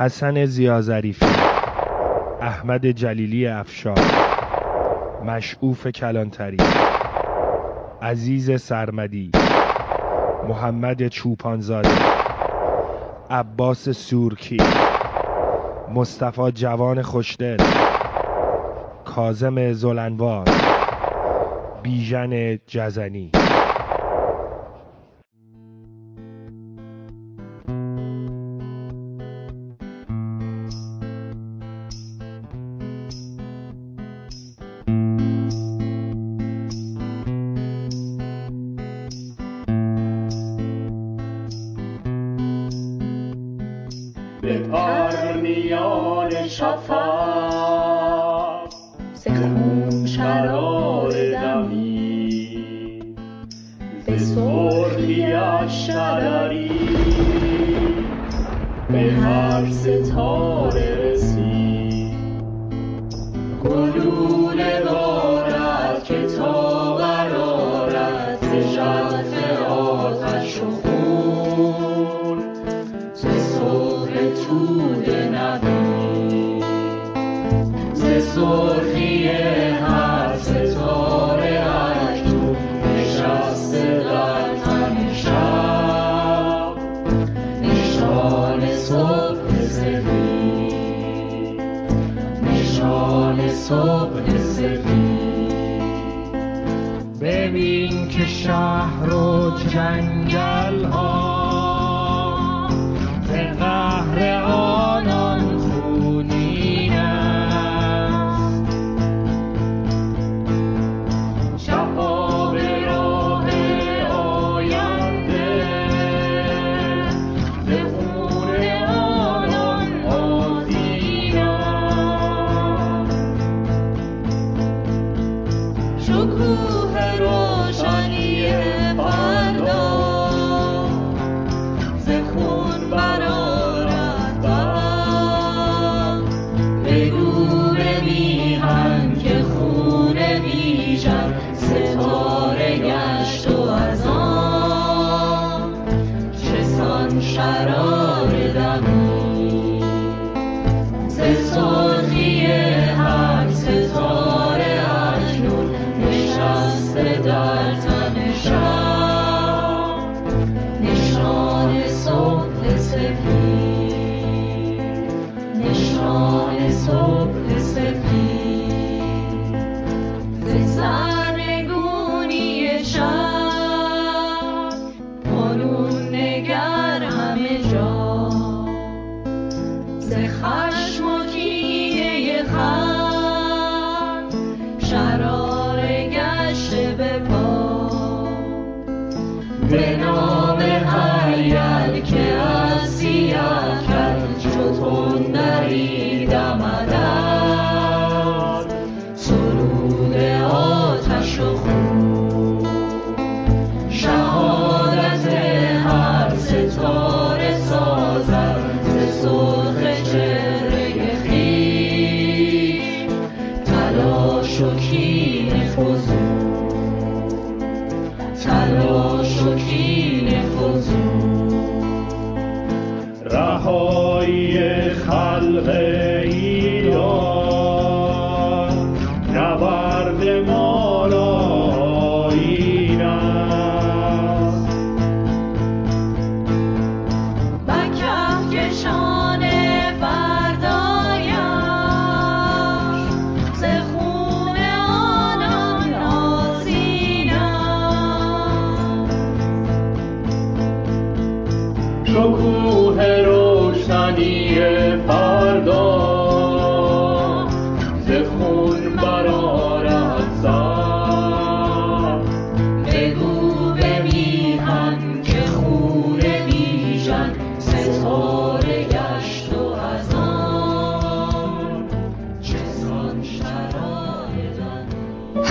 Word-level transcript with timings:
حسن 0.00 0.44
ضیاظریفی، 0.46 1.24
احمد 2.40 2.86
جلیلی 2.86 3.46
افشار، 3.46 4.00
مشعوف 5.26 5.86
کلانتری، 5.86 6.56
عزیز 8.02 8.60
سرمدی، 8.62 9.30
محمد 10.42 11.08
چوپانزاده، 11.08 12.14
عباس 13.30 13.88
سورکی، 13.88 14.58
مصطفی 15.94 16.50
جوان 16.54 17.02
خوشدل، 17.02 17.58
کاظم 19.04 19.72
زلنوار، 19.72 20.46
بیژن 21.82 22.56
جزنی. 22.66 23.43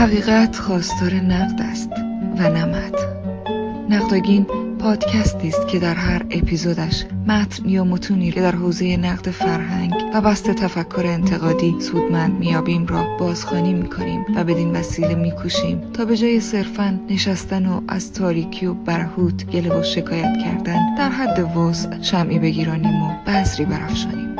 حقیقت 0.03 0.55
خواستار 0.55 1.13
نقد 1.13 1.61
است 1.61 1.89
و 2.37 2.49
نمد 2.49 2.95
نقدگین 3.89 4.45
پادکستی 4.79 5.47
است 5.47 5.67
که 5.67 5.79
در 5.79 5.93
هر 5.93 6.25
اپیزودش 6.31 7.05
متن 7.27 7.69
یا 7.69 7.83
متونی 7.83 8.31
که 8.31 8.41
در 8.41 8.55
حوزه 8.55 8.97
نقد 8.97 9.29
فرهنگ 9.29 9.93
و 10.13 10.21
بست 10.21 10.51
تفکر 10.51 11.03
انتقادی 11.05 11.75
سودمند 11.79 12.39
میابیم 12.39 12.87
را 12.87 13.17
بازخوانی 13.17 13.73
می‌کنیم 13.73 14.25
و 14.35 14.43
بدین 14.43 14.75
وسیله 14.75 15.15
میکوشیم 15.15 15.81
تا 15.93 16.05
به 16.05 16.17
جای 16.17 16.39
صرفا 16.39 16.99
نشستن 17.09 17.65
و 17.65 17.81
از 17.87 18.13
تاریکی 18.13 18.65
و 18.65 18.73
برهوت 18.73 19.45
گله 19.45 19.79
و 19.79 19.83
شکایت 19.83 20.37
کردن 20.43 20.95
در 20.95 21.09
حد 21.09 21.57
وز 21.57 21.87
شمعی 22.01 22.39
بگیرانیم 22.39 23.03
و 23.03 23.13
بذری 23.27 23.65
برافشانیم. 23.65 24.32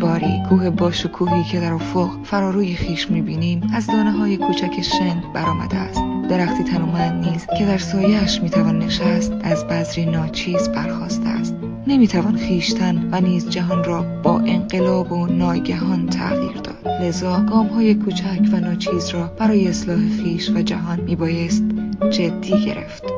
باری 0.00 0.42
کوه 0.48 0.70
باشکوهی 0.70 1.44
که 1.44 1.60
در 1.60 1.72
افق 1.72 2.10
فراروی 2.24 2.74
خیش 2.74 3.10
می‌بینیم 3.10 3.70
از 3.74 3.86
دانه 3.86 4.12
های 4.12 4.36
کوچک 4.36 4.82
شن 4.82 5.22
برآمده 5.34 5.76
است. 5.76 6.00
درختی 6.28 6.64
تنومند 6.64 7.28
نیز 7.28 7.46
که 7.58 7.66
در 7.66 7.78
سایهاش 7.78 8.40
می‌توان 8.40 8.78
نشست 8.78 9.32
از 9.42 9.66
بذری 9.66 10.06
ناچیز 10.06 10.68
برخواسته 10.68 11.28
است. 11.28 11.54
نمی‌توان 11.86 12.36
خیشتن 12.36 13.08
و 13.12 13.20
نیز 13.20 13.48
جهان 13.48 13.84
را 13.84 14.02
با 14.22 14.38
انقلاب 14.38 15.12
و 15.12 15.26
ناگهان 15.26 16.06
تغییر 16.06 16.56
داد. 16.56 16.88
لذا 17.02 17.40
گام 17.40 17.66
های 17.66 17.94
کوچک 17.94 18.40
و 18.52 18.60
ناچیز 18.60 19.08
را 19.08 19.26
برای 19.38 19.68
اصلاح 19.68 20.08
خیش 20.22 20.50
و 20.50 20.62
جهان 20.62 21.00
میبایست 21.00 21.64
جدی 22.10 22.64
گرفت. 22.64 23.13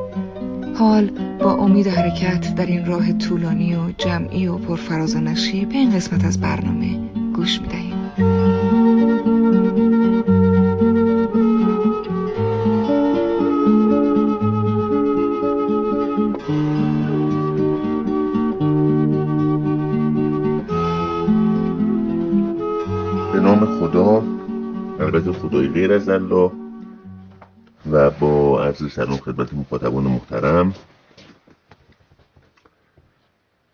حال 0.79 1.11
با 1.39 1.55
امید 1.55 1.87
حرکت 1.87 2.55
در 2.55 2.67
این 2.67 2.87
راه 2.87 3.13
طولانی 3.13 3.75
و 3.75 3.79
جمعی 3.99 4.47
و 4.47 4.59
پرفراز 4.59 5.17
و 5.17 5.21
نشیب 5.21 5.69
به 5.69 5.75
این 5.75 5.91
قسمت 5.97 6.25
از 6.25 6.41
برنامه 6.41 7.01
گوش 7.35 7.61
می‌دهیم. 7.61 7.97
به 23.33 23.41
نام 23.41 23.67
خدا 23.81 24.23
البته 25.01 25.33
خدای 25.33 25.69
غیر 25.69 25.93
از 25.93 26.09
الله. 26.09 26.51
با 28.21 28.65
عرض 28.65 28.93
سلام 28.93 29.17
خدمت 29.17 29.55
مخاطبان 29.55 30.05
محترم. 30.05 30.75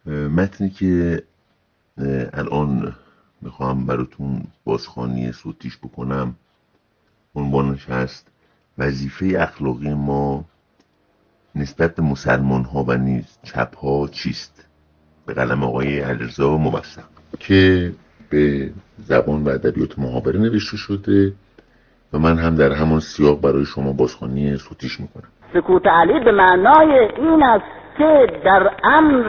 متنی 0.07 0.71
که 0.71 1.23
الان 2.33 2.97
می‌خوام 3.41 3.87
براتون 3.87 4.43
بازخوانی 4.65 5.33
صوتیش 5.33 5.79
بکنم 5.79 6.35
عنوانش 7.35 7.89
هست 7.89 8.27
وظیفه 8.79 9.37
اخلاقی 9.39 9.95
ما 9.95 10.45
نسبت 11.55 11.95
به 11.95 12.03
مسلمان 12.03 12.65
ها 12.65 12.85
و 12.89 12.97
نیز 12.97 13.25
چپ 13.43 13.77
ها 13.77 14.09
چیست؟ 14.09 14.65
به 15.27 15.35
قلم 15.35 15.65
آقای 15.65 16.01
علیرضا 16.01 16.57
موفق 16.57 17.09
که 17.39 17.93
به 18.31 18.73
زبان 18.99 19.45
و 19.45 19.49
ادبیات 19.49 19.99
محاوره 19.99 20.41
نوشته 20.41 20.77
شده 20.77 21.35
و 22.13 22.19
من 22.19 22.39
هم 22.39 22.55
در 22.55 22.73
همان 22.73 23.01
سیاق 23.01 23.41
برای 23.41 23.65
شما 23.65 23.93
بازخوانی 23.93 24.57
صوتیش 24.57 25.01
می‌کنم. 25.01 25.29
سکوت 25.55 25.87
علی 25.87 26.21
به 26.21 26.33
معنای 26.33 27.09
این 27.17 27.43
است 27.43 27.65
که 27.99 28.27
در 28.45 28.71
امر 28.85 29.29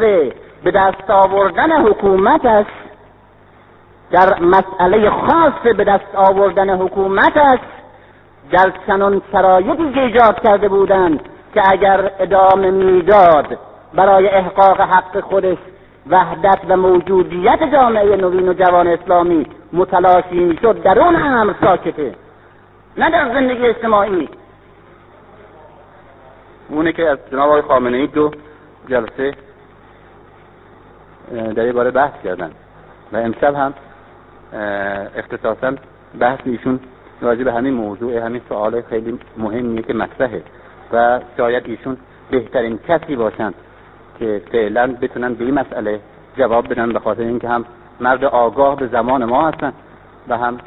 به 0.63 0.71
دست 0.71 1.09
آوردن 1.09 1.71
حکومت 1.71 2.45
است 2.45 2.83
در 4.11 4.39
مسئله 4.39 5.09
خاص 5.09 5.75
به 5.77 5.83
دست 5.83 6.15
آوردن 6.15 6.69
حکومت 6.69 7.37
است 7.37 7.63
در 8.51 8.73
چنان 8.87 9.21
شرایطی 9.31 9.93
که 9.93 10.01
ایجاد 10.01 10.41
کرده 10.43 10.69
بودند 10.69 11.19
که 11.53 11.61
اگر 11.71 12.11
ادامه 12.19 12.71
می‌داد 12.71 13.57
برای 13.93 14.27
احقاق 14.27 14.81
حق 14.81 15.19
خودش 15.19 15.57
وحدت 16.09 16.59
و 16.69 16.77
موجودیت 16.77 17.59
جامعه 17.73 18.15
نوین 18.15 18.49
و 18.49 18.53
جوان 18.53 18.87
اسلامی 18.87 19.47
متلاشی 19.73 20.39
می‌شد 20.39 20.81
در 20.83 20.99
اون 20.99 21.15
امر 21.15 21.53
ساکته. 21.61 22.15
نه 22.97 23.09
در 23.09 23.33
زندگی 23.33 23.67
اجتماعی 23.67 24.29
اونه 26.69 26.91
که 26.93 27.09
از 27.09 27.17
جناب 27.31 27.49
آقای 27.49 27.61
خامنه 27.61 27.97
ای 27.97 28.07
دو 28.07 28.31
جلسه 28.89 29.33
در 31.55 31.71
باره 31.71 31.91
بحث 31.91 32.13
کردن. 32.23 32.51
و 33.11 33.17
امشب 33.17 33.55
هم 33.55 33.73
اختصاصا 35.15 35.73
بحث 36.19 36.39
ایشون 36.45 36.79
راجع 37.21 37.43
به 37.43 37.53
همین 37.53 37.73
موضوع 37.73 38.17
همین 38.17 38.41
سوال 38.49 38.81
خیلی 38.81 39.19
مهمیه 39.37 39.81
که 39.81 39.93
مطرحه. 39.93 40.43
و 40.93 41.19
شاید 41.37 41.63
ایشون 41.65 41.97
بهترین 42.31 42.79
کسی 42.87 43.15
باشن 43.15 43.53
که 44.19 44.41
فعلا 44.51 44.95
بتونن 45.01 45.33
به 45.33 45.45
این 45.45 45.53
مسئله 45.53 45.99
جواب 46.37 46.69
بدن 46.69 46.93
به 46.93 46.99
خاطر 46.99 47.21
اینکه 47.21 47.49
هم 47.49 47.65
مرد 47.99 48.25
آگاه 48.25 48.75
به 48.75 48.87
زمان 48.87 49.25
ما 49.25 49.47
هستن 49.47 49.73
و 50.27 50.37
هم 50.37 50.57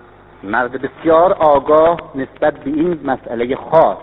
مرد 0.43 0.83
بسیار 0.83 1.33
آگاه 1.33 2.01
نسبت 2.15 2.55
به 2.55 2.71
این 2.71 3.01
مسئله 3.05 3.57
خاص. 3.57 3.97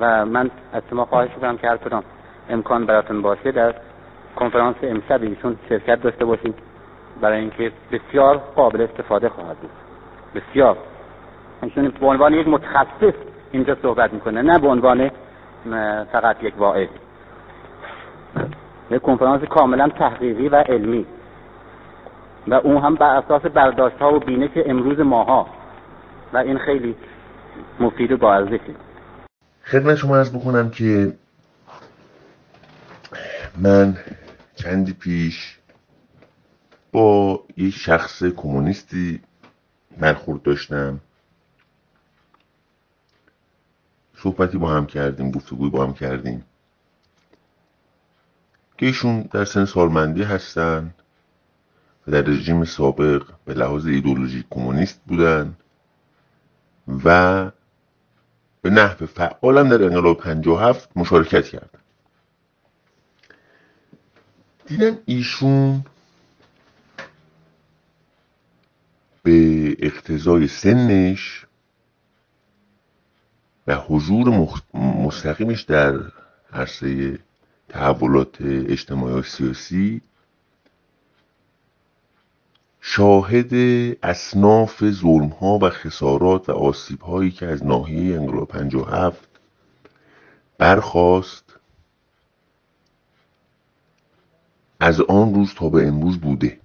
و 0.00 0.26
من 0.26 0.50
از 0.72 0.82
شما 0.90 1.04
خواهش 1.04 1.30
می‌کنم 1.34 1.58
که 1.58 1.68
هر 1.68 1.76
کدام 1.76 2.02
امکان 2.50 2.86
براتون 2.86 3.22
باشه 3.22 3.52
در 3.52 3.74
کنفرانس 4.36 4.76
امشب 4.82 5.22
ایشون 5.22 5.56
شرکت 5.68 6.02
داشته 6.02 6.24
باشید. 6.24 6.54
برای 7.20 7.38
اینکه 7.40 7.72
بسیار 7.92 8.36
قابل 8.56 8.80
استفاده 8.80 9.28
خواهد 9.28 9.56
بود. 9.56 9.70
بسیار. 10.34 10.76
ایشون 11.62 11.88
به 11.88 12.06
عنوان 12.06 12.34
یک 12.34 12.48
متخصص 12.48 13.14
اینجا 13.52 13.76
صحبت 13.82 14.12
می‌کنه 14.12 14.42
نه 14.42 14.58
به 14.58 14.68
عنوان 14.68 15.10
فقط 16.12 16.42
یک 16.42 16.54
واعظ 16.58 16.88
یک 18.90 19.02
کنفرانس 19.02 19.42
کاملا 19.44 19.88
تحقیقی 19.88 20.48
و 20.48 20.56
علمی. 20.56 21.06
و 22.48 22.54
اون 22.54 22.82
هم 22.82 22.94
بر 22.94 23.16
اساس 23.16 23.42
برداشت 23.42 23.96
ها 23.96 24.14
و 24.14 24.20
بینش 24.20 24.50
امروز 24.66 24.98
ماها. 24.98 25.46
و 26.32 26.36
این 26.36 26.58
خیلی 26.58 26.96
مفید 27.80 28.12
و 28.12 28.16
با 28.16 28.34
ارزشه 28.34 28.74
خدمت 29.64 29.94
شما 29.94 30.16
ارز 30.16 30.32
بکنم 30.36 30.70
که 30.70 31.12
من 33.56 33.96
چندی 34.54 34.92
پیش 34.92 35.58
با 36.92 37.40
یک 37.56 37.74
شخص 37.74 38.24
کمونیستی 38.24 39.20
برخورد 40.00 40.42
داشتم. 40.42 41.00
صحبتی 44.14 44.58
با 44.58 44.70
هم 44.70 44.86
کردیم 44.86 45.30
گفتگوی 45.30 45.70
با 45.70 45.86
هم 45.86 45.94
کردیم. 45.94 46.44
که 48.78 48.86
ایشون 48.86 49.22
در 49.22 49.44
سن 49.44 49.64
سالمندی 49.64 50.22
هستن. 50.22 50.94
و 52.06 52.10
در 52.10 52.22
رژیم 52.22 52.64
سابق 52.64 53.22
به 53.44 53.54
لحاظ 53.54 53.86
ایدولوژی 53.86 54.44
کمونیست 54.50 55.00
بودن 55.06 55.56
و 57.04 57.50
به 58.62 58.70
نحو 58.70 59.06
فعالم 59.06 59.68
در 59.68 59.84
انقلاب 59.84 60.18
57 60.18 60.96
مشارکت 60.96 61.48
کردن. 61.48 61.80
دیدم 64.66 64.98
ایشون 65.04 65.84
به 69.22 69.76
اقتضای 69.78 70.48
سنش 70.48 71.46
و 73.66 73.76
حضور 73.76 74.48
مستقیمش 74.74 75.62
در 75.62 76.00
عرصه 76.52 77.18
تحولات 77.68 78.36
اجتماعی 78.40 79.14
و 79.14 79.22
سیاسی 79.22 80.00
شاهد 82.84 83.54
اصناف 84.02 84.90
ظلم 84.90 85.28
ها 85.28 85.58
و 85.62 85.70
خسارات 85.70 86.48
و 86.48 86.52
آسیب 86.52 87.00
هایی 87.00 87.30
که 87.30 87.46
از 87.46 87.64
ناحیه 87.64 88.16
انقلاب 88.16 88.48
57 88.48 89.28
برخواست 90.58 91.44
از 94.80 95.00
آن 95.00 95.34
روز 95.34 95.54
تا 95.54 95.68
به 95.68 95.88
امروز 95.88 96.18
بوده. 96.18 96.60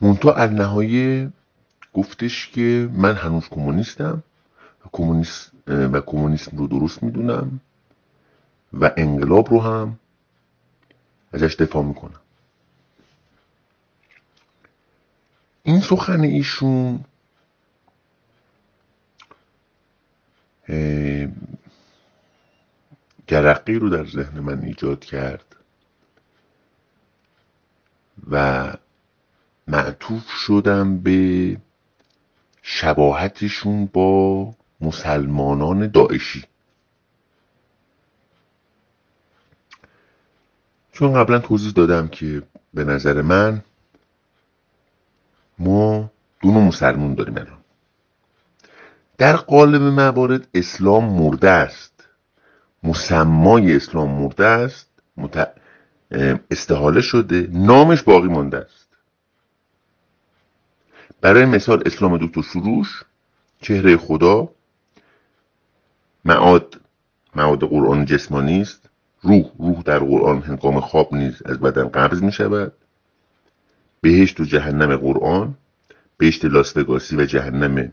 منتها 0.00 0.34
النهایه 0.34 1.32
گفتش 1.94 2.50
که 2.50 2.90
من 2.92 3.14
هنوز 3.14 3.48
کمونیستم 3.48 4.22
و 4.86 4.88
کمونیست 4.92 5.52
و 5.66 6.00
کمونیسم 6.00 6.56
رو 6.56 6.66
درست 6.66 7.02
می‌دونم. 7.02 7.60
و 8.72 8.90
انقلاب 8.96 9.50
رو 9.50 9.60
هم 9.60 9.98
ازش 11.32 11.54
دفاع 11.54 11.82
می‌کنم. 11.82 12.20
این 15.62 15.80
سخن 15.80 16.20
ایشون 16.20 17.04
جرقی 23.26 23.74
رو 23.74 23.88
در 23.88 24.06
ذهن 24.06 24.40
من 24.40 24.62
ایجاد 24.62 25.04
کرد 25.04 25.56
و 28.30 28.72
معطوف 29.68 30.30
شدم 30.30 30.98
به 30.98 31.56
شباهتشون 32.62 33.86
با 33.86 34.54
مسلمانان 34.80 35.86
داعشی. 35.86 36.44
چون 40.92 41.14
قبلا 41.14 41.38
توضیح 41.38 41.72
دادم 41.72 42.08
که 42.08 42.42
به 42.74 42.84
نظر 42.84 43.22
من 43.22 43.62
ما 45.58 46.10
دو 46.42 46.50
نوع 46.50 46.62
مسلمون 46.62 47.14
داریم 47.14 47.34
الان. 47.36 47.58
در 49.18 49.36
قالب 49.36 49.82
موارد 49.82 50.48
اسلام 50.54 51.04
مرده 51.04 51.50
است. 51.50 52.08
مسمای 52.82 53.76
اسلام 53.76 54.10
مرده 54.10 54.46
است. 54.46 54.88
مت... 55.16 55.52
استحاله 56.50 57.00
شده. 57.00 57.48
نامش 57.52 58.02
باقی 58.02 58.28
مانده 58.28 58.58
است. 58.58 58.88
برای 61.20 61.44
مثال 61.44 61.82
اسلام 61.86 62.26
دکتر 62.26 62.42
سروش 62.42 63.04
چهره 63.60 63.96
خدا 63.96 64.48
معاد 66.24 66.80
معاد 67.36 67.64
قرآن 67.64 68.04
جسمانی 68.04 68.60
است. 68.60 68.88
روح 69.22 69.52
روح 69.58 69.82
در 69.82 69.98
قرآن 69.98 70.42
هنگام 70.42 70.80
خواب 70.80 71.14
نیز 71.14 71.42
از 71.42 71.60
بدن 71.60 71.88
قبض 71.88 72.22
می 72.22 72.32
شود 72.32 72.72
بهشت 74.00 74.40
و 74.40 74.44
جهنم 74.44 74.96
قرآن 74.96 75.54
بهشت 76.16 76.44
لاسوگاسی 76.44 77.16
و 77.16 77.26
جهنم 77.26 77.92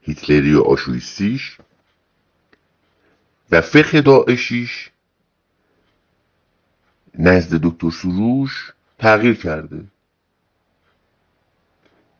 هیتلری 0.00 0.54
و 0.54 0.62
آشویستیش 0.62 1.58
و 3.50 3.60
فقه 3.60 4.00
داعشیش 4.00 4.90
نزد 7.18 7.60
دکتر 7.62 7.90
سروش 7.90 8.72
تغییر 8.98 9.34
کرده. 9.34 9.84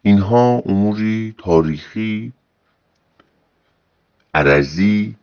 اینها 0.03 0.63
اموری 0.67 1.35
تاریخی 1.39 2.33
عرضی 4.35 5.17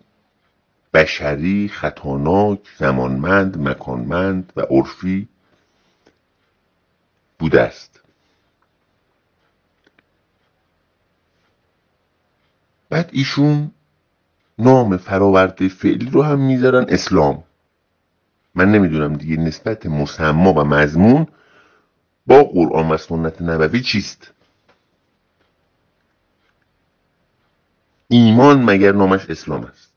بشری 0.99 1.67
خطاناک 1.67 2.59
زمانمند 2.77 3.57
مکانمند 3.57 4.53
و 4.55 4.61
عرفی 4.61 5.27
بوده 7.39 7.61
است. 7.61 7.99
بعد 12.89 13.09
ایشون 13.13 13.71
نام 14.59 14.97
فراورده 14.97 15.67
فعلی 15.67 16.09
رو 16.09 16.23
هم 16.23 16.39
می‌ذارن 16.39 16.85
اسلام. 16.89 17.43
من 18.55 18.71
نمی‌دونم 18.71 19.13
دیگه 19.13 19.37
نسبت 19.37 19.85
مسما 19.85 20.53
و 20.53 20.63
مضمون 20.63 21.27
با 22.27 22.43
قرآن 22.43 22.89
و 22.89 22.97
سنت 22.97 23.41
نبوی 23.41 23.81
چیست. 23.81 24.31
ایمان 28.07 28.63
مگر 28.63 28.91
نامش 28.91 29.29
اسلام 29.29 29.63
است؟ 29.63 29.88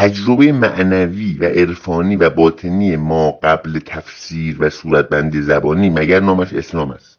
تجربه 0.00 0.52
معنوی 0.52 1.38
و 1.38 1.44
عرفانی 1.44 2.16
و 2.16 2.30
باطنی 2.30 2.96
ما 2.96 3.30
قبل 3.30 3.78
تفسیر 3.78 4.56
و 4.62 4.70
صورتبندی 4.70 5.42
زبانی 5.42 5.90
مگر 5.90 6.20
نامش 6.20 6.52
اسلام 6.52 6.90
است؟ 6.90 7.18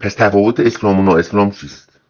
پس 0.00 0.14
تفاوت 0.14 0.60
اسلام 0.60 1.00
و 1.00 1.02
نااسلام 1.02 1.50
چیست؟ 1.50 2.00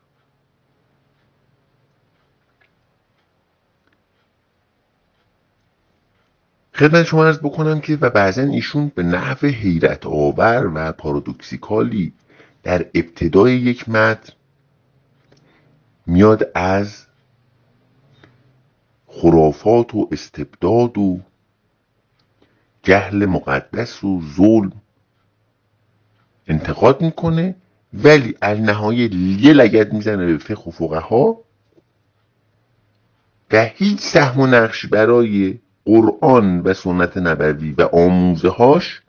خدمت 6.75 7.03
شما 7.03 7.27
ارز 7.27 7.39
بکنم 7.39 7.81
که 7.81 7.99
و 8.01 8.11
بعضا 8.11 8.43
ایشون 8.43 8.93
به 8.95 9.03
نحو 9.03 9.47
حیرت 9.47 10.07
آور 10.07 10.73
و 10.75 10.93
پارادوکسیکالی 10.93 12.13
در 12.63 12.87
ابتدای 12.95 13.57
یک 13.57 13.89
متن 13.89 14.33
میاد 16.07 16.51
از 16.55 17.07
خرافات 19.07 19.95
و 19.95 20.09
استبداد 20.13 20.99
و 20.99 21.21
جهل 22.83 23.27
مقدس 23.27 24.05
و 24.05 24.23
ظلم 24.37 24.73
انتقاد 26.47 27.01
می‌کنه 27.03 27.57
ولی 27.95 28.35
از 28.41 28.61
نهایه 28.61 29.15
یه 29.15 29.53
لگت 29.53 29.93
می‌زنه 29.93 30.27
به 30.27 30.39
فقه 30.39 30.63
و 30.63 30.71
فقها. 30.71 31.41
و 33.53 33.65
هیچ 33.65 34.01
سهم 34.01 34.41
و 34.41 34.47
نقش 34.47 34.87
برای 34.87 35.59
قرآن 35.85 36.61
و 36.61 36.75
سنت 36.75 37.17
نبوی 37.17 37.73
و 37.73 37.83
آموزه 37.83 38.49
هاش 38.49 39.03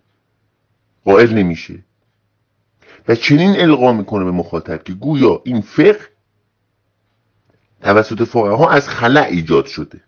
قائل 1.05 1.33
نمیشه. 1.33 1.79
و 3.07 3.15
چنین 3.15 3.59
القا 3.59 3.93
می‌کنه 3.93 4.25
به 4.25 4.31
مخاطب 4.31 4.83
که 4.83 4.93
گویا 4.93 5.41
این 5.45 5.61
فقه 5.61 6.14
توسط 7.81 8.23
فقها 8.23 8.69
از 8.69 8.89
خلع 8.89 9.21
ایجاد 9.21 9.65
شده. 9.65 10.01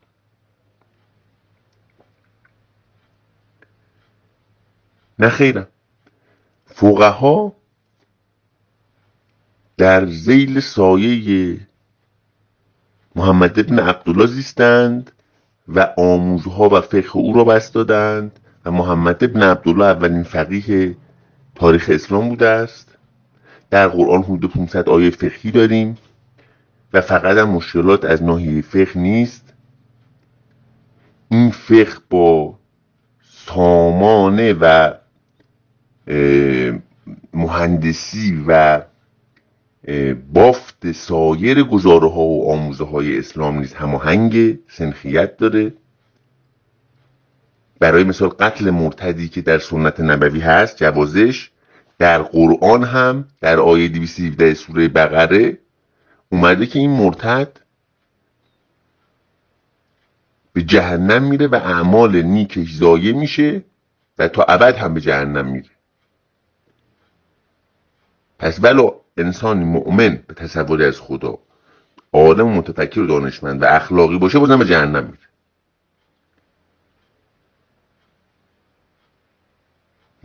نه 5.20 5.30
خیرم. 5.30 5.68
فقها 6.66 7.54
در 9.78 10.06
زیل 10.06 10.60
سایه 10.60 11.60
محمد 13.16 13.60
ابن 13.60 13.80
عبدالله 13.80 14.26
زیستند 14.26 15.12
و 15.68 15.94
آموزها 15.98 16.70
و 16.70 16.82
فقه 16.82 17.18
او 17.18 17.34
را 17.34 17.44
بست 17.44 17.74
دادند 17.74 18.40
و 18.66 18.72
محمد 18.72 19.24
ابن 19.24 19.44
عبدالله 19.44 19.86
اولین 19.86 20.24
فقیه 20.24 20.98
تاریخ 21.56 21.90
اسلام 21.94 22.30
بوده 22.30 22.48
است. 22.48 22.98
در 23.70 23.88
قرآن 23.88 24.24
حدود 24.24 24.52
500 24.52 24.90
آیه 24.90 25.10
فقهی 25.10 25.52
داریم. 25.52 25.98
و 26.94 27.02
فقط 27.02 27.38
هم 27.38 27.50
مشکلات 27.50 28.06
از 28.06 28.24
ناحیه 28.24 28.62
فقه 28.62 29.00
نیست. 29.00 29.54
این 31.30 31.52
فقه 31.52 31.98
با 32.10 32.60
سامانه 33.22 34.54
و 34.54 34.94
مهندسی 37.34 38.44
و 38.48 38.82
بافت 40.34 40.92
سایر 40.92 41.64
گزاره 41.64 42.10
ها 42.10 42.22
و 42.22 42.52
آموزه 42.52 42.86
های 42.86 43.20
اسلام 43.20 43.60
نیز 43.60 43.74
هماهنگ 43.74 44.60
سنخیت 44.70 45.38
داره. 45.38 45.74
برای 47.80 48.04
مثال 48.04 48.30
قتل 48.30 48.70
مرتدی 48.70 49.30
که 49.30 49.42
در 49.42 49.58
سنت 49.60 50.00
نبوی 50.00 50.40
هست 50.40 50.78
جوازش 50.78 51.52
در 52.00 52.22
قرآن 52.22 52.84
هم 52.84 53.26
در 53.42 53.60
آیه 53.60 53.88
217 53.88 54.54
سوره 54.54 54.88
بقره 54.88 55.58
اومده 56.30 56.66
که 56.68 56.80
این 56.80 56.92
مرتد 56.92 57.58
به 60.54 60.64
جهنم 60.64 61.24
میره 61.24 61.48
و 61.48 61.56
اعمال 61.56 62.22
نیکش 62.22 62.74
ضایع 62.74 63.14
میشه 63.14 63.64
و 64.18 64.28
تا 64.28 64.44
ابد 64.44 64.76
هم 64.76 64.94
به 64.94 65.02
جهنم 65.02 65.46
میره. 65.46 65.70
پس 68.40 68.60
ولو 68.64 68.92
انسانی 69.18 69.64
مؤمن 69.64 70.24
به 70.28 70.34
تصوری 70.34 70.86
از 70.86 71.00
خدا 71.00 71.40
عالم 72.14 72.48
متفکر 72.48 73.00
و 73.00 73.08
دانشمند 73.08 73.62
و 73.62 73.66
اخلاقی 73.66 74.18
باشه 74.18 74.40
بازم 74.40 74.60
به 74.60 74.66
جهنم 74.66 75.04
میره. 75.04 75.28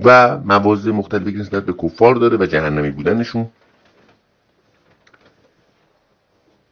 و 0.04 0.38
مواضع 0.38 0.90
مختلفی 0.90 1.32
که 1.32 1.38
نسبت 1.38 1.66
به 1.66 1.72
کفار 1.72 2.14
داره 2.14 2.36
و 2.36 2.46
جهنمی 2.46 2.90
بودنشون. 2.90 3.50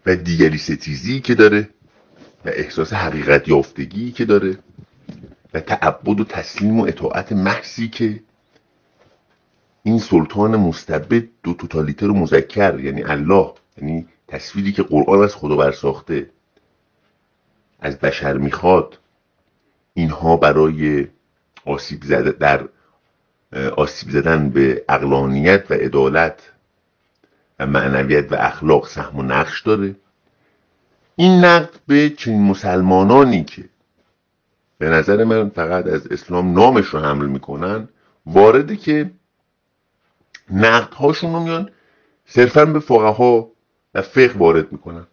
و 0.06 0.16
دیگری 0.16 0.58
ستیزی 0.58 1.20
که 1.20 1.34
داره 1.34 1.68
و 2.44 2.48
احساس 2.48 2.92
حقیقت 2.92 3.48
یافتگی 3.48 4.12
که 4.12 4.24
داره 4.24 4.58
و 5.54 5.60
تعبد 5.60 6.20
و 6.20 6.24
تسلیم 6.24 6.80
و 6.80 6.84
اطاعت 6.84 7.32
محضی 7.32 7.88
که 7.88 8.20
این 9.82 9.98
سلطان 9.98 10.56
مستبد 10.56 11.24
دو 11.42 11.54
توتالیتر 11.54 12.10
و 12.10 12.14
مذکر 12.14 12.80
یعنی 12.80 13.02
الله 13.02 13.52
یعنی 13.78 14.08
تصویری 14.28 14.72
که 14.72 14.82
قرآن 14.82 15.22
از 15.24 15.34
خدا 15.34 15.56
برساخته 15.56 16.30
از 17.80 17.98
بشر 17.98 18.36
می‌خواد 18.36 18.98
اینها 19.94 20.36
برای 20.36 21.06
آسیب 21.64 22.04
زده 22.04 22.32
در 22.32 22.68
آسیب 23.76 24.10
زدن 24.10 24.50
به 24.50 24.84
اقلانیت 24.88 25.70
و 25.70 25.74
عدالت 25.74 26.40
و 27.60 27.66
معنویت 27.66 28.32
و 28.32 28.34
اخلاق 28.34 28.86
سهم 28.86 29.18
و 29.18 29.22
نقش 29.22 29.62
داره. 29.62 29.96
این 31.16 31.44
نقد 31.44 31.70
به 31.86 32.10
چنین 32.10 32.42
مسلمانانی 32.42 33.44
که 33.44 33.64
به 34.78 34.88
نظر 34.88 35.24
من 35.24 35.48
فقط 35.48 35.86
از 35.86 36.06
اسلام 36.06 36.52
نامش 36.52 36.86
رو 36.86 37.00
حمل 37.00 37.26
می‌کنن 37.26 37.88
وارده 38.26 38.76
که 38.76 39.10
نقد 40.50 40.94
هاشون 40.94 41.32
رو 41.32 41.40
میان 41.40 41.70
صرفا 42.26 42.64
به 42.64 42.80
فقها 42.80 43.50
و 43.94 44.02
فقه 44.02 44.38
وارد 44.38 44.72
می‌کنن. 44.72 45.06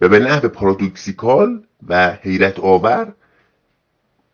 و 0.00 0.08
به 0.08 0.18
نحو 0.18 0.48
پارادوکسیکال 0.48 1.66
و 1.88 2.10
حیرت 2.10 2.60
آور 2.60 3.12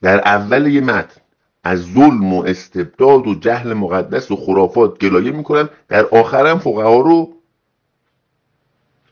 در 0.03 0.21
اول 0.21 0.67
یه 0.67 0.81
متن 0.81 1.22
از 1.65 1.81
ظلم 1.95 2.35
و 2.35 2.45
استبداد 2.45 3.27
و 3.27 3.35
جهل 3.35 3.73
مقدس 3.73 4.31
و 4.31 4.37
خرافات 4.37 4.99
گلایه 4.99 5.31
می‌کنن. 5.31 5.69
در 5.89 6.07
آخرم 6.07 6.59
فقها 6.59 7.01
رو 7.01 7.33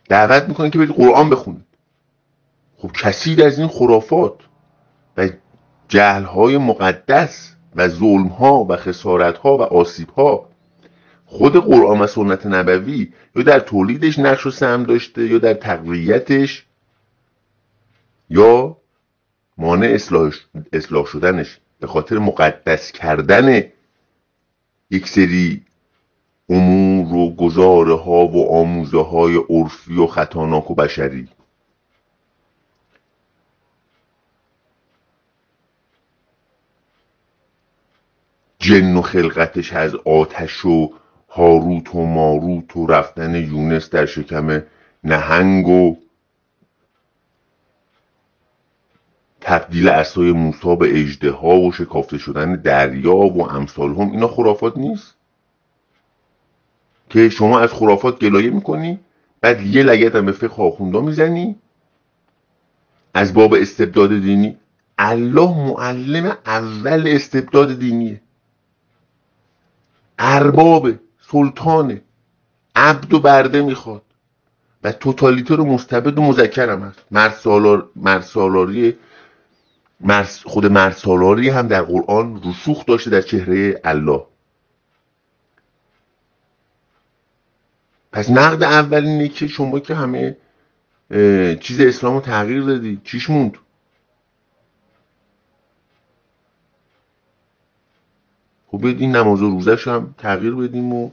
دعوت 0.09 0.49
می‌کنن 0.49 0.71
که 0.71 0.79
برید 0.79 0.91
قرآن 0.91 1.31
بخونید. 1.31 1.65
خب 2.77 2.93
کسی 2.93 3.43
از 3.43 3.59
این 3.59 3.69
خرافات 3.69 4.35
و 5.17 5.29
جهلهای 5.89 6.59
مقدس 6.59 7.55
و 7.77 7.89
ظلمها 7.89 8.65
و 8.65 8.77
خسارتها 8.77 9.57
و 9.57 9.63
آسیبها 9.63 10.49
خود 11.27 11.57
قرآن 11.57 12.01
و 12.01 12.07
سنت 12.07 12.47
نبوی 12.47 13.13
یا 13.37 13.43
در 13.43 13.61
تولیدش 13.61 14.19
نقش 14.19 14.47
و 14.47 14.51
سهم 14.51 14.85
داشته 14.85 15.27
یا 15.27 15.39
در 15.39 15.55
تقویتش 15.55 16.67
یا 18.31 18.77
مانع 19.59 19.99
اصلاح 20.73 21.07
شدنش. 21.07 21.61
به 21.81 21.87
خاطر 21.87 22.19
مقدس 22.19 22.93
کردن 22.93 23.65
یک 24.91 25.09
سری 25.09 25.63
امور 26.49 27.15
و 27.15 27.35
گزاره 27.37 27.97
ها 27.97 28.27
و 28.27 28.53
آموزه 28.53 29.03
های 29.03 29.37
عرفی 29.51 29.99
و 29.99 30.07
خطاناک 30.07 30.71
و 30.71 30.75
بشری. 30.75 31.29
جن 38.59 38.97
و 38.97 39.03
خلقتش 39.03 39.73
از 39.73 39.95
آتش 39.95 40.65
و 40.65 40.93
هاروت 41.29 41.95
و 41.95 42.07
ماروت 42.07 42.77
و 42.77 42.87
رفتن 42.87 43.35
یونس 43.35 43.91
در 43.91 44.07
شکم 44.07 44.63
نهنگ 45.05 45.69
و 45.69 45.97
تبدیل 49.41 49.89
اسای 49.89 50.33
موسی 50.33 50.77
به 50.77 51.01
اجده 51.01 51.31
ها 51.31 51.61
و 51.61 51.73
شکافته 51.73 52.19
شدن 52.19 52.57
دریا 52.57 53.17
و 53.17 53.51
امثال 53.51 53.91
هم 53.91 54.11
اینا 54.11 54.29
خرافات 54.29 54.79
نیست؟ 54.79 55.15
که 57.11 57.29
شما 57.29 57.61
از 57.61 57.73
خرافات 57.73 58.19
گلایه 58.19 58.51
می‌کنی 58.51 59.01
بعد 59.41 59.61
یه 59.61 59.83
لگت 59.83 60.17
هم 60.17 60.27
به 60.27 60.33
فقه 60.33 60.63
آخوندا 60.63 61.01
می‌زنی؟ 61.01 61.57
از 63.15 63.35
باب 63.35 63.55
استبداد 63.55 64.09
دینی؟ 64.09 64.57
الله 64.99 65.67
معلم 65.67 66.37
اول 66.47 67.09
استبداد 67.09 67.79
دینیه. 67.79 68.21
ارباب 70.19 70.91
سلطانه 71.21 72.03
عبد 72.77 73.15
و 73.15 73.21
برده 73.21 73.63
می‌خواد. 73.63 74.03
و 74.85 74.93
توتالیتر 74.93 75.61
و 75.61 75.65
مستبد 75.65 76.19
و 76.19 76.23
مذکرم 76.23 76.83
هست. 76.83 77.05
مرسالاری 77.97 78.97
خود 80.45 80.67
مرسالاری 80.67 81.49
هم 81.49 81.69
در 81.69 81.83
قرآن 81.83 82.43
رسوخ 82.45 82.87
داشته 82.87 83.11
در 83.11 83.21
چهره 83.21 83.81
الله. 83.85 84.27
پس 88.13 88.31
نقد 88.31 88.63
اول 88.63 89.07
اینه 89.07 89.29
که 89.29 89.47
شما 89.47 89.81
که 89.81 89.95
همه 89.95 90.37
چیز 91.61 91.81
اسلام 91.81 92.15
رو 92.15 92.21
تغییر 92.21 92.63
دادی. 92.63 93.01
چیش 93.05 93.31
موند؟ 93.31 93.59
خب 98.67 98.85
این 98.85 99.17
نماز 99.17 99.43
و 99.43 99.51
روزش 99.51 99.89
هم 99.89 100.15
تغییر 100.19 100.55
بدیم 100.55 100.93
و 100.93 101.11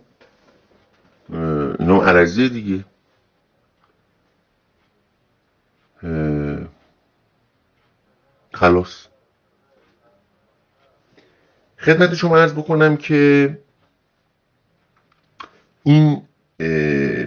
اینا 1.79 2.01
عرضیه 2.03 2.49
دیگه. 2.49 2.85
خلاص. 8.57 9.07
خدمت 11.77 12.15
شما 12.15 12.37
ارز 12.37 12.53
بکنم 12.53 12.97
که 12.97 13.57
این 15.83 16.21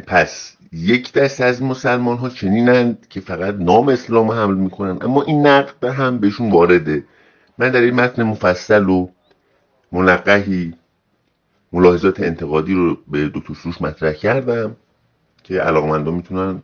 پس 0.07 0.57
یک 0.73 1.13
دست 1.13 1.41
از 1.41 1.63
مسلمان 1.63 2.19
ها 2.19 2.29
چنینند 2.29 3.07
که 3.09 3.21
فقط 3.21 3.55
نام 3.55 3.89
اسلام 3.89 4.31
حمل 4.31 4.55
می‌کنن 4.55 4.99
اما 5.03 5.23
این 5.23 5.47
نقد 5.47 5.85
هم 5.85 6.19
بهشون 6.19 6.51
وارده. 6.51 7.05
من 7.59 7.71
در 7.71 7.81
این 7.81 7.95
متن 7.95 8.23
مفصل 8.23 8.89
و 8.89 9.09
منقهی 9.93 10.75
ملاحظات 11.73 12.21
انتقادی 12.21 12.75
رو 12.75 12.99
به 13.09 13.31
دکتر 13.35 13.55
سروش 13.55 13.83
مطرح 13.83 14.13
کردم 14.13 14.77
که 15.45 15.61
علاقمندان 15.61 16.15
می‌تونن 16.15 16.63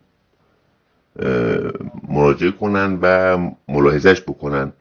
مراجعه 2.09 2.51
کنن 2.51 2.99
و 3.03 3.39
ملاحظش 3.69 4.23
بکنن 4.23 4.73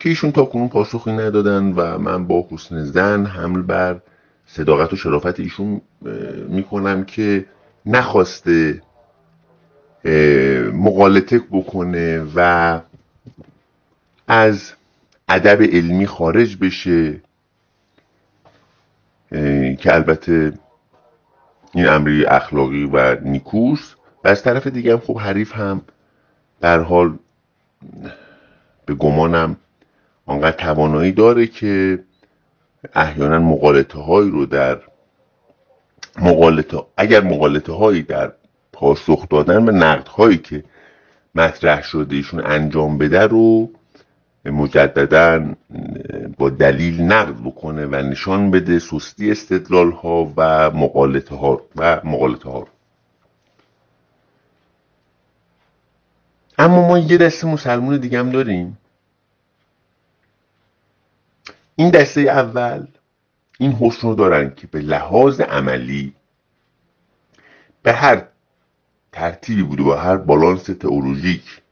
که 0.00 0.08
ایشون 0.08 0.32
تا 0.32 0.44
کنون 0.44 0.68
پاسخی 0.68 1.12
ندادن 1.12 1.72
و 1.72 1.98
من 1.98 2.26
با 2.26 2.46
حسن 2.50 2.84
زن 2.84 3.26
حمل 3.26 3.62
بر 3.62 4.00
صداقت 4.46 4.92
و 4.92 4.96
شرافت 4.96 5.40
ایشون 5.40 5.80
می‌کنم 6.48 7.04
که 7.04 7.46
نخواسته 7.86 8.82
مقالطه 10.72 11.38
بکنه 11.38 12.26
و 12.36 12.80
از 14.28 14.72
ادب 15.28 15.62
علمی 15.62 16.06
خارج 16.06 16.56
بشه 16.56 17.20
که 19.78 19.94
البته 19.94 20.52
این 21.74 21.88
امری 21.88 22.26
اخلاقی 22.26 22.84
و 22.84 23.20
نیکوست. 23.20 23.95
از 24.26 24.42
طرف 24.42 24.66
دیگه 24.66 24.92
هم 24.92 25.00
خب 25.00 25.18
حریف 25.18 25.54
هم 25.54 25.82
در 26.60 26.80
حال 26.80 27.18
به 28.86 28.94
گمانم 28.94 29.56
آنقدر 30.26 30.56
توانایی 30.56 31.12
داره 31.12 31.46
که 31.46 31.98
احیانا 32.94 33.38
مقالطه 33.38 33.98
هایی 33.98 34.30
رو 34.30 34.46
در 34.46 34.78
مقالطه 36.18 36.82
اگر 36.96 37.20
مقالطه 37.20 37.72
هایی 37.72 38.02
در 38.02 38.32
پاسخ 38.72 39.28
دادن 39.28 39.64
به 39.64 39.72
نقد 39.72 40.08
هایی 40.08 40.38
که 40.38 40.64
مطرح 41.34 41.82
شده 41.82 42.16
ایشون 42.16 42.46
انجام 42.46 42.98
بده 42.98 43.20
رو 43.20 43.70
مجددا 44.44 45.54
با 46.38 46.50
دلیل 46.50 47.00
نقد 47.00 47.34
بکنه 47.44 47.86
و 47.86 47.94
نشان 47.94 48.50
بده 48.50 48.78
سستی 48.78 49.30
استدلال 49.30 49.92
ها 49.92 50.32
و 50.36 50.70
مقالطه 50.70 51.34
ها 51.36 51.62
و 51.76 52.00
مقالطه 52.04 52.48
ها 52.50 52.66
اما 56.58 56.88
ما 56.88 56.98
یه 56.98 57.18
دسته 57.18 57.46
مسلمون 57.46 57.96
دیگه 57.96 58.18
هم 58.18 58.30
داریم. 58.30 58.78
این 61.76 61.90
دسته 61.90 62.20
اول 62.20 62.86
این 63.58 63.72
حسن 63.72 64.08
رو 64.08 64.14
دارن 64.14 64.54
که 64.54 64.66
به 64.66 64.80
لحاظ 64.80 65.40
عملی 65.40 66.14
به 67.82 67.92
هر 67.92 68.26
ترتیبی 69.12 69.62
بوده 69.62 69.82
با 69.82 69.96
هر 69.96 70.16
بالانس 70.16 70.62
تئولوژیک 70.62 71.62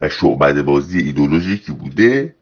و 0.00 0.08
شعبد 0.08 0.62
بازی 0.62 0.98
ایدولوژیکی 0.98 1.72
بوده 1.72 2.34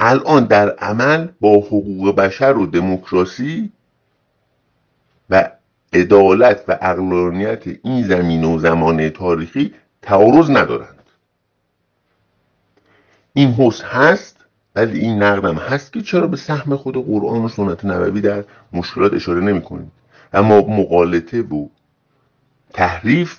الان 0.00 0.44
در 0.44 0.70
عمل 0.70 1.28
با 1.40 1.56
حقوق 1.56 2.14
بشر 2.14 2.56
و 2.56 2.66
دموکراسی 2.66 3.72
و 5.30 5.50
عدالت 5.92 6.64
و 6.68 6.78
اقلانیت 6.82 7.62
این 7.66 8.02
زمین 8.02 8.44
و 8.44 8.58
زمانه 8.58 9.10
تاریخی 9.10 9.74
تعارض 10.06 10.50
ندارند. 10.50 11.02
این 13.32 13.52
حس 13.52 13.82
هست 13.82 14.36
ولی 14.74 15.00
این 15.00 15.22
نقدم 15.22 15.54
هست 15.54 15.92
که 15.92 16.02
چرا 16.02 16.26
به 16.26 16.36
سهم 16.36 16.76
خود 16.76 17.06
قرآن 17.06 17.44
و 17.44 17.48
سنت 17.48 17.84
نبوی 17.84 18.20
در 18.20 18.44
مشکلات 18.72 19.14
اشاره 19.14 19.40
نمی 19.40 19.62
کنید 19.62 19.92
اما 20.32 20.60
مقالطه 20.60 21.42
و 21.42 21.68
تحریف 22.72 23.38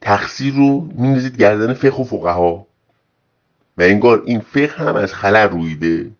تقصیر 0.00 0.54
رو 0.54 0.80
میندازید 0.80 1.36
گردن 1.36 1.72
فقه 1.72 1.96
و 1.96 2.04
فقها. 2.04 2.66
و 3.78 3.82
انگار 3.82 4.22
این 4.26 4.40
فقه 4.40 4.84
هم 4.84 4.96
از 4.96 5.14
خلل 5.14 5.48
رویده. 5.48 6.10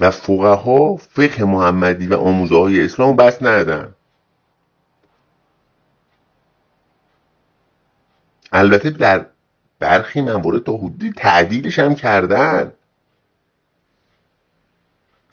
و 0.00 0.10
فقها 0.10 0.96
فقه 0.96 1.44
محمدی 1.44 2.06
و 2.06 2.14
آموزه 2.14 2.56
های 2.56 2.84
اسلام 2.84 3.16
بس 3.16 3.42
ندادن. 3.42 3.94
البته 8.52 8.90
در 8.90 9.26
برخی 9.78 10.20
موارد 10.20 10.62
تا 10.64 10.76
حدودی 10.76 11.12
تعدیلش 11.12 11.78
هم 11.78 11.94
کردن. 11.94 12.72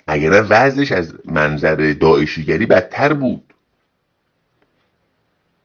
اگر 0.08 0.46
وضعش 0.50 0.92
از 0.92 1.14
منظر 1.26 1.96
داعشیگری 2.00 2.66
بدتر 2.66 3.14
بود. 3.14 3.54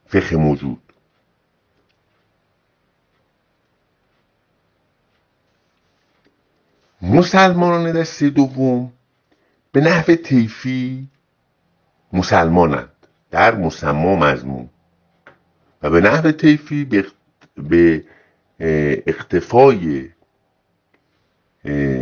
فقه 0.06 0.36
موجود 0.36 0.82
مسلمانان 7.02 7.92
دسته 7.92 8.30
دوم 8.30 8.92
به 9.72 9.80
نحو 9.80 10.14
تیفی 10.14 11.08
مسلمانند. 12.12 12.92
در 13.30 13.54
مسما 13.54 14.16
مضمون. 14.16 14.68
و 15.82 15.90
به 15.90 16.00
نحو 16.00 16.32
تیفی 16.32 16.84
به, 16.84 17.06
به 17.60 18.04
اقتفای 19.06 20.08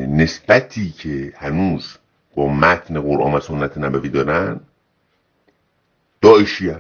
نسبتی 0.08 0.90
که 0.90 1.32
هنوز 1.36 1.96
با 2.34 2.48
متن 2.48 3.00
قرآن 3.00 3.34
و 3.34 3.40
سنت 3.40 3.78
نبوی 3.78 4.08
دارن 4.08 4.60
داعشی 6.20 6.74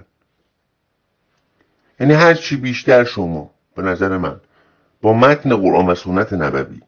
یعنی 2.00 2.12
هر 2.12 2.34
چی 2.34 2.56
بیشتر 2.56 3.04
شما 3.04 3.50
به 3.74 3.82
نظر 3.82 4.18
من 4.18 4.40
با 5.02 5.12
متن 5.12 5.56
قرآن 5.56 5.86
و 5.86 5.94
سنت 5.94 6.32
نبوی 6.32 6.80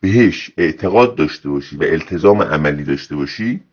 بهش 0.00 0.50
اعتقاد 0.56 1.16
داشته 1.16 1.48
باشی 1.48 1.76
و 1.76 1.82
التزام 1.82 2.42
عملی 2.42 2.84
داشته 2.84 3.16
باشی 3.16 3.64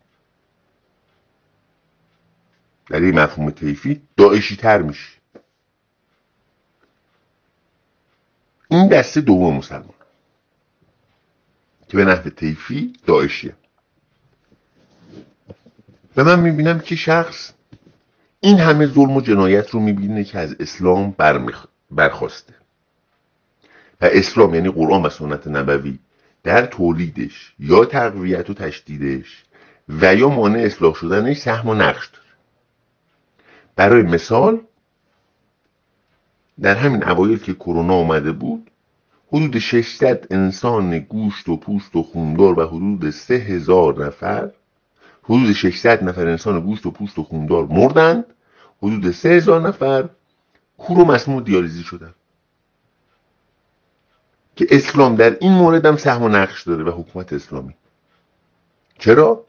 در 2.86 3.00
این 3.00 3.20
مفهوم 3.20 3.50
طیفی 3.50 4.02
داعشی 4.16 4.56
تر 4.56 4.82
میشی. 4.82 5.17
این 8.68 8.88
دسته 8.88 9.20
دوم 9.20 9.56
مسلمان 9.56 9.94
که 11.88 11.96
به 11.96 12.04
نحو 12.04 12.30
طیفی 12.30 12.92
داعشیه. 13.06 13.54
و 16.16 16.24
من 16.24 16.40
می‌بینم 16.40 16.78
که 16.78 16.96
شخص 16.96 17.52
این 18.40 18.58
همه 18.58 18.86
ظلم 18.86 19.16
و 19.16 19.20
جنایت 19.20 19.70
رو 19.70 19.80
می‌بینه 19.80 20.24
که 20.24 20.38
از 20.38 20.56
اسلام 20.60 21.14
برخواسته. 21.90 22.54
و 24.00 24.04
اسلام 24.04 24.54
یعنی 24.54 24.70
قرآن 24.70 25.02
و 25.02 25.10
سنت 25.10 25.46
نبوی 25.46 25.98
در 26.42 26.66
تولیدش 26.66 27.54
یا 27.58 27.84
تقویت 27.84 28.50
و 28.50 28.54
تشدیدش 28.54 29.44
و 29.88 30.14
یا 30.14 30.28
مانع 30.28 30.58
اصلاح 30.58 30.94
شدنش 30.94 31.36
سهم 31.36 31.68
و 31.68 31.74
نقش 31.74 32.06
داره. 32.06 32.28
برای 33.76 34.02
مثال 34.02 34.60
در 36.62 36.74
همین 36.74 37.04
اوایل 37.04 37.38
که 37.38 37.54
کرونا 37.54 37.94
اومده 37.94 38.32
بود 38.32 38.70
حدود 39.32 39.58
600 39.58 40.26
انسان 40.30 40.98
گوشت 40.98 41.48
و 41.48 41.56
پوست 41.56 41.96
و 41.96 42.02
خوندار 42.02 42.58
و 42.58 42.66
حدود 42.66 43.10
3000 43.10 44.06
نفر 44.06 44.50
حدود 45.22 45.52
600 45.52 46.04
نفر 46.04 46.26
انسان 46.26 46.60
گوشت 46.60 46.86
و 46.86 46.90
پوست 46.90 47.18
و 47.18 47.24
خوندار 47.24 47.66
مردند 47.66 48.24
حدود 48.82 49.10
3000 49.10 49.60
نفر 49.60 50.08
کور 50.78 50.98
و 50.98 51.04
مسموم 51.04 51.42
دیالیزی 51.42 51.82
شدند 51.82 52.14
که 54.56 54.66
اسلام 54.70 55.16
در 55.16 55.36
این 55.40 55.52
مورد 55.52 55.86
هم 55.86 55.96
سهم 55.96 56.22
و 56.22 56.28
نقش 56.28 56.62
داره 56.62 56.84
و 56.84 56.90
حکومت 56.90 57.32
اسلامی 57.32 57.74
چرا؟ 58.98 59.44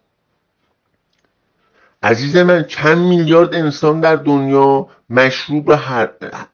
عزیز 2.03 2.35
من 2.37 2.63
چند 2.63 2.97
میلیارد 2.97 3.55
انسان 3.55 3.99
در 3.99 4.15
دنیا 4.15 4.87
مشروب 5.09 5.69
را 5.69 5.77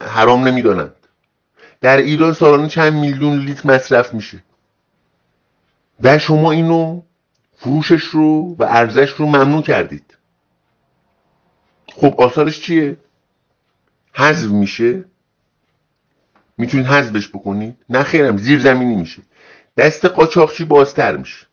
حرام 0.01 0.47
نمی‌دانند. 0.47 0.95
در 1.81 1.97
ایران 1.97 2.33
سالانه 2.33 2.69
چند 2.69 2.93
میلیون 2.93 3.39
لیتر 3.39 3.69
مصرف 3.69 4.13
میشه. 4.13 4.43
و 6.03 6.17
شما 6.17 6.51
اینو 6.51 7.01
فروشش 7.57 8.03
رو 8.03 8.55
و 8.59 8.63
ارزش 8.63 9.09
رو 9.09 9.25
ممنوع 9.25 9.61
کردید. 9.61 10.17
خب 11.95 12.15
آثارش 12.21 12.61
چیه؟ 12.61 12.97
حذف 14.13 14.49
میشه. 14.49 15.05
می‌تونید 16.57 16.85
حذفش 16.85 17.29
بکنید. 17.29 17.77
نه 17.89 18.03
خیرم 18.03 18.37
زیر 18.37 18.59
زمینی 18.59 18.95
میشه. 18.95 19.21
دست 19.77 20.05
قاچاقچی 20.05 20.65
بازتر 20.65 21.17
میشه. 21.17 21.44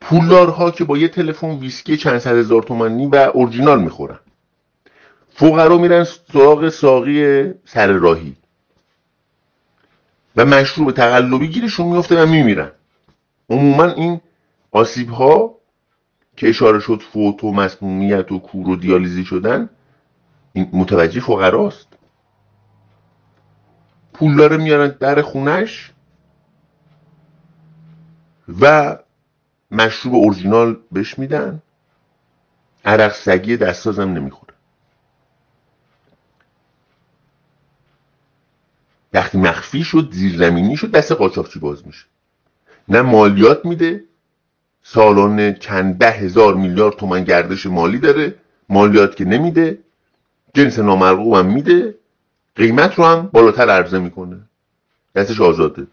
پولدارها 0.00 0.70
که 0.70 0.84
با 0.84 0.98
یه 0.98 1.08
تلفن 1.08 1.50
ویسکی 1.50 1.96
چند 1.96 2.18
صد 2.18 2.36
هزار 2.36 2.62
تومانی 2.62 3.06
و 3.06 3.30
اورجینال 3.34 3.82
می‌خورن. 3.82 4.18
فقرا 5.34 5.78
میرن 5.78 6.04
سراغ 6.04 6.68
ساقی 6.68 7.50
سر 7.64 7.86
راهی. 7.92 8.36
و 10.36 10.44
مشروب 10.44 10.92
تقلبی 10.92 11.48
گیرشون 11.48 11.86
میفته 11.86 12.22
و 12.22 12.26
میمیرن. 12.26 12.70
عموما 13.50 13.84
این 13.84 14.20
آسیب 14.70 15.10
ها 15.10 15.54
که 16.36 16.48
اشاره 16.48 16.80
شد 16.80 17.02
فوت 17.12 17.44
و 17.44 17.52
مسمومیت 17.52 18.32
و 18.32 18.38
کور 18.38 18.68
و 18.68 18.76
دیالیزی 18.76 19.24
شدن 19.24 19.70
این 20.52 20.70
متوجه 20.72 21.20
فقراست. 21.20 21.88
پولدار 24.12 24.56
میارن 24.56 24.88
در 25.00 25.22
خونش 25.22 25.92
و 28.60 28.96
مشروب 29.70 30.14
اورجینال 30.14 30.76
بهش 30.92 31.18
میدن. 31.18 31.62
عرق 32.84 33.12
سگی 33.12 33.56
دستازم 33.56 34.08
نمی‌خوره. 34.08 34.54
وقتی 39.12 39.38
مخفی 39.38 39.84
شد 39.84 40.08
زیرزمینی 40.12 40.76
شد 40.76 40.90
دست 40.90 41.12
قاچاقچی 41.12 41.58
باز 41.58 41.86
میشه. 41.86 42.04
نه 42.88 43.02
مالیات 43.02 43.64
میده 43.64 44.04
سالانه 44.82 45.56
چند 45.60 45.98
ده 45.98 46.10
هزار 46.10 46.54
میلیارد 46.54 46.96
تومن 46.96 47.24
گردش 47.24 47.66
مالی 47.66 47.98
داره 47.98 48.34
مالیات 48.68 49.16
که 49.16 49.24
نمیده 49.24 49.78
جنس 50.54 50.78
نامرغوب 50.78 51.34
هم 51.34 51.46
میده 51.46 51.94
قیمت 52.56 52.94
رو 52.94 53.04
هم 53.04 53.26
بالاتر 53.32 53.70
عرضه 53.70 53.98
می‌کنه. 53.98 54.40
دستش 55.14 55.40
آزاده. 55.40 55.86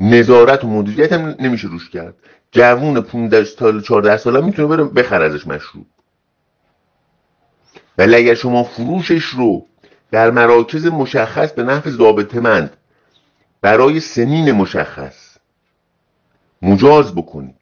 نظارت 0.00 0.64
و 0.64 0.68
مدیریت 0.68 1.12
هم 1.12 1.34
نمیشه 1.40 1.68
روش 1.68 1.90
کرد. 1.90 2.14
جوون 2.52 3.00
15 3.00 3.44
سال 3.44 3.82
14 3.82 4.16
ساله 4.16 4.40
می‌تونه 4.40 4.68
بره 4.68 4.84
بخر 4.84 5.22
ازش 5.22 5.46
مشروب. 5.46 5.86
ولی 7.98 8.14
اگر 8.14 8.34
شما 8.34 8.64
فروشش 8.64 9.24
رو 9.24 9.66
در 10.10 10.30
مراکز 10.30 10.86
مشخص 10.86 11.52
به 11.52 11.62
نحو 11.62 11.90
ضابطه 11.90 12.40
مند 12.40 12.76
برای 13.60 14.00
سنین 14.00 14.52
مشخص 14.52 15.36
مجاز 16.62 17.14
بکنید 17.14 17.56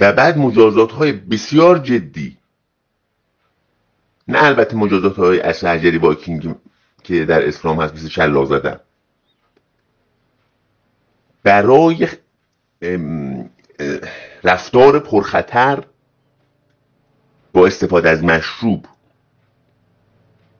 و 0.00 0.12
بعد 0.12 0.38
مجازات 0.38 0.92
های 0.92 1.12
بسیار 1.12 1.78
جدی 1.78 2.38
نه 4.28 4.44
البته 4.44 4.76
مجازات 4.76 5.16
های 5.16 5.40
اصل 5.40 5.66
حجری 5.66 5.98
واکینگ 5.98 6.54
که 7.02 7.24
در 7.24 7.48
اسلام 7.48 7.80
هست 7.80 7.94
مثل 7.94 8.08
شلاق 8.08 8.48
زدن. 8.48 8.80
برای 11.42 12.08
رفتار 14.44 14.98
پرخطر 14.98 15.84
با 17.52 17.66
استفاده 17.66 18.10
از 18.10 18.24
مشروب 18.24 18.86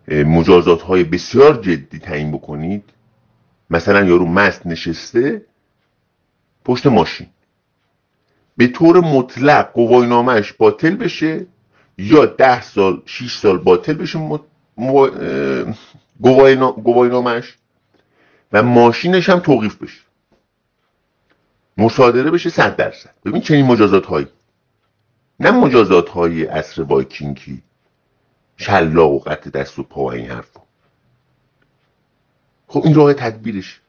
مجازات 0.09 0.83
های 0.83 1.05
بسیار 1.05 1.63
جدی 1.63 1.99
تعیین 1.99 2.33
بکنید. 2.33 2.85
مثلا 3.71 4.05
یارو 4.05 4.27
مست 4.27 4.67
نشسته 4.67 5.47
پشت 6.65 6.87
ماشین. 6.87 7.27
به 8.57 8.67
طور 8.67 9.01
مطلق 9.01 9.73
قوانامش 9.73 10.53
باطل 10.53 10.95
بشه 10.95 11.47
یا 11.99 12.27
ده 12.27 12.63
سال 12.63 13.03
6 13.07 13.37
سال 13.37 13.59
باطل 13.59 13.95
بشه 13.95 14.41
گواهینامش 16.21 17.57
و 18.53 18.63
ماشینش 18.63 19.29
هم 19.29 19.39
توقیف 19.39 19.77
بشه. 19.77 20.01
مصادره 21.81 22.31
بشه 22.31 22.51
صد 22.51 22.77
درصد. 22.77 23.15
ببین 23.25 23.41
چنین 23.41 23.67
مجازات 23.67 24.07
هایی 24.07 24.27
نه 25.41 25.51
مجازات 25.51 26.09
های 26.09 26.47
اصر 26.47 26.83
وایکینگی 26.83 27.63
شلاق 28.57 29.13
و 29.13 29.19
قطع 29.19 29.51
دست 29.51 29.79
و 29.79 29.83
پا 29.83 30.13
این 30.13 30.31
حرف 30.31 30.51
خب 32.69 32.83
این 32.85 32.95
راه 32.95 33.15
تدبیرش 33.15 33.81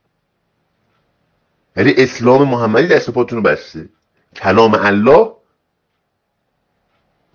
ولی 1.76 1.94
اسلام 1.98 2.50
محمدی 2.50 2.88
دست 2.88 3.10
و 3.10 3.12
پاتون 3.12 3.38
رو 3.38 3.44
بسته. 3.44 3.90
کلام 4.36 4.76
الله 4.76 5.32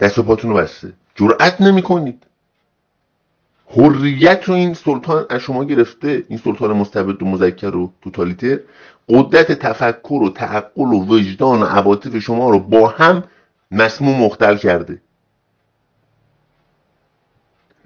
دست 0.01 0.19
و 0.19 0.23
پاتون 0.23 0.51
رو 0.51 0.57
بسته. 0.57 0.93
جرأت 1.15 1.61
نمی 1.61 1.83
کنید 1.83 2.27
حریت 3.67 4.45
رو 4.45 4.55
این 4.55 4.75
سلطان 4.75 5.27
از 5.31 5.41
شما 5.41 5.65
گرفته. 5.65 6.25
این 6.29 6.39
سلطان 6.39 6.73
مستبد 6.73 7.23
و 7.23 7.27
مذکر 7.27 7.77
و 7.77 7.93
توتالیتر. 8.03 8.61
قدرت 9.09 9.53
تفکر 9.53 10.23
و 10.23 10.31
تعقل 10.31 10.93
و 10.93 11.05
وجدان 11.05 11.63
و 11.63 11.65
عواطف 11.65 12.19
شما 12.19 12.51
رو 12.51 12.61
با 12.61 12.89
هم 12.89 13.25
مسموم 13.71 14.21
مختل 14.21 14.57
کرده. 14.57 15.01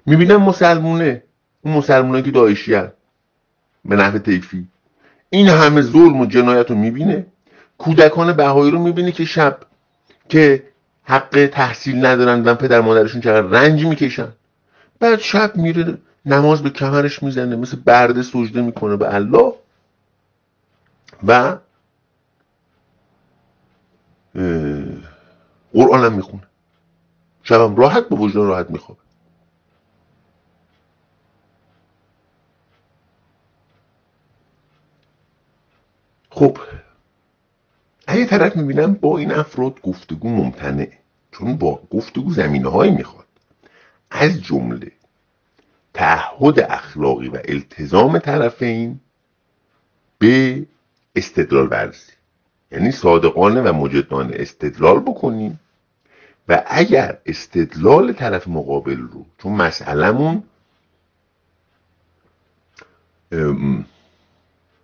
می‌بینم 0.05 0.41
مسلمونه. 0.41 1.23
اون 1.61 1.77
مسلمونه 1.77 2.21
که 2.21 2.31
داعشی 2.31 2.71
به 3.85 3.95
نحو 3.95 4.17
تیفی 4.17 4.67
این 5.29 5.47
همه 5.47 5.81
ظلم 5.81 6.19
و 6.19 6.25
جنایت 6.25 6.69
رو 6.71 6.75
می‌بینه. 6.75 7.25
کودکان 7.77 8.33
بهایی 8.33 8.71
رو 8.71 8.79
می‌بینه 8.79 9.11
که 9.11 9.25
شب 9.25 9.57
که 10.29 10.63
حق 11.03 11.49
تحصیل 11.53 12.05
ندارن 12.05 12.43
و 12.43 12.55
پدر 12.55 12.81
مادرشون 12.81 13.21
چقدر 13.21 13.47
رنج 13.47 13.85
می‌کشن. 13.85 14.27
بعد 14.99 15.19
شب 15.19 15.55
میره 15.55 15.97
نماز 16.25 16.63
به 16.63 16.69
کمرش 16.69 17.23
می‌زنه. 17.23 17.55
مثل 17.55 17.77
برده 17.85 18.21
سجده 18.21 18.61
می‌کنه 18.61 18.95
به 18.95 19.15
الله. 19.15 19.53
و 21.27 21.57
قرآن 25.73 26.05
هم 26.05 26.13
می‌خونه. 26.13 26.43
شبم 27.43 27.75
راحت 27.75 28.09
به 28.09 28.15
وجدان 28.15 28.47
راحت 28.47 28.69
میخوابه. 28.69 29.01
خب 36.29 36.57
اگه 38.07 38.25
طرف 38.25 38.55
می‌بینم 38.55 38.93
با 38.93 39.17
این 39.17 39.31
افراد 39.31 39.81
گفتگو 39.81 40.29
ممتنه 40.29 40.97
چون 41.31 41.57
با 41.57 41.81
گفتگو 41.91 42.33
زمینه 42.33 42.69
هایی 42.69 42.91
می‌خواد. 42.91 43.25
از 44.11 44.43
جمله 44.43 44.91
تعهد 45.93 46.59
اخلاقی 46.59 47.27
و 47.27 47.41
التزام 47.45 48.19
طرفین 48.19 48.99
به 50.19 50.65
استدلال 51.15 51.67
ورزی. 51.71 52.11
یعنی 52.71 52.91
صادقانه 52.91 53.61
و 53.61 53.73
مجدانه 53.73 54.35
استدلال 54.35 54.99
بکنیم. 54.99 55.59
و 56.49 56.63
اگر 56.67 57.17
استدلال 57.25 58.13
طرف 58.13 58.47
مقابل 58.47 58.97
رو 58.97 59.25
چون 59.37 59.53
مسئلهمون 59.53 60.43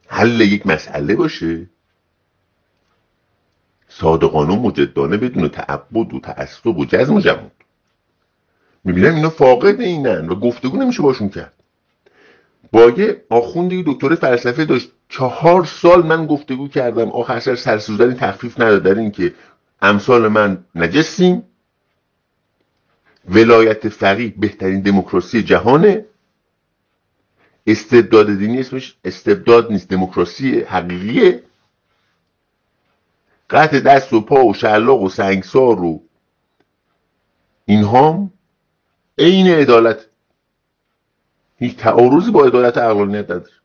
حل 0.07 0.41
یک 0.41 0.67
مسئله 0.67 1.15
باشه 1.15 1.69
صادقانه 3.89 4.53
و 4.53 4.61
مجدانه 4.61 5.17
بدون 5.17 5.49
تعبد 5.49 6.13
و 6.13 6.19
تعصب 6.19 6.77
و 6.77 6.85
جزم 6.85 7.13
و 7.13 7.19
جمود. 7.19 7.51
می‌بینم 8.83 9.15
اینا 9.15 9.29
فاقد 9.29 9.81
اینن 9.81 10.29
و 10.29 10.35
گفتگو 10.35 10.77
نمیشه 10.77 11.03
باشون 11.03 11.29
کرد. 11.29 11.53
با 12.71 12.89
یه 12.89 13.25
آخوندی 13.29 13.83
دکتر 13.87 14.15
فلسفه 14.15 14.65
داشت 14.65 14.91
چهار 15.09 15.65
سال 15.65 16.05
من 16.05 16.25
گفتگو 16.25 16.67
کردم. 16.67 17.11
آخر 17.11 17.39
سر 17.39 17.55
سرسوزنی 17.55 18.13
تخفیف 18.13 18.59
نداد. 18.59 18.83
در 18.83 18.95
این 18.95 19.11
که 19.11 19.33
امثال 19.81 20.27
من 20.27 20.65
نجسیم 20.75 21.43
ولایت 23.29 23.89
فقیه 23.89 24.33
بهترین 24.37 24.81
دموکراسی 24.81 25.43
جهانه. 25.43 26.05
استبداد 27.67 28.37
دینی 28.37 28.59
اسمش 28.59 28.97
استبداد 29.03 29.71
نیست 29.71 29.89
دموکراسی 29.89 30.59
حقیقیه. 30.59 31.43
قطع 33.49 33.79
دست 33.79 34.13
و 34.13 34.21
پا 34.21 34.45
و 34.45 34.53
شلاق 34.53 35.01
و 35.01 35.09
سنگسار 35.09 35.83
و 35.83 36.03
اینها 37.65 38.29
عین 39.17 39.47
عدالت. 39.47 40.05
هیچ 41.57 41.77
تعارضی 41.77 42.31
با 42.31 42.45
عدالت 42.45 42.77
عقلانیت 42.77 43.25
نداره. 43.25 43.56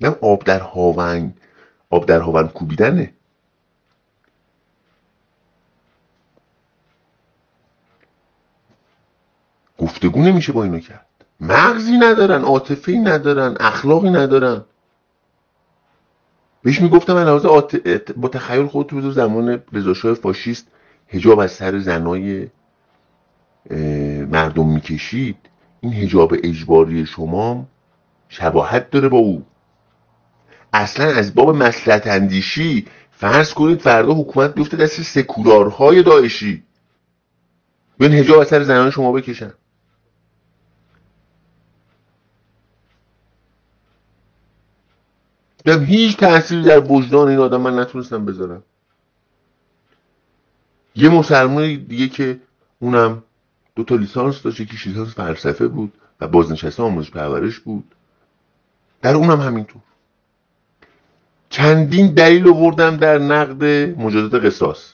نه 0.00 0.08
آب 0.08 0.44
در 0.44 0.60
هاون. 0.60 1.34
آب 1.90 2.06
در 2.06 2.20
هاون 2.20 2.48
کوبیدنه. 2.48 3.12
گفتگو 9.78 10.22
نمیشه 10.22 10.52
با 10.52 10.64
اینو 10.64 10.78
کرد. 10.78 11.06
مغزی 11.40 11.98
ندارن 11.98 12.42
عاطفی 12.42 12.98
ندارن 12.98 13.56
اخلاقی 13.60 14.10
ندارن. 14.10 14.64
بهش 16.62 16.80
می‌گفتم 16.80 17.12
من 17.12 17.24
لحاظ 17.24 17.46
با 18.16 18.28
تخیل 18.28 18.66
خودت 18.66 18.94
بذار 18.94 19.10
زمان 19.10 19.62
رضاشاه 19.72 20.14
فاشیست 20.14 20.66
هجاب 21.08 21.38
از 21.38 21.52
سر 21.52 21.78
زنای 21.78 22.48
مردم 24.30 24.68
می‌کشید. 24.68 25.36
این 25.80 25.92
هجاب 25.92 26.34
اجباری 26.42 27.06
شما 27.06 27.66
شباهت 28.28 28.90
داره 28.90 29.08
با 29.08 29.18
او. 29.18 29.44
اصلا 30.72 31.06
از 31.06 31.34
باب 31.34 31.56
مسلط 31.56 32.06
اندیشی 32.06 32.86
فرض 33.10 33.54
کنید 33.54 33.80
فردا 33.80 34.14
حکومت 34.14 34.54
بیفته 34.54 34.76
دست 34.76 35.02
سکولارهای 35.02 36.02
داعشی. 36.02 36.62
بیان 37.98 38.12
هجاب 38.12 38.38
از 38.38 38.48
سر 38.48 38.62
زنان 38.62 38.90
شما 38.90 39.12
بکشن. 39.12 39.52
دم 45.64 45.84
هیچ 45.84 46.16
تأثیری 46.16 46.62
در 46.62 46.92
وجدان 46.92 47.28
این 47.28 47.38
آدم 47.38 47.60
من 47.60 47.78
نتونستم 47.78 48.24
بذارم. 48.24 48.62
یه 50.94 51.08
مسلمان 51.08 51.84
دیگه 51.84 52.08
که 52.08 52.40
اونم 52.78 53.22
دو 53.76 53.84
تا 53.84 53.94
لیسانس 53.94 54.42
داشت 54.42 54.60
یکی 54.60 54.88
لیسانس 54.90 55.14
فلسفه 55.14 55.68
بود 55.68 55.92
و 56.20 56.28
بازنشسته 56.28 56.82
آموزش 56.82 57.10
پرورش 57.10 57.58
بود. 57.58 57.94
در 59.02 59.14
اونم 59.14 59.40
همینطور. 59.40 59.82
چندین 61.58 62.06
دلیل 62.06 62.48
آوردم 62.48 62.96
در 62.96 63.18
نقد 63.18 63.64
مجازات 63.98 64.44
قصاص. 64.44 64.92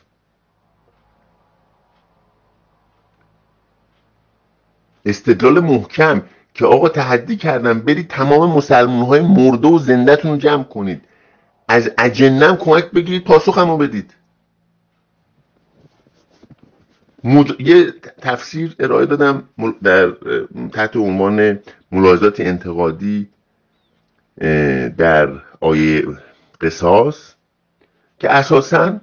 استدلال 5.05 5.61
محکم 5.61 6.23
که 6.55 6.67
آقا 6.67 6.89
تحدی 6.89 7.37
کردم 7.37 7.81
برید 7.81 8.09
تمام 8.09 8.57
مسلمان 8.57 9.07
های 9.07 9.21
مرده 9.21 9.69
و 9.69 9.79
زندهتون 9.79 10.31
رو 10.31 10.37
جمع 10.37 10.65
کنید. 10.65 11.05
از 11.69 11.91
اجنم 11.99 12.57
کمک 12.57 12.91
بگیرید 12.91 13.25
پاسخ 13.25 13.59
همو 13.59 13.77
بدید. 13.77 14.15
یه 17.59 17.93
تفسیر 18.21 18.77
ارائه 18.79 19.07
دادم 19.07 19.49
در 19.83 20.13
تحت 20.73 20.97
عنوان 20.97 21.59
ملاحظات 21.93 22.41
انتقادی 22.41 23.29
در 24.97 25.29
آیه 25.61 26.05
قصاص 26.61 27.35
که 28.19 28.31
اساسا 28.31 29.01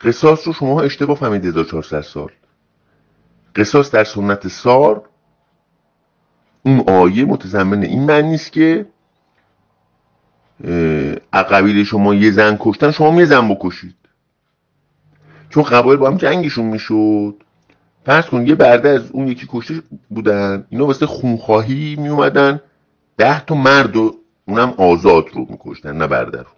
قصاص 0.00 0.46
رو 0.46 0.52
شما 0.52 0.82
اشتباه 0.82 1.16
فهمید 1.16 1.44
1400 1.44 2.00
سال. 2.00 2.30
قصاص 3.56 3.90
در 3.90 4.04
سنت 4.04 4.48
سار 4.48 5.08
اون 6.62 6.80
آیه 6.80 7.24
متضمن 7.24 7.82
این 7.82 8.04
معنی 8.04 8.34
است 8.34 8.52
که 8.52 8.86
قبیله 11.32 11.84
شما 11.84 12.14
یه 12.14 12.30
زن 12.30 12.56
کشتن 12.60 12.90
شما 12.90 13.20
یه 13.20 13.26
زن 13.26 13.48
بکشید. 13.48 13.96
چون 15.50 15.62
قبایل 15.62 15.98
با 15.98 16.10
هم 16.10 16.16
جنگشون 16.16 16.64
می‌شد. 16.64 17.42
فرض 18.06 18.26
کن 18.26 18.46
یه 18.46 18.54
برده 18.54 18.88
از 18.88 19.10
اون 19.10 19.28
یکی 19.28 19.48
کشته 19.50 19.82
بودن 20.10 20.66
اینا 20.70 20.86
واسه 20.86 21.06
خونخواهی 21.06 21.96
می 21.96 22.08
اومدن 22.08 22.60
ده 23.16 23.44
تا 23.44 23.54
مرد 23.54 23.96
و 23.96 24.20
اونم 24.44 24.74
آزاد 24.78 25.24
رو 25.32 25.46
میکشتن 25.50 25.96
نه 25.96 26.06
برده 26.06 26.38
رو. 26.38 26.50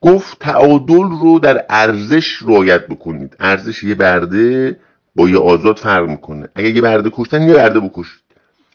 گفت 0.00 0.38
تعادل 0.38 1.08
رو 1.20 1.38
در 1.38 1.66
ارزش 1.68 2.42
رعایت 2.42 2.86
بکنید. 2.86 3.36
ارزش 3.40 3.84
یه 3.84 3.94
برده 3.94 4.80
با 5.16 5.28
یه 5.28 5.38
آزاد 5.38 5.78
فرق 5.78 6.08
می‌کنه. 6.08 6.48
اگر 6.54 6.68
یه 6.68 6.80
برده 6.80 7.10
کشتن 7.12 7.42
یه 7.42 7.54
برده 7.54 7.80
بکشید. 7.80 8.22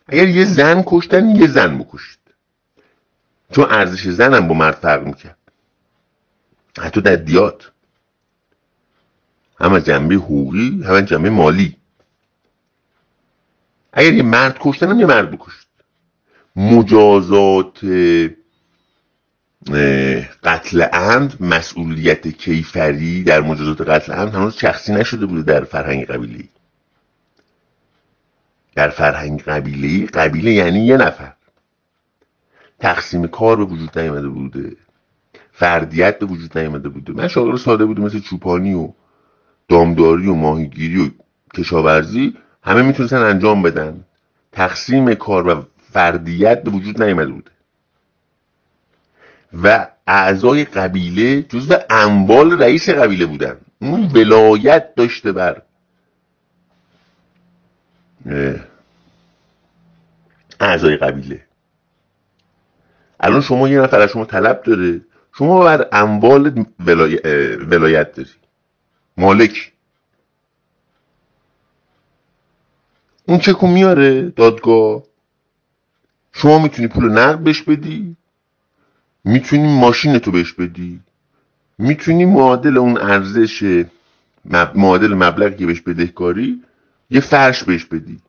اگر 0.07 0.27
یه 0.27 0.45
زن 0.45 0.83
کشتن 0.87 1.35
یه 1.35 1.47
زن 1.47 1.77
بکشید. 1.77 2.19
چون 3.51 3.65
ارزش 3.71 4.07
زنم 4.07 4.47
با 4.47 4.53
مرد 4.53 4.75
فرق 4.75 5.05
می‌کرد. 5.05 5.37
حتی 6.79 7.01
در 7.01 7.15
دیات. 7.15 7.71
هم 9.59 9.73
از 9.73 9.85
جنبه 9.85 10.15
حقوقی 10.15 10.83
هم 10.83 10.93
از 10.93 11.05
جنبه 11.05 11.29
مالی. 11.29 11.77
اگر 13.93 14.13
یه 14.13 14.23
مرد 14.23 14.57
کشتن 14.59 14.89
هم 14.89 14.99
یه 14.99 15.05
مرد 15.05 15.31
بکشید. 15.31 15.67
مجازات 16.55 17.79
قتل 20.43 20.81
عمد 20.81 21.41
مسئولیت 21.41 22.27
کیفری 22.27 23.23
در 23.23 23.41
مجازات 23.41 23.81
قتل 23.81 24.13
عمد 24.13 24.35
هنوز 24.35 24.55
شخصی 24.55 24.93
نشده 24.93 25.25
بوده 25.25 25.41
در 25.41 25.63
فرهنگ 25.63 26.05
قبیلی. 26.05 26.49
در 28.75 28.89
فرهنگ 28.89 29.41
قبیله 29.41 30.05
قبیله 30.05 30.51
یعنی 30.51 30.85
یه 30.85 30.97
نفر. 30.97 31.33
تقسیم 32.79 33.27
کار 33.27 33.55
به 33.55 33.63
وجود 33.63 33.99
نیامده 33.99 34.27
بوده. 34.27 34.75
فردیت 35.51 36.19
به 36.19 36.25
وجود 36.25 36.57
نیامده 36.57 36.89
بوده. 36.89 37.13
من 37.13 37.27
شاغل 37.27 37.57
ساده 37.57 37.85
بوده 37.85 38.01
مثل 38.01 38.19
چوپانی 38.19 38.73
و 38.73 38.93
دامداری 39.69 40.27
و 40.27 40.33
ماهیگیری 40.33 41.05
و 41.05 41.09
کشاورزی 41.53 42.37
همه 42.63 42.81
می‌تونستن 42.81 43.17
انجام 43.17 43.61
بدن. 43.61 44.05
تقسیم 44.51 45.13
کار 45.13 45.47
و 45.47 45.65
فردیت 45.91 46.63
به 46.63 46.71
وجود 46.71 47.03
نیامده 47.03 47.31
بوده. 47.31 47.52
و 49.53 49.87
اعضای 50.07 50.65
قبیله 50.65 51.41
جزو 51.41 51.75
اموال 51.89 52.61
رئیس 52.61 52.89
قبیله 52.89 53.25
بودن. 53.25 53.57
اون 53.81 54.11
ولایت 54.15 54.95
داشته 54.95 55.31
بر. 55.31 55.61
اعضای 60.59 60.97
قبیله. 60.97 61.45
الان 63.19 63.41
شما 63.41 63.69
یه 63.69 63.79
نفر 63.81 63.99
از 63.99 64.09
شما 64.09 64.25
طلب 64.25 64.63
داره. 64.63 65.01
شما 65.37 65.63
بر 65.63 65.87
اموال 65.91 66.65
ولایت 67.69 68.13
داری. 68.15 68.29
مالک. 69.17 69.73
اون 73.27 73.39
چکو 73.39 73.67
میاره 73.67 74.21
دادگاه. 74.29 75.03
شما 76.31 76.59
می‌تونی 76.59 76.87
پول 76.87 77.11
نقد 77.11 77.39
بهش 77.39 77.61
بدی. 77.61 78.15
می‌تونی 79.25 79.79
ماشین 79.79 80.19
تو 80.19 80.31
بهش 80.31 80.53
بدی؟ 80.53 80.99
می‌تونی 81.77 82.25
معادل 82.25 82.77
اون 82.77 82.97
ارزش 82.97 83.85
معادل 84.75 85.13
مبلغی 85.13 85.55
که 85.55 85.65
بهش 85.65 85.81
بدهکاری 85.81 86.63
یه 87.09 87.19
فرش 87.19 87.63
بهش 87.63 87.85
بدی. 87.85 88.19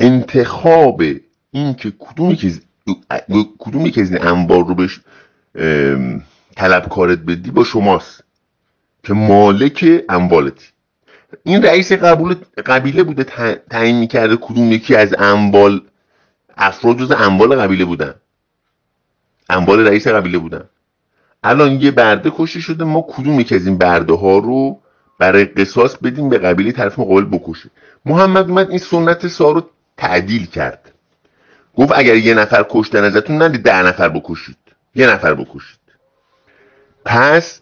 انتخاب 0.00 1.02
این 1.50 1.74
که 1.74 1.92
کدومی 1.98 2.36
که 2.36 2.52
کدوم 3.58 3.86
یکی 3.86 4.00
از 4.00 4.12
این 4.12 4.26
انبار 4.26 4.66
رو 4.66 4.74
بهش 4.74 5.00
طلب 6.56 6.88
کارت 6.88 7.18
بدی 7.18 7.50
با 7.50 7.64
شماست 7.64 8.24
که 9.02 9.14
مالک 9.14 10.04
اموالتی 10.08 10.66
این 11.44 11.62
رئیس 11.62 11.92
قبول 11.92 12.34
قبیله 12.66 13.02
بوده 13.02 13.24
تعیین 13.70 13.98
می‌کرده 13.98 14.36
کدوم 14.36 14.72
یکی 14.72 14.96
از 14.96 15.14
اموال 15.18 15.80
افراد 16.56 16.98
جز 16.98 17.12
اموال 17.12 17.60
قبیله 17.60 17.84
بودن. 17.84 18.14
اموال 19.48 19.86
رئیس 19.86 20.08
قبیله 20.08 20.38
بودن. 20.38 20.64
الان 21.42 21.72
یه 21.80 21.90
برده 21.90 22.32
کشته 22.36 22.60
شده 22.60 22.84
ما 22.84 23.06
کدوم 23.08 23.40
یکی 23.40 23.54
از 23.54 23.66
این 23.66 23.78
برده 23.78 24.12
ها 24.12 24.38
رو 24.38 24.80
برای 25.18 25.44
قصاص 25.44 25.96
بدیم 25.96 26.28
به 26.28 26.38
قبیله 26.38 26.72
طرف 26.72 26.98
مقابل 26.98 27.24
بکشه؟ 27.24 27.70
محمد 28.04 28.48
اومد 28.48 28.68
این 28.70 28.78
سنت 28.78 29.26
سا 29.26 29.50
رو 29.50 29.70
تعدیل 29.96 30.46
کرد. 30.46 30.92
گفت 31.76 31.92
اگر 31.94 32.14
یه 32.14 32.34
نفر 32.34 32.66
کشتن 32.70 33.04
ازتون 33.04 33.42
ندید 33.42 33.62
ده 33.62 33.82
نفر 33.82 34.08
بکشید. 34.08 34.56
یه 34.94 35.06
نفر 35.06 35.34
بکشید. 35.34 35.80
پس 37.04 37.60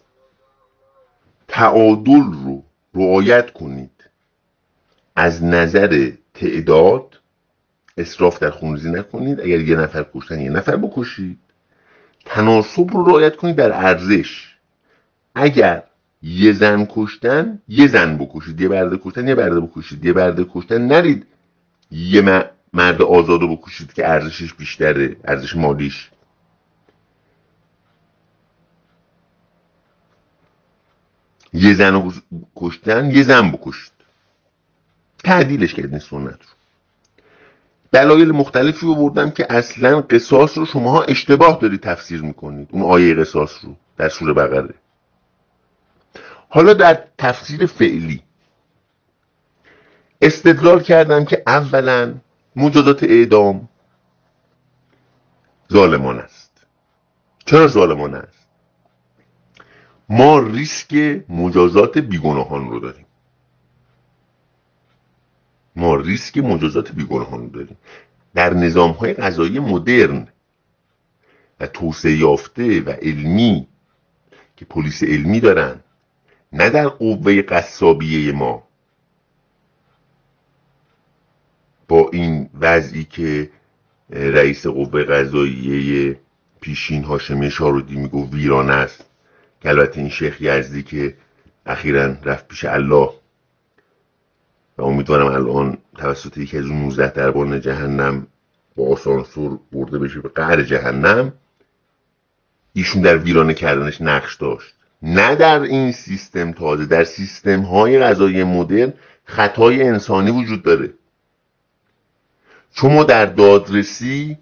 تعادل 1.47 2.23
رو 2.23 2.63
رعایت 2.95 3.53
کنید. 3.53 3.89
از 5.15 5.43
نظر 5.43 6.11
تعداد 6.33 7.12
اصراف 7.97 8.39
در 8.39 8.49
خونریزی 8.49 8.91
نکنید. 8.91 9.41
اگر 9.41 9.59
یه 9.59 9.75
نفر 9.75 10.05
کشتن 10.13 10.39
یه 10.39 10.49
نفر 10.49 10.75
بکشید. 10.75 11.39
تناسب 12.25 12.87
رو 12.93 13.05
رعایت 13.05 13.35
کنید 13.35 13.55
در 13.55 13.73
ارزش. 13.73 14.55
اگر 15.35 15.83
یه 16.21 16.53
زن 16.53 16.87
کشتن 16.89 17.61
یه 17.67 17.87
زن 17.87 18.17
بکشید. 18.17 18.61
یه 18.61 18.67
برده 18.67 18.97
کشتن 19.03 19.27
یه 19.27 19.35
برده 19.35 19.59
بکشید. 19.59 20.05
یه 20.05 20.13
برده 20.13 20.45
کشتن 20.53 20.81
نرید. 20.87 21.27
یه 21.91 22.49
مرد 22.73 23.01
آزاد 23.01 23.41
رو 23.41 23.55
بکشید 23.55 23.93
که 23.93 24.09
ارزشش 24.09 24.53
بیشتره 24.53 25.15
ارزش 25.23 25.55
مالیش. 25.55 26.09
یه 31.53 31.73
زن 31.73 31.93
رو 31.93 32.13
کشتن 32.55 33.11
یه 33.11 33.23
زن 33.23 33.51
بکشید. 33.51 33.93
تعدیلش 35.23 35.73
کردین 35.73 35.99
سنت 35.99 36.41
رو. 36.41 36.62
دلایل 37.93 38.31
مختلفی 38.31 38.85
رو 38.85 38.95
بردم 38.95 39.31
که 39.31 39.47
اصلا 39.49 40.01
قصاص 40.01 40.57
رو 40.57 40.65
شماها 40.65 41.03
اشتباه 41.03 41.59
دارید 41.61 41.81
تفسیر 41.81 42.21
می‌کنید 42.21 42.69
اون 42.71 42.83
آیه 42.83 43.15
قصاص 43.15 43.65
رو 43.65 43.75
در 43.97 44.09
سوره 44.09 44.33
بقره. 44.33 44.73
حالا 46.49 46.73
در 46.73 47.03
تفسیر 47.17 47.65
فعلی 47.65 48.23
استدلال 50.21 50.81
کردم 50.81 51.25
که 51.25 51.43
اولا 51.47 52.15
مجازات 52.55 53.03
اعدام 53.03 53.69
ظالمان 55.73 56.19
است. 56.19 56.51
چرا 57.45 57.67
ظالمان 57.67 58.15
است؟ 58.15 58.47
ما 60.09 60.39
ریسک 60.39 60.93
مجازات 61.29 61.97
بیگناهان 61.97 62.69
رو 62.69 62.79
داریم. 62.79 63.05
ما 65.75 65.95
ریسک 65.95 66.37
مجازات 66.37 66.91
بیگناهان 66.91 67.47
داریم. 67.47 67.77
در 68.35 68.53
نظام 68.53 68.91
های 68.91 69.13
غذایی 69.13 69.59
مدرن 69.59 70.27
و 71.59 71.67
توسعه 71.67 72.17
یافته 72.17 72.81
و 72.81 72.89
علمی 72.89 73.67
که 74.55 74.65
پلیس 74.65 75.03
علمی 75.03 75.39
دارن 75.39 75.79
نه 76.53 76.69
در 76.69 76.87
قوه 76.87 77.41
قصابیه 77.41 78.31
ما. 78.31 78.63
با 81.87 82.09
این 82.13 82.49
وضعی 82.59 83.03
که 83.03 83.49
رئیس 84.09 84.67
قوه 84.67 85.03
قضاییه 85.03 86.19
پیشین 86.61 87.03
هاشمی 87.03 87.51
شارودی 87.51 87.95
میگو 87.95 88.29
ویران 88.29 88.69
است 88.69 89.05
که 89.61 89.69
البته 89.69 89.99
این 89.99 90.09
شیخ 90.09 90.41
یزدی 90.41 90.83
که 90.83 91.17
اخیرا 91.65 92.15
رفت 92.23 92.47
پیش 92.47 92.65
الله 92.65 93.09
و 94.77 94.83
امیدوارم 94.83 95.27
الان 95.27 95.77
توسط 95.97 96.37
یکی 96.37 96.57
از 96.57 96.65
اون 96.65 96.79
19 96.79 97.13
دربان 97.13 97.61
جهنم 97.61 98.27
با 98.75 98.87
آسانسور 98.91 99.59
برده 99.71 99.99
بشه 99.99 100.19
به 100.19 100.29
قهر 100.29 100.63
جهنم. 100.63 101.33
ایشون 102.73 103.01
در 103.01 103.17
ویرانه 103.17 103.53
کردنش 103.53 104.01
نقش 104.01 104.35
داشت. 104.35 104.73
نه 105.01 105.35
در 105.35 105.59
این 105.59 105.91
سیستم 105.91 106.51
تازه 106.51 106.85
در 106.85 107.03
سیستم 107.03 107.61
های 107.61 107.99
غذایی 107.99 108.43
مدرن 108.43 108.93
خطای 109.25 109.83
انسانی 109.83 110.31
وجود 110.31 110.63
داره. 110.63 110.93
چون 112.73 113.05
در 113.05 113.25
دادرسی 113.25 114.37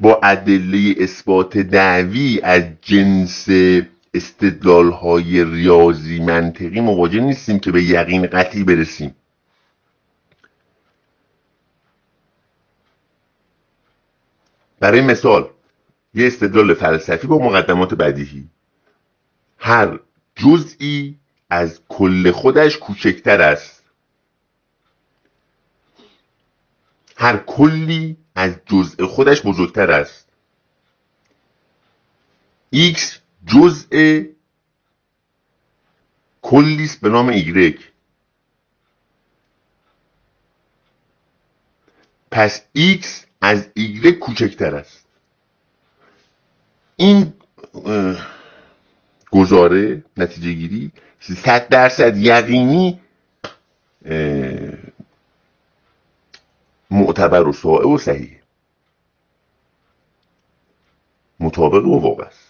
با 0.00 0.20
ادله 0.22 0.94
اثبات 0.98 1.58
دعوی 1.58 2.40
از 2.42 2.62
جنس 2.82 3.46
استدلال 4.14 4.90
های 4.90 5.44
ریاضی 5.44 6.20
منطقی 6.20 6.80
مواجه 6.80 7.20
نیستیم 7.20 7.58
که 7.58 7.72
به 7.72 7.82
یقین 7.82 8.26
قطعی 8.26 8.64
برسیم. 8.64 9.14
برای 14.80 15.00
مثال 15.00 15.50
یه 16.14 16.26
استدلال 16.26 16.74
فلسفی 16.74 17.26
با 17.26 17.38
مقدمات 17.38 17.94
بدیهی. 17.94 18.48
هر 19.58 20.00
جزئی 20.36 21.18
از 21.50 21.80
کل 21.88 22.30
خودش 22.30 22.78
کوچکتر 22.78 23.40
است. 23.40 23.84
هر 27.16 27.36
کلی 27.36 28.16
از 28.34 28.54
جزء 28.66 29.06
خودش 29.06 29.42
بزرگتر 29.42 29.90
است. 29.90 30.26
X 32.74 33.19
جزء 33.46 34.22
کلی 36.42 36.84
است 36.84 37.00
به 37.00 37.08
نام 37.08 37.32
y. 37.32 37.80
پس 42.30 42.62
x 42.76 43.06
از 43.40 43.68
y 43.76 44.06
کوچکتر 44.06 44.76
است. 44.76 45.06
این 46.96 47.32
گزاره 49.30 50.04
نتیجه 50.16 50.52
گیری 50.52 50.92
صد 51.20 51.68
درصد 51.68 52.16
یقینی 52.16 53.00
معتبر 56.90 57.48
و 57.48 57.52
سائه 57.52 57.86
و 57.86 57.98
صحیح. 57.98 58.40
مطابق 61.40 61.86
و 61.86 62.00
واقع 62.00 62.24
است. 62.24 62.49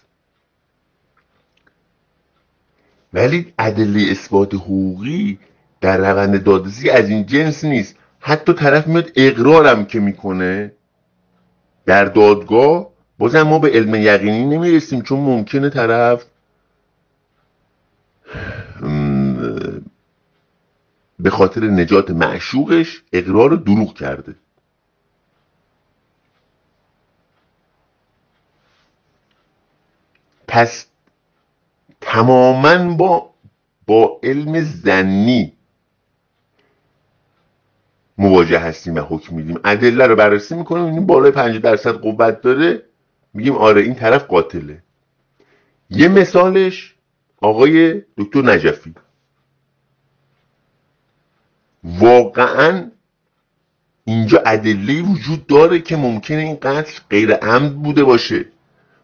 ولی 3.12 3.53
ادله 3.59 4.11
اثبات 4.11 4.55
حقوقی 4.55 5.38
در 5.81 5.96
روند 5.96 6.44
دادرسی 6.44 6.90
از 6.90 7.09
این 7.09 7.27
جنس 7.27 7.64
نیست. 7.64 7.96
حتی 8.20 8.53
طرف 8.53 8.87
میاد 8.87 9.11
اقرارم 9.16 9.85
که 9.87 10.01
می‌کنه. 10.01 10.73
در 11.87 12.05
دادگاه 12.05 12.90
بازم 13.18 13.42
ما 13.42 13.59
به 13.59 13.70
علم 13.70 13.94
یقینی 13.94 14.46
نمی‌رسیم 14.46 15.03
چون 15.03 15.20
ممکنه 15.20 15.70
طرف 15.70 16.25
به 21.18 21.31
خاطر 21.31 21.64
نجات 21.64 22.11
معشوقش 22.11 23.03
اقرار 23.12 23.51
دروغ 23.51 23.94
کرده. 23.94 24.35
پس 30.49 30.87
تماما 32.01 32.95
با 32.95 33.31
با 33.87 34.21
علم 34.23 34.61
زنی 34.61 35.53
مواجه 38.19 38.59
هستیم 38.59 38.95
و 38.95 39.01
حکم 39.01 39.37
میدیم. 39.37 39.61
ادله 39.65 40.07
رو 40.07 40.17
بررسی 40.17 40.55
می‌کنیم 40.55 40.85
این 40.85 41.07
بالای 41.07 41.31
5 41.31 41.57
درصد 41.57 41.93
قوت 41.93 42.41
داره. 42.41 42.83
میگیم 43.35 43.57
آره 43.57 43.83
این 43.83 43.95
طرف 43.95 44.25
قاتله. 44.25 44.83
یه 45.91 46.09
مثالش 46.09 46.95
آقای 47.41 48.03
دکتر 48.17 48.43
نجفی. 48.43 48.95
واقعا 51.85 52.90
اینجا 54.05 54.42
ادله 54.46 55.03
وجود 55.03 55.46
داره 55.46 55.81
که 55.81 55.96
ممکنه 55.96 56.38
این 56.38 56.59
قتل 56.63 57.01
غیر 57.11 57.33
عمد 57.33 57.83
بوده 57.83 58.05
باشه. 58.05 58.44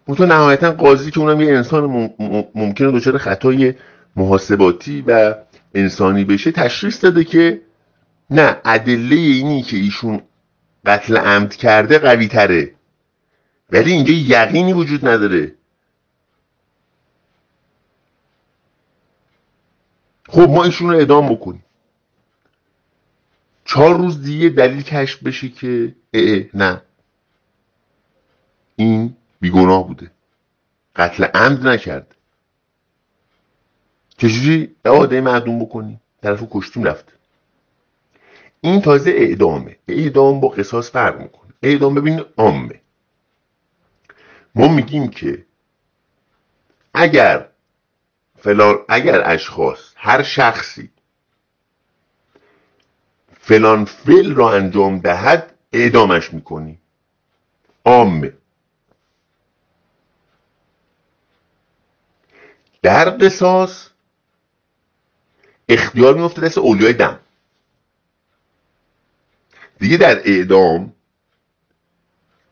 منتها 0.09 0.27
نهایتا 0.27 0.73
قاضی 0.73 1.11
که 1.11 1.21
اونم 1.21 1.41
یه 1.41 1.57
انسان 1.57 2.11
ممکنه 2.55 2.91
دچار 2.91 3.19
خطای 3.19 3.75
محاسباتی 4.17 5.05
و 5.07 5.35
انسانی 5.75 6.25
بشه 6.25 6.53
تشخیص 6.53 7.05
داده 7.05 7.25
که 7.25 7.63
نه 8.31 8.61
ادله 8.65 9.17
اینی 9.17 9.63
که 9.63 9.77
ایشون 9.77 10.23
قتل 10.87 11.17
عمد 11.17 11.55
کرده 11.55 11.99
قوی 11.99 12.29
تره. 12.29 12.75
ولی 13.71 13.93
اینجا 13.93 14.13
یقینی 14.13 14.73
وجود 14.73 15.09
نداره. 15.09 15.55
خب 20.29 20.49
ما 20.49 20.65
ایشون 20.65 20.91
رو 20.91 20.99
ادام 20.99 21.35
بکنیم. 21.35 21.65
چهار 23.65 23.97
روز 23.97 24.23
دیگه 24.23 24.49
دلیل 24.49 24.83
کشف 24.83 25.23
بشه 25.23 25.49
که 25.49 25.95
اه, 26.15 26.23
اه 26.23 26.45
نه. 26.55 26.83
این 28.77 29.17
بیگناه 29.41 29.87
بوده. 29.87 30.11
قتل 30.97 31.25
عمد 31.25 31.67
نکرد. 31.67 32.15
چجوری 34.19 34.77
عاده 34.85 35.21
معدوم 35.21 35.59
بکنی. 35.59 36.01
طرف 36.23 36.43
کشتیم 36.51 36.85
رفته. 36.85 37.13
این 38.61 38.81
تازه 38.81 39.11
اعدامه. 39.11 39.77
اعدام 39.89 40.41
با 40.41 40.49
قصاص 40.49 40.91
فرق 40.91 41.21
می‌کنه. 41.21 41.53
اعدام 41.63 41.95
ببین 41.95 42.25
عامه. 42.37 42.81
ما 44.55 44.69
میگیم 44.69 45.09
که 45.09 45.47
اگر 46.95 47.49
فلان 48.39 48.79
اگر 48.89 49.23
اشخاص 49.31 49.93
هر 49.97 50.23
شخصی 50.23 50.91
فلان 53.41 53.85
فعل 53.85 54.35
را 54.35 54.53
انجام 54.53 54.99
دهد 54.99 55.55
اعدامش 55.73 56.35
می‌کنی. 56.35 56.79
عامه. 57.85 58.33
در 62.83 63.11
قصاص 63.11 63.89
اختیار 65.69 66.15
میفته 66.15 66.43
دست 66.43 66.59
اولیای 66.59 66.93
دم. 66.93 67.21
دیگه 69.79 69.97
در 69.97 70.19
اعدام 70.25 70.93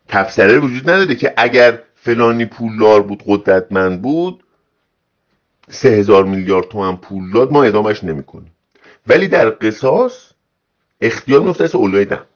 تفسره 0.08 0.58
وجود 0.58 0.90
نداره 0.90 1.14
که 1.14 1.34
اگر 1.36 1.82
فلانی 1.94 2.44
پولدار 2.44 3.02
بود 3.02 3.22
قدرتمند 3.26 4.02
بود 4.02 4.44
سه 5.70 5.88
هزار 5.88 6.24
میلیارد 6.24 6.68
تومن 6.68 6.96
پول 6.96 7.32
داد 7.32 7.52
ما 7.52 7.64
اعدامش 7.64 8.04
نمی‌کنیم. 8.04 8.50
ولی 9.06 9.28
در 9.28 9.50
قصاص 9.50 10.30
اختیار 11.00 11.40
میفته 11.40 11.64
از 11.64 11.74
اولیای 11.74 12.04
دم. 12.04 12.26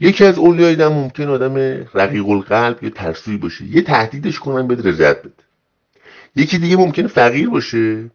یکی 0.00 0.24
از 0.24 0.38
اولیای 0.38 0.76
دم 0.76 0.92
ممکن 0.92 1.28
آدم 1.28 1.54
رقیق 1.94 2.28
القلب 2.28 2.84
یا 2.84 2.90
ترسوی 2.90 3.36
باشه. 3.36 3.64
یه 3.64 3.82
تهدیدش 3.82 4.38
کنن 4.38 4.68
بده 4.68 4.90
رضایت 4.90 5.18
بده. 5.22 5.32
یکی 6.36 6.58
دیگه 6.58 6.76
ممکنه 6.76 7.06
فقیر 7.06 7.48
باشه. 7.50 8.10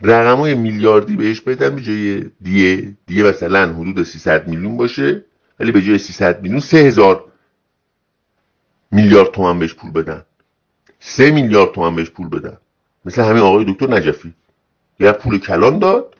رقم 0.00 0.36
های 0.36 0.54
میلیاردی 0.54 1.16
بهش 1.16 1.40
بدن 1.40 1.74
به 1.74 1.82
جای 1.82 2.24
دیه. 2.42 2.94
دیه 3.06 3.24
مثلا 3.24 3.72
حدود 3.74 4.02
300 4.02 4.48
میلیون 4.48 4.76
باشه 4.76 5.24
ولی 5.60 5.72
به 5.72 5.82
جای 5.82 5.98
300 5.98 6.42
میلیون 6.42 6.60
3000 6.60 7.24
میلیارد 8.90 9.30
تومن 9.30 9.58
بهش 9.58 9.74
پول 9.74 9.90
بدن. 9.90 10.24
سه 11.00 11.30
میلیارد 11.30 11.72
تومن 11.72 11.96
بهش 11.96 12.10
پول 12.10 12.28
بدن. 12.28 12.56
مثل 13.04 13.22
همین 13.22 13.42
آقای 13.42 13.64
دکتر 13.64 13.86
نجفی. 13.86 14.34
یه 15.00 15.12
پول 15.12 15.38
کلان 15.38 15.78
داد. 15.78 16.14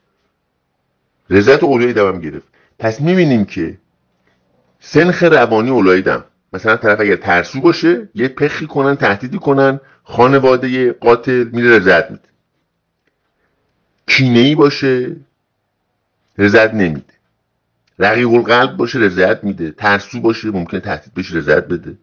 رضایت 1.31 1.63
اولیای 1.63 1.93
دمم 1.93 2.21
گرفت. 2.21 2.49
پس 2.79 3.01
می‌بینیم 3.01 3.45
که 3.45 3.79
سنخ 4.81 5.23
روانی 5.23 5.71
اولای 5.71 6.03
دم 6.03 6.25
مثلا 6.53 6.77
طرف 6.77 7.01
اگر 7.01 7.17
ترسو 7.17 7.61
باشه 7.61 8.09
یه 8.15 8.29
پخی 8.29 8.67
کنن 8.67 8.97
تهدیدی 8.97 9.39
کنن 9.39 9.81
خانواده 10.05 10.93
قاتل 10.93 11.45
میره 11.53 11.77
رضایت 11.77 12.11
میده. 12.11 12.23
کینه 14.07 14.57
باشه 14.57 15.17
رضایت 16.39 16.75
نمیده. 16.75 17.15
رقیق 17.99 18.33
القلب 18.33 18.77
باشه 18.77 18.99
رضایت 18.99 19.45
میده. 19.45 19.71
ترسو 19.71 20.21
باشه 20.21 20.51
ممکنه 20.51 20.81
تهدید 20.81 21.15
بشه 21.15 21.37
رضایت 21.37 21.65
بده. 21.65 21.99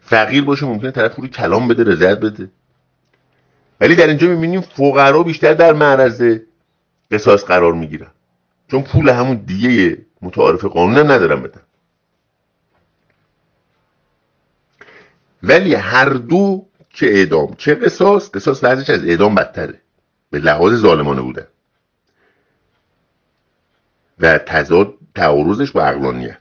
فقیر 0.00 0.44
باشه 0.44 0.66
ممکنه 0.66 0.90
طرف 0.90 1.14
پول 1.14 1.28
کلام 1.28 1.68
بده 1.68 1.84
رضایت 1.84 2.18
بده. 2.18 2.50
ولی 3.80 3.94
در 3.94 4.06
اینجا 4.06 4.28
می‌بینیم 4.28 4.60
فقرا 4.60 5.22
بیشتر 5.22 5.54
در 5.54 5.72
معرض 5.72 6.38
قصاص 7.10 7.44
قرار 7.44 7.74
می‌گیرن. 7.74 8.10
چون 8.70 8.82
پول 8.82 9.08
همون 9.08 9.36
دیگه 9.36 9.98
متعارف 10.22 10.64
قانون 10.64 10.98
هم 10.98 11.12
ندارن 11.12 11.42
بدن. 11.42 11.60
ولی 15.42 15.74
هر 15.74 16.08
دو 16.08 16.66
چه 16.90 17.06
اعدام 17.06 17.54
چه 17.54 17.74
قصاص 17.74 18.30
قصاص 18.30 18.64
وضعش 18.64 18.90
از 18.90 19.04
اعدام 19.04 19.34
بدتره. 19.34 19.80
به 20.30 20.38
لحاظ 20.38 20.74
ظالمانه 20.74 21.22
بودن 21.22 21.46
و 24.18 24.38
تضاد 24.38 24.94
تعارضش 25.14 25.70
با 25.70 25.84
اقلانیت 25.84 26.40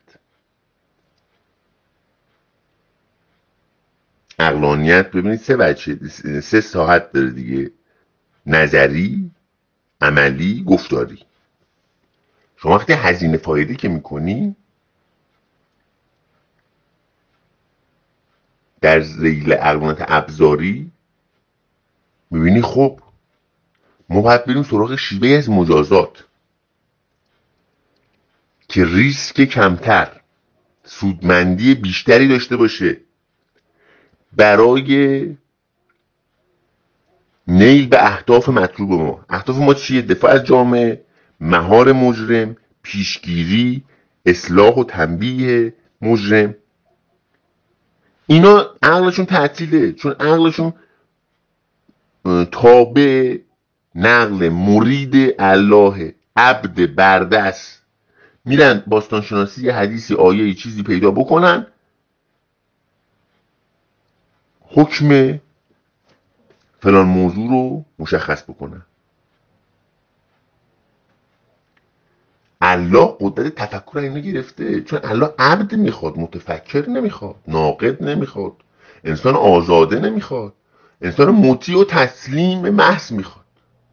اقلانیت 4.39 5.12
ببینید 5.12 5.39
سه 5.39 5.58
بچه 5.58 6.00
سه 6.41 6.62
ساعت 6.62 7.12
داره 7.12 7.30
دیگه. 7.30 7.72
نظری 8.45 9.32
عملی 10.02 10.64
گفتاری. 10.64 11.20
شما 12.58 12.76
وقتی 12.76 12.93
هزینه 12.93 13.38
فایده 13.38 13.76
که 13.76 13.89
می‌کنی 13.89 14.56
در 18.82 19.01
زیل 19.01 19.53
اقلانیت 19.53 20.05
ابزاری؟ 20.07 20.91
می‌بینی؟ 22.32 22.61
خب 22.61 22.99
ما 24.09 24.21
باید 24.21 24.45
بریم 24.45 24.63
سراغ 24.63 24.95
شیوه 24.95 25.30
از 25.30 25.49
مجازات 25.49 26.23
که 28.67 28.86
ریسک 28.86 29.41
کمتر 29.41 30.21
سودمندی 30.84 31.75
بیشتری 31.75 32.28
داشته 32.28 32.57
باشه 32.57 32.97
برای 34.34 35.36
نیل 37.47 37.88
به 37.88 38.05
اهداف 38.05 38.49
مطلوب 38.49 38.91
ما. 38.91 39.25
اهداف 39.30 39.57
ما 39.57 39.73
چیه؟ 39.73 40.01
دفاع 40.01 40.32
از 40.32 40.43
جامعه 40.43 41.01
مهار 41.39 41.91
مجرم 41.91 42.57
پیشگیری 42.84 43.84
اصلاح 44.25 44.73
و 44.73 44.84
تنبیه 44.84 45.73
مجرم. 46.01 46.55
اینا 48.28 48.65
عقلشون 48.84 49.25
تعطیله. 49.25 49.93
چون 49.93 50.11
عقلشون 50.11 50.73
تابع 52.51 53.38
نقل 53.95 54.49
مرید 54.49 55.36
الله 55.39 56.15
عبد 56.36 56.95
بردست 56.95 57.82
میرن 58.45 58.84
باستانشناسی 58.88 59.65
یه 59.65 59.73
حدیثی 59.73 60.15
آیه 60.15 60.53
چیزی 60.53 60.84
پیدا 60.84 61.11
بکنن. 61.11 61.67
حکم 64.61 65.39
فلان 66.80 67.07
موضوع 67.07 67.49
رو 67.49 67.86
مشخص 67.99 68.43
بکنن. 68.43 68.82
الله 72.72 73.18
قدرت 73.20 73.55
تفکر 73.55 73.97
اینو 73.97 74.20
گرفته. 74.20 74.82
چون 74.82 74.99
الله 75.03 75.34
عبد 75.39 75.76
می‌خواد 75.76 76.18
متفکر 76.18 76.89
نمی‌خواد 76.89 77.36
ناقد 77.47 78.03
نمی‌خواد 78.03 78.53
انسان 79.03 79.36
آزاده 79.36 79.99
نمی‌خواد 79.99 80.53
انسان 81.01 81.30
مطیع 81.30 81.78
و 81.78 81.84
تسلیم 81.84 82.70
محض 82.70 83.11
می‌خواد 83.11 83.45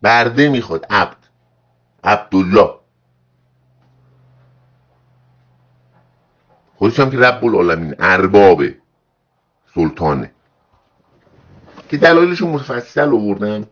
برده 0.03 0.49
می‌خواد. 0.49 0.87
عبد. 0.91 1.17
عبدالله. 2.05 2.71
خودش 6.77 7.01
هم 7.01 7.11
که 7.11 7.19
رب 7.19 7.45
العالمین 7.45 7.95
اربابه 7.99 8.75
سلطانه. 9.75 10.31
که 11.89 11.97
دلایلشون 11.97 12.51
مفصل 12.51 13.09
آوردم 13.09 13.67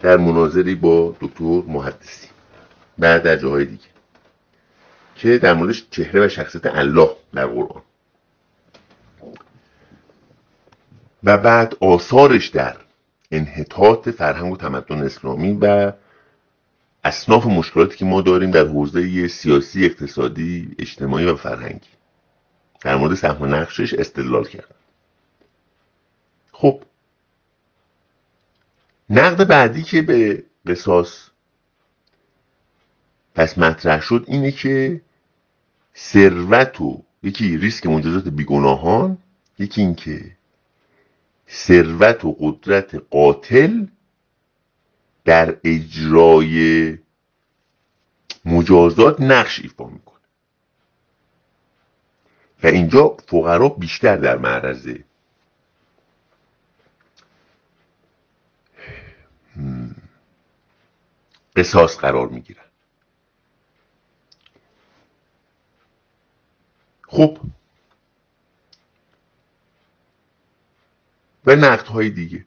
در 0.00 0.16
مناظری 0.16 0.74
با 0.74 1.16
دکتر 1.20 1.62
محدثی. 1.66 2.28
بعد 2.98 3.22
در 3.22 3.36
جاهای 3.36 3.64
دیگه. 3.64 3.93
که 5.24 5.38
در 5.38 5.54
موردش 5.54 5.84
چهره 5.90 6.26
و 6.26 6.28
شخصیت 6.28 6.66
الله 6.66 7.10
در 7.34 7.46
قرآن. 7.46 7.82
و 11.24 11.38
بعد 11.38 11.76
آثارش 11.80 12.48
در 12.48 12.76
انحطاط 13.30 14.08
فرهنگ 14.08 14.52
و 14.52 14.56
تمدن 14.56 15.02
اسلامی 15.02 15.58
و 15.60 15.92
اصناف 17.04 17.46
مشکلاتی 17.46 17.96
که 17.96 18.04
ما 18.04 18.20
داریم 18.20 18.50
در 18.50 18.66
حوزه 18.66 19.28
سیاسی 19.28 19.84
اقتصادی 19.84 20.76
اجتماعی 20.78 21.26
و 21.26 21.36
فرهنگی. 21.36 21.88
در 22.80 22.96
مورد 22.96 23.14
سهم 23.14 23.42
و 23.42 23.46
نقشش 23.46 23.94
استدلال 23.94 24.44
کرد 24.44 24.74
خب. 26.52 26.82
نقد 29.10 29.48
بعدی 29.48 29.82
که 29.82 30.02
به 30.02 30.44
قصاص 30.66 31.28
پس 33.34 33.58
مطرح 33.58 34.00
شد 34.00 34.24
اینه 34.26 34.50
که 34.50 35.00
ثروت 35.96 36.80
و 36.80 37.04
یکی 37.22 37.56
ریسک 37.56 37.86
مجازات 37.86 38.28
بیگناهان 38.28 39.18
یکی 39.58 39.80
اینکه 39.80 40.36
ثروت 41.50 42.24
و 42.24 42.36
قدرت 42.40 42.94
قاتل 42.94 43.86
در 45.24 45.56
اجرای 45.64 46.98
مجازات 48.44 49.20
نقش 49.20 49.60
ایفا 49.60 49.84
می‌کنه. 49.84 50.14
و 52.62 52.66
اینجا 52.66 53.16
فقرا 53.26 53.68
بیشتر 53.68 54.16
در 54.16 54.36
معرض 54.38 54.88
قصاص 61.56 61.98
قرار 61.98 62.28
می‌گیرن. 62.28 62.63
خب 67.14 67.38
و 71.46 71.56
نقد 71.56 71.86
های 71.86 72.10
دیگه. 72.10 72.46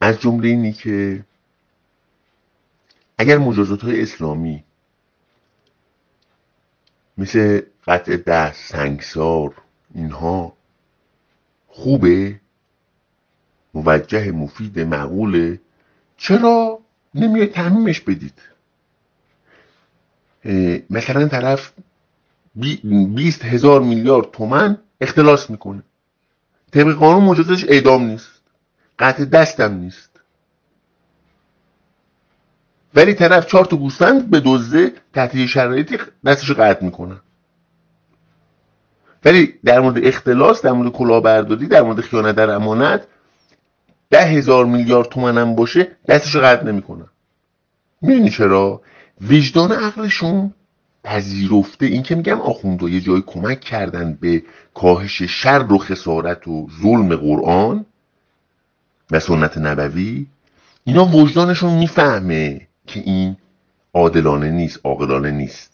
از 0.00 0.20
جمله 0.20 0.48
اینی 0.48 0.72
که 0.72 1.24
اگر 3.18 3.38
مجازات 3.38 3.82
های 3.82 4.02
اسلامی 4.02 4.64
مثل 7.18 7.62
قطع 7.86 8.16
دست 8.16 8.72
سنگسار 8.72 9.62
اینها 9.94 10.56
خوبه 11.68 12.40
موجه 13.74 14.30
مفید 14.30 14.80
معقوله 14.80 15.60
چرا 16.16 16.80
نمیای 17.14 17.46
تعمیمش 17.46 18.00
بدید؟ 18.00 18.53
مثلا 20.90 21.28
طرف 21.28 21.72
بیست 23.14 23.44
هزار 23.44 23.80
میلیارد 23.80 24.30
تومن 24.30 24.78
اختلاس 25.00 25.50
می‌کنه. 25.50 25.82
طبق 26.72 26.92
قانون 26.92 27.24
مجازش 27.24 27.64
اعدام 27.68 28.04
نیست. 28.04 28.30
قطع 28.98 29.24
دستم 29.24 29.74
نیست. 29.74 30.10
ولی 32.94 33.14
طرف 33.14 33.46
چهار 33.46 33.64
تا 33.64 33.76
گوسفند 33.76 34.30
به 34.30 34.42
دزده 34.44 34.92
تحت 35.12 35.46
شرایطی 35.46 35.98
دستش 36.24 36.50
قطع 36.50 36.84
می‌کنن 36.84 37.20
ولی 39.24 39.54
در 39.64 39.80
مورد 39.80 40.06
اختلاس 40.06 40.62
در 40.62 40.72
مورد 40.72 40.92
کلاهبرداری 40.92 41.66
در 41.66 41.82
مورد 41.82 42.00
خیانت 42.00 42.34
در 42.34 42.50
امانت 42.50 43.06
ده 44.10 44.24
هزار 44.24 44.66
میلیارد 44.66 45.08
تومن 45.08 45.38
هم 45.38 45.54
باشه 45.54 45.96
دستش 46.08 46.36
قطع 46.36 46.64
نمی‌کنن 46.64 47.06
می‌دونی 48.02 48.30
چرا؟ 48.30 48.80
وجدان 49.20 49.72
عقلشون 49.72 50.54
پذیرفته. 51.04 51.86
این 51.86 52.02
که 52.02 52.14
میگم 52.14 52.40
آخوندو 52.40 52.88
یه 52.88 53.00
جای 53.00 53.22
کمک 53.26 53.60
کردن 53.60 54.18
به 54.20 54.42
کاهش 54.74 55.22
شر 55.22 55.72
و 55.72 55.78
خسارت 55.78 56.48
و 56.48 56.68
ظلم 56.82 57.16
قرآن 57.16 57.86
و 59.10 59.20
سنت 59.20 59.58
نبوی 59.58 60.26
اینا 60.84 61.06
وجدانشون 61.06 61.78
می‌فهمه 61.78 62.68
که 62.86 63.00
این 63.00 63.36
عادلانه 63.94 64.50
نیست 64.50 64.80
عاقلانه 64.84 65.30
نیست. 65.30 65.70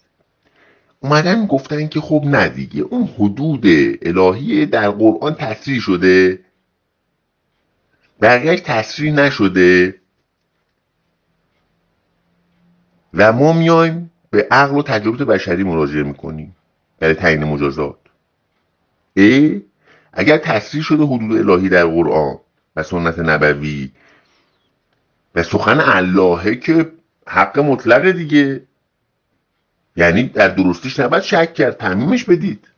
اومدن 1.00 1.46
گفتن 1.46 1.88
که 1.88 2.00
خب 2.00 2.22
نه 2.26 2.48
دیگه 2.48 2.82
اون 2.82 3.04
حدود 3.18 3.66
الهی 4.02 4.66
در 4.66 4.90
قرآن 4.90 5.34
تصریح 5.34 5.80
شده. 5.80 6.40
بقیهش 8.22 8.60
تصریح 8.60 9.12
نشده. 9.12 9.99
و 13.14 13.32
ما 13.32 13.52
میایم 13.52 14.10
به 14.30 14.48
عقل 14.50 14.76
و 14.76 14.82
تجربه 14.82 15.24
بشری 15.24 15.62
مراجعه 15.62 16.02
می‌کنیم. 16.02 16.56
برای 16.98 17.14
تعیین 17.14 17.44
مجازات. 17.44 17.96
ای 19.14 19.62
اگر 20.12 20.38
تصریح 20.38 20.82
شده 20.82 21.04
حدود 21.04 21.50
الهی 21.50 21.68
در 21.68 21.84
قرآن 21.86 22.38
و 22.76 22.82
سنت 22.82 23.18
نبوی 23.18 23.90
و 25.34 25.42
سخن 25.42 25.80
اللهه 25.80 26.54
که 26.54 26.92
حق 27.26 27.58
مطلق 27.58 28.10
دیگه 28.10 28.62
یعنی 29.96 30.22
در 30.22 30.48
درستیش 30.48 31.00
نباید 31.00 31.22
شک 31.22 31.54
کرد 31.54 31.76
تعمیمش 31.76 32.24
بدید. 32.24 32.68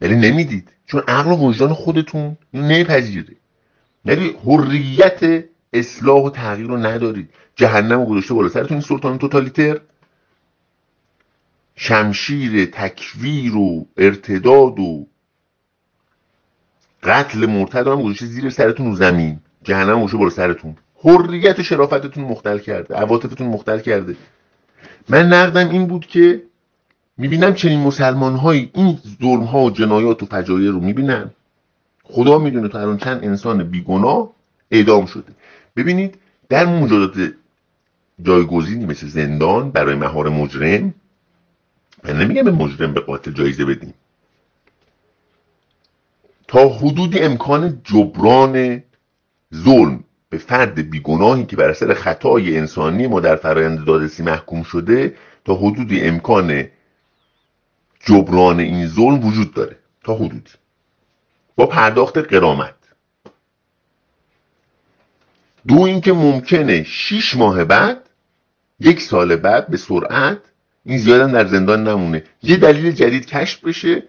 ولی 0.00 0.16
نمی‌دید. 0.16 0.72
چون 0.86 1.02
عقل 1.08 1.30
و 1.30 1.36
وجدان 1.36 1.74
خودتون 1.74 2.36
نمیپذیره. 2.54 3.36
یعنی 4.04 4.36
حریت 4.46 5.44
اصلاح 5.72 6.22
و 6.24 6.30
تغییر 6.30 6.66
رو 6.66 6.76
ندارید. 6.76 7.30
جهنم 7.56 8.04
گذاشته 8.04 8.34
بالا 8.34 8.48
سرتون 8.48 8.80
سلطان 8.80 9.18
توتالیتر. 9.18 9.80
شمشیر 11.76 12.64
تکویر 12.64 13.56
و 13.56 13.86
ارتداد 13.96 14.78
و 14.78 15.06
قتل 17.02 17.46
مرتد 17.46 17.88
هم 17.88 18.02
گذاشته 18.02 18.26
زیر 18.26 18.50
سرتون 18.50 18.86
رو 18.86 18.96
زمین. 18.96 19.40
جهنم 19.62 19.96
گذاشته 19.96 20.16
بالا 20.16 20.30
سرتون. 20.30 20.76
حریت 21.04 21.62
شرافتتون 21.62 22.24
مختل 22.24 22.58
کرده. 22.58 22.94
عواطفتون 22.94 23.46
مختل 23.46 23.78
کرده. 23.78 24.16
من 25.08 25.26
نقدم 25.28 25.70
این 25.70 25.86
بود 25.86 26.06
که 26.06 26.42
می‌بینم 27.16 27.54
چنین 27.54 27.80
مسلمان 27.80 28.36
های 28.36 28.70
این 28.74 28.98
ظلم 29.20 29.44
ها 29.44 29.64
و 29.64 29.70
جنایات 29.70 30.22
و 30.22 30.26
فجایع 30.26 30.70
رو 30.70 30.80
می‌بینن. 30.80 31.30
خدا 32.02 32.38
می‌دونه 32.38 32.68
تا 32.68 32.80
الان 32.80 32.96
چند 32.96 33.24
انسان 33.24 33.64
بیگناه 33.64 34.30
اعدام 34.70 35.06
شده. 35.06 35.32
ببینید 35.78 36.18
در 36.48 36.66
مجازات 36.66 37.32
جایگزینی 38.22 38.86
مثل 38.86 39.06
زندان 39.06 39.70
برای 39.70 39.94
مهار 39.94 40.28
مجرم 40.28 40.94
من 42.04 42.18
نمیگم 42.18 42.42
به 42.42 42.50
مجرم 42.50 42.94
به 42.94 43.00
قاتل 43.00 43.32
جایزه 43.32 43.64
بدیم. 43.64 43.94
تا 46.48 46.68
حدود 46.68 47.22
امکان 47.22 47.80
جبران 47.84 48.82
ظلم 49.54 50.04
به 50.30 50.38
فرد 50.38 50.90
بیگناهی 50.90 51.44
که 51.44 51.56
بر 51.56 51.70
اثر 51.70 51.94
خطای 51.94 52.58
انسانی 52.58 53.06
ما 53.06 53.20
در 53.20 53.36
فرایند 53.36 53.84
دادرسی 53.84 54.22
محکوم 54.22 54.62
شده 54.62 55.14
تا 55.44 55.54
حدود 55.54 55.88
امکان 55.92 56.64
جبران 58.00 58.60
این 58.60 58.86
ظلم 58.86 59.26
وجود 59.26 59.54
داره. 59.54 59.76
تا 60.04 60.14
حدودی. 60.14 60.50
با 61.56 61.66
پرداخت 61.66 62.18
قرامت. 62.18 62.77
دو 65.68 65.80
اینکه 65.80 66.12
ممکنه 66.12 66.82
شیش 66.82 67.36
ماه 67.36 67.64
بعد 67.64 68.08
یک 68.80 69.00
سال 69.00 69.36
بعد 69.36 69.68
به 69.68 69.76
سرعت 69.76 70.38
این 70.84 70.98
زیادن 70.98 71.32
در 71.32 71.46
زندان 71.46 71.88
نمونه. 71.88 72.24
یه 72.42 72.56
دلیل 72.56 72.92
جدید 72.92 73.26
کشف 73.26 73.64
بشه 73.64 74.02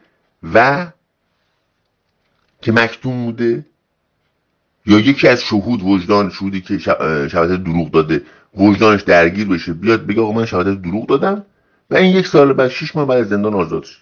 و 0.54 0.88
که 2.62 2.72
مکتوم 2.72 3.26
بوده 3.26 3.66
یا 4.86 5.00
یکی 5.00 5.28
از 5.28 5.44
شهود 5.44 5.84
وجدان 5.84 6.30
شهودی 6.30 6.62
که 6.62 6.78
شهادت 7.28 7.64
دروغ 7.64 7.92
داده 7.92 8.22
وجدانش 8.56 9.02
درگیر 9.02 9.48
بشه 9.48 9.74
بیاد 9.74 10.06
بگه 10.06 10.22
آقا 10.22 10.32
من 10.32 10.46
شهادت 10.46 10.82
دروغ 10.82 11.08
دادم 11.08 11.46
و 11.90 11.96
این 11.96 12.16
یک 12.16 12.28
سال 12.28 12.54
بعد 12.54 12.70
شش 12.70 12.96
ماه 12.96 13.06
بعد 13.06 13.18
از 13.18 13.30
زندان 13.30 13.54
آزاد 13.54 13.84
شد 13.84 14.02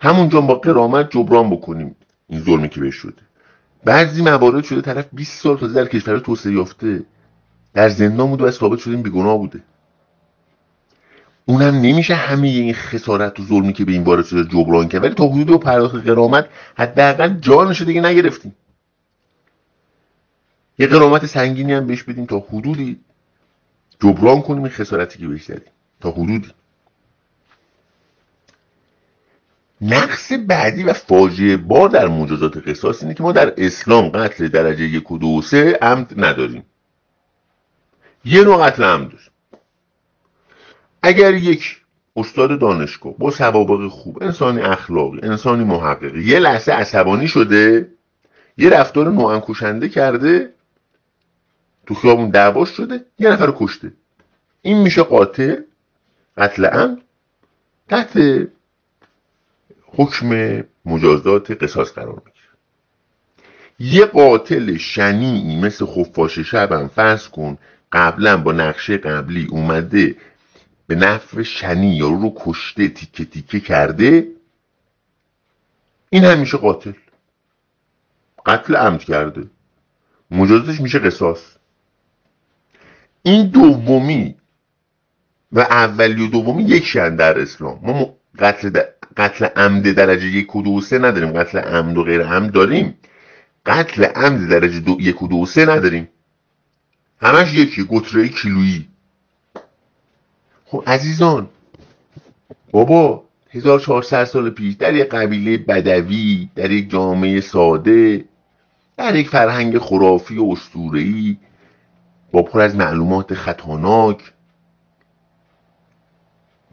همونجا 0.00 0.40
با 0.40 0.54
قرامت 0.54 1.10
جبران 1.10 1.50
بکنیم 1.50 1.96
این 2.28 2.40
ظلمی 2.40 2.68
که 2.68 2.80
بهش 2.80 2.94
شده. 2.94 3.22
بعضی 3.84 4.22
موارد 4.22 4.64
شده 4.64 4.80
طرف 4.80 5.06
20 5.12 5.42
سال 5.42 5.58
تازه 5.58 5.74
در 5.74 5.88
کشور 5.88 6.18
توسعه 6.18 6.52
یافته. 6.52 7.02
در 7.74 7.88
زندان 7.88 8.30
بوده 8.30 8.44
و 8.44 8.50
ثابت 8.50 8.78
شده 8.78 8.94
این 8.94 9.02
بیگناه 9.02 9.38
بوده. 9.38 9.62
اونم 11.46 11.74
نمیشه 11.74 12.14
همه 12.14 12.48
این 12.48 12.74
خسارت 12.74 13.40
و 13.40 13.44
ظلمی 13.44 13.72
که 13.72 13.84
به 13.84 13.92
این 13.92 14.04
وارد 14.04 14.24
شده 14.24 14.44
جبران 14.44 14.88
کرد. 14.88 15.04
ولی 15.04 15.14
تا 15.14 15.26
حدود 15.26 15.50
و 15.50 15.58
پرداخت 15.58 15.94
قرامت 15.94 16.48
حداقل 16.74 17.34
جانش 17.40 17.82
دیگه 17.82 18.00
نگرفتیم. 18.00 18.54
یه 20.78 20.86
قرامت 20.86 21.26
سنگینی 21.26 21.72
هم 21.72 21.86
بهش 21.86 22.02
بدیم 22.02 22.26
تا 22.26 22.38
حدودی 22.38 23.00
جبران 24.00 24.42
کنیم 24.42 24.62
این 24.62 24.72
خسارتی 24.72 25.18
که 25.18 25.28
بهش 25.28 25.44
دادیم 25.44 25.72
تا 26.00 26.10
حدودی. 26.10 26.50
نقص 29.84 30.32
بعدی 30.32 30.82
و 30.82 30.92
فاجعه 30.92 31.56
بار 31.56 31.88
در 31.88 32.08
مجازات 32.08 32.68
قصاص 32.68 33.02
اینه 33.02 33.14
که 33.14 33.22
ما 33.22 33.32
در 33.32 33.54
اسلام 33.56 34.08
قتل 34.08 34.48
درجه 34.48 34.84
یک 34.84 35.10
و 35.10 35.18
دو 35.18 35.42
سه 35.42 35.78
عمد 35.82 36.14
نداریم. 36.16 36.64
یه 38.24 38.44
نوع 38.44 38.66
قتل 38.66 38.84
عمد 38.84 39.10
داریم. 39.10 39.30
اگر 41.02 41.34
یک 41.34 41.80
استاد 42.16 42.60
دانشگاه 42.60 43.14
با 43.18 43.30
سوابق 43.30 43.88
خوب 43.88 44.22
انسانی 44.22 44.60
اخلاقی 44.60 45.20
انسانی 45.22 45.64
محققی 45.64 46.22
یه 46.22 46.38
لحظه 46.38 46.72
عصبانی 46.72 47.28
شده 47.28 47.88
یه 48.58 48.70
رفتار 48.70 49.10
نوعن 49.10 49.40
کشنده 49.40 49.88
کرده 49.88 50.52
تو 51.86 51.94
خیابون 51.94 52.30
دعواش 52.30 52.70
شده 52.70 53.04
یه 53.18 53.30
نفر 53.30 53.52
کشته. 53.56 53.92
این 54.62 54.78
میشه 54.78 55.02
قاتل 55.02 55.56
قتل 56.36 56.64
عمد. 56.64 56.98
تحت 57.88 58.18
حکم 59.96 60.62
مجازات 60.84 61.62
قصاص 61.62 61.92
قرار 61.92 62.22
می‌گیره. 62.26 62.44
یه 63.78 64.06
قاتل 64.06 64.76
شنیعی 64.76 65.60
مثل 65.60 65.86
خفاش 65.86 66.38
شبم 66.38 66.88
فرض 66.88 67.28
کن 67.28 67.58
قبلا 67.92 68.36
با 68.36 68.52
نقشه 68.52 68.96
قبلی 68.96 69.46
اومده 69.50 70.16
به 70.86 70.94
نفع 70.94 71.42
شنی 71.42 71.96
یارو 71.96 72.22
رو 72.22 72.34
کشته 72.36 72.88
تیکه 72.88 73.24
تیکه 73.24 73.60
کرده 73.60 74.28
این 76.10 76.24
هم 76.24 76.38
میشه 76.38 76.56
قاتل. 76.56 76.92
قتل 78.46 78.76
عمد 78.76 79.04
کرده. 79.04 79.46
مجازاتش 80.30 80.80
میشه 80.80 80.98
قصاص. 80.98 81.42
این 83.22 83.46
دومی 83.46 84.36
و 85.52 85.60
اولی 85.60 86.26
و 86.26 86.30
دومی 86.30 86.62
یک 86.62 86.92
در 86.96 87.40
اسلام. 87.40 87.80
ما 87.82 88.14
قتل, 88.38 88.82
قتل 89.16 89.44
عمد 89.44 89.92
درجه 89.92 90.26
یک 90.26 90.56
و 90.56 90.62
دو 90.62 90.80
سه 90.80 90.98
نداریم. 90.98 91.32
قتل 91.32 91.58
عمد 91.58 91.96
و 91.96 92.04
غیر 92.04 92.22
عمد 92.22 92.52
داریم. 92.52 92.98
قتل 93.66 94.04
عمد 94.04 94.48
درجه 94.48 94.80
دو 94.80 94.96
یک 95.00 95.22
و 95.22 95.28
دو 95.28 95.46
سه 95.46 95.66
نداریم. 95.66 96.08
همش 97.20 97.54
یکی 97.54 97.84
گتره 97.90 98.28
کیلویی. 98.28 98.88
خب 100.66 100.84
عزیزان 100.86 101.48
بابا 102.70 103.24
1400 103.50 104.24
سال 104.24 104.50
پیش 104.50 104.74
در 104.74 104.94
یک 104.94 105.08
قبیله 105.08 105.58
بدوی 105.58 106.48
در 106.54 106.70
یک 106.70 106.90
جامعه 106.90 107.40
ساده 107.40 108.24
در 108.96 109.16
یک 109.16 109.28
فرهنگ 109.28 109.78
خرافی 109.78 110.38
و 110.38 110.44
اسطوره‌ای 110.52 111.36
با 112.32 112.42
پر 112.42 112.60
از 112.60 112.76
معلومات 112.76 113.34
خطاناک 113.34 114.32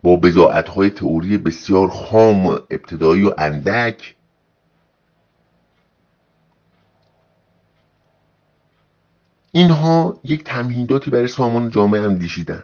با 0.03 0.19
های 0.75 0.89
تئوری 0.89 1.37
بسیار 1.37 1.89
خام 1.89 2.45
و 2.45 2.49
ابتدایی 2.51 3.23
و 3.23 3.33
اندک. 3.37 4.15
اینها 9.51 10.19
یک 10.23 10.43
تمهیداتی 10.43 11.11
برای 11.11 11.27
سامان 11.27 11.69
جامعه 11.69 12.01
اندیشیدن 12.01 12.63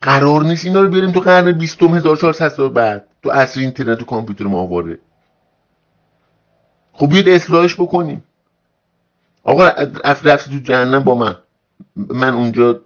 قرار 0.00 0.44
نیست 0.44 0.64
اینا 0.64 0.80
رو 0.80 0.88
بیاریم 0.88 1.12
تو 1.12 1.20
قرن 1.20 1.52
بیستم 1.52 1.94
1400 1.94 2.48
سال 2.48 2.68
بعد. 2.68 3.06
تو 3.22 3.30
عصر 3.30 3.60
اینترنت 3.60 4.02
و 4.02 4.04
کامپیوتر 4.04 4.44
ماهواره. 4.44 4.98
خب 6.92 7.08
بیاید 7.08 7.28
اصلاحش 7.28 7.74
بکنیم. 7.74 8.24
آقا 9.42 9.68
رفتی 10.24 10.50
تو 10.50 10.58
جهنم 10.58 11.04
با 11.04 11.14
من. 11.14 11.36
من 11.96 12.34
اونجا 12.34 12.80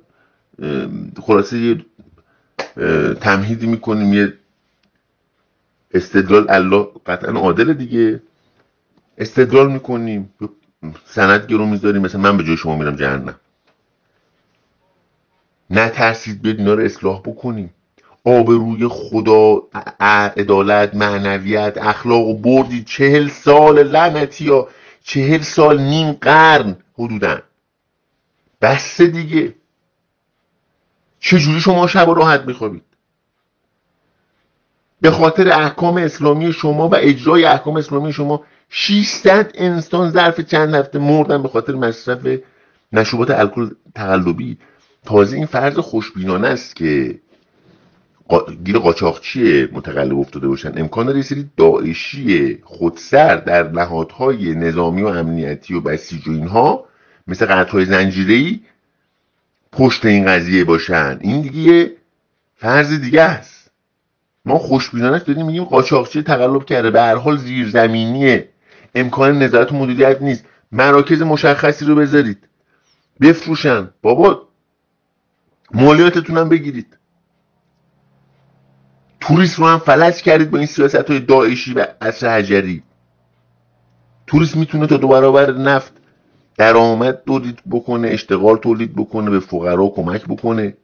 خلاصه 1.22 1.84
تمهیدی 3.20 3.66
می‌کنیم. 3.66 4.14
یه 4.14 4.32
استدلال 5.94 6.46
الله 6.48 6.88
قطعا 7.06 7.32
عادل 7.32 7.72
دیگه. 7.72 8.22
استدلال 9.18 9.72
می‌کنیم. 9.72 10.34
سند 11.06 11.46
گرو 11.46 11.66
می‌ذاریم. 11.66 12.02
مثلا 12.02 12.20
من 12.20 12.36
به 12.36 12.44
جای 12.44 12.56
شما 12.56 12.76
میرم 12.76 12.96
جهنم. 12.96 13.34
نترسید 15.70 16.42
بیاد 16.42 16.58
اینا 16.58 16.74
رو 16.74 16.82
اصلاح 16.82 17.20
بکنیم. 17.20 17.70
آبروی 18.24 18.88
خدا 18.88 19.62
عدالت 20.00 20.94
معنویت 20.94 21.78
اخلاق 21.78 22.26
و 22.28 22.34
بردی. 22.34 22.84
چهل 22.84 23.28
سال 23.28 23.82
لعنتی 23.82 24.44
یا 24.44 24.68
چهل 25.04 25.40
سال 25.40 25.80
نیم 25.80 26.12
قرن 26.12 26.76
حدودا. 26.98 27.38
بسته 28.60 29.06
دیگه. 29.06 29.54
چجوری 31.22 31.60
شما 31.60 31.86
شب 31.86 32.08
راحت 32.08 32.40
میخوابید؟ 32.46 32.82
به 35.00 35.10
خاطر 35.10 35.48
احکام 35.52 35.96
اسلامی 35.96 36.52
شما 36.52 36.88
و 36.88 36.96
اجرای 36.96 37.44
احکام 37.44 37.76
اسلامی 37.76 38.12
شما 38.12 38.44
600 38.68 39.52
انسان 39.54 40.10
ظرف 40.10 40.40
چند 40.40 40.74
هفته 40.74 40.98
مردن 40.98 41.42
به 41.42 41.48
خاطر 41.48 41.72
مصرف 41.74 42.38
مشروبات 42.92 43.30
الکل 43.30 43.70
تقلبی. 43.94 44.58
تازه 45.04 45.36
این 45.36 45.46
فرض 45.46 45.78
خوشبینانه 45.78 46.48
است 46.48 46.76
که 46.76 47.20
گیر 48.64 48.78
قاچاقچی 48.78 49.68
متقلب 49.72 50.18
افتاده 50.18 50.48
باشن. 50.48 50.72
امکان 50.76 51.06
داره 51.06 51.22
سری 51.22 51.50
داعشی 51.56 52.58
خودسر 52.64 53.36
در 53.36 53.70
نهادهای 53.70 54.54
نظامی 54.54 55.02
و 55.02 55.06
امنیتی 55.06 55.74
و 55.74 55.80
بسیج 55.80 56.28
و 56.28 56.32
اینها 56.32 56.84
مثل 57.26 57.46
قطعهای 57.46 57.84
زنجیری 57.84 58.62
پشت 59.72 60.04
این 60.04 60.26
قضیه 60.26 60.64
باشن. 60.64 61.18
این 61.20 61.40
دیگه 61.40 61.92
فرض 62.54 63.00
دیگه 63.00 63.22
است. 63.22 63.70
ما 64.44 64.58
خوشبینانش 64.58 65.22
داریم 65.22 65.46
میگیم 65.46 65.64
قاچاقچی 65.64 66.22
تقلب 66.22 66.64
کرده. 66.64 66.90
به 66.90 67.00
هر 67.00 67.16
حال 67.16 67.36
زیرزمینیه. 67.36 68.48
امکان 68.94 69.38
نظارت 69.38 69.72
و 69.72 69.76
مدیریت 69.76 70.22
نیست. 70.22 70.44
مراکز 70.72 71.22
مشخصی 71.22 71.84
رو 71.84 71.94
بذارید. 71.94 72.48
بفروشن. 73.20 73.90
بابا 74.02 74.48
مالیاتتون 75.74 76.38
هم 76.38 76.48
بگیرید. 76.48 76.96
توریست 79.20 79.58
رو 79.58 79.66
هم 79.66 79.78
فلج 79.78 80.14
کردید 80.14 80.50
با 80.50 80.58
این 80.58 80.66
سیاست 80.66 81.10
های 81.10 81.20
داعشی 81.20 81.74
و 81.74 81.86
اصر 82.00 82.38
حجری. 82.38 82.82
توریست 84.26 84.56
می‌تونه 84.56 84.86
تا 84.86 84.96
دو 84.96 85.08
برابر 85.08 85.52
نفت 85.52 85.92
درآمد 86.62 87.22
تولید 87.26 87.58
بکنه 87.70 88.08
اشتغال 88.08 88.56
تولید 88.56 88.96
بکنه 88.96 89.30
به 89.30 89.40
فقرا 89.40 89.88
کمک 89.88 90.24
بکنه. 90.24 90.76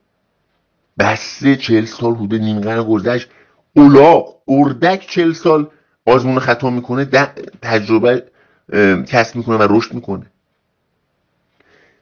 بسته 0.98 1.56
چهل 1.56 1.84
سال 1.84 2.14
بوده 2.14 2.38
نیم 2.38 2.60
قرن 2.60 2.82
گذشت. 2.82 3.28
اولا 3.76 4.24
اردک 4.48 5.06
چهل 5.10 5.32
سال 5.32 5.70
آزمون 6.06 6.38
خطا 6.38 6.70
می‌کنه 6.70 7.04
تجربه 7.62 8.24
کسب 9.06 9.36
می‌کنه 9.36 9.56
و 9.56 9.66
رشد 9.70 9.94
می‌کنه. 9.94 10.26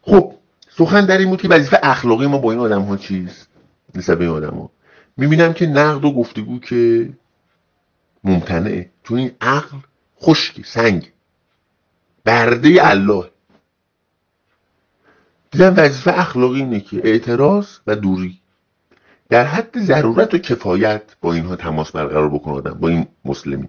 خب 0.02 0.34
سخن 0.78 1.06
در 1.06 1.18
این 1.18 1.28
بود 1.28 1.42
که 1.42 1.48
وظیفه 1.48 1.80
اخلاقی 1.82 2.26
ما 2.26 2.38
با 2.38 2.50
این 2.50 2.60
آدم 2.60 2.82
ها 2.82 2.96
چیست؟ 2.96 3.48
نسبت 3.94 4.18
به 4.18 4.24
این 4.24 4.32
آدم 4.34 4.54
ها 4.54 4.70
می‌بینم 5.16 5.52
که 5.52 5.66
نقد 5.66 6.04
و 6.04 6.12
گفتگو 6.12 6.58
که 6.58 7.10
ممتنعه. 8.24 8.90
چون 9.04 9.18
این 9.18 9.30
عقل 9.40 9.78
خشکی 10.22 10.62
سنگ. 10.62 11.12
برده 12.24 12.88
الله. 12.88 13.30
دیدم 15.56 15.74
وظیفه 15.76 16.18
اخلاقی 16.18 16.60
اینه 16.60 16.80
که 16.80 17.00
اعتراض 17.04 17.66
و 17.86 17.96
دوری. 17.96 18.40
در 19.28 19.44
حد 19.44 19.78
ضرورت 19.78 20.34
و 20.34 20.38
کفایت 20.38 21.02
با 21.20 21.32
اینها 21.32 21.56
تماس 21.56 21.90
برقرار 21.90 22.28
بکنه 22.28 22.54
آدم 22.54 22.74
با 22.74 22.88
این 22.88 23.06
مسلمی 23.24 23.68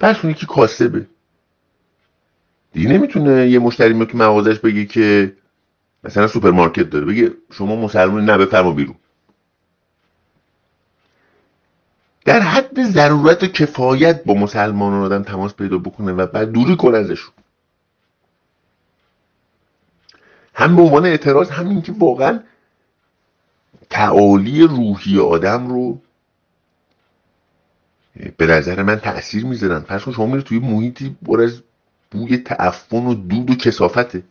پس 0.00 0.16
اون 0.22 0.30
یکی 0.30 0.46
کاسبه. 0.46 1.06
دیگه 2.72 2.88
نمی‌تونه 2.88 3.50
یه 3.50 3.58
مشتری 3.58 3.94
میاد 3.94 4.08
تو 4.08 4.18
مغازش 4.18 4.58
بگه 4.58 4.84
که 4.84 5.36
مثلا 6.04 6.26
سوپرمارکت 6.26 6.90
داره 6.90 7.04
بگه 7.04 7.32
شما 7.52 7.76
مسلمان 7.76 8.24
نه 8.24 8.38
بفرما 8.38 8.72
بیرون. 8.72 8.96
در 12.24 12.40
حد 12.40 12.82
ضرورت 12.82 13.42
و 13.42 13.46
کفایت 13.46 14.24
با 14.24 14.34
مسلمانان 14.34 15.02
آدم 15.02 15.22
تماس 15.22 15.54
پیدا 15.54 15.78
بکنه 15.78 16.12
و 16.12 16.26
بعد 16.26 16.52
دوری 16.52 16.76
کنه 16.76 16.98
ازشون. 16.98 17.34
هم 20.58 20.76
به 20.76 20.82
عنوان 20.82 21.06
اعتراض 21.06 21.50
هم 21.50 21.82
که 21.82 21.92
واقعا 21.92 22.40
تعالی 23.90 24.62
روحی 24.62 25.18
آدم 25.18 25.68
رو 25.68 26.00
به 28.36 28.46
نظر 28.46 28.82
من 28.82 29.00
تاثیر 29.00 29.44
می‌ذارن. 29.46 29.98
کن 29.98 30.12
شما 30.12 30.26
میره 30.26 30.42
توی 30.42 30.58
محیطی 30.58 31.16
بر 31.22 31.40
از 31.40 31.62
بوی 32.10 32.36
تعفن 32.36 33.06
و 33.06 33.14
دود 33.14 33.50
و 33.50 33.54
کسافته 33.54 34.22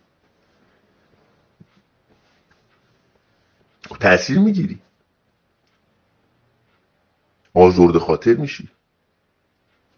خب 3.89 3.97
تاثیر 3.97 4.39
می‌گیری. 4.39 4.79
آزرد 7.53 7.97
خاطر 7.97 8.33
میشی. 8.33 8.69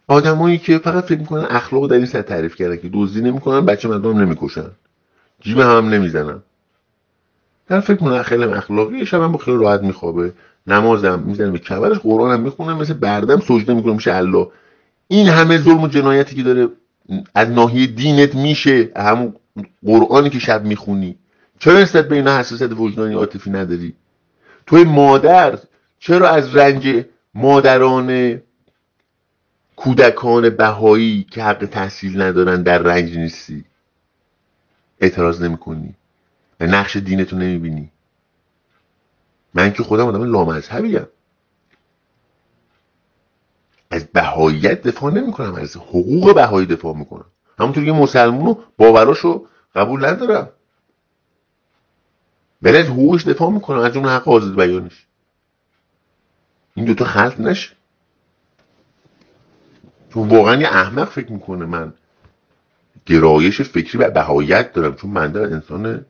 آدمایی 0.07 0.57
که 0.57 0.77
فقط 0.77 1.03
فکر 1.03 1.19
می‌کنن 1.19 1.45
اخلاق 1.49 1.89
در 1.89 1.95
این 1.95 2.05
سطح 2.05 2.21
تعریف 2.21 2.55
کردن 2.55 2.77
که 2.77 2.89
دزدی 2.93 3.21
نمی‌کنن 3.21 3.65
بچه 3.65 3.87
مردم 3.87 4.17
نمی‌کشن. 4.21 4.71
جیب 5.41 5.59
هم 5.59 5.89
نمی‌زنن 5.89 6.41
در 7.67 7.79
فکر 7.79 7.95
کنم 7.95 8.23
خیلی 8.23 8.43
اخلاقی 8.43 9.05
شب 9.05 9.27
با 9.27 9.37
خیلی 9.37 9.57
راحت 9.57 9.81
میخوابه. 9.81 10.33
نمازم 10.67 11.19
می‌زنه 11.19 11.51
به 11.51 11.59
کبرش 11.59 11.97
قرآن 11.97 12.31
هم 12.31 12.39
می‌خونه 12.39 12.73
مثل 12.73 12.93
بردم 12.93 13.39
سجده 13.39 13.73
می‌کنه 13.73 13.93
میشه 13.93 14.15
الله. 14.15 14.47
این 15.07 15.27
همه 15.27 15.57
ظلم 15.57 15.83
و 15.83 15.87
جنایتی 15.87 16.35
که 16.35 16.43
داره 16.43 16.67
از 17.35 17.49
ناحیه 17.49 17.87
دینت 17.87 18.35
میشه. 18.35 18.91
همون 18.95 19.33
قرآنی 19.85 20.29
که 20.29 20.39
شب 20.39 20.65
می‌خونی. 20.65 21.15
چرا 21.59 21.79
نسبت 21.79 22.07
به 22.07 22.15
اینا 22.15 22.37
حساسیت 22.37 22.71
وجدانی 22.71 23.13
عاطفی 23.13 23.49
نداری؟ 23.49 23.93
توی 24.67 24.83
مادر 24.83 25.59
چرا 25.99 26.29
از 26.29 26.55
رنج 26.55 27.05
مادران 27.33 28.41
کودکان 29.75 30.49
بهایی 30.49 31.25
که 31.31 31.43
حق 31.43 31.65
تحصیل 31.65 32.21
ندارن 32.21 32.63
در 32.63 32.77
رنج 32.77 33.17
نیستی؟ 33.17 33.65
اعتراض 35.01 35.41
نمی‌کنی. 35.41 35.95
و 36.59 36.65
نقش 36.65 36.97
دینتو 36.97 37.35
نمی‌بینی. 37.35 37.91
من 39.53 39.73
که 39.73 39.83
خودم 39.83 40.07
آدم 40.07 40.23
لامذهبیم 40.23 41.07
از 43.91 44.05
بهاییت 44.05 44.81
دفاع 44.81 45.13
نمی 45.13 45.31
کنم 45.31 45.55
از 45.55 45.77
حقوق 45.77 46.35
بهایی 46.35 46.67
دفاع 46.67 46.95
می‌کنم. 46.95 47.25
همونطور 47.59 47.85
که 47.85 47.91
مسلمون 47.91 48.45
رو 48.45 48.63
باوراشو 48.77 49.47
قبول 49.75 50.05
ندارم. 50.05 50.49
ولی 52.61 52.77
حقوقش 52.77 53.27
دفاع 53.27 53.51
می‌کنم 53.51 53.79
از 53.79 53.95
اون 53.95 54.05
حق 54.05 54.27
آزاد 54.27 54.55
بیانش. 54.55 55.05
این 56.75 56.85
دوتا 56.85 57.05
خلط 57.05 57.39
نشه. 57.39 57.75
چون 60.13 60.29
واقعا 60.29 60.61
یه 60.61 60.67
احمق 60.67 61.09
فکر 61.09 61.31
می‌کنه 61.31 61.65
من. 61.65 61.93
گرایش 63.09 63.61
فکری 63.61 63.97
و 63.97 64.09
بهایت 64.09 64.73
دارم 64.73 64.95
چون 64.95 65.11
من 65.11 65.31
در 65.31 65.41
انسان 65.41 66.05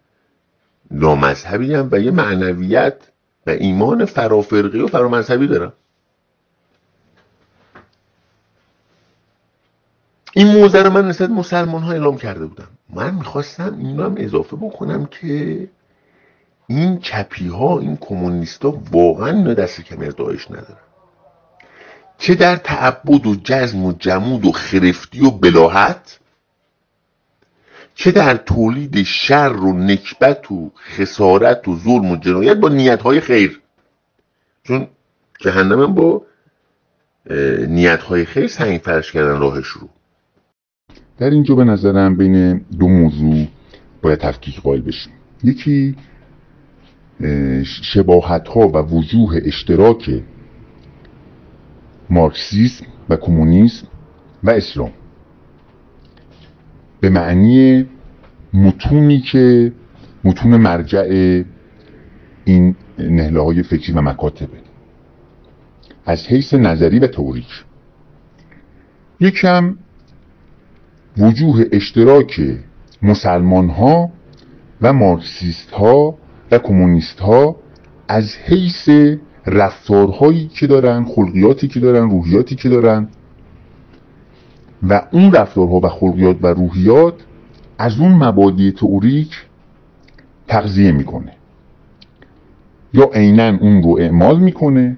نامذهبی 0.91 1.73
هم 1.73 1.89
و 1.91 1.99
یه 1.99 2.11
معنویت 2.11 2.97
و 3.47 3.49
ایمان 3.49 4.05
فرافرقی 4.05 4.79
و 4.79 4.87
فرامذهبی 4.87 5.47
دارم. 5.47 5.73
این 10.33 10.47
موزه 10.47 10.83
رو 10.83 10.89
من 10.89 11.07
نسبت 11.07 11.29
مسلمان 11.29 11.83
ها 11.83 11.91
اعلام 11.91 12.17
کرده 12.17 12.45
بودم. 12.45 12.67
من 12.93 13.15
می‌خواستم 13.15 13.77
این 13.77 13.99
هم 13.99 14.15
اضافه 14.17 14.55
بکنم 14.55 15.05
که 15.05 15.67
این 16.67 16.99
چپی 16.99 17.47
ها 17.47 17.79
این 17.79 17.97
کمونیست 17.97 18.65
ها 18.65 18.81
واقعا 18.91 19.53
دست 19.53 19.81
کمی 19.81 20.05
از 20.05 20.15
داعش 20.15 20.51
ندارن. 20.51 20.77
چه 22.17 22.35
در 22.35 22.55
تعبد 22.55 23.27
و 23.27 23.35
جزم 23.43 23.85
و 23.85 23.93
جمود 23.93 24.45
و 24.45 24.51
خرفتی 24.51 25.25
و 25.25 25.31
بلاحت 25.31 26.18
چه 27.99 28.11
در 28.11 28.37
تولید 28.37 29.03
شر 29.03 29.53
و 29.53 29.73
نکبت 29.73 30.51
و 30.51 30.71
خسارت 30.75 31.67
و 31.67 31.77
ظلم 31.77 32.11
و 32.11 32.15
جنایت 32.15 32.57
با 32.57 32.69
نیت 32.69 33.01
های 33.01 33.19
خیر. 33.19 33.61
چون 34.63 34.87
جهنم 35.39 35.93
با 35.93 36.25
نیت 37.67 37.99
های 37.99 38.25
خیر 38.25 38.47
سنگ 38.47 38.79
فرش 38.79 39.11
کردن 39.11 39.39
راهش 39.39 39.67
رو 39.67 39.89
در 41.17 41.29
اینجا 41.29 41.55
به 41.55 41.63
نظرم 41.63 42.17
بین 42.17 42.65
دو 42.79 42.87
موضوع 42.87 43.47
باید 44.01 44.19
تفکیک 44.19 44.61
قائل 44.61 44.81
بشیم. 44.81 45.13
یکی 45.43 45.95
شباهت 47.81 48.47
ها 48.47 48.67
و 48.67 48.77
وجوه 48.77 49.39
اشتراک 49.45 50.23
مارکسیسم 52.09 52.85
و 53.09 53.15
کمونیسم 53.15 53.87
و 54.43 54.49
اسلام. 54.49 54.91
به 57.01 57.09
معنی 57.09 57.85
متونی 58.53 59.19
که 59.19 59.71
متون 60.23 60.57
مرجع 60.57 61.43
این 62.45 62.75
نهله 62.99 63.41
های 63.41 63.63
فکری 63.63 63.93
و 63.93 64.01
مکاتبه. 64.01 64.57
از 66.05 66.27
حیث 66.27 66.53
نظری 66.53 66.99
و 66.99 67.07
توریک 67.07 67.65
یکم 69.19 69.77
وجوه 71.17 71.63
اشتراک 71.71 72.41
مسلمان 73.01 73.69
ها 73.69 74.11
و 74.81 74.93
مارکسیست 74.93 75.71
ها 75.71 76.17
و 76.51 76.57
کمونیست 76.57 77.19
ها 77.19 77.55
از 78.07 78.35
حیث 78.45 78.89
رفتارهایی 79.45 80.47
که 80.47 80.67
دارن 80.67 81.05
خلقیاتی 81.05 81.67
که 81.67 81.79
دارن 81.79 82.09
روحیاتی 82.09 82.55
که 82.55 82.69
دارن 82.69 83.07
و 84.83 85.01
اون 85.11 85.31
رفتارها 85.31 85.79
و 85.79 85.87
خلقیات 85.87 86.37
و 86.41 86.47
روحیات 86.47 87.13
از 87.77 87.99
اون 87.99 88.11
مبادی 88.11 88.71
تئوریک 88.71 89.45
تغذیه 90.47 90.91
می‌کنه. 90.91 91.33
یا 92.93 93.09
عینا 93.13 93.57
اون 93.57 93.83
رو 93.83 93.97
اعمال 93.99 94.39
می‌کنه 94.39 94.97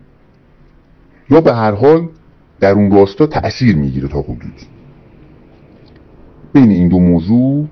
یا 1.30 1.42
به 1.42 1.54
هر 1.54 1.72
حال 1.72 2.08
در 2.60 2.72
اون 2.72 2.92
راستا 2.92 3.28
تأثیر 3.28 3.76
می‌گیره 3.76 4.08
تا 4.08 4.22
حدودی 4.22 4.68
بین 6.54 6.70
این 6.70 6.88
دو 6.88 7.00
موضوع 7.00 7.68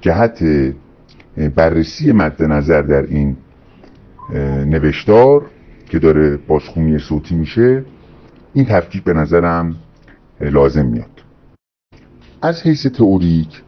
جهت 0.00 0.44
بررسی 1.54 2.12
مد 2.12 2.42
نظر 2.42 2.82
در 2.82 3.02
این 3.02 3.36
نوشتار 4.66 5.50
که 5.88 5.98
داره 5.98 6.36
بازخونی 6.36 6.98
صوتی 6.98 7.34
میشه 7.34 7.84
این 8.54 8.64
تفکیک 8.64 9.04
به 9.04 9.12
نظرم 9.12 9.76
لازم 10.50 10.86
میاد 10.86 11.22
از 12.42 12.62
حیث 12.62 12.86
تئوریک 12.86 13.62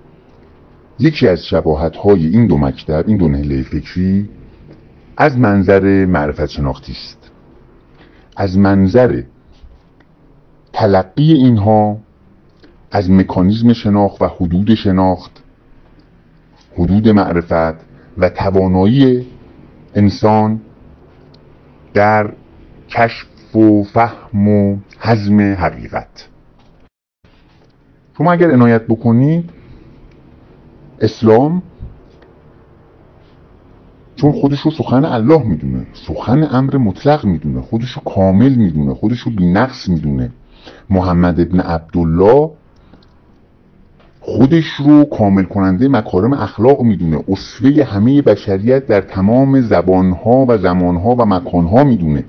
یکی 0.98 1.28
از 1.28 1.46
شباهت 1.46 1.96
های 1.96 2.26
این 2.26 2.46
دو 2.46 2.58
مکتب 2.58 3.04
این 3.06 3.16
دو 3.16 3.28
نهله 3.28 3.62
فکری 3.62 4.28
از 5.16 5.38
منظر 5.38 6.06
معرفت 6.06 6.46
شناختی 6.46 6.92
است. 6.92 7.30
از 8.36 8.58
منظر 8.58 9.22
تلقی 10.72 11.32
اینها 11.32 11.98
از 12.90 13.10
مکانیزم 13.10 13.72
شناخت 13.72 14.22
و 14.22 14.26
حدود 14.26 14.74
شناخت 14.74 15.42
حدود 16.78 17.08
معرفت 17.08 17.84
و 18.18 18.28
توانایی 18.28 19.26
انسان 19.94 20.60
در 21.94 22.32
کشف 22.88 23.56
و 23.56 23.82
فهم 23.82 24.48
و 24.48 24.76
حزم 25.00 25.40
حقیقت. 25.40 26.28
شما 28.18 28.32
اگر 28.32 28.50
عنایت 28.50 28.82
بکنید 28.82 29.50
اسلام 31.00 31.62
چون 34.16 34.32
خودش 34.32 34.60
رو 34.60 34.70
سخن 34.70 35.04
الله 35.04 35.42
می‌دونه 35.42 35.86
سخن 35.92 36.48
امر 36.50 36.76
مطلق 36.76 37.24
می‌دونه 37.24 37.60
خودش 37.60 37.90
رو 37.92 38.02
کامل 38.02 38.54
می‌دونه 38.54 38.94
خودش 38.94 39.20
رو 39.20 39.32
بی 39.32 39.52
نقص 39.52 39.88
می‌دونه. 39.88 40.30
محمد 40.90 41.40
ابن 41.40 41.60
عبدالله 41.60 42.50
خودش 44.20 44.66
رو 44.66 45.04
کامل 45.04 45.42
کننده 45.42 45.88
مکارم 45.88 46.32
اخلاق 46.32 46.82
می‌دونه 46.82 47.24
اصفه 47.28 47.84
همه 47.84 48.22
بشریت 48.22 48.86
در 48.86 49.00
تمام 49.00 49.60
زبانها 49.60 50.44
و 50.48 50.58
زمانها 50.58 51.14
و 51.14 51.24
مکانها 51.24 51.84
می‌دونه. 51.84 52.24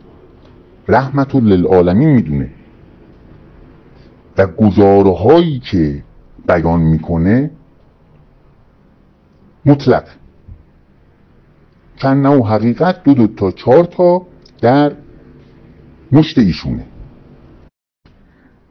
رحمت 0.88 1.36
للعالمین 1.36 2.10
می‌دونه. 2.10 2.50
و 4.38 4.48
گزارهایی 4.48 5.60
که 5.60 6.04
بیان 6.48 6.82
می‌کنه 6.82 7.52
مطلق. 9.66 10.04
چند 11.96 12.26
و 12.26 12.44
حقیقت 12.44 13.04
دو 13.04 13.14
دو 13.14 13.28
تا 13.28 13.52
چهار 13.52 13.84
تا 13.84 14.28
در 14.62 14.92
مشت 16.12 16.38
ایشونه. 16.38 16.86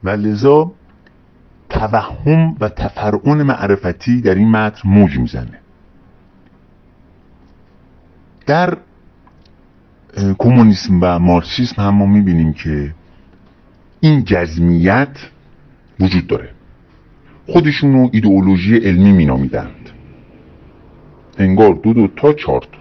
و 0.04 0.10
لذا 0.10 0.72
توهم 1.68 2.56
و 2.60 2.68
تفرعون 2.68 3.42
معرفتی 3.42 4.20
در 4.20 4.34
این 4.34 4.50
متن 4.50 4.88
موج 4.88 5.18
می‌زنه. 5.18 5.58
در 8.46 8.78
کمونیسم 10.38 10.98
و 11.02 11.18
مارکسیسم 11.18 11.82
هم 11.82 11.94
ما 11.94 12.06
می‌بینیم 12.06 12.52
که 12.52 12.94
این 14.00 14.24
جزمیت 14.24 15.16
وجود 16.00 16.26
داره. 16.26 16.50
خودشون 17.46 17.92
رو 17.92 18.10
ایدئولوژی 18.12 18.76
علمی 18.76 19.12
مینامیدند. 19.12 19.90
انگار 21.38 21.74
دو 21.74 21.92
دو 21.92 22.08
تا 22.16 22.32
چهار 22.32 22.60
تا. 22.60 22.78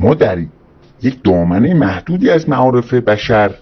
ما 0.00 0.14
در 0.14 0.38
یک 1.02 1.22
دامنه 1.24 1.74
محدودی 1.74 2.30
از 2.30 2.48
معارف 2.48 2.94
بشر 2.94 3.54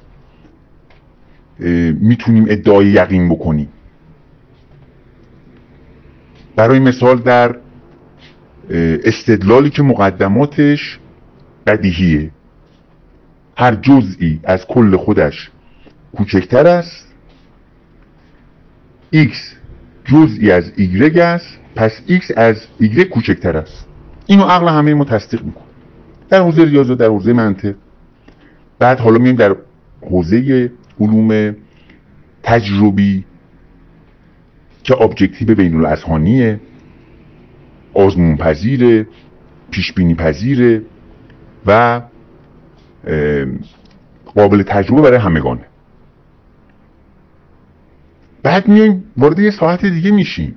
می‌تونیم 2.01 2.47
ادعای 2.49 2.86
یقین 2.86 3.28
بکنیم. 3.28 3.68
برای 6.57 6.78
مثال 6.78 7.18
در 7.18 7.57
استدلالی 9.05 9.70
که 9.70 9.82
مقدماتش 9.82 10.99
بدیهیه. 11.66 12.30
هر 13.57 13.74
جزئی 13.74 14.40
از 14.45 14.66
کل 14.66 14.97
خودش 14.97 15.51
کوچکتر 16.16 16.66
است. 16.66 17.08
X 19.14 19.34
جزئی 20.04 20.50
از 20.50 20.72
y 20.78 21.18
است 21.18 21.58
پس 21.74 21.92
x 22.08 22.32
از 22.36 22.56
y 22.80 23.00
کوچکتر 23.00 23.56
است. 23.56 23.86
اینو 24.26 24.44
عقل 24.44 24.68
همه 24.68 24.94
ما 24.94 25.04
تصدیق 25.04 25.42
می‌کنه. 25.42 25.64
در 26.28 26.40
حوزه 26.40 26.64
ریاضه 26.64 26.94
در 26.94 27.06
حوزه 27.06 27.32
منطق. 27.32 27.74
بعد 28.78 29.00
حالا 29.00 29.18
میایم 29.18 29.36
در 29.36 29.56
حوزه 30.02 30.70
علوم 31.00 31.56
تجربی 32.42 33.24
که 34.82 35.02
ابجکتیو 35.02 35.54
بین 35.54 35.76
الاذهانیه 35.76 36.60
آزمون 37.94 38.36
پذیره 38.36 39.06
پیش 39.70 39.92
بینی 39.92 40.14
پذیره 40.14 40.82
و 41.66 42.02
قابل 44.34 44.62
تجربه 44.62 45.02
برای 45.02 45.18
همگانه. 45.18 45.71
بعد 48.43 48.68
میایم 48.68 49.05
وارد 49.16 49.38
یه 49.38 49.51
ساعت 49.51 49.86
دیگه 49.86 50.11
میشیم 50.11 50.55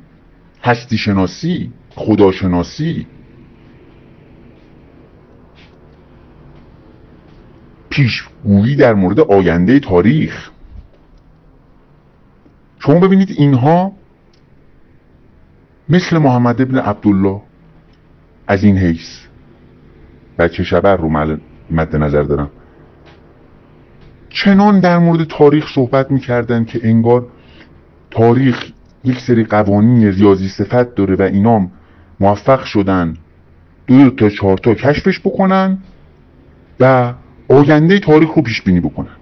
هستی 0.64 0.98
شناسی 0.98 1.72
خداشناسی 1.90 3.08
پیشگویی 7.90 8.76
در 8.76 8.94
مورد 8.94 9.20
آینده 9.20 9.80
تاریخ. 9.80 10.50
شما 12.80 13.00
ببینید 13.00 13.36
اینها 13.38 13.92
مثل 15.90 16.18
محمد 16.18 16.62
ابن 16.62 16.78
عبدالله 16.78 17.42
از 18.48 18.64
این 18.64 18.78
حیث. 18.78 19.20
بچه 20.40 20.64
شبر 20.64 20.98
رو 20.98 21.10
مد 21.72 21.96
نظر 21.96 22.24
دارم. 22.24 22.50
چنان 24.30 24.80
در 24.80 24.98
مورد 24.98 25.24
تاریخ 25.24 25.68
صحبت 25.76 26.12
می‌کردن 26.12 26.66
که 26.66 26.80
انگار 26.84 27.28
تاریخ 28.16 28.72
یک 29.03 29.20
سری 29.20 29.43
قوانین 29.43 30.03
ریاضی 30.03 30.47
صفت 30.47 30.95
داره 30.95 31.16
و 31.16 31.22
اینام 31.22 31.72
موفق 32.20 32.63
شدن. 32.63 33.18
دو, 33.88 34.09
تا 34.09 34.30
چهار 34.30 34.57
تا 34.57 34.74
کشفش 34.74 35.20
بکنن 35.20 35.78
و 36.80 37.13
آینده 37.49 37.99
تاریخ 37.99 38.34
رو 38.34 38.41
پیش 38.41 38.61
بینی 38.61 38.80
بکنن. 38.80 39.16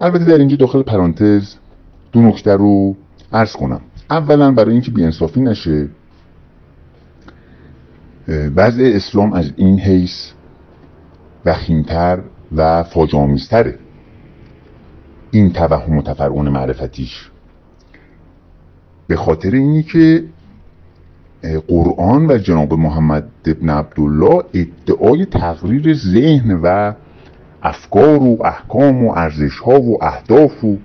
البته 0.00 0.24
در 0.24 0.38
اینجا 0.38 0.56
داخل 0.56 0.82
پرانتز 0.82 1.54
دو 2.12 2.22
نکته 2.22 2.52
رو 2.52 2.96
عرض 3.32 3.52
کنم. 3.52 3.80
اولا 4.10 4.52
برای 4.52 4.72
اینکه 4.72 4.90
بیانصافی 4.90 5.40
نشه 5.40 5.88
وضع 8.28 8.92
اسلام 8.94 9.32
از 9.32 9.52
این 9.56 9.80
حیث 9.80 10.30
وخیمتر 11.44 12.18
و 12.56 12.82
فاجامیزتره 12.82 13.78
این 15.30 15.52
توهم 15.52 15.98
و 15.98 16.02
تفرعون 16.02 16.48
معرفتیش. 16.48 17.30
به 19.06 19.16
خاطر 19.16 19.50
اینی 19.50 19.82
که 19.82 20.24
قرآن 21.68 22.26
و 22.26 22.38
جناب 22.38 22.74
محمد 22.74 23.28
ابن 23.46 23.70
عبدالله 23.70 24.42
ادعای 24.54 25.24
تقریر 25.24 25.94
ذهن 25.94 26.60
و 26.62 26.92
افکار 27.62 28.22
و 28.22 28.42
احکام 28.44 29.04
و 29.04 29.12
ارزش 29.16 29.58
ها 29.58 29.80
و 29.80 30.04
اهداف 30.04 30.64
و 30.64 30.76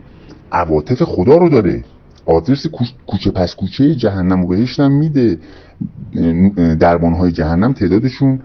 عواطف 0.52 1.04
خدا 1.04 1.38
رو 1.38 1.50
داره. 1.50 1.84
آدرس 2.26 2.68
کوچه 3.08 3.32
پس 3.32 3.56
کوچه 3.56 3.96
جهنم 3.96 4.44
و 4.44 4.48
بهشت 4.48 4.80
هم 4.80 4.92
میده. 4.92 5.38
دربان 6.80 7.14
های 7.14 7.32
جهنم 7.32 7.74
تعدادشون 7.74 8.40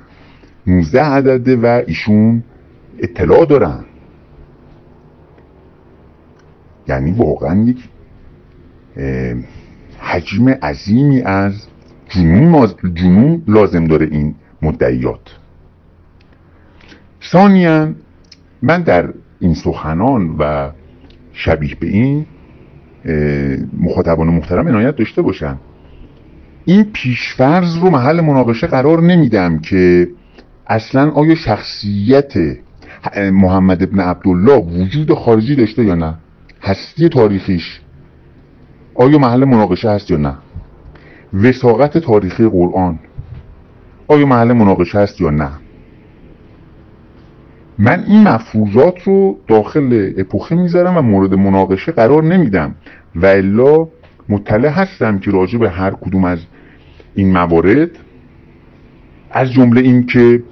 19 0.66 1.02
عدده 1.02 1.56
و 1.56 1.82
ایشون 1.86 2.42
اطلاع 2.98 3.46
دارن. 3.46 3.84
یعنی 6.88 7.12
واقعا 7.12 7.64
یک 7.64 7.78
حجم 9.98 10.48
عظیمی 10.48 11.22
از 11.22 11.66
جنون, 12.08 12.68
جنون 12.94 13.42
لازم 13.48 13.86
داره 13.86 14.08
این 14.10 14.34
مدعیات. 14.62 15.38
ثانیا 17.22 17.92
من 18.62 18.82
در 18.82 19.14
این 19.40 19.54
سخنان 19.54 20.36
و 20.38 20.70
شبیه 21.32 21.74
به 21.74 21.86
این 21.86 22.26
مخاطبان 23.80 24.26
محترم 24.26 24.68
عنایت 24.68 24.96
داشته 24.96 25.22
باشم. 25.22 25.58
این 26.64 26.84
پیشفرز 26.92 27.76
رو 27.76 27.90
محل 27.90 28.20
مناقشه 28.20 28.66
قرار 28.66 29.02
نمیدم 29.02 29.58
که 29.58 30.08
اصلا 30.66 31.10
آیا 31.10 31.34
شخصیت 31.34 32.34
محمد 33.16 33.82
ابن 33.82 34.00
عبدالله 34.00 34.56
وجود 34.56 35.14
خارجی 35.14 35.56
داشته 35.56 35.84
یا 35.84 35.94
نه. 35.94 36.14
هستی 36.62 37.08
تاریخیش 37.08 37.80
آیا 38.94 39.18
محل 39.18 39.44
مناقشه 39.44 39.90
هست 39.90 40.10
یا 40.10 40.16
نه؟ 40.16 40.34
وساقت 41.42 41.98
تاریخی 41.98 42.48
قرآن 42.48 42.98
آیا 44.08 44.26
محل 44.26 44.52
مناقشه 44.52 44.98
هست 44.98 45.20
یا 45.20 45.30
نه؟ 45.30 45.50
من 47.78 48.04
این 48.06 48.28
مفروضات 48.28 49.02
رو 49.02 49.38
داخل 49.48 50.12
اپوخه 50.18 50.54
می‌ذارم 50.54 50.96
و 50.96 51.00
مورد 51.00 51.34
مناقشه 51.34 51.92
قرار 51.92 52.22
نمیدم 52.22 52.74
و 53.14 53.26
الا 53.26 53.88
مطلع 54.28 54.68
هستم 54.68 55.18
که 55.18 55.30
راجع 55.30 55.58
به 55.58 55.70
هر 55.70 55.90
کدوم 55.90 56.24
از 56.24 56.38
این 57.14 57.32
موارد 57.32 57.90
از 59.30 59.52
جمله 59.52 59.80
این 59.80 60.06
که 60.06 60.42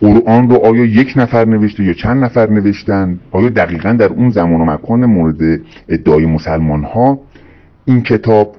قرآن 0.00 0.50
رو 0.50 0.56
آیا 0.56 0.84
یک 0.84 1.12
نفر 1.16 1.44
نوشته 1.44 1.84
یا 1.84 1.92
چند 1.92 2.24
نفر 2.24 2.50
نوشتن؟ 2.50 3.18
آیا 3.30 3.48
دقیقا 3.48 3.92
در 3.92 4.06
اون 4.06 4.30
زمان 4.30 4.60
و 4.60 4.64
مکان 4.64 5.04
مورد 5.04 5.60
ادعای 5.88 6.26
مسلمان 6.26 6.84
ها 6.84 7.20
این 7.84 8.02
کتاب 8.02 8.56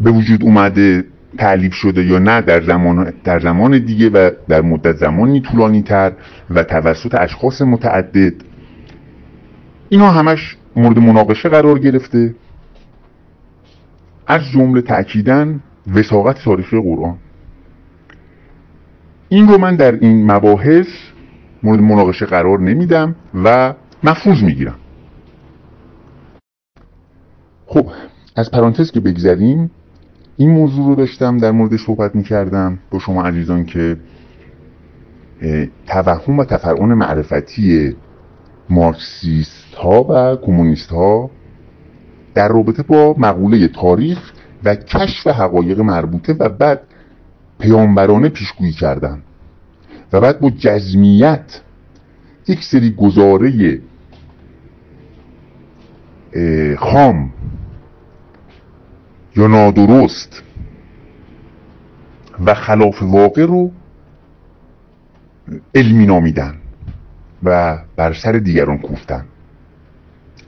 به 0.00 0.10
وجود 0.10 0.42
اومده 0.42 1.04
تعلیف 1.38 1.74
شده 1.74 2.04
یا 2.04 2.18
نه 2.18 2.40
در 2.40 2.62
زمان, 2.62 3.12
در 3.24 3.40
زمان 3.40 3.78
دیگه 3.78 4.08
و 4.10 4.30
در 4.48 4.60
مدت 4.60 4.96
زمانی 4.96 5.40
طولانی 5.40 5.82
تر 5.82 6.12
و 6.50 6.62
توسط 6.62 7.14
اشخاص 7.14 7.62
متعدد؟ 7.62 8.34
اینا 9.88 10.10
همش 10.10 10.56
مورد 10.76 10.98
مناقشه 10.98 11.48
قرار 11.48 11.78
گرفته. 11.78 12.34
از 14.26 14.40
جمله 14.52 14.80
تأکیدن 14.80 15.60
وساقت 15.94 16.44
تاریخی 16.44 16.80
قرآن. 16.80 17.16
این 19.34 19.48
رو 19.48 19.58
من 19.58 19.76
در 19.76 19.92
این 19.92 20.32
مباحث 20.32 20.86
مورد 21.62 21.80
مناقشه 21.80 22.26
قرار 22.26 22.60
نمیدم 22.60 23.14
و 23.44 23.74
مفروض 24.04 24.42
می‌گیرم. 24.42 24.74
خب 27.66 27.86
از 28.36 28.50
پرانتز 28.50 28.90
که 28.90 29.00
بگذریم 29.00 29.70
این 30.36 30.50
موضوع 30.50 30.86
رو 30.86 30.94
داشتم 30.94 31.38
در 31.38 31.50
مورد 31.50 31.76
صحبت 31.76 32.14
می‌کردم 32.14 32.78
با 32.90 32.98
شما 32.98 33.22
عزیزان 33.22 33.64
که 33.64 33.96
توهم 35.86 36.38
و 36.38 36.44
تفرعون 36.44 36.94
معرفتی 36.94 37.96
مارکسیست 38.70 39.74
ها 39.74 40.04
و 40.04 40.36
کمونیست 40.36 40.90
ها 40.90 41.30
در 42.34 42.48
رابطه 42.48 42.82
با 42.82 43.14
مقوله 43.18 43.68
تاریخ 43.68 44.32
و 44.64 44.74
کشف 44.74 45.26
حقایق 45.26 45.80
مربوطه 45.80 46.32
و 46.32 46.48
بعد 46.48 46.80
پیامبرانه 47.64 48.28
پیشگویی 48.28 48.72
کردن. 48.72 49.22
و 50.12 50.20
بعد 50.20 50.40
با 50.40 50.50
جزمیت 50.50 51.60
یک 52.48 52.64
سری 52.64 52.90
گزاره 52.90 53.80
خام 56.78 57.32
یا 59.36 59.46
نادرست 59.46 60.42
و 62.46 62.54
خلاف 62.54 63.02
واقع 63.02 63.46
رو 63.46 63.72
علمی 65.74 66.06
نامیدن 66.06 66.54
و 67.42 67.78
بر 67.96 68.12
سر 68.12 68.32
دیگران 68.32 68.78
کوفتن. 68.78 69.24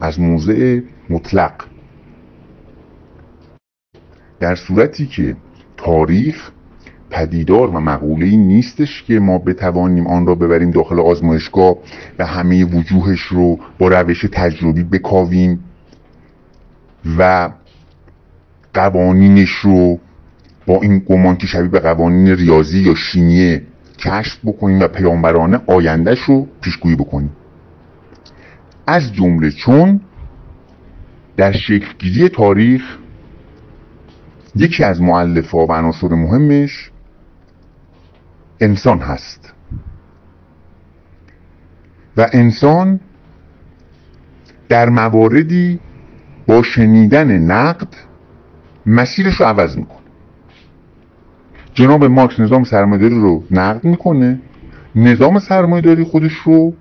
از 0.00 0.20
موضع 0.20 0.80
مطلق. 1.10 1.64
در 4.40 4.54
صورتی 4.54 5.06
که 5.06 5.36
تاریخ 5.76 6.50
پدیدار 7.10 7.68
و 7.70 7.80
مقوله 7.80 8.36
نیستش 8.36 9.02
که 9.02 9.20
ما 9.20 9.38
بتوانیم 9.38 10.06
آن 10.06 10.26
را 10.26 10.34
ببریم 10.34 10.70
داخل 10.70 11.00
آزمایشگاه 11.00 11.76
و 12.18 12.26
همه 12.26 12.64
وجوهش 12.64 13.20
رو 13.20 13.58
با 13.78 13.88
روش 13.88 14.26
تجربی 14.32 14.82
بکاویم 14.82 15.64
و 17.18 17.50
قوانینش 18.74 19.50
رو 19.50 19.98
با 20.66 20.80
این 20.82 20.98
گمان 20.98 21.36
که 21.36 21.46
شبیه 21.46 21.68
به 21.68 21.80
قوانین 21.80 22.28
ریاضی 22.28 22.80
یا 22.80 22.94
شیمیه 22.94 23.62
کشف 23.98 24.38
بکنیم 24.44 24.80
و 24.80 24.88
پیامبرانه 24.88 25.60
آیندهش 25.66 26.20
رو 26.20 26.46
پیشگویی 26.60 26.96
بکنیم. 26.96 27.30
از 28.86 29.12
جمله 29.12 29.50
چون 29.50 30.00
در 31.36 31.52
شکلگیری 31.52 32.28
تاریخ 32.28 32.82
یکی 34.56 34.84
از 34.84 35.02
معلفا 35.02 35.66
و 35.66 35.72
عناصر 35.72 36.08
مهمش 36.08 36.90
انسان 38.60 38.98
هست. 38.98 39.52
و 42.16 42.30
انسان 42.32 43.00
در 44.68 44.88
مواردی 44.88 45.80
با 46.46 46.62
شنیدن 46.62 47.38
نقد 47.38 47.88
مسیرش 48.86 49.34
رو 49.34 49.46
عوض 49.46 49.76
می‌کنه. 49.76 49.96
جناب 51.74 52.04
مارکس 52.04 52.40
نظام 52.40 52.64
سرمایداری 52.64 53.14
رو 53.14 53.44
نقد 53.50 53.84
می‌کنه. 53.84 54.40
نظام 54.94 55.38
سرمایداری 55.38 56.04
خودش 56.04 56.32
رو 56.44 56.74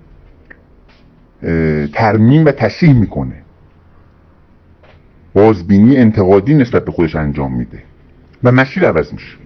ترمیم 1.92 2.44
و 2.44 2.50
تصحیح 2.50 2.92
می‌کنه. 2.92 3.42
بازبینی 5.34 5.96
انتقادی 5.96 6.54
نسبت 6.54 6.84
به 6.84 6.92
خودش 6.92 7.16
انجام 7.16 7.56
میده. 7.56 7.82
و 8.44 8.52
مسیر 8.52 8.86
عوض 8.86 9.12
میشه. 9.12 9.45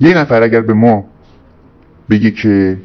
یه 0.00 0.18
نفر 0.18 0.42
اگر 0.42 0.60
به 0.60 0.74
ما 0.74 1.04
بگه 2.10 2.30
که 2.30 2.76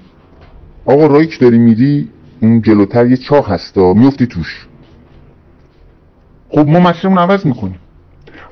آقا 0.85 1.25
که 1.25 1.37
داری 1.39 1.57
میری 1.57 2.09
اون 2.41 2.61
جلوتر 2.61 3.05
یه 3.05 3.17
چاه 3.17 3.49
هستا 3.49 3.93
میفتی 3.93 4.27
توش. 4.27 4.67
خب 6.49 6.67
ما 6.67 6.79
مسیرمون 6.79 7.17
عوض 7.17 7.45
می‌کنیم. 7.45 7.79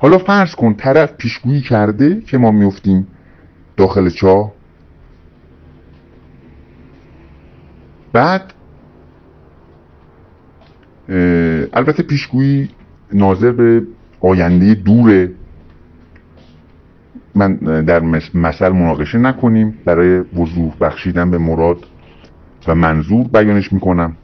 حالا 0.00 0.18
فرض 0.18 0.54
کن 0.54 0.74
طرف 0.74 1.12
پیشگویی 1.12 1.60
کرده 1.60 2.20
که 2.20 2.38
ما 2.38 2.50
میفتیم 2.50 3.06
داخل 3.76 4.10
چاه. 4.10 4.52
بعد 8.12 8.52
البته 11.72 12.02
پیشگویی 12.02 12.68
ناظر 13.12 13.52
به 13.52 13.82
آینده 14.20 14.74
دوره 14.74 15.32
من 17.34 17.54
در 17.84 18.00
مثل 18.00 18.68
مناقشه 18.68 19.18
نکنیم. 19.18 19.78
برای 19.84 20.18
وضوح 20.18 20.74
بخشیدن 20.80 21.30
به 21.30 21.38
مراد 21.38 21.86
و 22.68 22.74
منظور 22.74 23.28
بیانش 23.28 23.72
می‌کنم. 23.72 24.16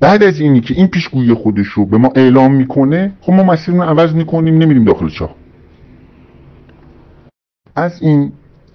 بعد 0.00 0.22
از 0.22 0.40
اینی 0.40 0.60
که 0.60 0.74
این 0.74 0.86
پیشگویی 0.86 1.34
خودش 1.34 1.66
رو 1.66 1.86
به 1.86 1.98
ما 1.98 2.12
اعلام 2.14 2.54
می‌کنه 2.54 3.12
خب 3.20 3.32
ما 3.32 3.42
مسیر 3.42 3.74
رو 3.74 3.82
عوض 3.82 4.14
می‌کنیم 4.14 4.58
نمیریم 4.58 4.84
داخل 4.84 5.08
چاه. 5.08 5.34
از 7.76 8.02
این 8.02 8.32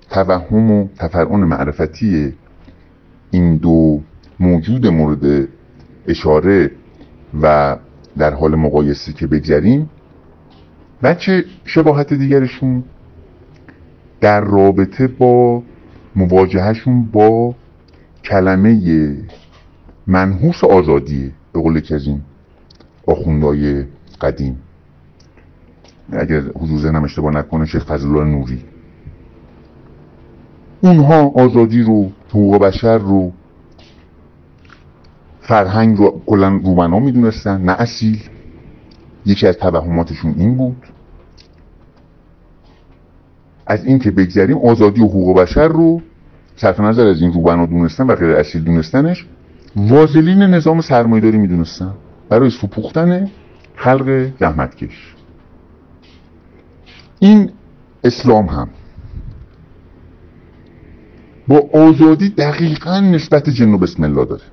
توهم 0.10 0.72
و 0.72 0.88
تفرعون 0.98 1.40
معرفتی 1.40 2.34
این 3.32 3.58
دو 3.58 4.02
موجود 4.40 4.88
مورد 4.88 5.48
اشاره 6.08 6.72
و 7.42 7.78
در 8.18 8.34
حال 8.34 8.56
مقایسه 8.56 9.14
که 9.14 9.28
بگذریم 9.28 9.90
و 11.04 11.14
چه 11.14 11.46
شباهت 11.66 12.14
دیگرشون؟ 12.14 12.84
در 14.22 14.42
رابطه 14.42 15.08
با 15.08 15.64
مواجهشون 16.16 17.06
با 17.06 17.56
کلمه 18.24 19.18
منحوس 20.08 20.64
آزادیه 20.64 21.32
به 21.54 21.62
قول 21.62 21.80
که 21.80 21.96
این 21.96 22.22
آخوندهای 23.08 23.86
قدیم. 24.22 24.58
اگر 26.12 26.40
حضور 26.40 26.80
ذهنم 26.80 27.04
اشتباه 27.04 27.34
نکنه 27.34 27.66
شیخ 27.66 27.92
نوری. 28.04 28.64
اونها 30.82 31.32
آزادی 31.36 31.82
رو 31.82 32.12
حقوق 32.30 32.58
بشر 32.58 32.98
رو 32.98 33.32
فرهنگ 35.42 35.98
رو 35.98 36.22
کلا 36.26 36.50
روبنا 36.64 37.00
می‌دونستن 37.00 37.62
نه 37.62 37.72
اصیل. 37.72 38.20
یکی 39.26 39.48
از 39.48 39.58
توهماتشون 39.58 40.36
این 40.38 40.58
بود. 40.58 40.93
از 43.66 43.86
این 43.86 44.00
که 44.00 44.12
بگذریم 44.12 44.58
آزادی 44.58 45.02
و 45.02 45.06
حقوق 45.06 45.40
بشر 45.40 45.68
رو 45.68 46.02
صرف 46.56 46.80
نظر 46.80 47.08
از 47.08 47.22
این 47.22 47.34
روبنا 47.34 47.66
دونستن 47.66 48.08
و 48.08 48.16
غیر 48.16 48.36
اصیل 48.36 48.64
دونستنش 48.64 49.26
وازلین 49.76 50.42
نظام 50.42 50.82
سرمایداری 50.82 51.38
می‌دونستن 51.38 51.94
برای 52.30 52.50
سپوختن 52.50 53.32
خلق 53.76 54.32
زحمتکش. 54.40 55.16
این 57.20 57.50
اسلام 58.04 58.46
هم 58.46 58.70
با 61.48 61.70
آزادی 61.74 62.30
دقیقا 62.30 63.00
نسبت 63.00 63.50
جن 63.50 63.74
و 63.74 63.78
بسم 63.78 64.04
الله 64.04 64.26
داره. 64.26 64.44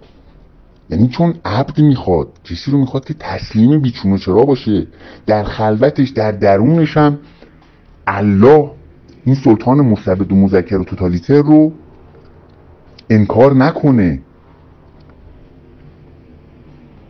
یعنی 0.90 1.08
چون 1.08 1.34
عبد 1.44 1.78
می‌خواد 1.78 2.28
کسی 2.44 2.70
رو 2.70 2.78
می‌خواد 2.78 3.04
که 3.04 3.14
تسلیم 3.18 3.80
بیچون 3.80 4.12
و 4.12 4.18
چرا 4.18 4.44
باشه 4.44 4.86
در 5.26 5.44
خلوتش 5.44 6.08
در 6.08 6.32
درونش 6.32 6.96
هم 6.96 7.18
الله 8.06 8.70
این 9.24 9.34
سلطان 9.34 9.80
مستبد 9.80 10.32
و 10.32 10.36
مذکر 10.36 10.78
و 10.78 10.84
توتالیتر 10.84 11.42
رو 11.42 11.72
انکار 13.10 13.54
نکنه. 13.54 14.20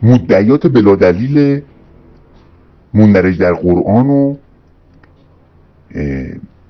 مدعیات 0.03 0.67
بلا 0.67 0.95
دلیل 0.95 1.61
مندرج 2.93 3.37
در 3.37 3.53
قرآن 3.53 4.09
و 4.09 4.35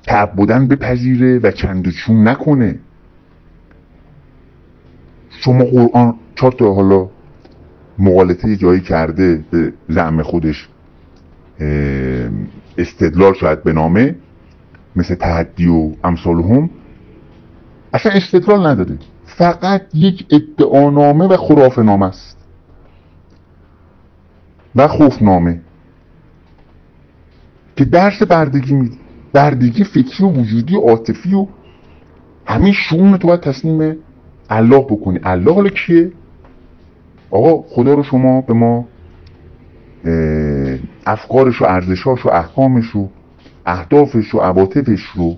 تعبدن 0.03 0.67
بپذیره 0.67 1.39
و 1.39 1.51
چند 1.51 1.87
و 1.87 1.91
چون 1.91 2.27
نکنه. 2.27 2.79
شما 5.29 5.63
قرآن 5.63 6.15
چهار 6.35 6.51
تا 6.51 6.73
حالا 6.73 7.09
مقالطه 7.99 8.55
جایی 8.55 8.81
کرده 8.81 9.43
به 9.51 9.73
زعم 9.89 10.23
خودش 10.23 10.69
استدلال 12.77 13.33
شاید 13.33 13.63
به 13.63 13.73
نامه. 13.73 14.15
مثل 14.95 15.15
تحدی 15.15 15.67
و 15.67 15.91
امثال 16.03 16.69
اصلا 17.93 18.11
استدلال 18.11 18.67
نداره. 18.67 18.97
فقط 19.25 19.81
یک 19.93 20.25
ادعانامه 20.29 21.25
و 21.25 21.37
خراف 21.37 21.79
نامه 21.79 22.05
است. 22.05 22.37
و 24.75 24.87
خوفنامه. 24.87 25.61
که 27.75 27.85
درس 27.85 28.23
بردگی 28.23 28.73
میده 28.73 28.95
بردگی 29.33 29.83
فکری 29.83 30.23
و 30.23 30.27
وجودی 30.27 30.75
و 30.75 30.79
عاطفی 30.79 31.33
و 31.33 31.47
همین 32.45 32.73
شون 32.73 33.17
تو 33.17 33.27
باید 33.27 33.39
تسلیم 33.39 33.97
الله 34.49 34.79
بکنی. 34.79 35.19
الله 35.23 35.53
حالا 35.53 35.69
کیه؟ 35.69 36.11
آقا 37.31 37.61
خدا 37.69 37.93
رو 37.93 38.03
شما 38.03 38.41
به 38.41 38.53
ما 38.53 38.85
افکارش 41.05 41.61
و 41.61 41.65
ارزشاش 41.65 42.25
و 42.25 42.29
احکامش 42.29 42.95
و 42.95 43.09
اهدافش 43.65 44.35
و 44.35 44.39
عواطفش 44.39 45.01
رو 45.15 45.37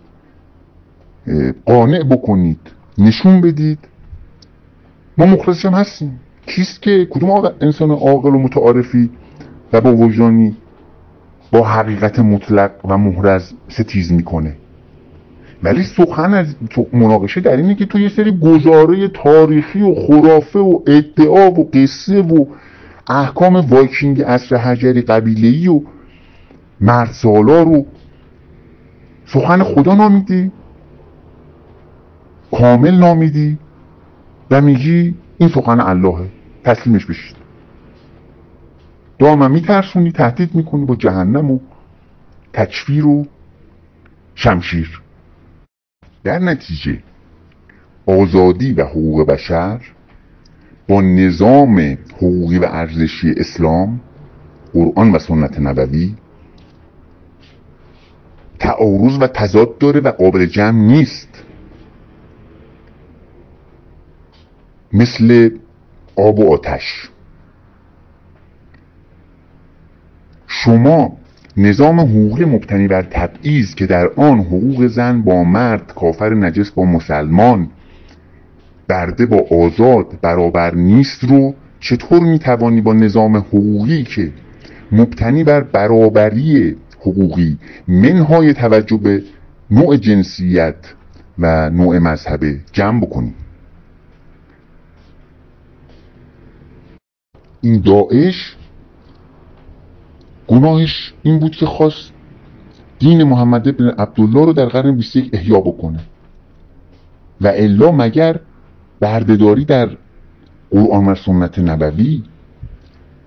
قانع 1.65 2.03
بکنید 2.03 2.59
نشون 2.97 3.41
بدید. 3.41 3.79
ما 5.17 5.25
مخلصش 5.25 5.65
هم 5.65 5.73
هستیم. 5.73 6.19
کیست 6.45 6.81
که 6.81 7.07
کدوم 7.11 7.51
انسان 7.61 7.91
عاقل 7.91 8.29
و 8.29 8.39
متعارفی 8.39 9.09
و 9.73 9.81
با 9.81 9.95
وجدانی 9.95 10.57
با 11.51 11.63
حقیقت 11.67 12.19
مطلق 12.19 12.71
و 12.85 12.97
محرز 12.97 13.53
ستیز 13.69 14.11
می‌کنه؟ 14.11 14.55
ولی 15.63 15.83
سخن 15.83 16.33
از 16.33 16.55
مناقشه 16.93 17.41
در 17.41 17.57
اینه 17.57 17.75
که 17.75 17.85
تو 17.85 17.99
یه 17.99 18.09
سری 18.09 18.39
گزاره 18.39 19.07
تاریخی 19.07 19.81
و 19.81 19.95
خرافه 19.95 20.59
و 20.59 20.79
ادعا 20.87 21.51
و 21.51 21.69
قصه 21.73 22.21
و 22.21 22.45
احکام 23.09 23.55
وایکینگ 23.55 24.21
اصر 24.21 24.55
حجری 24.55 25.01
قبیلهی 25.01 25.67
و 25.67 25.81
مرد 26.81 27.09
رو 27.23 27.85
سخن 29.33 29.63
خدا 29.63 29.95
نامیدی؟ 29.95 30.51
کامل 32.51 32.99
نامیدی؟ 32.99 33.57
و 34.51 34.61
میگی 34.61 35.15
این 35.37 35.49
سخن 35.49 35.79
اللهه. 35.79 36.29
تسلیمش 36.63 37.05
بشید. 37.05 37.35
دائما 39.19 39.47
میترسونی 39.47 40.11
تهدید 40.11 40.55
می‌کنی 40.55 40.85
با 40.85 40.95
جهنم 40.95 41.51
و 41.51 41.59
تکفیر 42.53 43.07
و 43.07 43.25
شمشیر. 44.35 45.01
در 46.23 46.39
نتیجه 46.39 47.03
آزادی 48.05 48.73
و 48.73 48.85
حقوق 48.85 49.27
بشر 49.27 49.81
با 50.89 51.01
نظام 51.01 51.97
حقوقی 52.15 52.59
و 52.59 52.65
ارزشی 52.65 53.31
اسلام 53.37 54.01
قرآن 54.73 55.11
و 55.11 55.19
سنت 55.19 55.59
نبوی 55.59 56.15
تعارض 58.63 59.17
و 59.21 59.27
تضاد 59.27 59.77
داره 59.77 59.99
و 59.99 60.11
قابل 60.11 60.45
جمع 60.45 60.79
نیست. 60.79 61.43
مثل 64.93 65.49
آب 66.15 66.39
و 66.39 66.53
آتش. 66.53 67.09
شما 70.47 71.17
نظام 71.57 71.99
حقوقی 71.99 72.45
مبتنی 72.45 72.87
بر 72.87 73.01
تبعیض 73.01 73.75
که 73.75 73.85
در 73.85 74.07
آن 74.07 74.39
حقوق 74.39 74.87
زن 74.87 75.21
با 75.21 75.43
مرد 75.43 75.93
کافر 75.95 76.33
نجس 76.33 76.71
با 76.71 76.85
مسلمان 76.85 77.69
برده 78.87 79.25
با 79.25 79.45
آزاد 79.51 80.19
برابر 80.21 80.75
نیست 80.75 81.23
رو 81.23 81.53
چطور 81.79 82.19
می‌توانی 82.19 82.81
با 82.81 82.93
نظام 82.93 83.37
حقوقی 83.37 84.03
که 84.03 84.31
مبتنی 84.91 85.43
بر 85.43 85.61
برابری 85.61 86.75
حقوقی 87.03 87.57
منهای 87.87 88.53
توجه 88.53 88.97
به 88.97 89.23
نوع 89.71 89.97
جنسیت 89.97 90.75
و 91.39 91.69
نوع 91.69 91.97
مذهبه 91.97 92.59
جمع 92.71 93.01
بکنی 93.01 93.33
این 97.61 97.81
داعش 97.81 98.55
گناهش 100.47 101.13
این 101.23 101.39
بود 101.39 101.55
که 101.55 101.65
خواست 101.65 102.11
دین 102.99 103.23
محمد 103.23 103.77
بن 103.77 103.87
عبدالله 103.87 104.45
رو 104.45 104.53
در 104.53 104.65
قرن 104.65 104.95
21 104.95 105.29
احیا 105.33 105.59
بکنه. 105.59 105.99
و 107.41 107.47
الا 107.47 107.91
مگر 107.91 108.39
بردهداری 108.99 109.65
در 109.65 109.89
قرآن 110.71 111.05
و 111.05 111.15
سنت 111.15 111.59
نبوی 111.59 112.23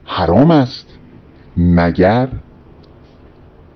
حرام 0.05 0.51
است 0.51 0.87
مگر 1.57 2.29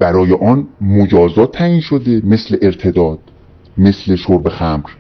برای 0.01 0.33
آن 0.33 0.69
مجازات 0.81 1.53
تعیین 1.53 1.81
شده 1.81 2.23
مثل 2.25 2.59
ارتداد 2.63 3.19
مثل 3.79 4.17
شرب 4.17 4.49
خمر. 4.49 4.91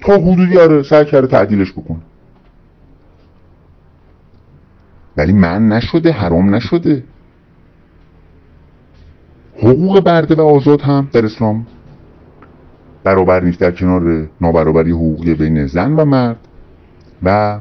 تا 0.00 0.12
حدودی 0.12 0.58
آره 0.58 0.82
سعی 0.82 1.04
کرده 1.04 1.26
تعدیلش 1.26 1.72
بکنه. 1.72 2.00
ولی 5.16 5.32
من 5.32 5.68
نشده 5.68 6.12
حرام 6.12 6.54
نشده. 6.54 7.04
حقوق 9.56 10.00
برده 10.00 10.34
و 10.34 10.40
آزاد 10.40 10.80
هم 10.80 11.08
در 11.12 11.24
اسلام. 11.24 11.66
برابر 13.04 13.40
نیست 13.44 13.60
در 13.60 13.70
کنار 13.70 14.28
نابرابری 14.40 14.90
حقوقی 14.90 15.34
بین 15.34 15.66
زن 15.66 15.92
و 15.92 16.04
مرد 16.04 16.38
و 17.22 17.60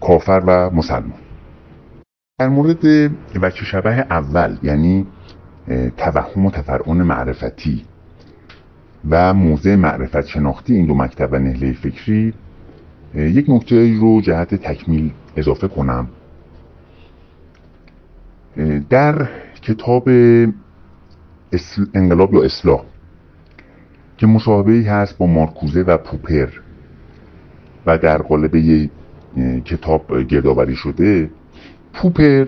کافر 0.00 0.42
و 0.46 0.70
مسلمان. 0.70 1.25
در 2.38 2.48
مورد 2.48 2.84
وچه 3.42 3.64
شبه 3.64 3.98
اول 3.98 4.56
یعنی 4.62 5.06
توهم 5.96 6.46
و 6.46 6.50
تفرعون 6.50 7.02
معرفتی 7.02 7.84
و 9.10 9.34
موضع 9.34 9.76
معرفت 9.76 10.26
شناختی 10.26 10.74
این 10.74 10.86
دو 10.86 10.94
مکتب 10.94 11.28
و 11.32 11.38
نهله 11.38 11.72
فکری 11.72 12.34
یک 13.14 13.46
نکته 13.48 13.98
رو 14.00 14.20
جهت 14.20 14.54
تکمیل 14.54 15.12
اضافه 15.36 15.68
کنم. 15.68 16.08
در 18.90 19.28
کتاب 19.62 20.08
انقلاب 21.94 22.34
یا 22.34 22.42
اصلاح 22.42 22.84
که 24.16 24.26
مصاحبه 24.26 24.72
هست 24.72 25.18
با 25.18 25.26
مارکوزه 25.26 25.82
و 25.82 25.96
پوپر 25.96 26.48
و 27.86 27.98
در 27.98 28.22
قالب 28.22 28.88
کتاب 29.64 30.22
گردآوری 30.22 30.76
شده 30.76 31.30
پوپر 31.96 32.46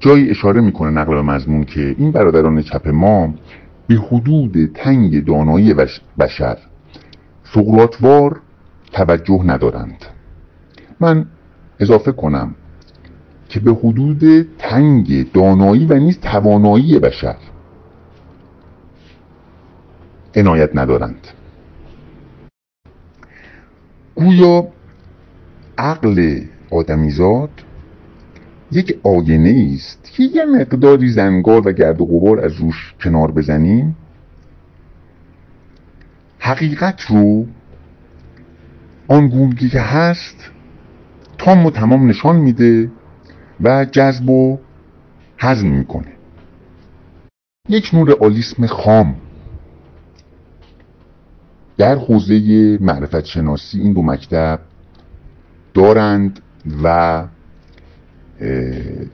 جایی 0.00 0.30
اشاره 0.30 0.60
می‌کنه 0.60 0.90
نقل 0.90 1.14
به 1.14 1.22
مضمون 1.22 1.64
که 1.64 1.94
این 1.98 2.10
برادران 2.10 2.62
چپ 2.62 2.88
ما 2.88 3.34
به 3.86 3.94
حدود 3.94 4.70
تنگ 4.74 5.24
دانایی 5.24 5.74
بشر 6.18 6.58
سقراطوار 7.44 8.40
توجه 8.92 9.42
ندارند. 9.46 10.04
من 11.00 11.26
اضافه 11.80 12.12
کنم 12.12 12.54
که 13.48 13.60
به 13.60 13.72
حدود 13.72 14.48
تنگ 14.58 15.32
دانایی 15.32 15.86
و 15.86 15.94
نیز 15.94 16.20
توانایی 16.20 16.98
بشر 16.98 17.36
عنایت 20.34 20.70
ندارند. 20.76 21.26
گویا 24.14 24.68
عقل 25.78 26.40
آدمیزاد 26.70 27.50
یک 28.74 29.00
آینه 29.02 29.70
است 29.74 30.10
که 30.12 30.22
یه 30.22 30.44
مقداری 30.44 31.08
زنگار 31.08 31.68
و 31.68 31.72
گرد 31.72 32.00
و 32.00 32.06
غبار 32.06 32.40
از 32.40 32.52
روش 32.52 32.94
کنار 33.00 33.30
بزنیم. 33.30 33.96
حقیقت 36.38 37.00
رو 37.00 37.46
آن 39.08 39.54
که 39.54 39.80
هست 39.80 40.50
تام 41.38 41.66
و 41.66 41.70
تمام 41.70 42.08
نشان 42.08 42.36
میده 42.36 42.90
و 43.60 43.84
جذب 43.84 44.30
و 44.30 44.58
هضم 45.38 45.66
می‌کنه. 45.68 46.12
یک 47.68 47.90
نور 47.94 48.12
آلیسم 48.20 48.66
خام 48.66 49.16
در 51.78 51.96
حوزه 51.96 52.78
معرفت 52.80 53.24
شناسی 53.24 53.80
این 53.80 53.92
دو 53.92 54.02
مکتب 54.02 54.60
دارند 55.74 56.40
و 56.82 57.24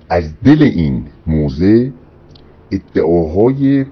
از 0.08 0.24
دل 0.44 0.62
این 0.62 1.04
موزه 1.26 1.92
ادعاهای 2.70 3.86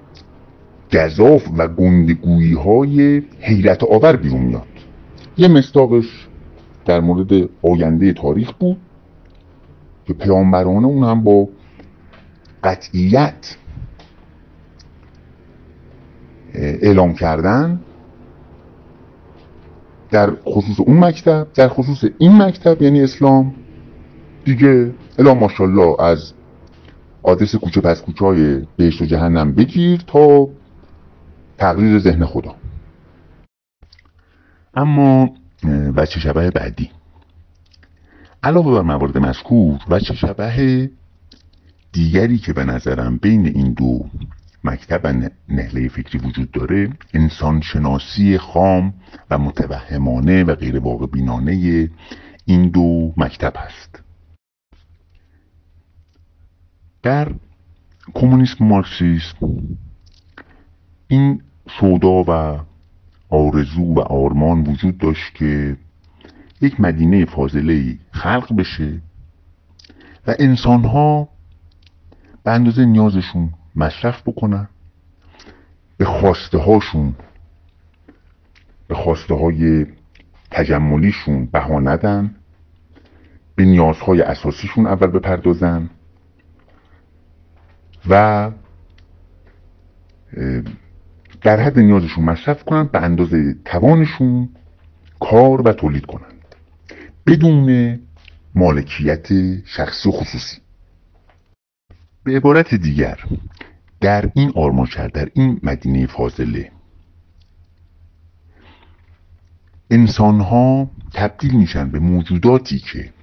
گذاف 0.93 1.47
و 1.57 1.67
گندگویی 1.67 2.53
های 2.53 3.21
حیرت 3.39 3.83
آور 3.83 4.15
بیرون 4.15 4.41
میاد. 4.41 4.67
یه 5.37 5.47
مستاقش 5.47 6.27
در 6.85 6.99
مورد 6.99 7.49
آینده 7.61 8.13
تاریخ 8.13 8.53
بود 8.53 8.77
که 10.05 10.13
پیامبران 10.13 10.85
اون 10.85 11.03
هم 11.03 11.23
با 11.23 11.49
قطعیت 12.63 13.55
اعلام 16.53 17.13
کردن 17.13 17.79
در 20.11 20.33
خصوص 20.45 20.79
اون 20.79 20.97
مکتب 20.97 21.47
در 21.55 21.67
خصوص 21.67 22.09
این 22.17 22.41
مکتب 22.41 22.81
یعنی 22.81 23.01
اسلام 23.01 23.53
دیگه 24.45 24.91
الا 25.19 25.33
ماشاءالله 25.33 26.01
از 26.01 26.33
آدرس 27.23 27.55
کوچه 27.55 27.81
پس 27.81 28.01
کوچه 28.01 28.25
های 28.25 28.67
بهشت 28.77 29.01
و 29.01 29.05
جهنم 29.05 29.53
بگیر 29.53 30.03
تا 30.07 30.47
تقریر 31.57 31.99
ذهن 31.99 32.25
خدا. 32.25 32.55
اما 34.73 35.29
وچه 35.95 36.19
شبه 36.19 36.51
بعدی. 36.51 36.91
علاوه 38.43 38.71
بر 38.71 38.81
موارد 38.81 39.17
مذکور 39.17 39.79
وچه 39.89 40.13
شبه 40.13 40.89
دیگری 41.91 42.37
که 42.37 42.53
به 42.53 42.65
نظرم 42.65 43.17
بین 43.17 43.45
این 43.47 43.73
دو 43.73 44.05
مکتب 44.63 45.31
نهله 45.49 45.87
فکری 45.87 46.19
وجود 46.19 46.51
داره 46.51 46.89
انسان 47.13 47.61
شناسی 47.61 48.37
خام 48.37 48.93
و 49.31 49.37
متوهمانه 49.37 50.43
و 50.43 50.55
غیر 50.55 50.79
واقع 50.79 51.05
بینانه 51.05 51.89
این 52.45 52.69
دو 52.69 53.13
مکتب 53.17 53.53
هست. 53.57 53.98
در 57.03 57.31
کمونیسم 58.13 58.65
مارکسیسم 58.65 59.37
این 61.07 61.41
سودا 61.79 62.23
و 62.27 62.59
آرزو 63.29 63.93
و 63.93 63.99
آرمان 63.99 64.61
وجود 64.61 64.97
داشت 64.97 65.33
که 65.33 65.77
یک 66.61 66.81
مدینه 66.81 67.25
فاضله 67.25 67.97
خلق 68.11 68.55
بشه 68.55 69.01
و 70.27 70.35
انسان 70.39 70.83
ها 70.83 71.29
به 72.43 72.51
اندازه 72.51 72.85
نیازشون 72.85 73.53
مصرف 73.75 74.21
بکنن 74.27 74.69
به 75.97 76.05
خواسته 76.05 76.57
هاشون 76.57 77.15
به 78.87 78.95
خواسته 78.95 79.33
های 79.33 79.85
تجملیشون 80.51 81.45
بها 81.45 81.79
ندن 81.79 82.35
به 83.55 83.65
نیازهای 83.65 84.21
اساسیشون 84.21 84.87
اول 84.87 85.07
بپردازن 85.07 85.89
و 88.09 88.51
در 91.41 91.59
حد 91.59 91.79
نیازشون 91.79 92.25
مصرف 92.25 92.63
کنن 92.63 92.83
به 92.83 93.01
اندازه 93.01 93.55
توانشون 93.65 94.49
کار 95.19 95.61
و 95.61 95.73
تولید 95.73 96.05
کنند 96.05 96.55
بدون 97.27 97.99
مالکیت 98.55 99.27
شخصی 99.65 100.09
و 100.09 100.11
خصوصی. 100.11 100.57
به 102.23 102.35
عبارت 102.35 102.75
دیگر 102.75 103.19
در 104.01 104.31
این 104.35 104.51
آرمانشهر 104.55 105.07
در 105.07 105.29
این 105.33 105.59
مدینه 105.63 106.07
فاضله 106.07 106.71
انسان 109.91 110.39
ها 110.39 110.91
تبدیل 111.13 111.55
میشن 111.55 111.89
به 111.91 111.99
موجوداتی 111.99 112.79
که 112.79 113.13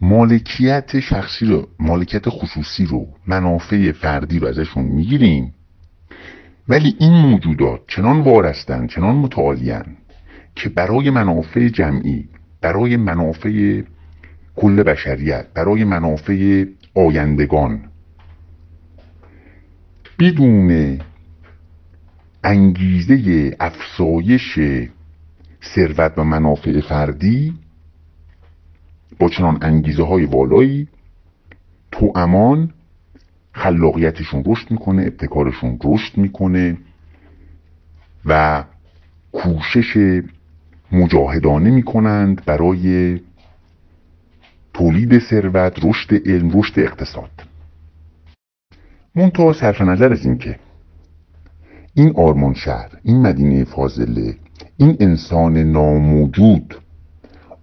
مالکیت 0.00 1.00
شخصی 1.00 1.46
رو 1.46 1.68
مالکیت 1.78 2.28
خصوصی 2.28 2.86
رو 2.86 3.06
منافع 3.26 3.92
فردی 3.92 4.38
رو 4.38 4.48
ازشون 4.48 4.84
می‌گیریم. 4.84 5.54
ولی 6.68 6.96
این 6.98 7.12
موجودات 7.12 7.80
چنان 7.86 8.20
وارستن 8.20 8.86
چنان 8.86 9.16
متعالیان 9.16 9.96
که 10.54 10.68
برای 10.68 11.10
منافع 11.10 11.68
جمعی 11.68 12.28
برای 12.60 12.96
منافع 12.96 13.82
کل 14.56 14.82
بشریت 14.82 15.46
برای 15.54 15.84
منافع 15.84 16.64
آیندگان 16.94 17.80
بدون 20.18 20.98
انگیزه 22.44 23.56
افزایش 23.60 24.58
ثروت 25.74 26.12
و 26.16 26.24
منافع 26.24 26.80
فردی 26.80 27.54
با 29.18 29.28
چنان 29.28 29.58
انگیزه 29.62 30.02
های 30.02 30.24
والایی 30.24 30.88
تو 31.92 32.12
امان 32.14 32.72
خلاقیتشون 33.52 34.42
رشد 34.46 34.70
می‌کنه 34.70 35.02
ابتکارشون 35.02 35.78
رشد 35.84 36.18
می‌کنه 36.18 36.76
و 38.24 38.64
کوشش 39.32 40.20
مجاهدانه 40.92 41.70
می‌کنند 41.70 42.44
برای 42.44 43.20
تولید 44.74 45.18
ثروت 45.18 45.84
رشد 45.84 46.28
علم 46.28 46.58
رشد 46.58 46.80
اقتصاد. 46.80 47.30
منتها 49.14 49.52
صرف 49.52 49.80
نظر 49.80 50.12
از 50.12 50.26
اینکه 50.26 50.58
این 51.94 52.12
آرمان 52.16 52.54
شهر 52.54 52.90
این 53.02 53.22
مدینه 53.22 53.64
فاضله 53.64 54.36
این 54.76 54.96
انسان 55.00 55.58
ناموجود 55.58 56.78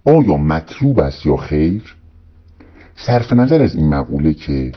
آیا 0.06 0.36
مطلوب 0.36 1.00
است 1.00 1.26
یا 1.26 1.36
خیر؟ 1.36 1.96
صرف 2.96 3.32
نظر 3.32 3.62
از 3.62 3.74
این 3.74 3.88
مقوله 3.88 4.34
که 4.34 4.72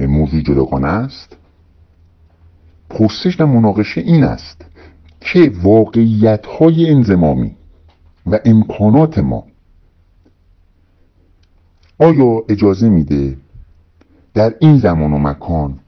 موضوع 0.00 0.40
جداگانه 0.40 0.86
است 0.86 1.36
پرسش 2.90 3.40
و 3.40 3.46
مناقشه 3.46 4.00
این 4.00 4.24
است 4.24 4.64
که 5.20 5.52
واقعیت 5.62 6.46
های 6.46 6.90
انزمامی 6.90 7.56
و 8.26 8.38
امکانات 8.44 9.18
ما 9.18 9.44
آیا 11.98 12.44
اجازه 12.48 12.88
میده 12.88 13.36
در 14.34 14.54
این 14.60 14.78
زمان 14.78 15.12
و 15.12 15.18
مکان 15.18 15.78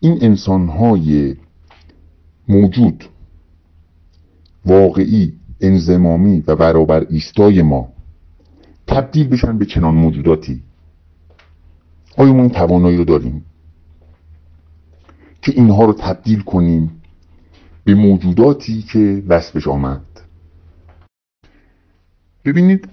این 0.00 0.18
انسان 0.20 0.68
های 0.68 1.36
موجود 2.48 3.04
واقعی 4.66 5.32
انزمامی 5.60 6.44
و 6.46 6.56
برابر 6.56 7.06
ایستای 7.10 7.62
ما 7.62 7.95
تبدیل 8.86 9.28
بشن 9.28 9.58
به 9.58 9.64
چنان 9.64 9.94
موجوداتی. 9.94 10.62
آیا 12.16 12.32
ما 12.32 12.42
این 12.42 12.50
توانایی 12.50 12.96
رو 12.96 13.04
داریم 13.04 13.44
که 15.42 15.52
اینها 15.52 15.84
رو 15.84 15.92
تبدیل 15.92 16.40
کنیم 16.40 17.02
به 17.84 17.94
موجوداتی 17.94 18.82
که 18.82 19.22
وصفش 19.28 19.68
آمد؟ 19.68 20.02
ببینید 22.44 22.88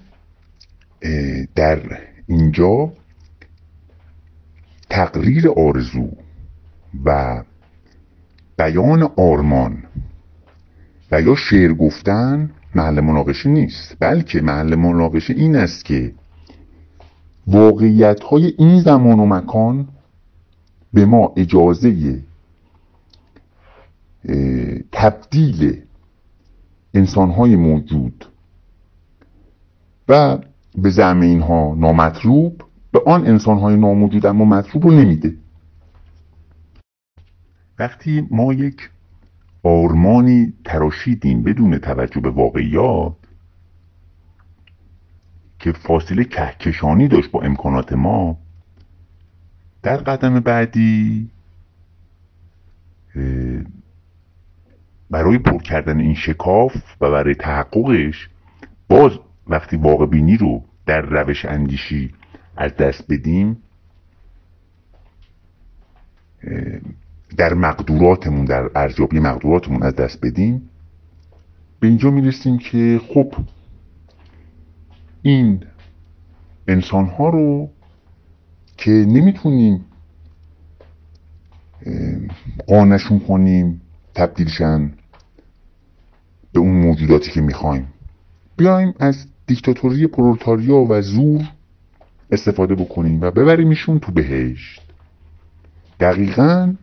در 1.54 1.98
اینجا 2.26 2.92
تقریر 4.90 5.48
آرزو 5.48 6.10
و 7.04 7.42
بیان 8.58 9.02
آرمان 9.16 9.84
و 11.10 11.22
یا 11.22 11.34
شعر 11.34 11.72
گفتن 11.72 12.50
محل 12.76 13.00
مناقشه 13.00 13.48
نیست. 13.48 13.96
بلکه 14.00 14.40
محل 14.40 14.74
مناقشه 14.74 15.34
این 15.34 15.56
است 15.56 15.84
که 15.84 16.14
واقعیت 17.46 18.20
های 18.20 18.54
این 18.58 18.80
زمان 18.80 19.20
و 19.20 19.26
مکان 19.26 19.88
به 20.92 21.04
ما 21.04 21.32
اجازه 21.36 22.22
تبدیل 24.92 25.82
انسان 26.94 27.30
های 27.30 27.56
موجود 27.56 28.24
و 30.08 30.38
به 30.74 30.90
زعم 30.90 31.20
اینها 31.20 31.74
نامطلوب 31.78 32.62
به 32.92 33.02
آن 33.06 33.26
انسان 33.26 33.58
های 33.58 33.76
ناموجود 33.76 34.26
اما 34.26 34.44
مطلوب 34.44 34.84
رو 34.84 34.90
نمیده. 34.90 35.36
وقتی 37.78 38.26
ما 38.30 38.52
یک 38.52 38.90
آرمانی 39.64 40.52
تراشیدیم 40.64 41.42
بدون 41.42 41.78
توجه 41.78 42.20
به 42.20 42.30
واقعیات 42.30 43.16
که 45.58 45.72
فاصله 45.72 46.24
کهکشانی 46.24 47.08
داشت 47.08 47.30
با 47.30 47.42
امکانات 47.42 47.92
ما 47.92 48.38
در 49.82 49.96
قدم 49.96 50.40
بعدی 50.40 51.30
برای 55.10 55.38
پر 55.38 55.58
کردن 55.58 56.00
این 56.00 56.14
شکاف 56.14 56.76
و 57.00 57.10
برای 57.10 57.34
تحققش 57.34 58.28
باز 58.88 59.12
وقتی 59.46 59.76
واقع 59.76 60.06
بینی 60.06 60.36
رو 60.36 60.64
در 60.86 61.00
روش 61.00 61.44
اندیشی 61.44 62.14
از 62.56 62.76
دست 62.76 63.12
بدیم 63.12 63.62
در 67.36 67.54
مقدوراتمون 67.54 68.44
در 68.44 68.70
ارزیابی 68.74 69.20
مقدوراتمون 69.20 69.82
از 69.82 69.96
دست 69.96 70.18
بدیم. 70.22 70.70
به 71.80 71.86
اینجا 71.88 72.10
می‌رسیم 72.10 72.58
که 72.58 73.00
خب 73.08 73.34
این 75.22 75.64
انسان 76.68 77.06
ها 77.06 77.28
رو 77.28 77.70
که 78.76 78.90
نمی‌تونیم 78.90 79.84
قانشون 82.66 83.20
کنیم 83.20 83.80
تبدیلشن 84.14 84.92
به 86.52 86.60
اون 86.60 86.72
موجوداتی 86.72 87.30
که 87.30 87.40
می‌خوایم. 87.40 87.86
بیایم 88.56 88.94
از 88.98 89.26
دیکتاتوری 89.46 90.06
پرولتاریا 90.06 90.76
و 90.76 91.00
زور 91.00 91.44
استفاده 92.30 92.74
بکنیم 92.74 93.20
و 93.20 93.30
ببریمشون 93.30 93.98
تو 93.98 94.12
بهشت. 94.12 94.80
دقیقا 96.00 96.74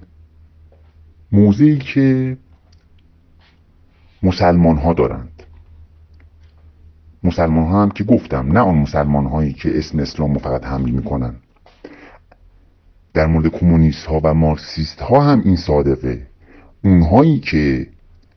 موضعی 1.31 1.77
که 1.77 2.37
مسلمان 4.23 4.77
ها 4.77 4.93
دارند. 4.93 5.43
مسلمان 7.23 7.67
ها 7.67 7.81
هم 7.81 7.91
که 7.91 8.03
گفتم 8.03 8.51
نه 8.51 8.59
آن 8.59 8.75
مسلمان 8.75 9.25
هایی 9.25 9.53
که 9.53 9.77
اسم 9.77 9.99
اسلام 9.99 10.33
رو 10.33 10.39
فقط 10.39 10.65
حمل 10.65 10.89
می‌کنن. 10.89 11.35
در 13.13 13.25
مورد 13.25 13.47
کمونیست 13.47 14.05
ها 14.05 14.21
و 14.23 14.33
مارکسیست 14.33 15.01
ها 15.01 15.21
هم 15.21 15.41
این 15.45 15.55
صادقه. 15.55 16.27
اونهایی 16.83 17.39
که 17.39 17.87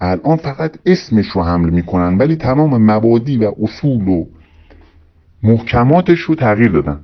الان 0.00 0.36
فقط 0.36 0.78
اسمش 0.86 1.26
رو 1.26 1.42
حمل 1.42 1.70
می‌کنن 1.70 2.18
ولی 2.18 2.36
تمام 2.36 2.90
مبادی 2.90 3.36
و 3.36 3.52
اصول 3.62 4.08
و 4.08 4.24
محکماتش 5.42 6.20
رو 6.20 6.34
تغییر 6.34 6.70
دادن. 6.70 7.00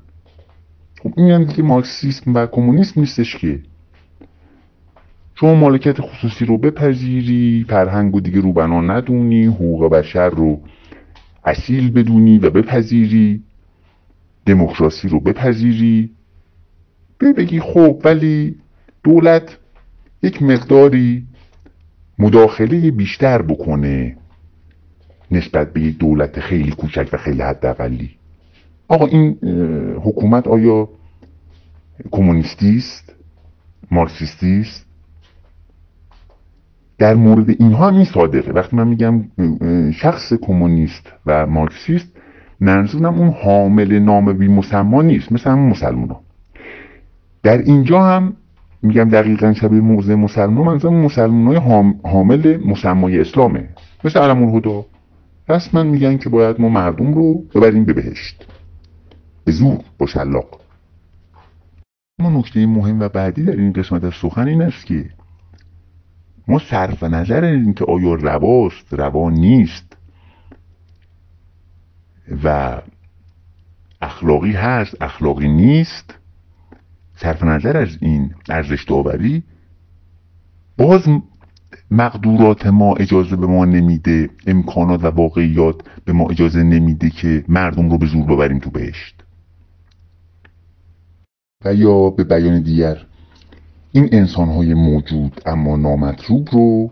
خب 1.03 1.13
این 1.17 1.31
هم 1.31 1.45
دیگه 1.45 1.63
مارکسیسم 1.63 2.35
و 2.35 2.47
کمونیسم 2.47 3.01
نیستش 3.01 3.37
که 3.37 3.63
شما 5.41 5.55
مالکیت 5.55 6.01
خصوصی 6.01 6.45
رو 6.45 6.59
بپذیری 6.59 7.67
فرهنگ 7.69 8.15
و 8.15 8.21
دیگه 8.21 8.41
رو 8.41 8.53
بنا 8.53 8.81
ندونی 8.81 9.45
حقوق 9.45 9.89
بشر 9.93 10.29
رو 10.29 10.61
اصیل 11.45 11.93
بدونی 11.93 12.39
و 12.39 12.51
بپذیری 12.51 13.43
دموکراسی 14.47 15.09
رو 15.09 15.21
بپذیری. 15.21 16.11
بگی 17.21 17.61
خب 17.61 18.01
ولی 18.05 18.57
دولت 19.05 19.59
یک 20.23 20.43
مقداری 20.43 21.27
مداخله 22.19 22.91
بیشتر 22.91 23.43
بکنه 23.43 24.17
نسبت 25.31 25.73
به 25.73 25.81
یک 25.81 25.99
دولت 25.99 26.41
خیلی 26.41 26.71
کوچک 26.71 27.09
و 27.13 27.17
خیلی 27.17 27.43
حداقلی. 27.43 28.11
آقا 28.89 29.07
این 29.07 29.39
حکومت 30.05 30.49
آیا 30.49 30.89
کمونیستی 32.11 32.77
است؟ 32.77 33.15
مارکسیستی 33.91 34.61
است؟ 34.61 34.90
در 37.01 37.15
مورد 37.15 37.51
اینها 37.51 37.89
هم 37.89 37.95
این 37.95 38.05
صادقه. 38.05 38.53
وقتی 38.53 38.77
من 38.77 38.89
میگم 38.89 39.25
شخص 39.93 40.33
کمونیست 40.33 41.13
و 41.27 41.47
مارکسیست 41.47 42.09
منظورم 42.61 43.19
اون 43.19 43.29
حامل 43.29 43.99
نام 43.99 44.33
بی 44.33 44.49
مسما 44.49 45.03
نیست 45.03 45.33
مثل 45.33 45.51
همون 45.51 45.71
مسلمان 45.71 46.17
در 47.43 47.59
اینجا 47.59 48.03
هم 48.03 48.33
میگم 48.83 49.09
دقیقا 49.09 49.53
شبیه 49.53 49.81
موضع 49.81 50.15
مسلمان 50.15 50.67
منظورم 50.67 50.95
مسلمان 50.95 51.57
های 51.57 51.93
حامل 52.05 52.59
مسمای 52.67 53.21
اسلامه. 53.21 53.69
مثل 54.05 54.21
علم 54.21 54.43
الهدا 54.43 54.87
رسما 55.49 55.83
میگن 55.83 56.17
که 56.17 56.29
باید 56.29 56.61
ما 56.61 56.69
مردم 56.69 57.15
رو 57.15 57.35
ببریم 57.55 57.85
به 57.85 57.93
بهشت. 57.93 58.47
به 59.45 59.53
زور 59.53 59.79
با 59.99 60.07
شلاق. 60.07 60.61
اما 62.19 62.39
نکته 62.39 62.67
مهم 62.67 63.01
و 63.01 63.09
بعدی 63.09 63.45
در 63.45 63.57
این 63.57 63.73
قسمت 63.73 64.05
از 64.05 64.13
سخن 64.23 64.49
این 64.49 64.63
است 64.63 64.87
که 64.87 65.05
ما 66.51 66.59
صرف 66.59 67.03
نظر 67.03 67.45
این 67.45 67.75
که 67.75 67.85
آیا 67.85 68.15
رواست 68.15 68.95
روا 68.95 69.31
نیست. 69.31 69.97
و 72.45 72.79
اخلاقی 74.03 74.53
هست 74.53 75.03
اخلاقی 75.03 75.49
نیست. 75.49 76.15
صرف 77.17 77.43
نظر 77.43 77.77
از 77.77 77.89
این 78.01 78.35
ارزش 78.49 78.85
داوری 78.85 79.43
باز 80.79 81.03
مقدورات 81.91 82.67
ما 82.67 82.95
اجازه 82.95 83.37
به 83.37 83.47
ما 83.47 83.65
نمیده 83.65 84.31
امکانات 84.47 85.05
و 85.05 85.07
واقعیات 85.07 85.77
به 86.05 86.13
ما 86.13 86.31
اجازه 86.31 86.63
نمیده 86.63 87.11
که 87.11 87.45
مردم 87.49 87.91
رو 87.91 87.99
به 87.99 88.07
زور 88.07 88.27
ببریم 88.27 88.59
تو 88.59 88.71
بهشت. 88.71 89.23
و 91.65 91.75
یا 91.75 92.11
به 92.11 92.25
بیان 92.25 92.63
دیگر. 92.63 93.07
این 93.93 94.09
انسان 94.13 94.49
های 94.49 94.75
موجود 94.75 95.41
اما 95.47 95.77
نامطلوب 95.77 96.49
رو 96.53 96.91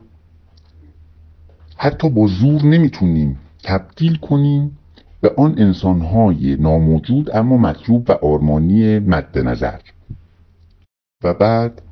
حتی 1.77 2.11
با 2.11 2.27
زور 2.27 2.63
نمی‌تونیم 2.63 3.39
تبدیل 3.65 4.17
کنیم 4.17 4.79
به 5.21 5.35
آن 5.37 5.55
انسان 5.59 6.01
های 6.01 6.57
ناموجود 6.57 7.37
اما 7.37 7.57
مطلوب 7.57 8.11
و 8.11 8.13
آرمانی 8.13 8.99
مد 8.99 9.39
نظر. 9.39 9.81
و 11.25 11.35
بعد 11.35 11.83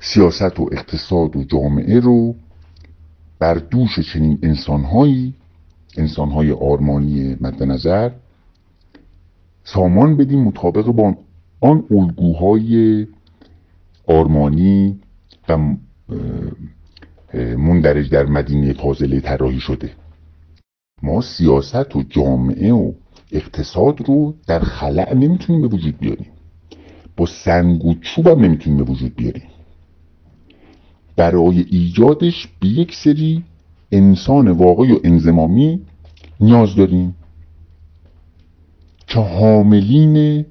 سیاست 0.00 0.60
و 0.60 0.68
اقتصاد 0.72 1.36
و 1.36 1.44
جامعه 1.44 2.00
رو 2.00 2.34
بر 3.38 3.54
دوش 3.54 4.00
چنین 4.00 4.38
انسانهایی 4.42 5.34
انسانهای 5.96 6.52
آرمانی 6.52 7.36
مد 7.40 7.62
نظر 7.62 8.10
سامان 9.64 10.16
بدیم 10.16 10.44
مطابق 10.44 10.86
با 10.86 11.14
آن 11.60 11.84
الگوهای 11.90 13.06
آرمانی 14.10 15.00
و 15.48 15.58
مندرج 17.56 18.10
در 18.10 18.26
مدینه 18.26 18.72
فاضله 18.72 19.20
طراحی 19.20 19.60
شده. 19.60 19.90
ما 21.02 21.20
سیاست 21.20 21.96
و 21.96 22.02
جامعه 22.02 22.72
و 22.72 22.92
اقتصاد 23.32 24.08
رو 24.08 24.34
در 24.46 24.60
خلع 24.60 25.14
نمی‌تونیم 25.14 25.62
به 25.62 25.68
وجود 25.68 25.98
بیاریم. 25.98 26.26
با 27.16 27.26
سنگ 27.26 27.84
و 27.84 27.94
چوب 27.94 28.28
هم 28.28 28.40
نمی‌تونیم 28.40 28.84
به 28.84 28.92
وجود 28.92 29.16
بیاریم. 29.16 29.48
برای 31.16 31.66
ایجادش 31.70 32.48
به 32.60 32.68
یک 32.68 32.94
سری 32.94 33.44
انسان 33.92 34.48
واقعی 34.50 34.92
و 34.92 35.00
انزمامی 35.04 35.80
نیاز 36.40 36.76
داریم. 36.76 37.16
که 39.06 39.18
حاملین 39.18 40.46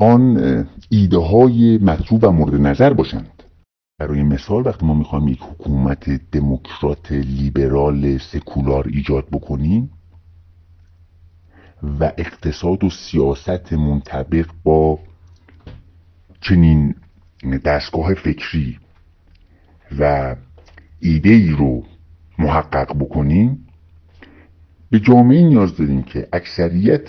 آن 0.00 0.66
ایده 0.88 1.18
های 1.18 1.78
مطلوب 1.78 2.24
و 2.24 2.30
مورد 2.30 2.54
نظر 2.54 2.92
باشند. 2.92 3.42
برای 3.98 4.22
مثال 4.22 4.66
وقتی 4.66 4.86
ما 4.86 4.94
می‌خوایم 4.94 5.28
یک 5.28 5.40
حکومت 5.42 6.10
دموکرات 6.32 7.12
لیبرال 7.12 8.18
سکولار 8.18 8.88
ایجاد 8.88 9.26
بکنیم 9.32 9.90
و 12.00 12.12
اقتصاد 12.18 12.84
و 12.84 12.90
سیاست 12.90 13.72
منطبق 13.72 14.46
با 14.64 14.98
چنین 16.40 16.94
دستگاه 17.64 18.14
فکری 18.14 18.78
و 19.98 20.36
ایده 21.00 21.30
ای 21.30 21.50
رو 21.50 21.84
محقق 22.38 22.96
بکنیم 22.98 23.66
به 24.90 25.00
جامعه 25.00 25.48
نیاز 25.48 25.76
داریم 25.76 26.02
که 26.02 26.28
اکثریت 26.32 27.08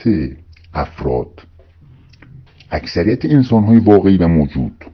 افراد 0.73 1.50
اکثریت 2.71 3.25
انسان 3.25 3.63
های 3.63 3.79
واقعی 3.79 4.17
و 4.17 4.27
موجود 4.27 4.85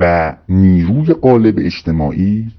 و 0.00 0.36
نیروی 0.48 1.12
قالب 1.12 1.54
اجتماعی 1.58 2.50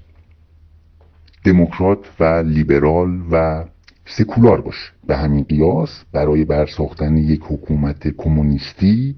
دموکرات 1.43 1.99
و 2.19 2.23
لیبرال 2.23 3.21
و 3.31 3.65
سکولار 4.05 4.61
باشه 4.61 4.91
به 5.07 5.17
همین 5.17 5.43
قیاس 5.43 6.03
برای 6.11 6.45
برساختن 6.45 7.17
یک 7.17 7.41
حکومت 7.43 8.07
کمونیستی 8.07 9.15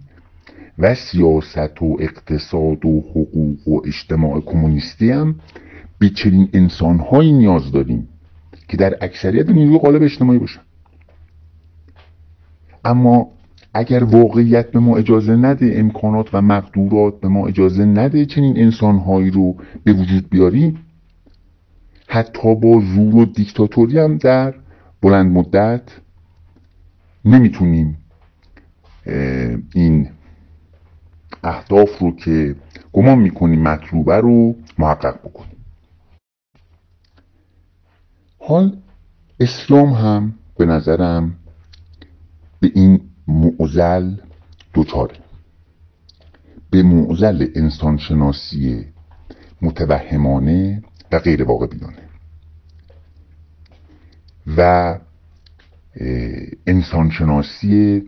و 0.80 0.96
سیاست 0.96 1.82
و 1.82 1.98
اقتصاد 2.00 2.86
و 2.86 3.00
حقوق 3.12 3.68
و 3.68 3.82
اجتماع 3.86 4.42
کمونیستی 4.42 5.12
هم 5.12 5.36
به 6.00 6.10
چنین 6.10 6.50
انسانهایی 6.54 7.32
نیاز 7.32 7.72
داریم 7.72 8.08
که 8.68 8.78
در 8.78 8.98
اکثریت 9.02 9.50
نیروی 9.50 9.80
قالب 9.80 10.04
اجتماعی 10.04 10.40
باشن. 10.40 10.62
اما 12.86 13.32
اگر 13.74 14.04
واقعیت 14.04 14.72
به 14.72 14.80
ما 14.80 14.98
اجازه 14.98 15.36
نده 15.36 15.74
امکانات 15.76 16.34
و 16.34 16.42
مقدورات 16.42 17.20
به 17.20 17.28
ما 17.28 17.48
اجازه 17.48 17.86
نده 17.86 18.26
چنین 18.26 18.58
انسانهایی 18.58 19.32
رو 19.32 19.56
به 19.84 19.94
وجود 19.94 20.30
بیاریم 20.30 20.86
حتی 22.08 22.56
با 22.56 22.82
زور 22.96 23.16
و 23.16 23.26
دیکتاتوری 23.26 24.00
هم 24.00 24.18
در 24.18 24.54
بلند 25.02 25.32
مدت 25.32 25.82
نمی‌تونیم 27.26 27.98
این 29.74 30.10
اهداف 31.44 31.98
رو 32.00 32.16
که 32.16 32.56
گمان 32.94 33.20
می‌کنیم 33.20 33.62
مطلوبه 33.62 34.18
رو 34.18 34.56
محقق 34.78 35.20
بکنیم. 35.20 35.58
حال 38.40 38.78
اسلام 39.40 39.90
هم 39.90 40.34
به 40.58 40.66
نظرم 40.66 41.36
به 42.64 42.72
این 42.76 43.02
معزل 43.28 44.16
دوچاره. 44.74 45.16
به 46.70 46.84
معزل 46.84 47.48
انسانشناسی 47.56 48.86
متوهمانه 49.62 50.84
و 51.12 51.20
غیر 51.20 51.44
واقع 51.44 51.68
بینانه 51.68 52.10
و 54.58 55.00
انسانشناسی 56.68 58.04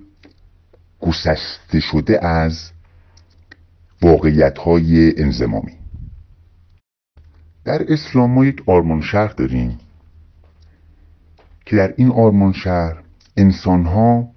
گسسته 0.99 1.79
شده 1.79 2.25
از 2.25 2.71
واقعیت 4.01 4.57
های 4.57 5.21
انزمامی. 5.21 5.73
در 7.63 7.93
اسلام 7.93 8.31
ما 8.31 8.45
یک 8.45 8.63
آرمان 8.65 9.01
شهر 9.01 9.33
داریم 9.33 9.77
که 11.65 11.75
در 11.75 11.93
این 11.97 12.11
آرمان 12.11 12.53
شهر 12.53 13.03
انسان 13.37 13.85
ها 13.85 14.34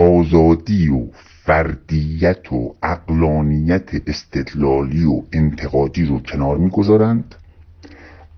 آزادی 0.00 0.88
و 0.88 1.06
فردیت 1.44 2.52
و 2.52 2.74
اقلانیت 2.82 3.90
استدلالی 4.06 5.04
و 5.04 5.22
انتقادی 5.32 6.04
رو 6.04 6.20
کنار 6.20 6.58
می‌گذارند. 6.58 7.34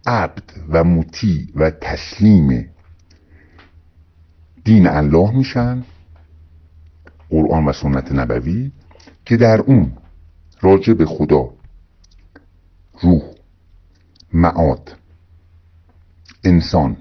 عبد 0.07 0.43
و 0.69 0.85
مطیع 0.85 1.47
و 1.57 1.71
تسلیم 1.71 2.69
دین 4.65 4.87
الله 4.87 5.37
میشن. 5.37 5.85
قرآن 7.31 7.65
و 7.65 7.73
سنت 7.73 8.13
نبوی 8.13 8.71
که 9.25 9.37
در 9.37 9.61
اون 9.61 9.93
راجع 10.61 10.93
به 10.93 11.07
خدا 11.07 11.51
روح 13.01 13.23
معاد 14.33 14.97
انسان 16.45 16.97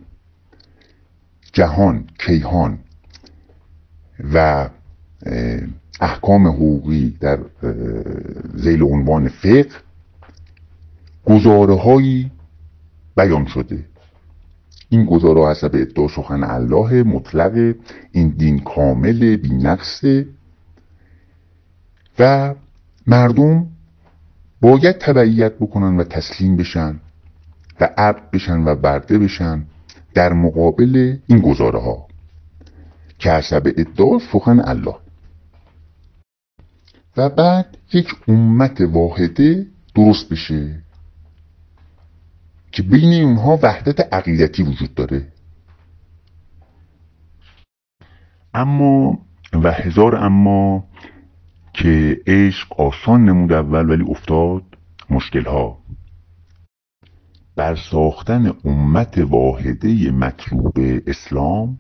جهان 1.54 2.08
کیهان 2.20 2.80
و 4.34 4.70
احکام 6.02 6.48
حقوقی 6.48 7.18
در 7.20 7.40
زیل 8.56 8.84
عنوان 8.84 9.28
فقه 9.28 9.68
گزاره 11.26 11.76
بیان 13.18 13.46
شده. 13.46 13.86
این 14.90 15.06
گزاره 15.06 15.52
حسب 15.52 15.72
ادعا 15.74 16.08
سخن 16.08 16.44
الله 16.44 17.04
مطلق 17.04 17.76
این 18.12 18.30
دین 18.30 18.60
کامل 18.60 19.36
بی 19.36 19.50
نقصه 19.50 20.28
و 22.20 22.56
مردم 23.08 23.68
باید 24.62 24.98
تبعیت 24.98 25.54
بکنن 25.54 25.98
و 25.98 26.04
تسلیم 26.04 26.58
بشن 26.58 27.00
و 27.82 27.90
عبد 27.98 28.32
بشن 28.32 28.64
و 28.64 28.76
برده 28.76 29.18
بشن 29.18 29.66
در 30.14 30.34
مقابل 30.34 31.18
این 31.28 31.40
گزاره 31.40 31.80
ها 31.80 32.08
که 33.22 33.32
حسب 33.32 33.74
ادعا 33.78 34.20
سخن 34.20 34.60
الله. 34.60 34.96
و 37.18 37.30
بعد 37.30 37.78
یک 37.94 38.16
امت 38.28 38.82
واحده 38.82 39.68
درست 39.96 40.30
بشه 40.30 40.84
که 42.72 42.84
بین 42.84 43.24
اونها 43.24 43.60
وحدت 43.64 44.14
عقیدتی 44.14 44.64
وجود 44.64 44.94
داره. 44.94 45.28
اما 48.54 49.20
و 49.54 49.72
هزار 49.72 50.16
اما 50.16 50.84
که 51.74 52.22
عشق 52.28 52.82
آسان 52.82 53.26
نمود 53.26 53.54
اول 53.54 53.90
ولی 53.90 54.04
افتاد 54.12 54.64
مشکل 55.10 55.46
ها 55.46 55.78
بر 57.56 57.76
ساختن 57.76 58.54
امت 58.66 59.18
واحده 59.18 60.12
مطلوب 60.12 60.74
اسلام 61.08 61.78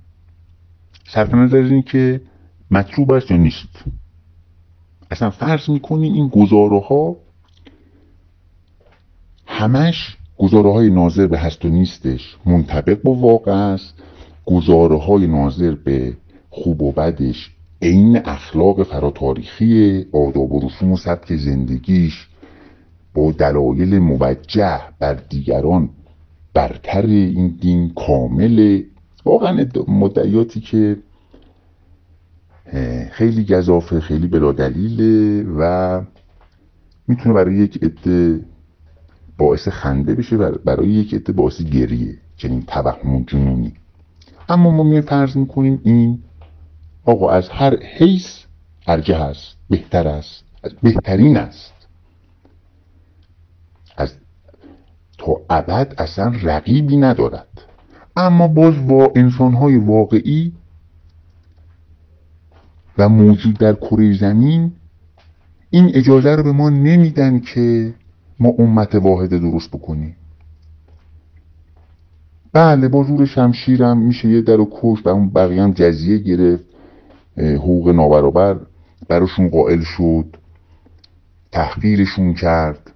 صرف 1.13 1.33
نظر 1.33 1.57
این 1.57 1.81
که 1.81 2.21
مطلوب 2.71 3.11
است 3.11 3.31
یا 3.31 3.38
نیست؟ 3.38 3.83
اصلا 5.11 5.29
فرض 5.29 5.69
می‌کنی 5.69 6.09
این 6.09 6.27
گزاره 6.27 6.79
ها 6.79 7.15
همش 9.45 10.17
گزاره 10.38 10.71
های 10.71 10.89
ناظر 10.89 11.27
به 11.27 11.39
هست 11.39 11.65
و 11.65 11.69
نیستش 11.69 12.38
منطبق 12.45 13.01
با 13.01 13.11
واقع 13.11 13.51
است. 13.51 13.93
گزاره 14.45 14.97
های 14.97 15.27
ناظر 15.27 15.75
به 15.75 16.17
خوب 16.49 16.81
و 16.81 16.91
بدش 16.91 17.51
عین 17.81 18.21
اخلاق 18.25 18.83
فراتاریخی 18.83 20.05
آداب 20.13 20.51
و 20.51 20.67
رسوم 20.67 20.91
و 20.91 20.97
سبک 20.97 21.35
زندگیش 21.35 22.27
با 23.13 23.31
دلایل 23.31 23.99
موجه 23.99 24.81
بر 24.99 25.13
دیگران 25.13 25.89
برتر 26.53 27.05
این 27.05 27.47
دین 27.47 27.93
کامل 27.93 28.81
واقعا 29.26 29.68
مدعیاتی 29.88 30.61
که 30.61 30.98
خیلی 33.11 33.45
گذافه 33.45 33.99
خیلی 33.99 34.27
بلا 34.27 34.52
دلیله 34.52 35.43
و 35.57 36.02
می‌تونه 37.07 37.35
برای 37.35 37.56
یک 37.56 37.84
عده 37.84 38.45
باعث 39.38 39.68
خنده 39.68 40.15
بشه 40.15 40.35
و 40.35 40.57
برای 40.65 40.88
یک 40.88 41.14
عده 41.14 41.34
باعث 41.34 41.61
گریه 41.61 42.18
چنین 42.38 42.61
توهم 42.61 43.23
جنونی. 43.23 43.73
اما 44.49 44.72
ما 44.72 44.84
می 44.84 45.02
فرض 45.02 45.38
می‌کنیم 45.38 45.81
این 45.84 46.23
آقا 47.06 47.30
از 47.30 47.49
هر 47.49 47.77
حیث 47.84 48.39
ارجه 48.88 49.18
هست 49.18 49.57
بهتر 49.69 50.07
است 50.07 50.43
بهترین 50.84 51.38
است. 51.38 51.73
از 53.98 54.14
تا 55.18 55.41
ابد 55.49 55.93
اصلا 55.98 56.34
رقیبی 56.43 56.98
ندارد. 56.98 57.48
اما 58.15 58.47
باز 58.47 58.88
با 58.88 59.11
انسانهای 59.15 59.77
واقعی 59.77 60.53
و 62.97 63.09
موجود 63.09 63.57
در 63.57 63.73
کره 63.73 64.17
زمین 64.17 64.71
این 65.69 65.91
اجازه 65.93 66.35
رو 66.35 66.43
به 66.43 66.51
ما 66.51 66.69
نمیدن 66.69 67.39
که 67.39 67.93
ما 68.39 68.49
امت 68.59 68.95
واحده 68.95 69.39
درست 69.39 69.69
بکنیم. 69.69 70.15
بله 72.53 72.88
با 72.88 73.03
زور 73.03 73.25
شمشیرم 73.25 73.97
میشه 73.97 74.29
یه 74.29 74.41
در 74.41 74.59
و 74.59 74.69
کش 74.71 75.05
و 75.05 75.09
اون 75.09 75.29
بقیه 75.29 75.63
هم 75.63 75.71
جزیه 75.71 76.17
گرفت. 76.17 76.63
حقوق 77.38 77.89
نابرابر 77.89 78.59
براشون 79.07 79.49
قائل 79.49 79.81
شد. 79.81 80.38
تحقیرشون 81.51 82.33
کرد. 82.33 82.91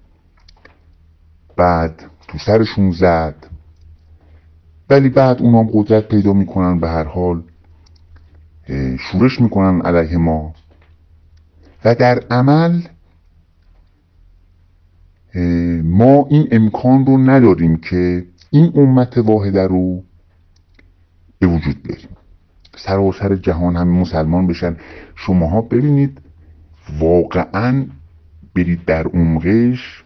بعد 1.56 2.02
تو 2.28 2.38
سرشون 2.38 2.90
زد. 2.90 3.55
ولی 4.90 5.08
بعد 5.08 5.42
اونام 5.42 5.70
قدرت 5.72 6.08
پیدا 6.08 6.32
می‌کنن 6.32 6.80
به 6.80 6.88
هر 6.88 7.04
حال 7.04 7.42
شورش 8.98 9.40
می‌کنن 9.40 9.80
علیه 9.80 10.16
ما. 10.16 10.54
و 11.84 11.94
در 11.94 12.22
عمل 12.30 12.80
ما 15.82 16.26
این 16.30 16.48
امکان 16.50 17.06
رو 17.06 17.18
نداریم 17.18 17.76
که 17.76 18.26
این 18.50 18.72
امت 18.74 19.18
واحده 19.18 19.66
رو 19.66 20.02
به 21.38 21.46
وجود 21.46 21.82
بیاریم. 21.82 22.08
سراسر 22.76 23.36
جهان 23.36 23.76
همه 23.76 24.00
مسلمان 24.00 24.46
بشن. 24.46 24.76
شماها 25.14 25.60
ببینید 25.60 26.20
واقعا 26.98 27.86
برید 28.54 28.84
در 28.84 29.06
عمقش 29.06 30.04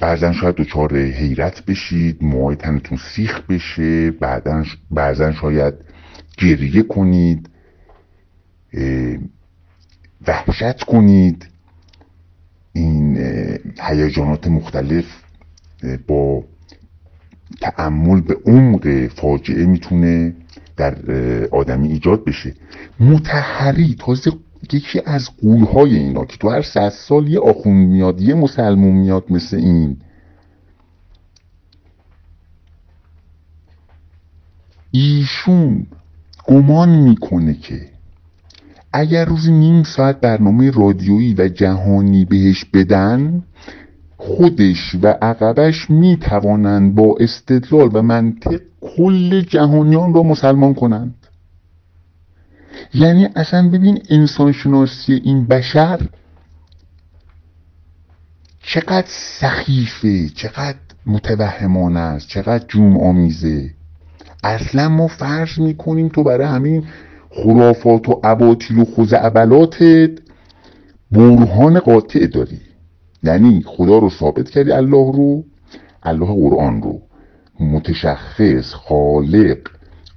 بعضا 0.00 0.32
شاید 0.32 0.54
دچار 0.54 0.96
حیرت 0.98 1.64
بشید 1.64 2.24
موهای 2.24 2.56
تنتون 2.56 2.98
سیخ 2.98 3.40
بشه 3.40 4.10
بعضا 4.90 5.32
شاید 5.32 5.74
گریه 6.38 6.82
کنید 6.82 7.50
وحشت 10.26 10.82
کنید. 10.84 11.48
این 12.72 13.16
هیجانات 13.80 14.48
مختلف 14.48 15.04
با 16.06 16.44
تعمل 17.60 18.20
به 18.20 18.36
عمق 18.46 19.06
فاجعه 19.06 19.66
می‌تونه 19.66 20.34
در 20.76 20.96
آدمی 21.50 21.88
ایجاد 21.88 22.24
بشه. 22.24 22.54
متحری 23.00 23.96
تازه 23.98 24.30
یکی 24.72 25.00
از 25.06 25.30
قولهای 25.42 25.96
اینا 25.96 26.24
که 26.24 26.36
تو 26.36 26.48
هر 26.48 26.62
صد 26.62 26.88
سال 26.88 27.28
یه 27.28 27.40
آخوند 27.40 27.88
میاد 27.88 28.20
یه 28.20 28.34
مسلمون 28.34 28.92
میاد 28.92 29.24
مثل 29.30 29.56
این. 29.56 29.96
ایشون 34.90 35.86
گمان 36.44 36.88
می‌کنه 36.88 37.54
که 37.54 37.80
اگر 38.92 39.24
روزی 39.24 39.52
نیم 39.52 39.82
ساعت 39.82 40.20
برنامه 40.20 40.70
رادیویی 40.70 41.34
و 41.38 41.48
جهانی 41.48 42.24
بهش 42.24 42.64
بدن 42.64 43.42
خودش 44.16 44.96
و 45.02 45.06
عقبش 45.22 45.90
می‌توانند 45.90 46.94
با 46.94 47.16
استدلال 47.20 47.90
و 47.92 48.02
منطق 48.02 48.60
کل 48.80 49.40
جهانیان 49.40 50.14
را 50.14 50.22
مسلمان 50.22 50.74
کنند 50.74 51.14
یعنی 52.94 53.28
اصلا 53.36 53.68
ببین 53.68 54.02
انسانشناسی 54.10 55.20
این 55.24 55.46
بشر 55.46 56.00
چقدر 58.62 59.06
سخیفه 59.08 60.28
چقدر 60.28 60.78
متوهمانه 61.06 62.00
است 62.00 62.28
چقدر 62.28 62.64
جوم 62.68 62.96
آمیزه 62.96 63.70
اصلا 64.44 64.88
ما 64.88 65.08
فرض 65.08 65.58
می‌کنیم 65.58 66.08
تو 66.08 66.22
برای 66.22 66.46
همین 66.46 66.84
خرافات 67.30 68.08
و 68.08 68.20
عباطیل 68.24 68.78
و 68.78 68.84
خزعبلاتت 68.84 70.10
برهان 71.10 71.78
قاطع 71.78 72.26
داری. 72.26 72.60
یعنی 73.22 73.62
خدا 73.66 73.98
رو 73.98 74.10
ثابت 74.10 74.50
کردی 74.50 74.72
الله 74.72 75.12
رو 75.12 75.44
الله 76.02 76.26
قرآن 76.26 76.82
رو. 76.82 77.02
متشخص 77.60 78.74
خالق. 78.74 79.58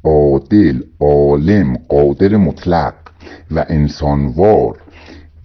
عادل 0.03 0.81
عالم 0.99 1.77
قادر 1.89 2.37
مطلق 2.37 2.93
و 3.51 3.65
انسانوار 3.69 4.77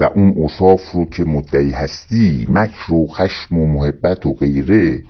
و 0.00 0.04
اون 0.14 0.34
اصاف 0.44 0.90
رو 0.92 1.04
که 1.04 1.24
مدعی 1.24 1.70
هستی 1.70 2.46
مکر 2.50 2.92
و 2.92 3.06
خشم 3.06 3.58
و 3.58 3.66
محبت 3.66 4.26
و 4.26 4.34
غیره 4.34 5.02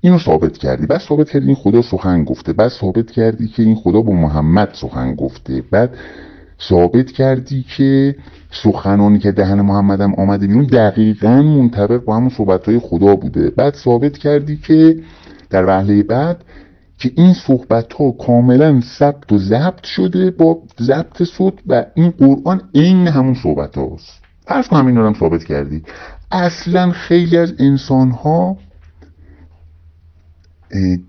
اینو 0.00 0.18
ثابت 0.18 0.58
کردی. 0.58 0.86
بعد 0.86 1.00
ثابت 1.00 1.30
کردی 1.30 1.46
این 1.46 1.54
خدا 1.54 1.82
سخن 1.82 2.24
گفته. 2.24 2.52
بعد 2.52 2.68
ثابت 2.68 3.10
کردی 3.10 3.48
که 3.48 3.62
این 3.62 3.74
خدا 3.74 4.00
با 4.00 4.12
محمد 4.12 4.68
سخن 4.72 5.14
گفته. 5.14 5.62
بعد 5.70 5.90
ثابت 6.68 7.10
کردی 7.10 7.64
که 7.76 8.16
سخنانی 8.50 9.18
که 9.18 9.32
دهن 9.32 9.60
محمدم 9.60 10.14
آمده 10.14 10.46
بیرون 10.46 10.64
دقیقا 10.64 11.42
منطبق 11.42 12.04
با 12.04 12.16
همون 12.16 12.28
صحبت 12.28 12.66
های 12.66 12.78
خدا 12.78 13.16
بوده. 13.16 13.50
بعد 13.50 13.74
ثابت 13.74 14.18
کردی 14.18 14.56
که 14.56 14.96
در 15.50 15.66
وحله 15.66 16.02
بعد 16.02 16.44
که 16.98 17.12
این 17.16 17.34
صحبت 17.34 17.92
ها 17.92 18.10
کاملا 18.10 18.80
ثبت 18.80 19.32
و 19.32 19.38
ضبط 19.38 19.84
شده 19.84 20.30
با 20.30 20.58
ضبط 20.80 21.22
صوت 21.22 21.54
و 21.66 21.84
این 21.94 22.10
قرآن 22.10 22.62
عین 22.74 23.08
همون 23.08 23.34
صحبت 23.34 23.78
هاست 23.78 24.22
فرض 24.46 24.68
کن 24.68 24.76
همین 24.76 24.96
هم 24.96 25.14
ثابت 25.14 25.44
کردی. 25.44 25.82
اصلا 26.30 26.90
خیلی 26.90 27.36
از 27.36 27.54
انسان 27.58 28.10
ها 28.10 28.56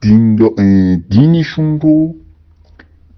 دین 0.01 0.35
دینشون 1.09 1.79
رو 1.79 2.15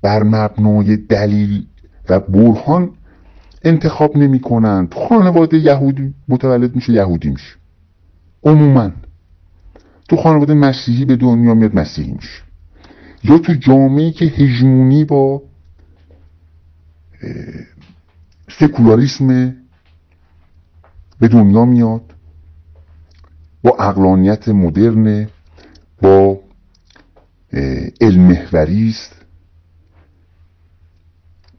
بر 0.02 0.24
مبنای 0.24 0.98
دلیل 0.98 1.66
و 2.10 2.20
برهان 2.20 2.90
انتخاب 3.64 4.18
نمی 4.18 4.40
کنن 4.40 4.88
تو 4.88 5.00
خانواده 5.00 5.58
یهودی 5.58 6.14
متولد 6.28 6.76
میشه 6.76 6.94
یهودی 6.94 7.30
میشه. 7.30 7.56
عموما. 8.44 8.92
تو 10.10 10.18
خانواده 10.18 10.54
مسیحی 10.54 11.06
به 11.06 11.16
دنیا 11.16 11.54
میاد 11.54 11.76
مسیحی 11.76 12.12
میشه. 12.12 12.51
یا 13.24 13.38
تو 13.38 13.54
جامعه 13.54 14.12
که 14.12 14.26
هژمونی 14.26 15.06
با 15.06 15.42
سکولاریسم 18.50 19.56
به 21.20 21.28
دنیا 21.28 21.66
میاد 21.66 22.14
با 23.64 23.76
اقلانیت 23.80 24.50
مدرن 24.50 25.28
با 26.02 26.40
علم 28.02 28.38
است 28.92 29.26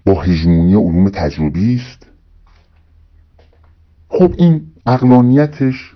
با 0.07 0.23
هژمونی 0.23 0.75
علوم 0.75 1.09
تجربی 1.09 1.77
است. 1.77 2.07
خب 4.09 4.35
این 4.39 4.73
اقلانیتش 4.87 5.95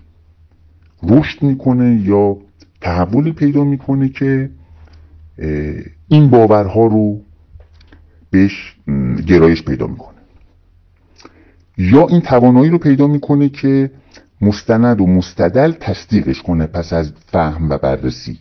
رشد 1.03 1.43
می‌کنه 1.43 2.01
یا 2.01 2.37
تحولی 2.81 3.33
پیدا 3.33 3.65
می‌کنه 3.65 4.09
که 4.09 4.51
این 6.09 6.31
باورها 6.31 6.87
رو 6.87 7.21
بهش 8.31 8.77
گرایش 9.27 9.63
پیدا 9.63 9.87
می‌کنه. 9.87 10.17
یا 11.79 12.07
این 12.07 12.21
توانایی 12.21 12.71
رو 12.71 12.79
پیدا 12.79 13.07
می‌کنه 13.07 13.49
که 13.49 13.91
مستند 14.41 15.01
و 15.01 15.07
مستدل 15.07 15.73
تصدیقش 15.73 16.43
کنه 16.43 16.67
پس 16.67 16.93
از 16.93 17.13
فهم 17.27 17.71
و 17.71 17.79
بررسی. 17.79 18.39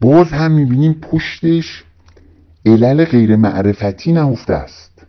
باز 0.00 0.32
هم 0.32 0.52
می‌بینیم 0.52 0.92
پشتش 0.92 1.84
علل 2.66 3.04
غیر 3.04 3.36
معرفتی 3.36 4.12
نهفته 4.12 4.54
است. 4.54 5.06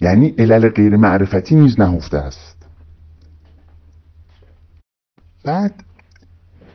یعنی 0.00 0.34
علل 0.38 0.68
غیر 0.68 0.96
معرفتی 0.96 1.54
نیز 1.54 1.80
نهفته 1.80 2.18
است. 2.18 2.66
بعد 5.44 5.74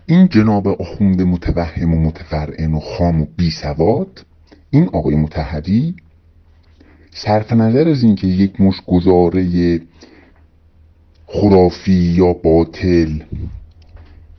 این 0.09 0.27
جناب 0.27 0.67
آخونده 0.67 1.23
متوهم 1.23 1.93
و 1.93 2.01
متفرعن 2.01 2.73
و 2.73 2.79
خام 2.79 3.21
و 3.21 3.25
بی 3.37 3.51
سواد 3.51 4.25
این 4.69 4.89
آقای 4.93 5.15
متحدی 5.15 5.95
صرف 7.11 7.53
نظر 7.53 7.89
از 7.89 8.03
اینکه 8.03 8.27
یک 8.27 8.61
مش 8.61 8.81
گزاره 8.87 9.81
خرافی 11.25 11.91
یا 11.91 12.33
باطل 12.33 13.23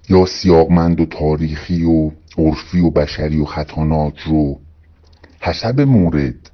یا 0.08 0.26
سیاقمند 0.26 1.00
و 1.00 1.06
تاریخی 1.06 1.84
و 1.84 2.10
عرفی 2.38 2.80
و 2.80 2.90
بشری 2.90 3.40
و 3.40 3.44
خطاناک 3.44 4.18
رو 4.18 4.60
حسب 5.40 5.80
مورد 5.80 6.50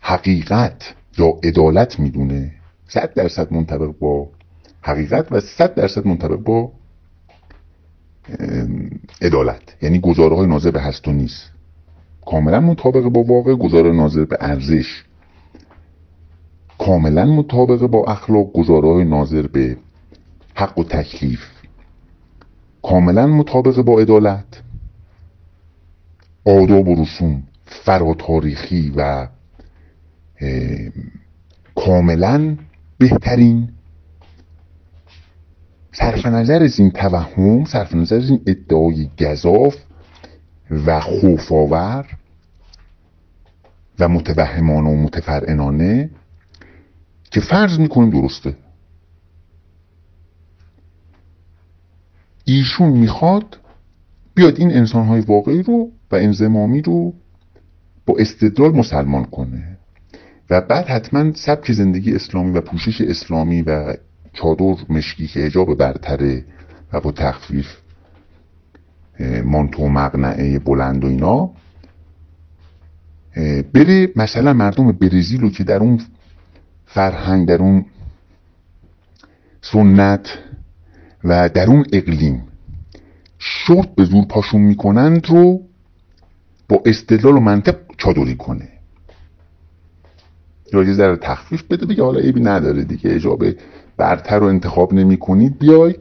حقیقت 0.00 0.94
یا 1.18 1.38
عدالت 1.42 2.00
می‌دونه 2.00 2.52
صد 2.88 3.14
درصد 3.14 3.52
منطبق 3.52 3.94
با 3.98 4.28
حقیقت 4.82 5.32
و 5.32 5.40
صد 5.40 5.74
درصد 5.74 6.06
منطبق 6.06 6.36
با 6.36 6.79
عدالت. 9.22 9.62
یعنی 9.82 10.00
گزاره 10.00 10.36
های 10.36 10.46
ناظر 10.46 10.70
به 10.70 10.80
هست 10.80 11.08
و 11.08 11.12
نیست. 11.12 11.50
کاملا 12.26 12.60
مطابق 12.60 13.02
با 13.02 13.22
واقع 13.22 13.54
گزاره 13.54 13.92
ناظر 13.92 14.24
به 14.24 14.36
ارزش. 14.40 15.04
کاملا 16.78 17.24
مطابق 17.24 17.86
با 17.86 18.04
اخلاق 18.04 18.52
گزاره 18.52 18.88
های 18.88 19.04
ناظر 19.04 19.46
به 19.46 19.76
حق 20.54 20.78
و 20.78 20.84
تکلیف. 20.84 21.40
کاملا 22.82 23.26
مطابق 23.26 23.82
با 23.82 24.00
عدالت. 24.00 24.62
آداب 26.44 26.88
و 26.88 27.02
رسوم 27.02 27.42
فراتاریخی 27.64 28.92
و 28.96 29.28
کاملا 31.74 32.56
بهترین 32.98 33.68
صرف 35.92 36.26
نظر 36.26 36.62
از 36.62 36.78
این 36.78 36.90
توهم 36.90 37.64
صرف 37.64 37.94
نظر 37.94 38.16
از 38.16 38.30
این 38.30 38.40
ادعای 38.46 39.10
گذاف 39.20 39.76
و 40.70 41.00
خوفاور 41.00 42.06
و 43.98 44.08
متوهمانه 44.08 44.90
و 44.90 44.96
متفرعنانه 44.96 46.10
که 47.30 47.40
فرض 47.40 47.78
می‌کنیم 47.78 48.10
درسته. 48.10 48.56
ایشون 52.44 52.88
می‌خواد 52.88 53.58
بیاد 54.34 54.58
این 54.58 54.70
انسانهای 54.70 55.20
واقعی 55.20 55.62
رو 55.62 55.90
و 56.10 56.16
انزمامی 56.16 56.82
رو 56.82 57.14
با 58.06 58.14
استدلال 58.18 58.72
مسلمان 58.72 59.24
کنه 59.24 59.78
و 60.50 60.60
بعد 60.60 60.86
حتما 60.86 61.32
سبک 61.32 61.72
زندگی 61.72 62.14
اسلامی 62.14 62.50
و 62.50 62.60
پوشش 62.60 63.00
اسلامی 63.00 63.62
و 63.62 63.94
چادر 64.32 64.76
مشکی 64.88 65.26
که 65.26 65.46
اجاب 65.46 65.74
برتره 65.74 66.44
و 66.92 67.00
با 67.00 67.12
تخفیف 67.12 67.76
مانتو 69.44 69.88
مقنعه 69.88 70.58
بلند 70.58 71.04
و 71.04 71.06
اینا 71.06 71.50
بره 73.72 74.12
مثلا 74.16 74.52
مردم 74.52 74.92
برزیل 74.92 75.40
رو 75.40 75.50
که 75.50 75.64
در 75.64 75.78
اون 75.78 76.00
فرهنگ 76.86 77.48
در 77.48 77.58
اون 77.58 77.84
سنت 79.62 80.38
و 81.24 81.48
در 81.48 81.66
اون 81.66 81.86
اقلیم 81.92 82.42
شرط 83.38 83.88
به 83.88 84.04
زور 84.04 84.24
پاشون 84.24 84.60
می‌کنند 84.60 85.26
رو 85.26 85.60
با 86.68 86.82
استدلال 86.86 87.36
و 87.36 87.40
منطق 87.40 87.76
چادری 87.96 88.36
کنه. 88.36 88.68
یا 90.72 90.84
یه 90.84 90.92
ذره 90.92 91.16
تخفیف 91.16 91.62
بده 91.62 91.86
بگه 91.86 92.02
حالا 92.02 92.20
عیبی 92.20 92.40
نداره 92.40 92.84
دیگه 92.84 93.14
اجابه 93.14 93.56
برتر 94.00 94.38
رو 94.38 94.46
انتخاب 94.46 94.92
نمی 94.92 95.16
کنید 95.16 95.58
بیای 95.58 95.94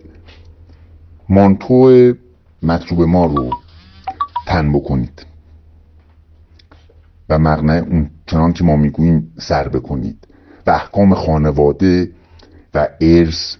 مانتو 1.29 2.13
مطلوب 2.63 3.01
ما 3.01 3.25
رو 3.25 3.49
تن 4.47 4.73
بکنید 4.73 5.25
و 7.29 7.39
مقنع 7.39 7.83
اون 7.89 8.09
چنان 8.25 8.53
که 8.53 8.63
ما 8.63 8.75
می‌گوییم 8.75 9.33
سر 9.37 9.67
بکنید 9.67 10.27
و 10.67 10.71
احکام 10.71 11.13
خانواده 11.13 12.11
و 12.73 12.87
ارث 13.01 13.55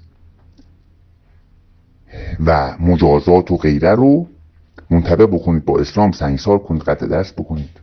و 2.46 2.78
مجازات 2.80 3.52
و 3.52 3.58
غیره 3.58 3.92
رو 3.92 4.28
منطبق 4.90 5.26
بکنید 5.26 5.66
با 5.66 5.80
اسلام 5.80 6.12
سنگسار 6.12 6.60
کنید 6.60 6.82
قطع 6.82 7.08
دست 7.08 7.36
بکنید 7.36 7.80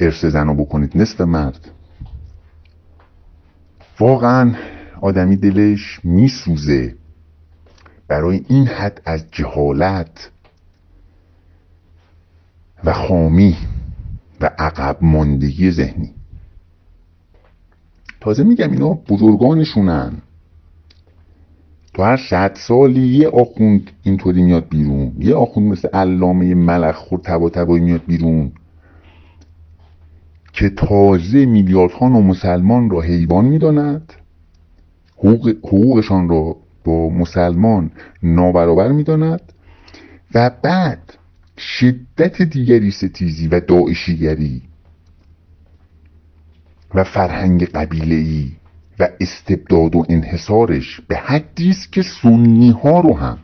ارث 0.00 0.24
زن 0.24 0.48
رو 0.48 0.54
بکنید. 0.54 0.96
نصف 0.96 1.20
مرد. 1.20 1.70
واقعا 4.00 4.54
آدمی 5.02 5.36
دلش 5.36 6.00
میسوزه. 6.04 6.94
برای 8.08 8.44
این 8.48 8.66
حد 8.66 9.02
از 9.04 9.24
جهالت 9.32 10.30
و 12.84 12.92
خامی 12.92 13.56
و 14.40 14.50
عقب 14.58 14.96
ماندگی 15.00 15.70
ذهنی. 15.70 16.10
تازه 18.20 18.44
میگم 18.44 18.70
اینا 18.70 18.88
بزرگانشونن. 18.88 20.12
تو 21.94 22.02
هر 22.02 22.16
صد 22.16 22.54
سالی 22.54 23.06
یه 23.06 23.28
آخوند 23.28 23.90
اینطوری 24.02 24.42
میاد 24.42 24.68
بیرون. 24.68 25.12
یه 25.18 25.34
آخوند 25.34 25.72
مثل 25.72 25.88
علامه 25.88 26.54
ملخ 26.54 26.96
خور 26.96 27.18
تبا 27.18 27.50
تبایی 27.50 27.84
میاد 27.84 28.02
بیرون. 28.06 28.52
که 30.52 30.70
تازه 30.70 31.46
میلیاردها 31.46 32.08
مسلمان 32.08 32.90
را 32.90 33.00
حیوان 33.00 33.44
می‌داند. 33.44 34.12
حقوق، 35.18 35.48
حقوقشان 35.48 36.28
را 36.28 36.56
با 36.84 37.08
مسلمان 37.08 37.90
نابرابر 38.22 38.92
می‌داند 38.92 39.52
و 40.34 40.50
بعد 40.62 41.14
شدت 41.58 42.42
دیگری 42.42 42.90
ستیزی 42.90 43.48
و 43.48 43.60
داعشیگری 43.60 44.62
و 46.94 47.04
فرهنگ 47.04 47.64
قبیله 47.64 48.46
و 48.98 49.08
استبداد 49.20 49.96
و 49.96 50.04
انحصارش 50.08 51.00
به 51.08 51.16
حدی 51.16 51.70
است 51.70 51.92
که 51.92 52.02
سنی 52.02 52.70
ها 52.70 53.00
رو 53.00 53.16
هم 53.16 53.38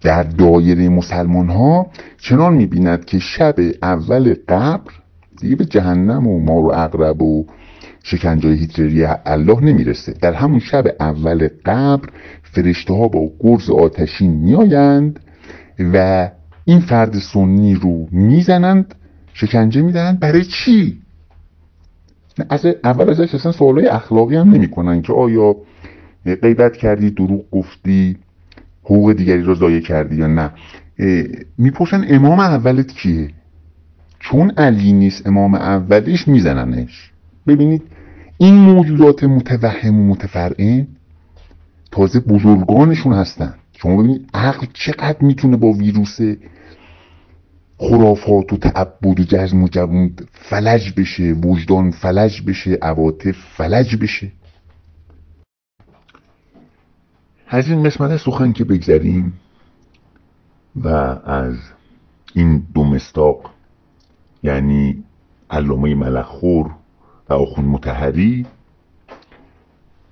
در 0.00 0.22
دایره 0.22 0.88
مسلمان 0.88 1.48
ها 1.48 1.90
چنان 2.18 2.54
می‌بیند 2.54 3.04
که 3.04 3.18
شب 3.18 3.54
اول 3.82 4.34
قبر 4.48 4.92
دیگه 5.40 5.56
به 5.56 5.64
جهنم 5.64 6.26
و 6.26 6.40
مار 6.40 6.64
و 6.64 6.72
اقرب 6.74 7.22
و 7.22 7.46
شکنجای 8.06 8.56
هیتلری 8.56 9.04
الله 9.26 9.60
نمی‌رسه. 9.60 10.12
در 10.12 10.32
همون 10.32 10.58
شب 10.58 10.84
اول 11.00 11.48
قبر 11.64 12.08
فرشته 12.42 12.94
ها 12.94 13.08
با 13.08 13.30
گرز 13.40 13.70
آتشین 13.70 14.30
میآیند 14.30 15.20
و 15.78 16.30
این 16.64 16.80
فرد 16.80 17.18
سنی 17.18 17.74
رو 17.74 18.08
می‌زنند 18.10 18.94
شکنجه 19.32 19.82
می‌دهند. 19.82 20.20
برای 20.20 20.44
چی؟ 20.44 20.98
از 22.48 22.66
اول 22.84 23.10
ازش 23.10 23.34
اصلا 23.34 23.52
سوالای 23.52 23.86
اخلاقی 23.86 24.36
هم 24.36 24.50
نمی‌کنن 24.50 25.02
که 25.02 25.12
آیا 25.12 25.56
غیبت 26.42 26.76
کردی 26.76 27.10
دروغ 27.10 27.50
گفتی 27.50 28.16
حقوق 28.82 29.12
دیگری 29.12 29.42
رو 29.42 29.54
ضایع 29.54 29.80
کردی 29.80 30.16
یا 30.16 30.26
نه. 30.26 30.50
می‌پرسن 31.58 32.04
امام 32.08 32.40
اولت 32.40 32.92
کیه؟ 32.92 33.30
چون 34.20 34.50
علی 34.50 34.92
نیست 34.92 35.26
امام 35.26 35.54
اولش 35.54 36.28
میزننش. 36.28 37.13
ببینید 37.46 37.82
این 38.38 38.54
موجودات 38.54 39.24
متوهم 39.24 40.00
و 40.00 40.06
متفرعین 40.06 40.86
تازه 41.90 42.20
بزرگانشون 42.20 43.12
هستن. 43.12 43.54
شما 43.72 43.96
ببینید 43.96 44.30
عقل 44.34 44.66
چقدر 44.72 45.16
می‌تونه 45.20 45.56
با 45.56 45.72
ویروس 45.72 46.18
خرافات 47.78 48.52
و 48.52 48.56
تعبد 48.56 49.20
و 49.20 49.24
جزم 49.24 49.62
و 49.62 49.68
فلج 50.32 50.92
بشه 50.96 51.32
وجدان 51.32 51.90
فلج 51.90 52.42
بشه 52.42 52.78
عواطف 52.82 53.36
فلج 53.56 53.96
بشه. 53.96 54.32
از 57.48 57.68
این 57.68 57.82
قسمت 57.82 58.16
سخن 58.16 58.52
که 58.52 58.64
بگذریم 58.64 59.32
و 60.76 60.88
از 61.24 61.56
این 62.34 62.66
دو 62.74 62.84
مستاق 62.84 63.50
یعنی 64.42 65.04
علامه 65.50 65.94
ملخور 65.94 66.74
و 67.28 67.32
آخون 67.32 67.64
متحری 67.64 68.46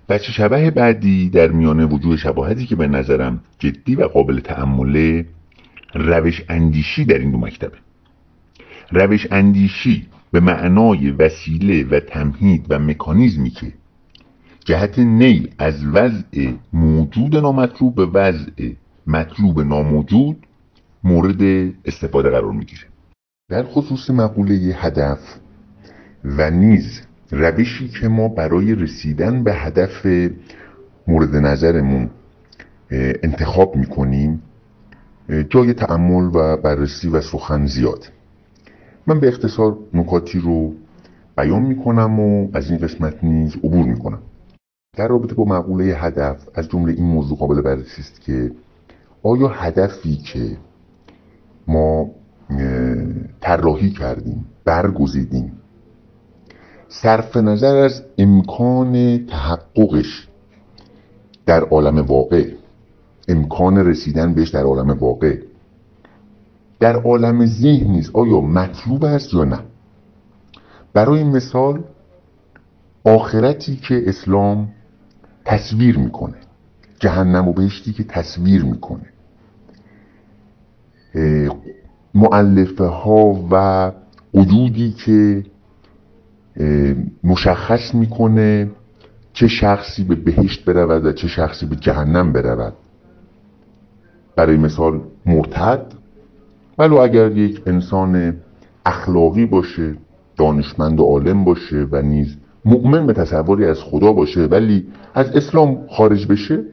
بچه 0.08 0.32
شبه 0.32 0.70
بعدی 0.70 1.30
در 1.30 1.48
میان 1.48 1.84
وجوه 1.84 2.16
شباهتی 2.16 2.66
که 2.66 2.76
به 2.76 2.86
نظرم 2.86 3.40
جدی 3.58 3.94
و 3.94 4.08
قابل 4.08 4.40
تعمله 4.40 5.26
روش 5.94 6.42
اندیشی 6.48 7.04
در 7.04 7.18
این 7.18 7.30
دو 7.30 7.38
مکتبه. 7.38 7.78
روش 8.90 9.26
اندیشی 9.30 10.06
به 10.32 10.40
معنای 10.40 11.10
وسیله 11.10 11.84
و 11.84 12.00
تمهید 12.00 12.66
و 12.68 12.78
مکانیزمی 12.78 13.50
که 13.50 13.72
جهت 14.64 14.98
نیل 14.98 15.54
از 15.58 15.86
وضع 15.86 16.52
موجود 16.72 17.36
نامطلوب 17.36 17.94
به 17.94 18.06
وضع 18.06 18.72
مطلوب 19.06 19.60
ناموجود 19.60 20.46
مورد 21.04 21.42
استفاده 21.84 22.30
قرار 22.30 22.52
می‌گیره. 22.52 22.82
در 23.48 23.62
خصوص 23.62 24.10
مقوله 24.10 24.54
هدف 24.54 25.18
و 26.24 26.50
نیز 26.50 27.00
روشی 27.30 27.88
که 27.88 28.08
ما 28.08 28.28
برای 28.28 28.74
رسیدن 28.74 29.44
به 29.44 29.54
هدف 29.54 30.06
مورد 31.06 31.36
نظرمون 31.36 32.10
انتخاب 33.22 33.76
می‌کنیم 33.76 34.42
جای 35.50 35.74
تعمل 35.74 36.30
و 36.34 36.56
بررسی 36.56 37.08
و 37.08 37.20
سخن 37.20 37.66
زیاد. 37.66 38.12
من 39.06 39.20
به 39.20 39.28
اختصار 39.28 39.78
نکاتی 39.94 40.38
رو 40.40 40.74
بیان 41.36 41.62
می‌کنم 41.62 42.20
و 42.20 42.48
از 42.54 42.70
این 42.70 42.78
قسمت 42.78 43.24
نیز 43.24 43.56
عبور 43.56 43.86
می‌کنم. 43.86 44.18
در 44.96 45.08
رابطه 45.08 45.34
با 45.34 45.44
مقوله 45.44 45.84
هدف 45.84 46.48
از 46.54 46.68
جمله 46.68 46.92
این 46.92 47.06
موضوع 47.06 47.38
قابل 47.38 47.60
بررسی 47.60 48.02
است 48.02 48.20
که 48.20 48.52
آیا 49.22 49.48
هدفی 49.48 50.16
که 50.16 50.56
ما 51.68 52.10
طراحی 53.40 53.90
کردیم 53.90 54.44
برگزیدیم 54.64 55.52
صرف 56.92 57.36
نظر 57.36 57.76
از 57.76 58.02
امکان 58.18 59.26
تحققش 59.26 60.28
در 61.46 61.60
عالم 61.60 61.98
واقع. 61.98 62.50
امکان 63.28 63.78
رسیدن 63.78 64.34
بهش 64.34 64.48
در 64.48 64.62
عالم 64.62 64.90
واقع. 64.90 65.38
در 66.80 66.96
عالم 66.96 67.46
ذهن 67.46 67.90
نیست 67.90 68.16
آیا 68.16 68.40
مطلوب 68.40 69.04
است 69.04 69.34
یا 69.34 69.44
نه؟ 69.44 69.58
برای 70.92 71.24
مثال 71.24 71.84
آخرتی 73.04 73.76
که 73.76 74.02
اسلام 74.06 74.68
تصویر 75.44 75.98
می‌کنه 75.98 76.36
جهنم 77.00 77.48
و 77.48 77.52
بهشتی 77.52 77.92
که 77.92 78.04
تصویر 78.04 78.64
می‌کنه. 78.64 79.06
معلفه 82.14 82.84
ها 82.84 83.46
و 83.50 83.92
وجودی 84.34 84.92
که 84.92 85.44
مشخص 87.24 87.94
می‌کنه 87.94 88.70
چه 89.32 89.48
شخصی 89.48 90.04
به 90.04 90.14
بهشت 90.14 90.64
برود 90.64 91.06
و 91.06 91.12
چه 91.12 91.28
شخصی 91.28 91.66
به 91.66 91.76
جهنم 91.76 92.32
برود. 92.32 92.72
برای 94.36 94.56
مثال 94.56 95.00
مرتد. 95.26 95.86
ولو 96.78 96.96
اگر 96.96 97.36
یک 97.36 97.62
انسان 97.66 98.36
اخلاقی 98.86 99.46
باشه 99.46 99.94
دانشمند 100.36 101.00
و 101.00 101.04
عالم 101.04 101.44
باشه 101.44 101.86
و 101.90 102.02
نیز 102.02 102.36
مؤمن 102.64 103.06
به 103.06 103.12
تصوری 103.12 103.64
از 103.64 103.78
خدا 103.82 104.12
باشه 104.12 104.44
ولی 104.44 104.86
از 105.14 105.36
اسلام 105.36 105.86
خارج 105.88 106.26
بشه 106.26 106.64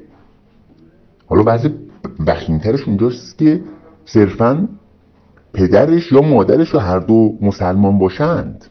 حالا 1.26 1.44
بعضی 1.44 1.70
وخیمترش 2.28 2.88
اونجاست 2.88 3.38
که 3.38 3.62
صرفا 4.06 4.68
پدرش 5.54 6.12
یا 6.12 6.22
مادرش 6.22 6.76
و 6.76 6.80
هر 6.80 7.00
دو 7.00 7.38
مسلمان 7.42 8.00
باشند. 8.00 8.66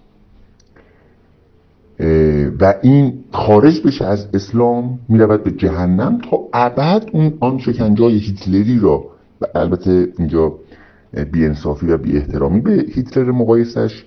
و 2.61 2.75
این 2.83 3.25
خارج 3.33 3.83
بشه 3.87 4.05
از 4.05 4.29
اسلام 4.35 4.99
می‌رود 5.09 5.45
به 5.45 5.51
جهنم 5.51 6.19
تا 6.31 6.39
ابد 6.53 7.11
اون 7.13 7.35
آن 7.41 7.59
شکنجای 7.59 8.19
هیتلری 8.19 8.79
را 8.79 9.05
و 9.41 9.47
البته 9.55 10.13
اینجا 10.19 10.53
بی 11.33 11.45
انصافی 11.45 11.87
و 11.87 11.99
بی 11.99 12.17
احترامی 12.17 12.61
به 12.61 12.85
هیتلر 12.95 13.31
مقایسش 13.31 14.05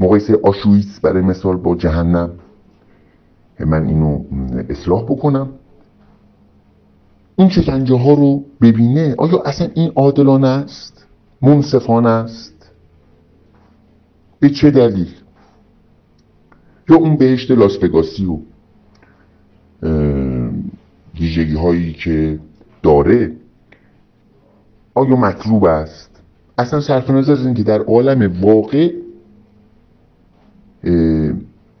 مقایسه 0.00 0.38
آشویتس 0.42 1.00
برای 1.00 1.22
مثال 1.22 1.56
با 1.56 1.76
جهنم. 1.76 2.30
من 3.60 3.86
اینو 3.86 4.24
اصلاح 4.68 5.02
بکنم. 5.02 5.48
این 7.36 7.48
شکنجه 7.48 7.96
ها 7.96 8.14
رو 8.14 8.44
ببینه 8.60 9.14
آیا 9.18 9.42
اصلا 9.42 9.68
این 9.74 9.92
عادلانه 9.96 10.48
است؟ 10.48 11.06
منصفانه 11.42 12.08
است؟ 12.08 12.70
به 14.40 14.50
چه 14.50 14.70
دلیل؟ 14.70 15.08
یا 16.88 16.96
اون 16.96 17.16
بهشت 17.16 17.50
لاسپگاسی 17.50 18.26
و 18.26 18.38
ویژگی 21.20 21.54
هایی 21.54 21.92
که 21.92 22.38
داره 22.82 23.32
آیا 24.94 25.16
مطلوب 25.16 25.64
است؟ 25.64 26.22
اصلا 26.58 26.80
صرف 26.80 27.10
نظر 27.10 27.32
از 27.32 27.46
اینکه 27.46 27.62
در 27.62 27.80
عالم 27.80 28.42
واقع 28.42 28.92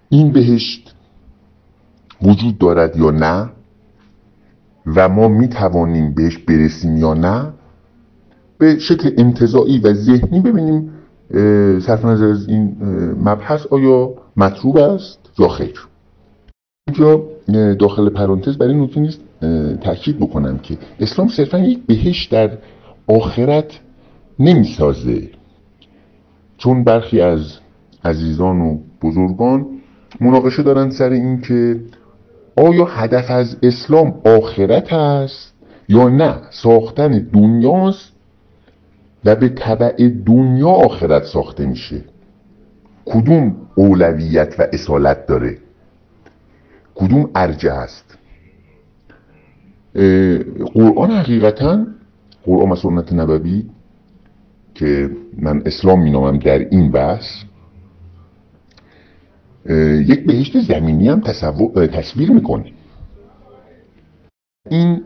این 0.08 0.32
بهشت 0.32 0.94
وجود 2.22 2.58
دارد 2.58 2.96
یا 2.96 3.10
نه 3.10 3.50
و 4.86 5.08
ما 5.08 5.28
می 5.28 5.48
توانیم 5.48 6.14
بهش 6.14 6.38
برسیم 6.38 6.96
یا 6.96 7.14
نه 7.14 7.52
به 8.58 8.78
شکل 8.78 9.10
انتظاعی 9.18 9.78
و 9.78 9.94
ذهنی 9.94 10.40
ببینیم 10.40 10.90
صرف 11.80 12.04
نظر 12.04 12.26
از 12.26 12.48
این 12.48 12.76
مبحث 13.24 13.66
آیا 13.66 14.14
مطلوب 14.36 14.76
است 14.76 15.18
یا 15.38 15.48
خیر. 15.48 15.86
اینجا 16.86 17.22
داخل 17.74 18.08
پرانتز 18.08 18.58
برای 18.58 18.74
نکته 18.74 19.00
نیست 19.00 19.20
تاکید 19.80 20.18
بکنم 20.18 20.58
که 20.58 20.78
اسلام 21.00 21.28
صرفا 21.28 21.58
یک 21.58 21.86
بهش 21.86 22.26
در 22.26 22.50
آخرت 23.06 23.80
نمی‌سازه. 24.38 25.30
چون 26.58 26.84
برخی 26.84 27.20
از 27.20 27.58
عزیزان 28.04 28.60
و 28.60 28.78
بزرگان 29.02 29.66
مناقشه 30.20 30.62
دارند 30.62 30.92
سر 30.92 31.10
این 31.10 31.40
که 31.40 31.80
آیا 32.56 32.84
هدف 32.84 33.30
از 33.30 33.56
اسلام 33.62 34.14
آخرت 34.24 34.92
است 34.92 35.54
یا 35.88 36.08
نه؟ 36.08 36.34
ساختن 36.50 37.28
دنیاست 37.32 38.12
و 39.24 39.36
به 39.36 39.48
طبع 39.48 40.08
دنیا 40.26 40.68
آخرت 40.68 41.24
ساخته 41.24 41.66
میشه. 41.66 42.04
کدوم 43.06 43.56
اولویت 43.74 44.54
و 44.58 44.66
اصالت 44.72 45.26
داره؟ 45.26 45.58
کدوم 46.94 47.30
ارجه 47.34 47.72
است؟ 47.72 48.18
قرآن 50.74 51.10
حقیقتا 51.10 51.86
قرآن 52.44 52.72
و 52.72 52.76
سنت 52.76 53.12
نبوی 53.12 53.70
که 54.74 55.10
من 55.38 55.62
اسلام 55.66 56.02
مینامم 56.02 56.38
در 56.38 56.58
این 56.58 56.90
بحث 56.90 57.26
یک 60.06 60.26
بهشت 60.26 60.60
زمینی 60.60 61.08
هم 61.08 61.20
تصویر 61.92 62.30
می‌کنه. 62.30 62.72
این 64.70 65.02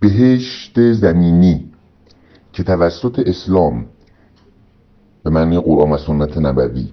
بهشت 0.00 0.92
زمینی 0.92 1.70
که 2.52 2.62
توسط 2.62 3.18
اسلام 3.26 3.86
به 5.22 5.30
معنی 5.30 5.58
قرآن 5.58 5.90
و 5.92 5.98
سنت 5.98 6.38
نبوی 6.38 6.88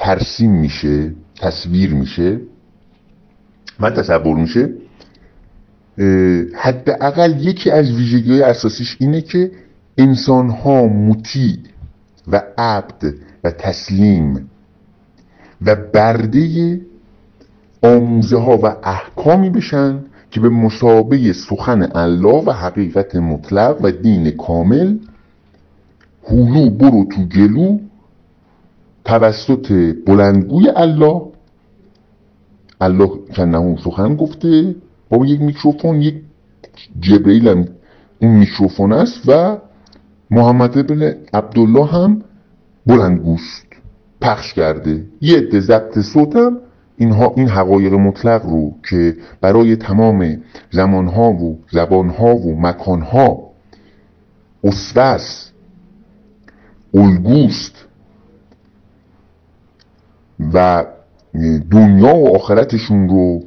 ترسیم 0.00 0.50
میشه 0.50 1.12
تصویر 1.40 1.94
میشه 1.94 2.40
من 3.78 3.94
تصور 3.94 4.36
میشه 4.36 4.68
حداقل 6.54 7.34
یکی 7.40 7.70
از 7.70 7.92
ویژگی 7.92 8.32
های 8.32 8.42
اساسیش 8.42 8.96
اینه 9.00 9.20
که 9.20 9.50
انسان 9.98 10.50
ها 10.50 10.86
مطیع 10.86 11.58
و 12.28 12.42
عبد 12.58 13.14
و 13.44 13.50
تسلیم 13.50 14.50
و 15.62 15.76
برده 15.76 16.80
آموزه 17.82 18.36
ها 18.38 18.58
و 18.58 18.66
احکامی 18.82 19.50
بشن 19.50 19.98
که 20.30 20.40
به 20.40 20.48
مشابه 20.48 21.32
سخن 21.32 21.88
الله 21.94 22.44
و 22.44 22.52
حقیقت 22.52 23.16
مطلق 23.16 23.76
و 23.82 23.90
دین 23.90 24.30
کامل 24.30 24.96
هولو 26.28 26.70
برو 26.70 27.04
تو 27.04 27.24
گلو 27.24 27.78
توسط 29.04 29.94
بلندگوی 30.06 30.68
الله 30.76 31.22
الله 32.80 33.10
کنه 33.36 33.76
سخن 33.84 34.16
گفته 34.16 34.74
با 35.10 35.26
یک 35.26 35.40
میکروفون 35.40 36.02
یک 36.02 36.14
جبرئیل 37.00 37.48
هم 37.48 37.68
اون 38.22 38.36
میکروفون 38.36 38.92
است 38.92 39.20
و 39.26 39.58
محمد 40.30 40.86
بن 40.86 41.14
عبدالله 41.34 41.86
هم 41.86 42.22
بلندگوست 42.86 43.66
پخش 44.20 44.54
کرده. 44.54 45.04
یه 45.20 45.38
عده 45.38 45.60
ضبط 45.60 45.98
صوتم 45.98 46.56
اینها 46.96 47.32
این 47.36 47.48
حقایق 47.48 47.92
مطلق 47.94 48.46
رو 48.46 48.74
که 48.90 49.16
برای 49.40 49.76
تمام 49.76 50.42
زمانها 50.70 51.32
و 51.32 51.58
زبانها 51.70 52.36
و 52.36 52.60
مکانها 52.60 53.50
اسوس 54.64 55.50
الگوست. 56.94 57.86
و 60.52 60.84
دنیا 61.70 62.14
و 62.14 62.36
آخرتشون 62.36 63.08
رو 63.08 63.42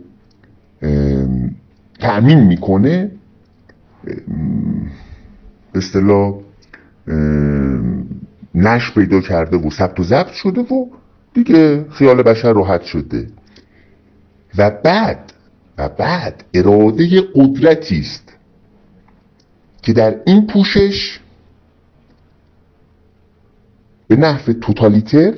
تأمین 1.99 2.39
می‌کنه 2.39 3.11
به 5.71 5.79
اصطلاح 5.79 6.39
نش 8.55 8.91
پیدا 8.93 9.21
کرده 9.21 9.57
و 9.57 9.69
ثبت 9.69 9.99
و 9.99 10.03
ضبط 10.03 10.31
شده 10.31 10.61
و 10.61 10.85
دیگه 11.33 11.85
خیال 11.89 12.23
بشر 12.23 12.53
راحت 12.53 12.83
شده. 12.83 13.27
و 14.57 14.71
بعد 14.83 15.33
و 15.77 15.89
بعد 15.89 16.43
اراده 16.53 17.21
قدرتی 17.35 17.99
است 17.99 18.33
که 19.81 19.93
در 19.93 20.15
این 20.25 20.47
پوشش 20.47 21.19
به 24.07 24.15
نحو 24.15 24.53
توتالیتر 24.53 25.33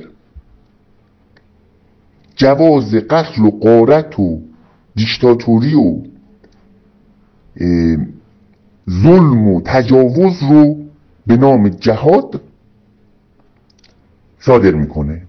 جواز 2.35 2.95
قتل 2.95 3.41
و 3.41 3.49
قارت 3.49 4.19
و 4.19 4.41
دیکتاتوری 4.95 5.75
و 5.75 6.01
ظلم 8.89 9.47
و 9.47 9.61
تجاوز 9.65 10.43
رو 10.43 10.85
به 11.27 11.37
نام 11.37 11.69
جهاد 11.69 12.41
صادر 14.39 14.71
می‌کنه. 14.71 15.21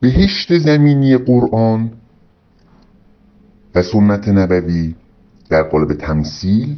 بهشت 0.00 0.58
زمینی 0.58 1.16
قرآن 1.16 1.90
و 3.74 3.82
سنت 3.82 4.28
نبوی 4.28 4.94
در 5.48 5.62
قالب 5.62 5.94
تمثیل 5.94 6.76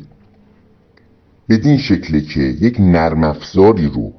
بدین 1.49 1.79
شکله 1.79 2.21
که 2.21 2.41
یک 2.41 2.81
نرم 2.81 3.25
افزاری 3.25 3.89
رو 3.89 4.13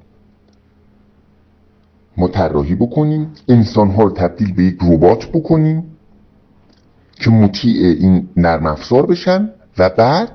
ما 2.18 2.28
طراحی 2.28 2.76
بکنیم 2.76 3.32
انسان 3.48 3.90
ها 3.90 4.04
رو 4.04 4.10
تبدیل 4.10 4.54
به 4.54 4.64
یک 4.64 4.78
ربات 4.82 5.26
بکنیم 5.26 5.84
که 7.16 7.30
مطیع 7.30 7.86
این 7.86 8.28
نرم 8.38 8.66
افزار 8.66 9.06
بشن 9.06 9.50
و 9.78 9.90
بعد 9.90 10.32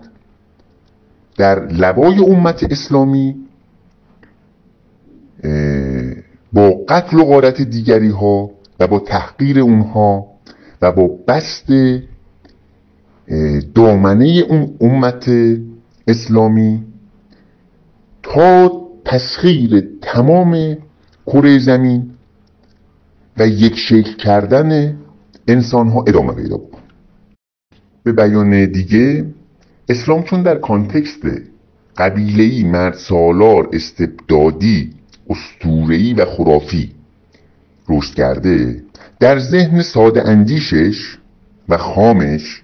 در 1.37 1.67
لبای 1.67 2.25
امت 2.25 2.73
اسلامی 2.73 3.37
با 6.53 6.71
قتل 6.89 7.19
و 7.19 7.25
غارت 7.25 7.63
دیگری 7.63 8.09
ها 8.09 8.51
و 8.81 8.87
با 8.87 8.99
تحقیر 8.99 9.61
اونها 9.61 10.27
و 10.83 10.93
با 10.93 11.11
بست 11.29 11.67
دامنه 13.75 14.45
اون 14.49 14.77
امت 14.81 15.31
اسلامی 16.09 16.85
تا 18.23 18.81
تسخیر 19.05 19.89
تمام 20.03 20.77
کره 21.33 21.59
زمین 21.59 22.11
و 23.39 23.49
یک 23.49 23.77
شکل 23.77 24.17
کردن 24.17 24.99
انسان 25.49 25.89
ها 25.89 26.05
ادامه 26.07 26.33
پیدا 26.33 26.57
بکن 26.57 26.81
به 28.03 28.13
بیان 28.13 28.65
دیگه 28.65 29.27
اسلام 29.89 30.23
چون 30.23 30.43
در 30.43 30.59
کانتکست 30.59 31.23
قبیلهی 31.97 32.65
مرد 32.65 32.95
سالار 32.95 33.69
استبدادی 33.73 34.91
استورهی 35.29 36.15
و 36.15 36.25
خرافی 36.25 36.91
رشد 37.89 38.15
کرده 38.15 38.83
در 39.21 39.39
ذهن 39.39 39.83
ساده 39.83 40.29
اندیشش 40.29 41.19
و 41.69 41.77
خامش 41.77 42.63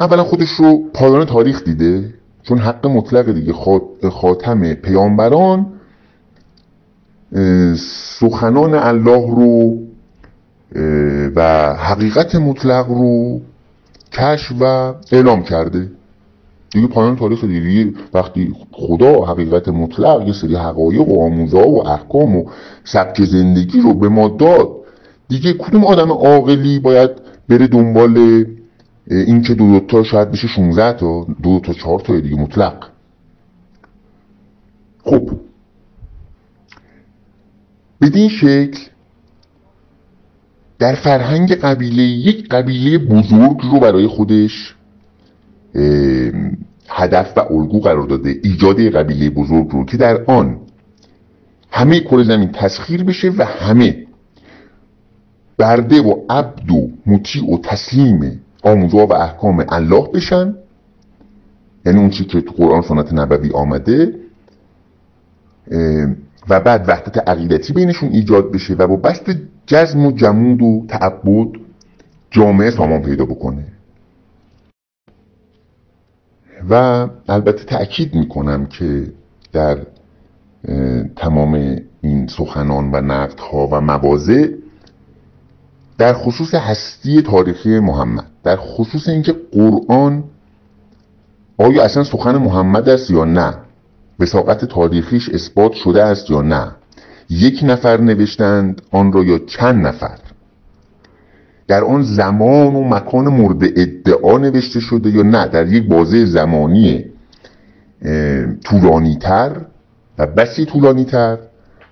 اولا 0.00 0.24
خودش 0.24 0.48
رو 0.48 0.90
پایان 0.94 1.26
تاریخ 1.26 1.64
دیده. 1.64 2.13
چون 2.44 2.58
حق 2.58 2.86
مطلق 2.86 3.32
دیگه 3.32 3.52
خاتم 4.10 4.74
پیامبران 4.74 5.66
سخنان 8.18 8.74
الله 8.74 9.30
رو 9.36 9.78
و 11.36 11.74
حقیقت 11.74 12.34
مطلق 12.34 12.88
رو 12.88 13.40
کشف 14.12 14.52
و 14.60 14.94
اعلام 15.12 15.42
کرده. 15.42 15.90
دیگه 16.70 16.86
پایان 16.86 17.16
تاریخ 17.16 17.44
دیگه. 17.44 17.92
وقتی 18.14 18.52
خدا 18.72 19.24
حقیقت 19.24 19.68
مطلق 19.68 20.26
یه 20.26 20.32
سری 20.32 20.54
حقایق 20.54 21.08
و 21.08 21.24
آموزه 21.24 21.58
و 21.58 21.82
احکام 21.86 22.36
و 22.36 22.44
سبک 22.84 23.24
زندگی 23.24 23.80
رو 23.80 23.94
به 23.94 24.08
ما 24.08 24.28
داد 24.28 24.68
دیگه 25.28 25.52
کدوم 25.52 25.84
آدم 25.84 26.12
عاقلی 26.12 26.78
باید 26.78 27.10
بره 27.48 27.66
دنبال 27.66 28.44
این 29.10 29.42
که 29.42 29.54
دو 29.54 29.80
تا 29.80 30.02
شاید 30.02 30.30
بشه 30.30 30.48
16 30.48 30.92
تا 30.98 31.26
دو 31.42 31.60
تا 31.60 31.72
چهار 31.72 32.00
تا 32.00 32.20
دیگه 32.20 32.36
مطلق. 32.36 32.88
خب. 35.04 35.30
بدین 38.00 38.28
شکل 38.28 38.78
در 40.78 40.94
فرهنگ 40.94 41.52
قبیله 41.54 42.02
یک 42.02 42.48
قبیله 42.48 42.98
بزرگ 42.98 43.60
رو 43.72 43.80
برای 43.80 44.06
خودش 44.06 44.74
هدف 46.88 47.32
و 47.36 47.40
الگو 47.40 47.80
قرار 47.80 48.06
داده 48.06 48.40
ایجاد 48.42 48.80
قبیله 48.80 49.30
بزرگ 49.30 49.68
رو 49.68 49.84
که 49.84 49.96
در 49.96 50.24
آن 50.24 50.60
همه 51.70 52.00
کره 52.00 52.24
زمین 52.24 52.52
تسخیر 52.52 53.04
بشه 53.04 53.30
و 53.30 53.44
همه 53.44 54.06
برده 55.58 56.02
و 56.02 56.14
عبد 56.30 56.70
و 56.70 56.90
مطیع 57.06 57.54
و 57.54 57.58
تسلیم 57.58 58.43
آموزها 58.64 59.06
و 59.06 59.12
احکام 59.12 59.64
الله 59.68 60.08
بشن. 60.08 60.54
یعنی 61.86 61.98
اون 61.98 62.10
چی 62.10 62.24
که 62.24 62.40
تو 62.40 62.52
قرآن 62.52 62.82
سنت 62.82 63.12
نبوی 63.12 63.50
آمده 63.50 64.14
و 66.48 66.60
بعد 66.60 66.84
وحدت 66.88 67.28
عقیدتی 67.28 67.72
بینشون 67.72 68.08
ایجاد 68.08 68.52
بشه 68.52 68.74
و 68.74 68.86
با 68.86 68.96
بست 68.96 69.30
جزم 69.66 70.06
و 70.06 70.12
جمود 70.12 70.62
و 70.62 70.84
تعبد 70.88 71.48
جامعه 72.30 72.70
سامان 72.70 73.02
پیدا 73.02 73.24
بکنه. 73.24 73.64
و 76.70 76.74
البته 77.28 77.64
تأکید 77.64 78.14
می‌کنم 78.14 78.66
که 78.66 79.12
در 79.52 79.78
تمام 81.16 81.78
این 82.00 82.26
سخنان 82.26 82.90
و 82.92 83.00
نقدها 83.00 83.66
و 83.66 83.80
موازه 83.80 84.58
در 85.98 86.12
خصوص 86.12 86.54
هستی 86.54 87.22
تاریخی 87.22 87.80
محمد 87.80 88.26
در 88.44 88.56
خصوص 88.56 89.08
اینکه 89.08 89.34
قرآن 89.52 90.24
آیا 91.58 91.84
اصلا 91.84 92.04
سخن 92.04 92.36
محمد 92.36 92.88
است 92.88 93.10
یا 93.10 93.24
نه؟ 93.24 93.54
وساقت 94.20 94.64
تاریخیش 94.64 95.28
اثبات 95.28 95.72
شده 95.72 96.02
است 96.02 96.30
یا 96.30 96.42
نه؟ 96.42 96.70
یک 97.30 97.60
نفر 97.62 98.00
نوشتند 98.00 98.82
آن 98.90 99.12
را 99.12 99.24
یا 99.24 99.38
چند 99.38 99.86
نفر؟ 99.86 100.18
در 101.68 101.84
آن 101.84 102.02
زمان 102.02 102.74
و 102.74 102.84
مکان 102.88 103.28
مورد 103.28 103.64
ادعا 103.64 104.38
نوشته 104.38 104.80
شده 104.80 105.10
یا 105.10 105.22
نه؟ 105.22 105.46
در 105.46 105.72
یک 105.72 105.88
بازه 105.88 106.24
زمانی 106.24 107.04
طولانی 108.64 109.16
تر 109.16 109.56
و 110.18 110.26
بسی 110.26 110.64
طولانی 110.64 111.04
تر 111.04 111.38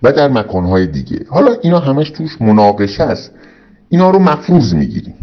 و 0.03 0.13
در 0.13 0.29
مکانهای 0.29 0.87
دیگه. 0.87 1.27
حالا 1.29 1.57
اینا 1.63 1.79
همش 1.79 2.11
توش 2.11 2.41
مناقشه 2.41 3.03
است. 3.03 3.31
اینا 3.93 4.11
رو 4.11 4.19
مفروض 4.19 4.75
می‌گیریم. 4.75 5.15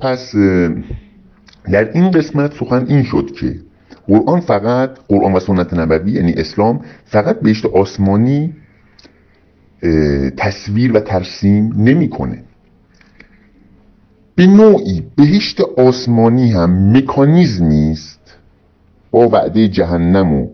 پس 0.00 0.34
در 1.64 1.92
این 1.92 2.10
قسمت 2.10 2.54
سخن 2.54 2.86
این 2.88 3.02
شد 3.02 3.30
که 3.32 3.60
قرآن 4.06 4.40
فقط 4.40 4.90
قرآن 5.08 5.32
و 5.32 5.40
سنت 5.40 5.74
نبوی 5.74 6.12
یعنی 6.12 6.32
اسلام 6.32 6.80
فقط 7.04 7.40
بهشت 7.40 7.66
آسمانی 7.66 8.54
تصویر 10.36 10.96
و 10.96 11.00
ترسیم 11.00 11.72
نمی‌کنه. 11.76 12.42
به 14.34 14.46
نوعی 14.46 15.02
بهشت 15.16 15.60
آسمانی 15.60 16.52
هم 16.52 16.96
مکانیزمی 16.96 17.90
است 17.92 18.36
با 19.10 19.28
وعده 19.28 19.68
جهنم 19.68 20.32
و 20.32 20.48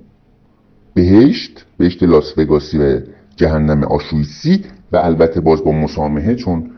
بهشت 0.94 1.66
بهشت 1.78 2.02
لاس 2.02 2.38
و 2.38 3.00
جهنم 3.36 3.84
آشویسی 3.84 4.64
و 4.92 4.96
البته 4.96 5.40
باز 5.40 5.64
با 5.64 5.72
مسامحه 5.72 6.34
چون 6.34 6.70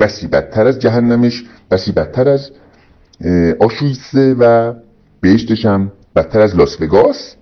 بسی 0.00 0.26
بدتر 0.26 0.66
از 0.66 0.78
جهنمش 0.78 1.44
بسی 1.70 1.92
بدتر 1.92 2.28
از 2.28 2.50
آشویسه 3.60 4.34
و 4.34 4.74
بهشتش 5.20 5.66
هم 5.66 5.92
بدتر 6.16 6.40
از 6.40 6.56
لاس 6.56 6.80
وگاس. 6.80 7.36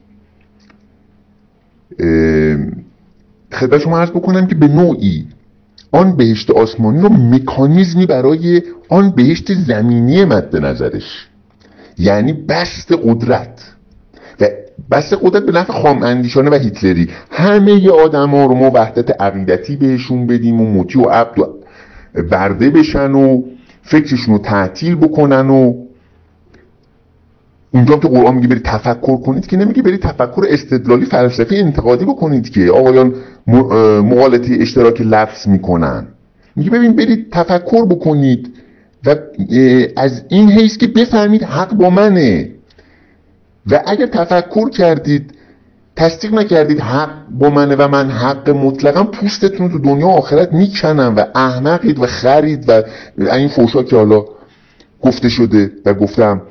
خدمت 3.53 3.79
شما 3.79 3.99
عرض 3.99 4.11
بکنم 4.11 4.47
که 4.47 4.55
به 4.55 4.69
نوعی 4.69 5.27
آن 5.93 6.17
بهشت 6.17 6.51
آسمانی 6.51 7.01
رو 7.01 7.09
مکانیزمی 7.09 8.07
برای 8.07 8.63
آن 8.89 9.11
بهشت 9.11 9.55
زمینی 9.55 10.25
مد 10.25 10.57
نظرش 10.57 11.29
یعنی 11.99 12.33
بست 12.33 12.93
قدرت. 12.93 13.73
و 14.91 14.97
بست 14.97 15.19
قدرت 15.23 15.47
به 15.47 15.53
نفع 15.53 15.73
خام 15.73 16.03
اندیشانه 16.03 16.51
و 16.51 16.55
هیتلری. 16.55 17.09
همه 17.31 17.91
آدم 17.91 18.31
ها 18.31 18.47
رو 18.47 18.55
ما 18.55 18.71
وحدت 18.75 19.21
عقیدتی 19.21 19.77
بهشون 19.77 20.27
بدیم 20.27 20.61
و 20.61 20.81
مطیع 20.81 21.03
و 21.03 21.09
عبد 21.09 21.39
و 21.39 21.49
برده 22.31 22.71
بشن 22.71 23.13
و 23.13 23.43
فکرشون 23.83 24.35
رو 24.35 24.41
تعطیل 24.41 24.95
بکنن 24.95 25.51
و 25.51 25.75
اونجا 27.75 27.97
که 27.97 28.09
قرآن 28.09 28.35
میگه 28.35 28.49
برید 28.49 28.63
تفکر 28.63 29.17
کنید 29.17 29.47
که 29.47 29.57
نمیگه 29.57 29.83
برید 29.83 30.01
تفکر 30.01 30.45
استدلالی 30.49 31.05
فلسفی 31.05 31.57
انتقادی 31.57 32.05
بکنید 32.05 32.51
که 32.51 32.71
آقایان 32.71 33.15
مقالطه 34.03 34.57
اشتراک 34.61 35.01
لفظ 35.01 35.49
می‌کنن. 35.49 36.07
میگه 36.57 36.71
ببین 36.71 36.93
برید 36.93 37.31
تفکر 37.33 37.87
بکنید 37.87 38.49
و 39.07 39.17
از 39.97 40.23
این 40.29 40.51
حیث 40.51 40.77
که 40.77 40.87
بفهمید 40.87 41.43
حق 41.43 41.75
با 41.75 41.91
منه. 41.91 42.51
و 43.71 43.83
اگر 43.87 44.07
تفکر 44.07 44.71
کردید 44.71 45.35
تصدیق 45.97 46.35
نکردید 46.35 46.81
حق 46.81 47.29
با 47.31 47.51
منه 47.51 47.77
و 47.77 47.89
من 47.89 48.11
حق 48.11 48.51
مطلقا 48.51 49.05
پوستتون 49.05 49.71
تو 49.71 49.79
دنیا 49.79 50.09
آخرت 50.09 50.53
می‌کنم 50.53 51.15
و 51.17 51.25
احمقید 51.35 51.99
و 51.99 52.07
خرید 52.07 52.69
و 52.69 52.83
این 53.19 53.49
فوشا 53.49 53.83
که 53.83 53.97
حالا 53.97 54.25
گفته 55.03 55.29
شده 55.29 55.73
و 55.85 55.95
گفتم 55.95 56.43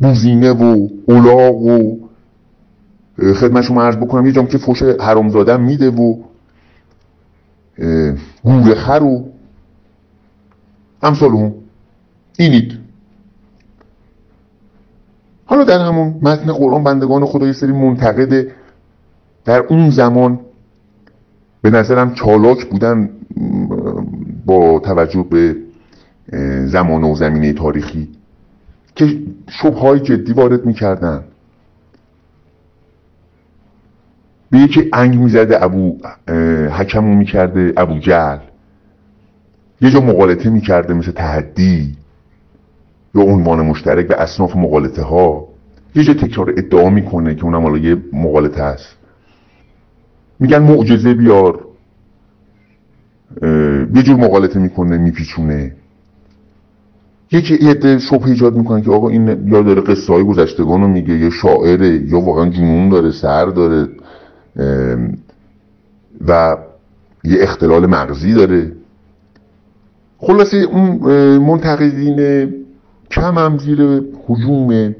بوزینه 0.00 0.50
و 0.50 0.88
اولاغ 1.06 1.54
و 1.54 1.96
خدمت 3.18 3.62
شما 3.64 3.82
عرض 3.82 3.96
بکنم 3.96 4.26
یه 4.26 4.32
جام 4.32 4.46
که 4.46 4.58
فوش 4.58 4.82
حرام 4.82 5.30
زادن 5.30 5.60
میده 5.60 5.90
و 5.90 6.16
گوره 8.44 8.74
خر 8.74 9.02
و 9.02 9.24
امثال 11.02 11.30
هم 11.30 11.54
اینید. 12.38 12.83
حالا 15.54 15.64
در 15.64 15.78
همون 15.78 16.14
متن 16.22 16.52
قرآن 16.52 16.84
بندگان 16.84 17.24
خدا 17.24 17.46
یه 17.46 17.52
سری 17.52 17.72
منتقده 17.72 18.52
در 19.44 19.60
اون 19.60 19.90
زمان 19.90 20.40
به 21.62 21.70
نظرم 21.70 22.14
چالاک 22.14 22.64
بودن 22.64 23.10
با 24.46 24.78
توجه 24.78 25.22
به 25.22 25.56
زمان 26.66 27.04
و 27.04 27.14
زمینه 27.14 27.52
تاریخی 27.52 28.08
که 28.94 29.18
شبهای 29.48 30.00
جدی 30.00 30.32
وارد 30.32 30.66
می‌کردن. 30.66 31.24
به 34.50 34.58
یکی 34.58 34.90
انگ 34.92 35.18
می‌زده 35.18 35.64
ابو 35.64 35.98
حکمو 36.70 37.14
می‌کرده 37.14 37.72
ابو 37.76 37.98
جل 37.98 38.38
یه 39.80 39.90
جا 39.90 40.00
مقالطه 40.00 40.50
می‌کرده 40.50 40.94
مثل 40.94 41.12
تحدی 41.12 41.96
یا 43.14 43.22
عنوان 43.22 43.60
مشترک 43.60 44.06
به 44.06 44.22
اصناف 44.22 44.56
مقالطه 44.56 45.02
ها 45.02 45.43
یه 45.94 46.02
جا 46.02 46.14
تکرار 46.14 46.50
ادعا 46.50 46.90
می‌کنه 46.90 47.34
که 47.34 47.44
اونم 47.44 47.62
حالا 47.62 47.78
یه 47.78 47.96
مقالطه 48.12 48.62
است 48.62 48.96
میگن 50.40 50.58
معجزه 50.58 51.14
بیار. 51.14 51.64
یه 53.94 54.02
جور 54.02 54.16
مقالطه 54.16 54.58
می‌کنه 54.58 54.98
میپیچونه. 54.98 55.72
یکی 57.32 57.54
عده 57.54 57.98
شبه 57.98 58.26
ایجاد 58.26 58.56
می‌کنه 58.56 58.82
که 58.82 58.90
آقا 58.90 59.08
این 59.08 59.48
یا 59.48 59.62
داره 59.62 59.80
قصه 59.80 60.12
های 60.12 60.24
گذشتگان 60.24 60.80
رو 60.80 60.88
میگه 60.88 61.18
یا 61.18 61.30
شاعره 61.30 62.10
یا 62.10 62.20
واقعا 62.20 62.48
جنون 62.50 62.88
داره 62.88 63.10
سر 63.10 63.44
داره 63.44 63.88
و 66.28 66.56
یه 67.24 67.36
اختلال 67.40 67.86
مغزی 67.86 68.34
داره. 68.34 68.72
خلاصه 70.18 70.56
اون 70.56 70.88
منتقدین 71.38 72.48
کم 73.10 73.38
هم 73.38 73.58
زیر 73.58 74.02
حجوم 74.26 74.94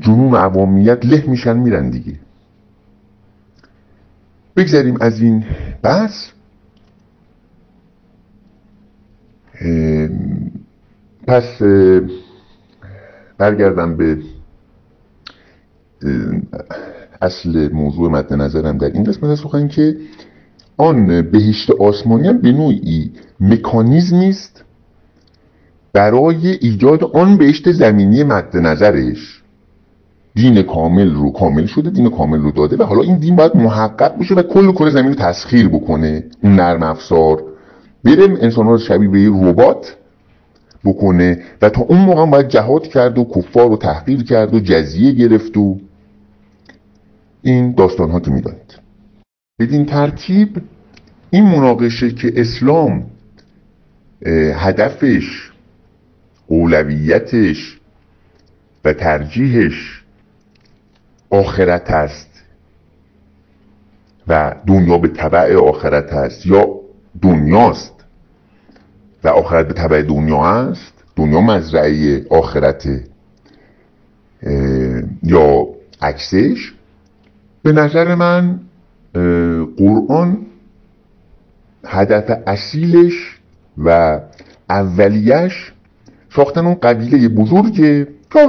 جنون 0.00 0.34
عوامیت 0.34 1.06
له 1.06 1.24
میشن 1.26 1.56
میرن 1.56 1.90
دیگه. 1.90 2.14
بگذاریم 4.56 4.96
از 5.00 5.20
این 5.20 5.44
بحث. 5.82 6.28
پس 11.26 11.62
برگردم 13.38 13.96
به 13.96 14.18
اصل 17.22 17.72
موضوع 17.72 18.10
مد 18.10 18.32
نظرم 18.32 18.78
در 18.78 18.90
این 18.90 19.04
قسمت 19.04 19.34
سخن 19.34 19.68
که 19.68 19.96
آن 20.76 21.30
بهشت 21.30 21.70
آسمانی 21.70 22.28
هم 22.28 22.38
به 22.38 22.52
نوعی 22.52 23.12
مکانیزمی 23.40 24.28
است 24.28 24.64
برای 25.92 26.48
ایجاد 26.48 27.04
آن 27.04 27.36
بهشت 27.36 27.72
زمینی 27.72 28.22
مد 28.24 28.56
نظرش. 28.56 29.43
دین 30.34 30.62
کامل 30.62 31.14
رو 31.14 31.32
کامل 31.32 31.66
شده 31.66 31.90
دین 31.90 32.10
کامل 32.10 32.40
رو 32.40 32.50
داده 32.50 32.76
و 32.76 32.82
حالا 32.82 33.02
این 33.02 33.18
دین 33.18 33.36
باید 33.36 33.56
محقق 33.56 34.18
بشه 34.18 34.34
و 34.34 34.42
کل 34.42 34.72
کره 34.72 34.90
زمین 34.90 35.08
رو 35.08 35.14
تسخیر 35.14 35.68
بکنه 35.68 36.24
نرم 36.42 36.82
افزار. 36.82 37.42
بریم 38.04 38.36
انسان 38.40 38.66
ها 38.66 38.78
شبیه 38.78 39.08
به 39.08 39.48
ربات 39.48 39.96
بکنه 40.84 41.42
و 41.62 41.68
تا 41.68 41.82
اون 41.82 41.98
موقع 41.98 42.26
باید 42.26 42.48
جهاد 42.48 42.86
کرد 42.86 43.18
و 43.18 43.24
کفار 43.24 43.68
رو 43.68 43.76
تحقیر 43.76 44.22
کرد 44.22 44.54
و 44.54 44.60
جزیه 44.60 45.12
گرفت 45.12 45.56
و 45.56 45.78
این 47.42 47.72
داستان 47.72 48.10
ها 48.10 48.20
که 48.20 48.30
می‌دانید. 48.30 48.78
بدین 49.60 49.86
ترتیب 49.86 50.62
این 51.30 51.44
مناقشه 51.44 52.10
که 52.10 52.32
اسلام 52.36 53.06
هدفش 54.54 55.50
اولویتش 56.46 57.80
و 58.84 58.92
ترجیحش 58.92 60.03
آخرت 61.30 61.90
است. 61.90 62.30
و 64.28 64.54
دنیا 64.66 64.98
به 64.98 65.08
طبع 65.08 65.56
آخرت 65.56 66.12
است. 66.12 66.46
یا 66.46 66.66
دنیاست 67.22 68.04
و 69.24 69.28
آخرت 69.28 69.68
به 69.68 69.74
طبع 69.74 70.02
دنیا 70.02 70.44
است. 70.46 71.04
دنیا 71.16 71.40
مزرعه 71.40 72.26
آخرت 72.30 72.88
یا 75.22 75.66
عکسش. 76.02 76.72
به 77.62 77.72
نظر 77.72 78.14
من 78.14 78.60
قرآن 79.76 80.46
هدف 81.86 82.38
اصیلش 82.46 83.38
و 83.78 84.20
اولیش 84.70 85.72
ساختن 86.30 86.66
اون 86.66 86.74
قبیله 86.74 87.28
بزرگ 87.28 87.74
که 87.74 88.48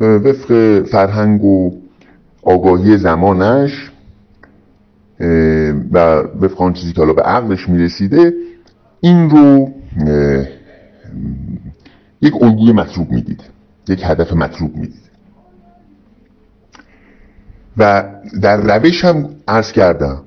وفق 0.00 0.82
فرهنگ 0.82 1.44
و 1.44 1.72
آگاهی 2.42 2.96
زمانش 2.96 3.90
و 5.92 5.98
وفق 6.40 6.62
آن 6.62 6.72
چیزی 6.72 6.92
که 6.92 7.00
حالا 7.00 7.12
به 7.12 7.22
عقلش 7.22 7.68
می‌رسیده 7.68 8.32
این 9.00 9.30
رو 9.30 9.70
یک 12.22 12.42
الگوی 12.42 12.72
مطلوب 12.72 13.10
می‌دید 13.10 13.40
یک 13.88 14.00
هدف 14.04 14.32
مطلوب 14.32 14.76
می‌دید. 14.76 15.06
و 17.76 18.04
در 18.42 18.56
روش 18.56 19.04
هم 19.04 19.28
عرض 19.48 19.72
کردم 19.72 20.22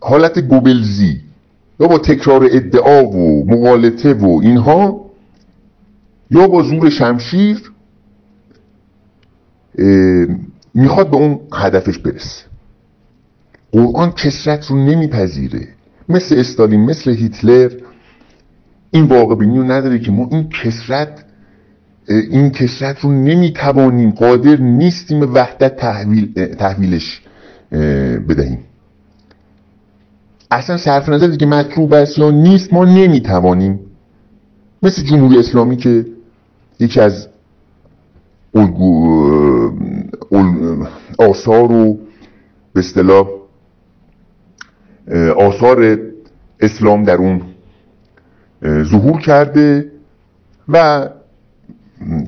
حالت 0.00 0.38
گوبلزی 0.38 1.20
یا 1.80 1.86
با 1.86 1.98
تکرار 1.98 2.48
ادعا 2.52 3.04
و 3.04 3.50
مقالطه 3.50 4.14
و 4.14 4.40
اینها 4.42 5.11
یا 6.32 6.48
با 6.48 6.62
زور 6.62 6.90
شمشیر 6.90 7.72
می‌خواد 10.74 11.10
به 11.10 11.16
اون 11.16 11.40
هدفش 11.52 11.98
برسه. 11.98 12.44
قرآن 13.72 14.12
کسرت 14.12 14.66
رو 14.66 14.76
نمیپذیره. 14.76 15.68
مثل 16.08 16.34
استالین 16.38 16.80
مثل 16.80 17.10
هیتلر 17.10 17.70
این 18.90 19.04
واقع 19.04 19.34
بینی 19.34 19.58
رو 19.58 19.64
نداره 19.64 19.98
که 19.98 20.10
ما 20.10 20.28
این 20.30 20.48
کسرت 20.48 21.24
این 22.08 22.50
کسرت 22.50 23.00
رو 23.00 23.12
نمی‌توانیم 23.12 24.10
قادر 24.10 24.56
نیستیم 24.56 25.34
وحدت 25.34 25.76
تحویل 25.76 26.54
تحویلش 26.54 27.22
بدهیم. 28.28 28.58
اصلا 30.50 30.76
صرف 30.76 31.08
نظر 31.08 31.36
که 31.36 31.46
مطلوب 31.46 31.92
است 31.92 32.18
یا 32.18 32.30
نیست 32.30 32.72
ما 32.72 32.84
نمی‌توانیم. 32.84 33.80
مثل 34.82 35.02
جمهوری 35.02 35.38
اسلامی 35.38 35.76
که 35.76 36.06
یکی 36.80 37.00
از 37.00 37.28
آثار 41.18 41.72
و 41.72 41.98
به 42.72 42.80
اصطلاح 42.80 43.28
آثار 45.36 45.98
اسلام 46.60 47.04
در 47.04 47.16
اون 47.16 47.42
ظهور 48.64 49.20
کرده 49.20 49.92
و 50.68 51.08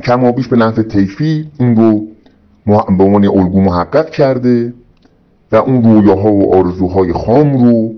کمابیش 0.04 0.48
به 0.48 0.56
نفع 0.56 0.82
تیفی 0.82 1.50
این 1.58 1.76
رو 1.76 2.06
به 2.66 3.04
عنوان 3.04 3.24
الگو 3.24 3.60
محقق 3.60 4.10
کرده 4.10 4.72
و 5.52 5.56
اون 5.56 5.84
رویاها 5.84 6.32
و 6.32 6.54
آرزوهای 6.54 7.12
خام 7.12 7.64
رو 7.64 7.94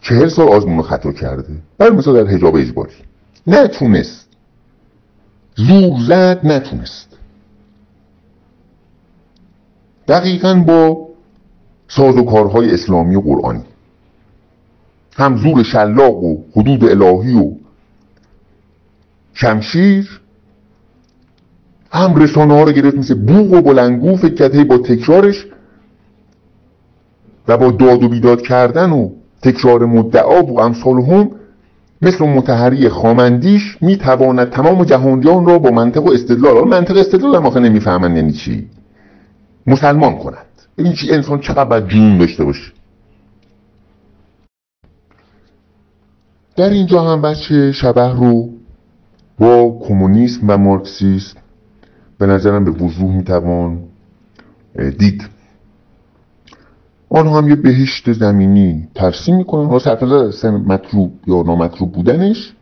چهل 0.00 0.28
سال 0.28 0.48
آزمون 0.48 0.82
خطا 0.82 1.12
کرده. 1.12 1.52
بر 1.78 1.90
مثال 1.90 2.24
در 2.24 2.30
حجاب 2.30 2.56
اجباری. 2.56 2.92
نتونست 3.46 4.23
زور 5.54 6.00
زد 6.08 6.40
نتونست. 6.44 7.08
دقیقا 10.08 10.54
با 10.54 11.08
سازوکارهای 11.88 12.74
اسلامی 12.74 13.16
و 13.16 13.20
قرآنی. 13.20 13.64
هم 15.16 15.36
زور 15.36 15.62
شلاق 15.62 16.22
و 16.24 16.36
حدود 16.56 16.84
الهی 16.84 17.34
و 17.34 17.52
شمشیر 19.34 20.20
هم 21.92 22.14
رسانه 22.16 22.54
ها 22.54 22.62
رو 22.62 22.72
گرفت 22.72 22.96
مثل 22.96 23.14
بوغ 23.14 23.52
و 23.52 23.60
بلنگو 23.60 24.16
فکر 24.16 24.34
کرده 24.34 24.64
با 24.64 24.78
تکرارش 24.78 25.46
و 27.48 27.56
با 27.58 27.70
داد 27.70 28.02
و 28.02 28.08
بیداد 28.08 28.42
کردن 28.42 28.90
و 28.90 29.10
تکرار 29.42 29.86
مدعا 29.86 30.42
و 30.42 30.60
امثال 30.60 31.00
هم 31.00 31.30
مثل 32.02 32.24
متحری 32.24 32.88
خامندیش 32.88 33.78
می‌تواند 33.80 34.50
تمام 34.50 34.84
جهانیان 34.84 35.46
را 35.46 35.58
با 35.58 35.70
منطق 35.70 36.04
و 36.04 36.12
استدلال 36.12 36.68
منطق 36.68 36.96
استدلال 36.96 37.36
هم 37.36 37.46
آخه 37.46 37.60
نمی‌فهمن 37.60 38.16
یعنی 38.16 38.32
چی؟ 38.32 38.68
مسلمان 39.66 40.18
کند. 40.18 40.46
این 40.76 40.92
چی 40.92 41.12
انسان 41.12 41.40
چقدر 41.40 41.64
باید 41.64 41.88
جون 41.88 42.18
داشته 42.18 42.44
باشه. 42.44 42.72
در 46.56 46.70
اینجا 46.70 47.02
هم 47.02 47.22
بچه 47.22 47.72
شبه 47.72 48.12
رو 48.12 48.48
با 49.38 49.80
کمونیسم 49.88 50.40
و 50.50 50.56
مارکسیسم 50.56 51.38
به 52.18 52.26
نظرم 52.26 52.64
به 52.64 52.70
وضوح 52.70 53.16
می‌توان 53.16 53.82
دید. 54.98 55.33
آنها 57.14 57.38
هم 57.38 57.48
یه 57.48 57.56
بهشت 57.56 58.12
زمینی 58.12 58.88
ترسیم 58.94 59.36
می‌کنن. 59.36 59.78
صرف 59.78 60.02
نظر 60.02 60.50
مطلوب 60.50 61.12
یا 61.26 61.42
نامطلوب 61.42 61.92
بودنش. 61.92 62.52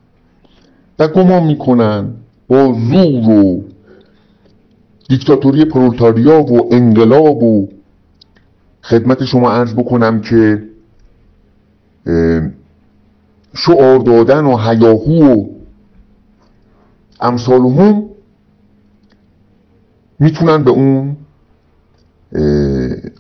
و 0.99 1.09
گمان 1.09 1.45
می‌کنن 1.45 2.15
با 2.49 2.73
زور 2.73 3.29
و 3.29 3.65
دیکتاتوری 5.09 5.65
پرولتاریا 5.65 6.43
و 6.43 6.74
انقلاب 6.74 7.43
و 7.43 7.69
خدمت 8.83 9.24
شما 9.24 9.51
عرض 9.53 9.74
بکنم 9.74 10.20
که 10.20 10.62
شعار 13.55 13.99
دادن 13.99 14.45
و 14.45 14.57
هیاهو 14.57 15.24
و 15.24 15.47
امثال 17.20 17.61
هم 17.61 18.05
می‌تونن 20.19 20.65
به 20.65 20.70
اون 20.70 21.16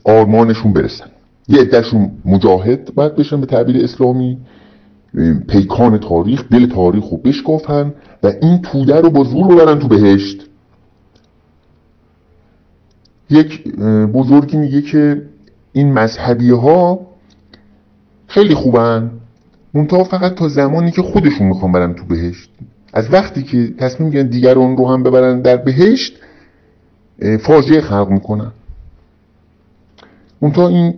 آرمانشون 0.04 0.72
برسن. 0.72 1.11
یه 1.48 1.60
عدهشون 1.60 2.10
مجاهد 2.24 2.94
باید 2.94 3.16
بشن 3.16 3.40
به 3.40 3.46
تعبیر 3.46 3.84
اسلامی. 3.84 4.38
پیکان 5.48 5.98
تاریخ 5.98 6.48
دل 6.48 6.66
تاریخ 6.66 7.04
رو 7.04 7.16
بشکافن 7.16 7.94
و 8.22 8.32
این 8.42 8.62
توده 8.62 9.00
رو 9.00 9.10
با 9.10 9.24
زور 9.24 9.46
ببرن 9.46 9.78
تو 9.78 9.88
بهشت. 9.88 10.46
یک 13.30 13.68
بزرگی 14.14 14.56
میگه 14.56 14.82
که 14.82 15.22
این 15.72 15.92
مذهبی 15.92 16.50
ها 16.50 17.06
خیلی 18.26 18.54
خوبن. 18.54 19.10
منتها 19.74 20.04
فقط 20.04 20.34
تا 20.34 20.48
زمانی 20.48 20.90
که 20.90 21.02
خودشون 21.02 21.46
می‌خوان 21.46 21.72
برن 21.72 21.94
تو 21.94 22.04
بهشت. 22.04 22.50
از 22.92 23.12
وقتی 23.12 23.42
که 23.42 23.74
تصمیم 23.78 24.10
گیرن 24.10 24.26
دیگران 24.26 24.76
رو 24.76 24.88
هم 24.88 25.02
ببرن 25.02 25.42
در 25.42 25.56
بهشت 25.56 26.18
فاجعه 27.40 27.80
خلق 27.80 28.08
می‌کنن. 28.08 28.52
منتها 30.42 30.68
این 30.68 30.94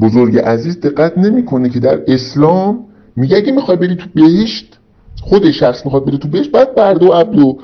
بزرگ 0.00 0.38
عزیز 0.38 0.80
دقت 0.80 1.18
نمی‌کنه 1.18 1.68
که 1.68 1.80
در 1.80 2.00
اسلام 2.06 2.84
میگه 3.16 3.36
اگه 3.36 3.52
می‌خوای 3.52 3.76
بری 3.76 3.96
تو 3.96 4.06
بهشت 4.14 4.78
خود 5.20 5.50
شخص 5.50 5.84
می‌خواد 5.84 6.04
بره 6.04 6.18
تو 6.18 6.28
بهشت 6.28 6.50
باید 6.50 6.74
برد 6.74 7.02
و 7.02 7.08
عبد 7.08 7.38
و 7.38 7.58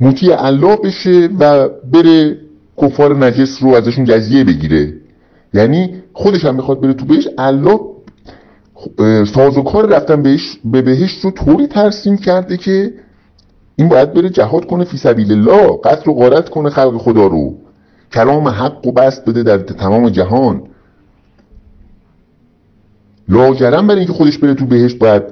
مطیع 0.00 0.44
الله 0.44 0.76
بشه 0.76 1.28
و 1.40 1.68
بره 1.68 2.38
کفار 2.82 3.16
نجس 3.26 3.62
رو 3.62 3.74
ازشون 3.74 4.04
جزیه 4.04 4.44
بگیره. 4.44 4.94
یعنی 5.54 6.02
خودش 6.12 6.44
هم 6.44 6.54
می‌خواد 6.54 6.80
بره 6.80 6.92
تو 6.92 7.04
بهشت. 7.04 7.28
الله 7.38 7.80
سازوکار 9.34 9.86
رفتن 9.88 10.22
بهش 10.22 10.58
به 10.64 10.82
بهشت 10.82 11.24
رو 11.24 11.30
طوری 11.30 11.66
ترسیم 11.66 12.16
کرده 12.16 12.56
که 12.56 12.92
این 13.76 13.88
باید 13.88 14.12
بره 14.12 14.28
جهاد 14.28 14.66
کنه 14.66 14.84
فی 14.84 14.96
سبیل 14.96 15.32
الله 15.32 15.76
قتل 15.84 16.10
و 16.10 16.14
غارت 16.14 16.48
کنه 16.48 16.70
خلق 16.70 16.96
خدا 16.96 17.26
رو. 17.26 17.54
کلام 18.12 18.48
حق 18.48 18.86
و 18.86 18.92
بست 18.92 19.24
بده 19.24 19.42
در 19.42 19.58
تمام 19.58 20.08
جهان. 20.08 20.62
لاجرم 23.28 23.86
برای 23.86 23.98
اینکه 23.98 24.12
خودش 24.12 24.38
بره 24.38 24.54
تو 24.54 24.66
بهشت 24.66 24.98
باید 24.98 25.22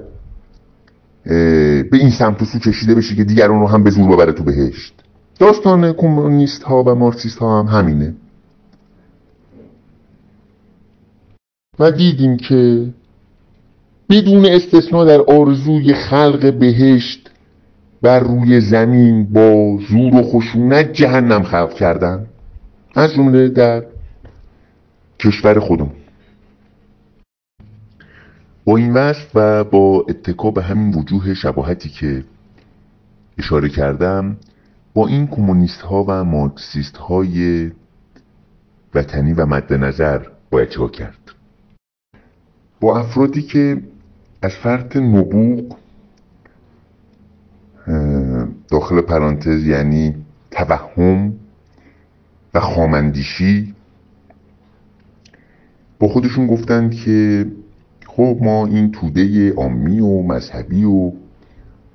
به 1.91 1.97
این 1.97 2.11
سمت 2.11 2.43
و 2.43 2.45
سو 2.45 2.59
کشیده 2.59 2.95
بشه 2.95 3.15
که 3.15 3.25
دیگران 3.25 3.61
رو 3.61 3.67
هم 3.67 3.83
به 3.83 3.91
زور 3.91 4.17
ببره 4.17 4.33
تو 4.33 4.45
بهشت. 4.45 4.95
داستان 5.39 5.93
کمونیست 5.93 6.63
ها 6.63 6.83
و 6.83 6.95
مارکسیست 6.95 7.39
ها 7.39 7.63
هم 7.63 7.67
همینه. 7.67 8.15
و 11.79 11.91
دیدیم 11.91 12.37
که 12.37 12.87
بدون 14.11 14.47
استثنا 14.47 15.05
در 15.05 15.21
آرزوی 15.21 15.95
خلق 15.95 16.55
بهشت 16.59 17.31
بر 18.03 18.21
روی 18.21 18.61
زمین 18.61 19.25
با 19.25 19.79
زور 19.91 20.15
و 20.15 20.23
خشونت 20.23 20.93
جهنم 20.93 21.43
خلق 21.43 21.75
کردن. 21.75 22.27
از 22.97 23.15
جمله 23.15 23.49
در 23.49 23.85
کشور 25.19 25.61
خودمون 25.61 25.93
با 28.65 28.77
این 28.77 28.93
وصف 28.93 29.31
و 29.35 29.65
با 29.65 30.07
اتکا 30.09 30.51
به 30.51 30.63
همین 30.63 30.95
وجوه 30.95 31.35
شباهتی 31.35 31.89
که 31.89 32.25
اشاره 33.39 33.69
کردم 33.69 34.37
با 34.95 35.07
این 35.07 35.27
کمونیست 35.27 35.81
ها 35.81 36.05
و 36.09 36.25
مارکسیست 36.25 36.97
های 36.97 37.71
وطنی 38.95 39.33
و 39.33 39.47
مد 39.47 39.73
نظر 39.73 40.27
باید 40.51 40.69
چیکار 40.69 40.91
کرد؟ 40.91 41.19
با 42.81 42.99
افرادی 42.99 43.43
که 43.43 43.83
از 44.43 44.53
فرط 44.53 44.97
نبوغ 44.97 45.77
داخل 48.71 49.01
پرانتز 49.01 49.67
یعنی 49.67 50.15
توهم 50.51 51.33
و 52.55 52.61
خامندیشی 52.61 53.75
با 55.99 56.09
خودشون 56.09 56.47
گفتند 56.47 56.95
که 56.95 57.47
خب 58.07 58.39
ما 58.43 58.67
این 58.67 58.91
توده 58.93 59.53
عامی 59.53 60.01
و 60.01 60.23
مذهبی 60.23 60.85
و 60.85 61.13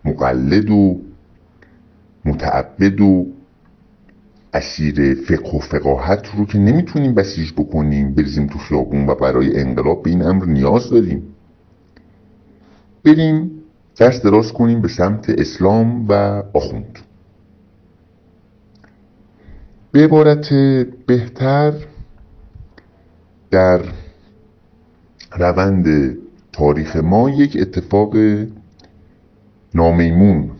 مقلد 0.05 0.69
و 0.69 1.01
متعبد 2.25 3.01
و 3.01 3.27
اسیر 4.53 5.15
فقه 5.15 5.57
و 5.57 5.59
فقاهت 5.59 6.27
رو 6.37 6.45
که 6.45 6.57
نمی‌تونیم 6.57 7.13
بسیج 7.13 7.51
بکنیم 7.51 8.13
بریزیم 8.13 8.47
تو 8.47 8.59
خیابون 8.59 9.07
و 9.07 9.15
برای 9.15 9.59
انقلاب 9.59 10.03
به 10.03 10.09
این 10.09 10.21
امر 10.21 10.45
نیاز 10.45 10.89
داریم. 10.89 11.23
بریم 13.03 13.51
دست 13.99 14.23
دراز 14.23 14.53
کنیم 14.53 14.81
به 14.81 14.87
سمت 14.87 15.29
اسلام 15.29 16.07
و 16.07 16.43
آخوند. 16.53 16.99
به 19.91 20.03
عبارت 20.03 20.53
بهتر 21.05 21.73
در 23.51 23.81
روند 25.31 26.17
تاریخ 26.51 26.95
ما 26.95 27.29
یک 27.29 27.57
اتفاق 27.61 28.15
نامیمون 29.73 30.51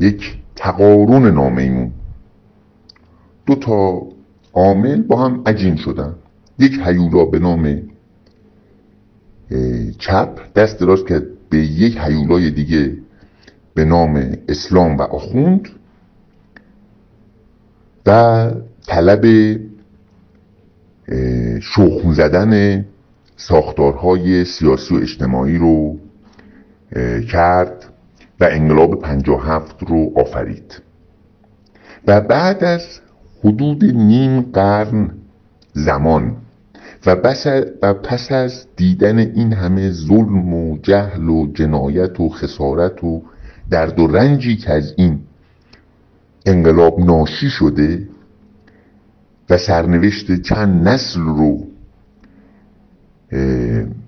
یک 0.00 0.38
تقارن 0.56 1.34
نامیمون 1.34 1.92
دو 3.46 3.54
تا 3.54 4.06
عامل 4.52 5.02
با 5.02 5.16
هم 5.16 5.42
عجین 5.46 5.76
شدن. 5.76 6.14
یک 6.58 6.80
هیولا 6.84 7.24
به 7.24 7.38
نام 7.38 7.82
چپ 9.98 10.52
دست 10.54 10.80
دراز 10.80 11.04
کرد 11.04 11.48
به 11.50 11.58
یک 11.58 11.96
هیولای 12.00 12.50
دیگه 12.50 12.96
به 13.74 13.84
نام 13.84 14.36
اسلام 14.48 14.96
و 14.98 15.02
آخوند 15.02 15.68
و 18.06 18.50
طلب 18.86 19.26
شخم 21.60 22.12
زدن 22.12 22.84
ساختارهای 23.36 24.44
سیاسی 24.44 24.94
و 24.94 24.98
اجتماعی 24.98 25.58
رو 25.58 25.98
کرد 27.32 27.84
و 28.40 28.48
انقلاب 28.50 29.02
57 29.02 29.76
رو 29.82 30.12
آفرید. 30.16 30.82
و 32.06 32.20
بعد 32.20 32.64
از 32.64 33.00
حدود 33.44 33.84
نیم 33.84 34.40
قرن 34.40 35.10
زمان 35.72 36.36
و, 37.06 37.16
و 37.82 37.94
پس 37.94 38.32
از 38.32 38.66
دیدن 38.76 39.18
این 39.18 39.52
همه 39.52 39.90
ظلم 39.90 40.54
و 40.54 40.78
جهل 40.82 41.28
و 41.28 41.52
جنایت 41.52 42.20
و 42.20 42.28
خسارت 42.28 43.04
و 43.04 43.22
درد 43.70 43.98
و 43.98 44.06
رنجی 44.06 44.56
که 44.56 44.72
از 44.72 44.94
این 44.96 45.20
انقلاب 46.46 47.00
ناشی 47.00 47.50
شده 47.50 48.08
و 49.50 49.58
سرنوشت 49.58 50.42
چند 50.42 50.88
نسل 50.88 51.20
رو 51.20 51.66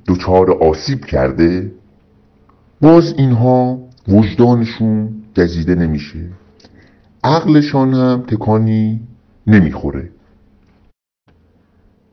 دچار 0.07 0.51
آسیب 0.51 1.05
کرده 1.05 1.73
باز 2.81 3.15
اینها 3.19 3.79
وجدانشون 4.09 5.11
گزیده 5.37 5.75
نمیشه. 5.75 6.19
عقلشان 7.25 7.95
هم 7.95 8.25
تکانی 8.29 9.01
نمی‌خوره. 9.47 10.11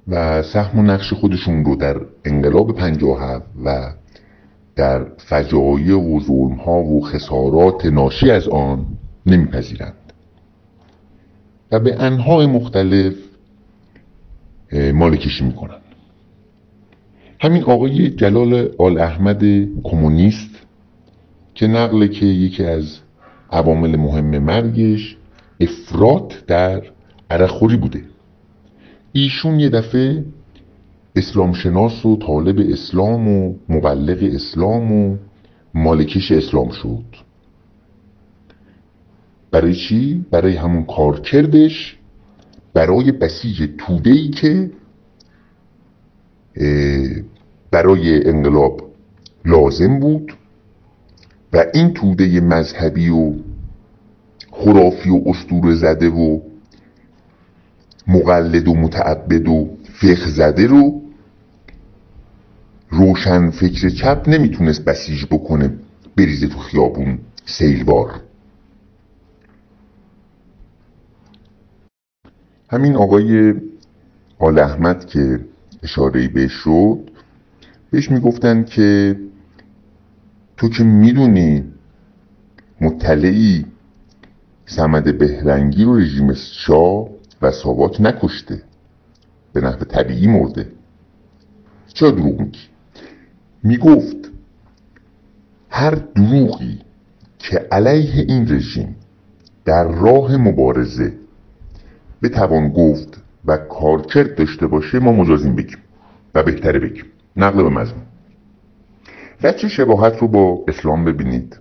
و 0.08 0.44
سهم 0.44 0.80
و 0.80 0.84
نقش 0.84 1.14
خودشون 1.14 1.66
رو 1.66 1.76
در 1.76 2.02
انقلاب 2.26 2.80
هفت 2.80 3.50
و 3.66 3.94
در 4.76 5.06
فجایع 5.18 5.98
و 5.98 6.20
ظلم 6.20 6.56
ها 6.56 6.80
و 6.80 7.02
خسارات 7.02 7.86
ناشی 7.86 8.32
از 8.32 8.48
آن 8.48 8.86
نمیپذیرند. 9.26 10.05
به 11.80 12.04
انهای 12.04 12.46
مختلف 12.46 13.14
مالکشی 14.94 15.46
می‌کنند 15.46 15.82
همین 17.40 17.64
آقای 17.64 18.10
جلال 18.10 18.70
آل 18.78 18.98
احمد 18.98 19.44
کمونیست 19.84 20.50
که 21.56 21.68
نقل 21.68 22.08
که 22.08 22.26
یکی 22.26 22.64
از 22.64 23.00
عوامل 23.52 23.96
مهم 23.96 24.40
مرگش 24.40 25.18
افراط 25.60 26.34
در 26.48 26.84
عرخوری 27.30 27.78
بوده. 27.78 28.04
ایشون 29.12 29.60
یه 29.60 29.70
دفعه 29.70 30.26
اسلام 31.16 31.54
شناس 31.54 32.06
و 32.06 32.18
طالب 32.18 32.60
اسلام 32.72 33.28
و 33.28 33.56
مبلغ 33.70 34.18
اسلام 34.34 34.92
و 34.92 35.18
مالکش 35.74 36.32
اسلام 36.32 36.70
شد. 36.70 37.25
برای 39.56 39.76
چی؟ 39.76 40.26
برای 40.32 40.56
همون 40.56 40.84
کار 40.84 41.20
کردش 41.20 41.98
برای 42.74 43.12
بسیج 43.12 43.70
توده 43.78 44.10
ای 44.10 44.30
که 44.30 44.72
برای 47.72 48.30
انقلاب 48.30 48.92
لازم 49.46 50.00
بود 50.00 50.34
و 51.54 51.66
این 51.74 51.94
توده 51.94 52.42
مذهبی 52.42 53.10
و 53.10 53.34
خرافی 54.52 55.10
و 55.10 55.22
اسطوره 55.26 55.76
زده 55.76 56.10
و 56.10 56.40
مقلد 58.08 58.68
و 58.68 58.76
متعبد 58.76 59.48
و 59.48 59.70
فقه 59.94 60.30
زده 60.30 60.68
رو 60.68 61.02
روشن 62.90 63.50
فکر 63.50 63.90
چپ 63.90 64.24
نمی‌تونست 64.28 64.86
بسیج 64.86 65.26
بکنه 65.26 65.74
بریزه 66.18 66.48
تو 66.48 66.60
خیابون 66.60 67.20
سیلوار 67.46 68.25
همین 72.70 72.96
آقای 72.96 73.54
آل 74.40 74.60
احمد 74.60 75.06
که 75.06 75.40
اشاره 75.84 76.28
بهش 76.28 76.52
شد 76.52 77.00
بهش 77.92 78.12
می‌گفتن 78.12 78.64
که 78.64 79.20
تو 80.58 80.70
که 80.70 80.84
می‌دونی 80.84 81.64
مطلعی 82.82 83.66
سمد 84.66 85.18
بهرنگی 85.18 85.84
رو 85.84 85.98
رژیم 85.98 86.34
شاه 86.34 87.10
و 87.42 87.52
ساواک 87.52 88.02
نکشته 88.02 88.62
به 89.54 89.62
نحو 89.62 89.84
طبیعی 89.84 90.28
مرده. 90.28 90.72
چرا 91.94 92.12
دروغ 92.12 92.40
میگی؟ 92.40 92.60
می‌گفت 93.64 94.32
هر 95.70 95.96
دروغی 95.96 96.80
که 97.40 97.68
علیه 97.72 98.26
این 98.28 98.54
رژیم 98.54 98.96
در 99.66 99.84
راه 99.84 100.38
مبارزه 100.38 101.14
بتوان 102.22 102.70
گفت 102.70 103.22
و 103.46 103.58
کارکرد 103.58 104.36
داشته 104.36 104.68
باشه 104.68 105.00
ما 105.00 105.12
مجازیم 105.12 105.56
بگیم 105.56 105.78
و 106.36 106.44
بهتره 106.44 106.80
بگیم. 106.80 107.06
نقل 107.36 107.64
به 107.64 107.70
مضمون. 107.70 108.04
و 109.44 109.52
چه 109.52 109.68
شباهت 109.68 110.18
رو 110.18 110.28
با 110.28 110.64
اسلام 110.68 111.06
ببینید؟ 111.06 111.60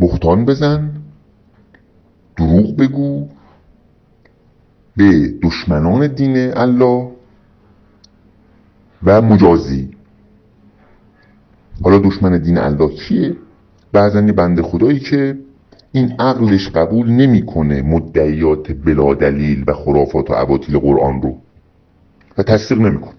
بختان 0.00 0.44
بزن 0.44 0.90
دروغ 2.36 2.76
بگو 2.76 3.28
به 4.96 5.34
دشمنان 5.42 6.06
دین 6.06 6.36
الله 6.36 7.10
و 9.02 9.22
مجازی. 9.22 9.90
حالا 11.82 11.98
دشمن 11.98 12.38
دین 12.38 12.58
الله 12.58 12.88
کیه؟ 12.88 13.36
بعضا 13.92 14.20
یه 14.20 14.32
بنده 14.32 14.62
خدایی 14.62 15.00
که 15.00 15.38
این 15.92 16.14
عقلش 16.18 16.68
قبول 16.68 17.10
نمی‌کنه 17.10 17.82
مدعیات 17.82 18.72
بلا 18.72 19.14
دلیل 19.14 19.64
و 19.66 19.72
خرافات 19.74 20.30
و 20.30 20.34
عباطیل 20.34 20.78
قرآن 20.78 21.22
رو. 21.22 21.38
و 22.38 22.42
تصدیق 22.42 22.78
نمی‌کنه. 22.78 23.14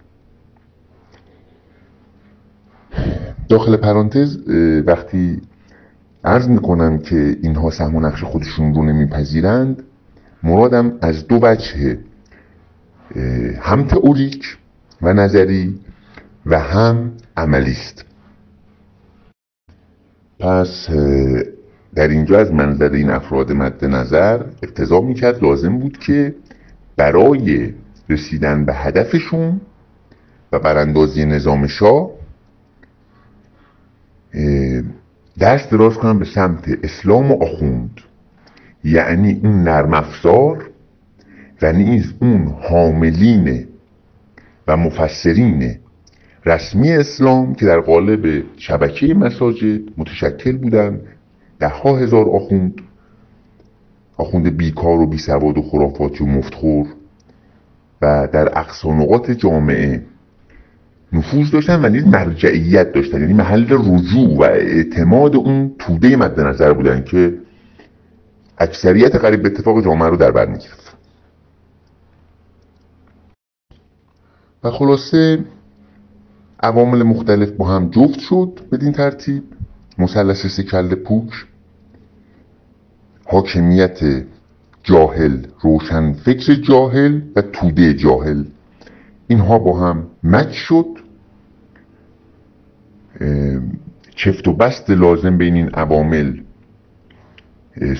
داخل 3.49 3.77
پرانتز 3.77 4.37
وقتی 4.87 5.41
عرض 6.23 6.47
می‌کنم 6.47 6.97
که 6.97 7.37
اینها 7.43 7.69
سهم 7.69 7.95
و 7.95 7.99
نقش 7.99 8.23
خودشون 8.23 8.73
رو 8.73 8.83
نمیپذیرند 8.83 9.83
مرادم 10.43 10.97
از 11.01 11.27
دو 11.27 11.39
وجه 11.41 11.99
هم 13.59 13.87
تئوریک 13.87 14.57
و 15.01 15.13
نظری 15.13 15.79
و 16.45 16.59
هم 16.59 17.11
عملی 17.37 17.71
است 17.71 18.05
پس 20.39 20.89
در 21.95 22.07
اینجا 22.07 22.39
از 22.39 22.53
منظر 22.53 22.89
این 22.89 23.09
افراد 23.09 23.51
مد 23.51 23.85
نظر 23.85 24.43
اقتضا 24.63 25.01
می‌کرد 25.01 25.43
لازم 25.43 25.77
بود 25.77 25.97
که 25.97 26.35
برای 26.95 27.73
رسیدن 28.09 28.65
به 28.65 28.73
هدفشون 28.73 29.61
و 30.51 30.59
براندازی 30.59 31.25
نظام 31.25 31.67
شاه 31.67 32.11
دست 35.39 35.71
دراز 35.71 35.93
کنم 35.93 36.19
به 36.19 36.25
سمت 36.25 36.79
اسلام 36.83 37.31
و 37.31 37.43
آخوند. 37.43 38.01
یعنی 38.83 39.41
اون 39.43 39.63
نرم 39.63 39.93
افزار 39.93 40.69
و 41.61 41.73
نیز 41.73 42.13
اون 42.21 42.55
حاملین 42.61 43.67
و 44.67 44.77
مفسرین 44.77 45.75
رسمی 46.45 46.91
اسلام 46.91 47.55
که 47.55 47.65
در 47.65 47.79
قالب 47.79 48.43
شبکه 48.57 49.13
مساجد 49.13 49.81
متشکل 49.97 50.57
بودن 50.57 51.01
ده 51.59 51.69
هزار 51.69 52.29
آخوند. 52.29 52.81
آخوند 54.17 54.57
بیکار 54.57 54.99
و 54.99 55.07
بیسواد 55.07 55.57
و 55.57 55.61
خرافاتی 55.61 56.23
و 56.23 56.27
مفتخور. 56.27 56.87
و 58.01 58.27
در 58.31 58.59
اقصا 58.59 58.93
نقاط 58.93 59.31
جامعه 59.31 60.03
نفوذ 61.13 61.51
داشتن 61.51 61.85
و 61.85 61.89
نیز 61.89 62.07
مرجعیت 62.07 62.91
داشتن. 62.91 63.21
یعنی 63.21 63.33
محل 63.33 63.65
رجوع 63.69 64.37
و 64.37 64.41
اعتماد 64.41 65.35
اون 65.35 65.75
توده 65.79 66.15
مد 66.15 66.39
نظر 66.39 66.73
بودن 66.73 67.03
که 67.03 67.37
اکثریت 68.57 69.15
قریب 69.15 69.41
به 69.41 69.49
اتفاق 69.49 69.83
جامعه 69.83 70.09
رو 70.09 70.15
در 70.17 70.31
بر 70.31 70.45
می‌گرفت. 70.45 70.97
و 74.63 74.71
خلاصه 74.71 75.45
عوامل 76.63 77.03
مختلف 77.03 77.49
با 77.51 77.67
هم 77.67 77.89
جفت 77.89 78.19
شد 78.19 78.59
بدین 78.71 78.91
ترتیب. 78.91 79.43
مثلث 79.97 80.45
سه 80.45 80.95
پوک 80.95 81.45
حاکمیت 83.31 83.99
جاهل 84.83 85.37
روشن 85.61 86.13
فکر 86.13 86.53
جاهل 86.53 87.21
و 87.35 87.41
توده 87.41 87.93
جاهل. 87.93 88.43
اینها 89.27 89.59
با 89.59 89.79
هم 89.79 90.07
مچ 90.23 90.51
شد. 90.51 90.85
چفت 94.15 94.47
و 94.47 94.53
بست 94.53 94.89
لازم 94.89 95.37
بین 95.37 95.53
این 95.53 95.69
عوامل 95.69 96.39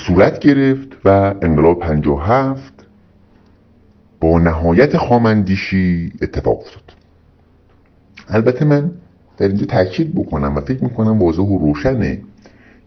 صورت 0.07 0.39
گرفت 0.39 0.88
و 1.06 1.10
انقلاب 1.41 1.80
57 1.80 2.73
با 4.22 4.39
نهایت 4.39 4.97
خامندیشی 4.97 6.14
اتفاق 6.22 6.60
افتاد. 6.60 6.93
البته 8.27 8.65
من 8.65 8.91
در 9.38 9.47
اینجا 9.47 9.65
تاکید 9.65 10.15
بکنم 10.15 10.56
و 10.56 10.61
فکر 10.61 10.84
می‌کنم 10.84 11.19
واضح 11.19 11.41
و 11.41 11.57
روشنه 11.57 12.22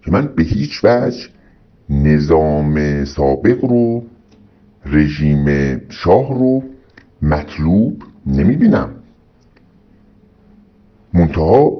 که 0.04 0.10
من 0.10 0.26
به 0.26 0.42
هیچ 0.42 0.84
وجه 0.84 1.28
نظام 1.92 3.04
سابق 3.04 3.64
رو 3.64 4.02
رژیم 4.86 5.46
شاه 5.88 6.38
رو 6.38 6.62
مطلوب 7.22 8.02
نمی‌بینم. 8.26 8.90
منتها 11.14 11.72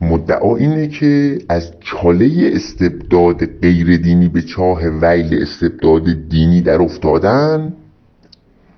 مدعا 0.00 0.56
اینه 0.56 0.88
که 0.88 1.38
از 1.48 1.72
چاله 1.80 2.50
استبداد 2.54 3.46
غیر 3.46 3.96
دینی 3.96 4.28
به 4.28 4.42
چاه 4.42 4.80
ویل 4.88 5.42
استبداد 5.42 6.28
دینی 6.28 6.60
در 6.60 6.82
افتادن 6.82 7.72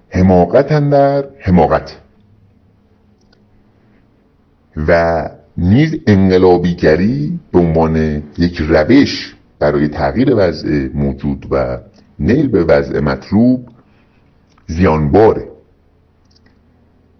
حماقت 0.08 0.90
در 0.90 1.24
حماقت. 1.38 1.96
و 4.76 5.30
نیز 5.56 5.96
انقلابیگری 6.06 7.40
به 7.52 7.58
عنوان 7.58 8.22
یک 8.38 8.56
روش 8.60 9.33
برای 9.64 9.88
تغییر 9.88 10.34
وضع 10.36 10.88
موجود 10.94 11.46
و 11.50 11.78
نیل 12.18 12.48
به 12.48 12.64
وضع 12.64 13.00
مطلوب 13.00 13.68
زیانباره. 14.66 15.48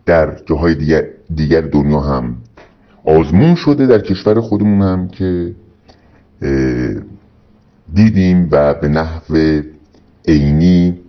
در 0.06 0.38
جاهای 0.46 0.74
دیگر, 0.74 1.04
دیگر 1.34 1.60
دنیا 1.60 2.00
هم 2.00 2.36
آزمون 3.04 3.54
شده 3.54 3.86
در 3.86 3.98
کشور 3.98 4.40
خودمون 4.40 4.82
هم 4.82 5.08
که 5.08 5.54
دیدیم 7.94 8.48
و 8.50 8.74
به 8.74 8.88
نحو 8.88 9.62
عینی 10.28 11.00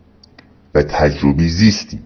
و 0.76 0.84
تجربی 0.84 1.50
زیستیم. 1.50 2.04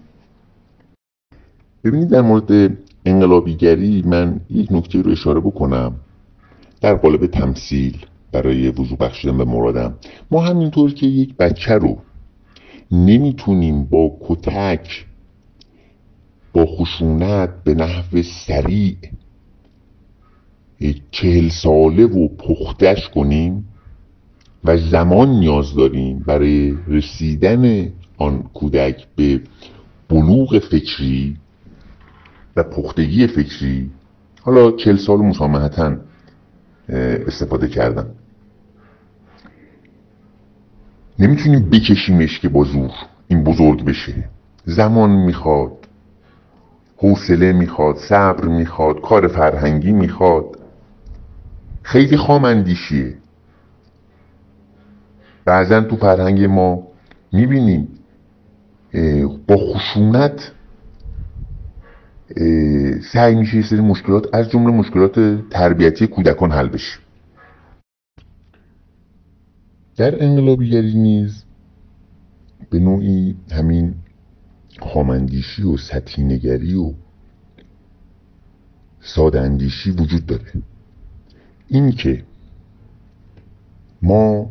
ببینید 1.84 2.08
در 2.08 2.20
مورد 2.20 2.76
انقلابیگری 3.04 4.02
من 4.06 4.40
یک 4.50 4.72
نکته 4.72 5.02
رو 5.02 5.10
اشاره 5.10 5.40
بکنم. 5.40 5.94
در 6.80 6.94
قالب 6.94 7.26
تمثیل 7.26 8.06
برای 8.32 8.68
وضوع 8.68 8.98
بخشیدن 8.98 9.38
به 9.38 9.44
مرادم. 9.44 9.94
ما 10.30 10.40
همینطور 10.40 10.94
که 10.94 11.06
یک 11.06 11.36
بچه 11.36 11.74
رو 11.74 11.98
نمی‌تونیم 12.90 13.84
با 13.84 14.16
کتک 14.20 15.06
با 16.52 16.66
خشونت 16.66 17.64
به 17.64 17.74
نحو 17.74 18.22
سریع 18.22 18.96
چهل 21.10 21.48
ساله 21.48 22.04
و 22.04 22.28
پختش 22.28 23.08
کنیم 23.08 23.68
و 24.64 24.76
زمان 24.76 25.28
نیاز 25.28 25.74
داریم 25.74 26.18
برای 26.18 26.74
رسیدن 26.88 27.92
آن 28.18 28.42
کودک 28.42 29.06
به 29.16 29.40
بلوغ 30.08 30.58
فکری 30.58 31.36
و 32.56 32.62
پختگی 32.62 33.26
فکری. 33.26 33.90
حالا 34.42 34.70
چل 34.70 34.96
سال 34.96 35.18
مسامحتا 35.18 35.96
استفاده 36.88 37.68
کردم. 37.68 38.06
نمی‌تونیم 41.20 41.70
بکشیمش 41.70 42.40
که 42.40 42.48
با 42.48 42.66
این 43.28 43.44
بزرگ 43.44 43.84
بشه. 43.84 44.14
زمان 44.64 45.10
می‌خواد 45.10 45.72
حوصله 46.96 47.52
می‌خواد 47.52 47.96
صبر 47.96 48.44
می‌خواد 48.44 49.00
کار 49.00 49.28
فرهنگی 49.28 49.92
می‌خواد. 49.92 50.44
خیلی 51.82 52.16
خام 52.16 52.44
اندیشیه. 52.44 53.14
بعضا 55.44 55.80
تو 55.80 55.96
فرهنگ 55.96 56.44
ما 56.44 56.82
می‌بینیم 57.32 57.88
با 59.48 59.56
خشونت 59.56 60.52
سعی 63.12 63.34
میشه 63.34 63.62
سری 63.62 63.80
مشکلات 63.80 64.34
از 64.34 64.50
جمله 64.50 64.72
مشکلات 64.72 65.40
تربیتی 65.50 66.06
کودکان 66.06 66.52
حل 66.52 66.68
بشه. 66.68 66.98
در 69.96 70.24
انقلابیگری 70.24 70.94
نیز 70.94 71.44
به 72.70 72.78
نوعی 72.78 73.36
همین 73.50 73.94
خامندیشی 74.80 75.62
و 75.62 75.76
سطحینگری 75.76 76.74
و 76.74 76.92
ساده 79.00 79.40
اندیشی 79.40 79.90
وجود 79.90 80.26
داره. 80.26 80.52
این 81.68 81.92
که 81.92 82.24
ما 84.02 84.50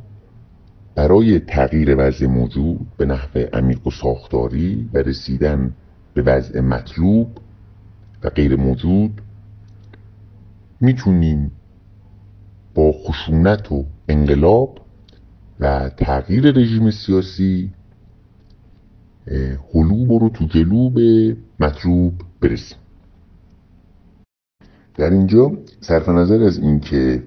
برای 0.96 1.40
تغییر 1.40 1.96
وضع 1.98 2.28
موجود 2.28 2.88
به 2.98 3.06
نحو 3.06 3.40
عمیق 3.54 3.88
و 3.88 3.92
ساختاری 3.92 4.90
و 4.94 4.98
رسیدن 4.98 5.74
به 6.14 6.22
وضع 6.22 6.60
مطلوب 6.60 7.28
و 8.24 8.30
غیر 8.30 8.56
موجود 8.56 9.22
می‌تونیم 10.82 11.52
با 12.76 12.92
خشونت 12.92 13.72
و 13.72 13.86
انقلاب 14.08 14.89
و 15.60 15.90
تغییر 15.90 16.52
رژیم 16.52 16.92
سیاسی 16.92 17.72
حلوب 19.74 20.12
رو 20.12 20.30
تو 20.30 20.46
جلوب 20.46 21.00
مطلوب 21.60 22.14
برسیم 22.42 22.78
در 24.96 25.10
اینجا 25.10 25.52
صرف 25.82 26.10
نظر 26.10 26.44
از 26.44 26.58
اینکه 26.58 27.24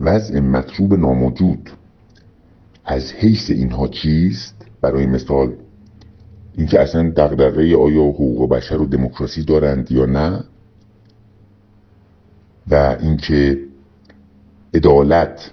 وضع 0.00 0.40
مطلوب 0.40 0.94
ناموجود 0.94 1.70
از 2.84 3.12
حیث 3.12 3.50
اینها 3.50 3.88
چیست 3.88 4.66
برای 4.80 5.06
مثال 5.06 5.54
اینکه 6.54 6.80
اصلا 6.80 7.12
دغدغه 7.16 7.76
آیا 7.76 8.02
حقوق 8.02 8.48
بشر 8.48 8.76
و 8.76 8.86
دموکراسی 8.86 9.42
دارند 9.44 9.92
یا 9.92 10.06
نه 10.06 10.44
و 12.70 12.96
اینکه 13.00 13.58
عدالت 14.74 15.50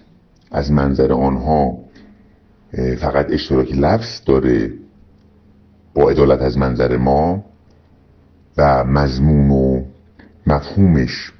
از 0.51 0.71
منظر 0.71 1.13
آنها 1.13 1.84
فقط 2.75 3.27
اشتراک 3.29 3.71
لفظ 3.73 4.21
داره 4.25 4.73
با 5.93 6.09
عدالت 6.09 6.41
از 6.41 6.57
منظر 6.57 6.97
ما 6.97 7.45
و 8.57 8.83
مضمون 8.83 9.49
و 9.51 9.83
مفهومش 10.47 11.31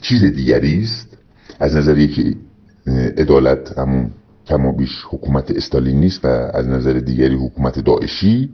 چیز 0.00 0.24
دیگری 0.24 0.82
است. 0.82 1.16
از 1.60 1.76
نظر 1.76 2.06
که 2.06 2.36
عدالت 3.16 3.78
همون 3.78 4.10
کما 4.46 4.72
بیش 4.72 5.04
حکومت 5.10 5.50
استالینیست 5.50 6.24
و 6.24 6.28
از 6.28 6.68
نظر 6.68 6.92
دیگری 6.92 7.34
حکومت 7.34 7.78
داعشی. 7.78 8.50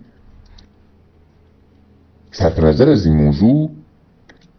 صرف 2.32 2.58
نظر 2.58 2.88
از 2.90 3.06
این 3.06 3.16
موضوع 3.16 3.70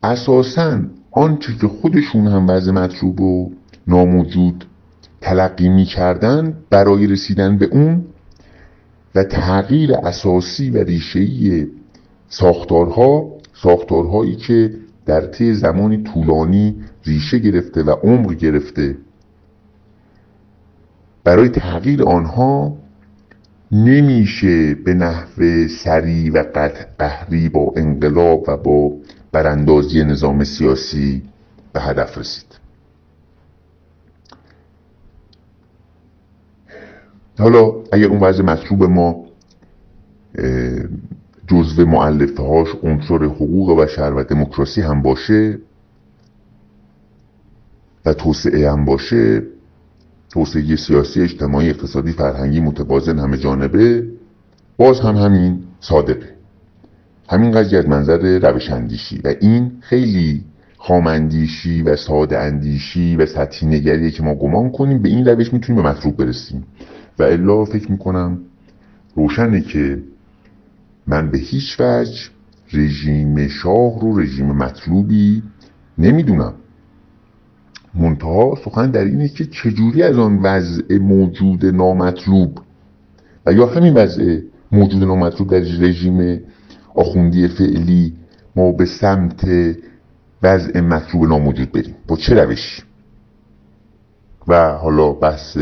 اساسا 0.03 0.79
آنچه 1.11 1.55
که 1.61 1.67
خودشون 1.67 2.27
هم 2.27 2.49
وضع 2.49 2.71
مطلوب 2.71 3.21
و 3.21 3.51
ناموجود 3.87 4.65
تلقی 5.21 5.69
می 5.69 5.85
کردن 5.85 6.57
برای 6.69 7.07
رسیدن 7.07 7.57
به 7.57 7.65
اون 7.65 8.05
و 9.15 9.23
تغییر 9.23 9.93
اساسی 9.93 10.69
و 10.69 10.77
ریشهی 10.83 11.67
ساختارها 12.29 13.31
ساختارهایی 13.53 14.35
که 14.35 14.73
در 15.05 15.21
طی 15.21 15.53
زمانی 15.53 16.03
طولانی 16.03 16.75
ریشه 17.05 17.39
گرفته 17.39 17.83
و 17.83 17.89
عمر 17.89 18.33
گرفته. 18.33 18.97
برای 21.23 21.49
تغییر 21.49 22.03
آنها 22.03 22.77
نمیشه 23.71 24.75
به 24.75 24.93
نحو 24.93 25.67
سریع 25.67 26.31
و 26.33 26.43
قهری 26.99 27.49
با 27.49 27.73
انقلاب 27.75 28.43
و 28.47 28.57
با 28.57 28.91
براندازی 29.31 30.03
نظام 30.03 30.43
سیاسی 30.43 31.21
به 31.73 31.81
هدف 31.81 32.17
رسید. 32.17 32.50
حالا 37.41 37.73
اگر 37.91 38.07
اون 38.07 38.19
وضع 38.19 38.43
مطلوب 38.43 38.83
ما 38.83 39.25
جزو 41.47 41.85
معلفه 41.85 42.43
هاش 42.43 42.67
عنصر 42.83 43.23
حقوق 43.23 43.79
بشر 43.79 44.13
و 44.13 44.23
دموکراسی 44.23 44.81
هم 44.81 45.01
باشه 45.01 45.57
و 48.05 48.13
توسعه 48.13 48.71
هم 48.71 48.85
باشه 48.85 49.43
توسعه 50.29 50.75
سیاسی 50.75 51.21
اجتماعی 51.21 51.69
اقتصادی 51.69 52.11
فرهنگی 52.11 52.59
متوازن 52.59 53.19
همه 53.19 53.37
جانبه 53.37 54.07
باز 54.77 54.99
هم 54.99 55.15
همین 55.15 55.63
صادقه. 55.79 56.29
همین 57.29 57.51
قضیه 57.51 57.79
از 57.79 57.87
منظر 57.87 58.39
روش 58.39 58.69
اندیشی 58.69 59.21
و 59.23 59.33
این 59.41 59.71
خیلی 59.79 60.43
خامندیشی 60.77 61.81
و 61.81 61.95
ساده 61.95 62.39
اندیشی 62.39 63.15
و 63.15 63.25
سطحی 63.25 63.67
نگریه 63.67 64.11
که 64.11 64.23
ما 64.23 64.35
گمان 64.35 64.71
کنیم 64.71 65.01
به 65.01 65.09
این 65.09 65.27
روش 65.27 65.53
می‌تونیم 65.53 65.83
به 65.83 65.89
مطلوب 65.89 66.17
برسیم. 66.17 66.63
و 67.21 67.23
الا 67.23 67.65
فکر 67.65 67.91
می‌کنم 67.91 68.39
روشنه 69.15 69.61
که 69.61 70.03
من 71.07 71.31
به 71.31 71.37
هیچ 71.37 71.79
وجه 71.79 72.29
رژیم 72.73 73.47
شاه 73.47 73.99
رو 74.01 74.19
رژیم 74.19 74.45
مطلوبی 74.45 75.43
نمی‌دونم. 75.97 76.53
منتها 77.93 78.57
سخن 78.65 78.91
در 78.91 79.05
اینه 79.05 79.27
که 79.27 79.45
چجوری 79.45 80.03
از 80.03 80.17
آن 80.17 80.39
وضع 80.43 80.97
موجود 80.97 81.65
نامطلوب 81.65 82.59
و 83.45 83.53
یا 83.53 83.67
همین 83.67 83.93
وضع 83.93 84.39
موجود 84.71 85.03
نامطلوب 85.03 85.49
در 85.49 85.59
رژیم 85.59 86.39
آخوندی 86.95 87.47
فعلی 87.47 88.13
ما 88.55 88.71
به 88.71 88.85
سمت 88.85 89.47
وضع 90.43 90.79
مطلوب 90.81 91.25
ناموجود 91.25 91.71
بریم. 91.71 91.95
با 92.07 92.15
چه 92.15 92.43
روشی؟ 92.43 92.83
و 94.47 94.71
حالا 94.77 95.11
بحث 95.11 95.57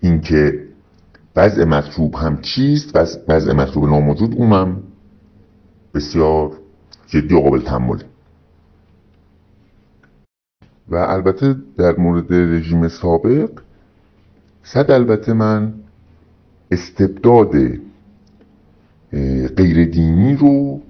اینکه 0.00 0.66
وضع 1.36 1.64
مطلوب 1.64 2.14
هم 2.14 2.40
چیست 2.40 2.98
وضع 3.28 3.52
مطلوب 3.52 3.84
ناموجود 3.84 4.34
اونم 4.34 4.82
بسیار 5.94 6.52
جدی 7.06 7.34
و 7.34 7.40
قابل 7.40 7.60
تحمله. 7.60 8.04
و 10.88 10.96
البته 10.96 11.56
در 11.76 11.96
مورد 11.96 12.32
رژیم 12.32 12.88
سابق 12.88 13.50
صد 14.62 14.90
البته 14.90 15.32
من 15.32 15.74
استبداد 16.70 17.52
غیر 19.56 19.84
دینی 19.84 20.36
رو 20.36 20.80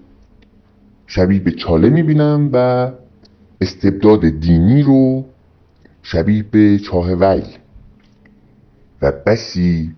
شبیه 1.07 1.41
به 1.41 1.51
چاله 1.51 1.89
می‌بینم 1.89 2.51
و 2.53 2.91
استبداد 3.61 4.29
دینی 4.29 4.83
رو 4.83 5.25
شبیه 6.03 6.43
به 6.43 6.79
چاه 6.79 7.15
ویل. 7.15 7.47
و 9.03 9.13
بسی 9.27 9.95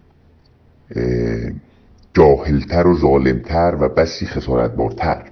جاهلتر 2.14 2.86
و 2.86 2.98
ظالمتر 2.98 3.76
و 3.80 3.88
بسی 3.88 4.26
خسارتبارتر 4.26 5.30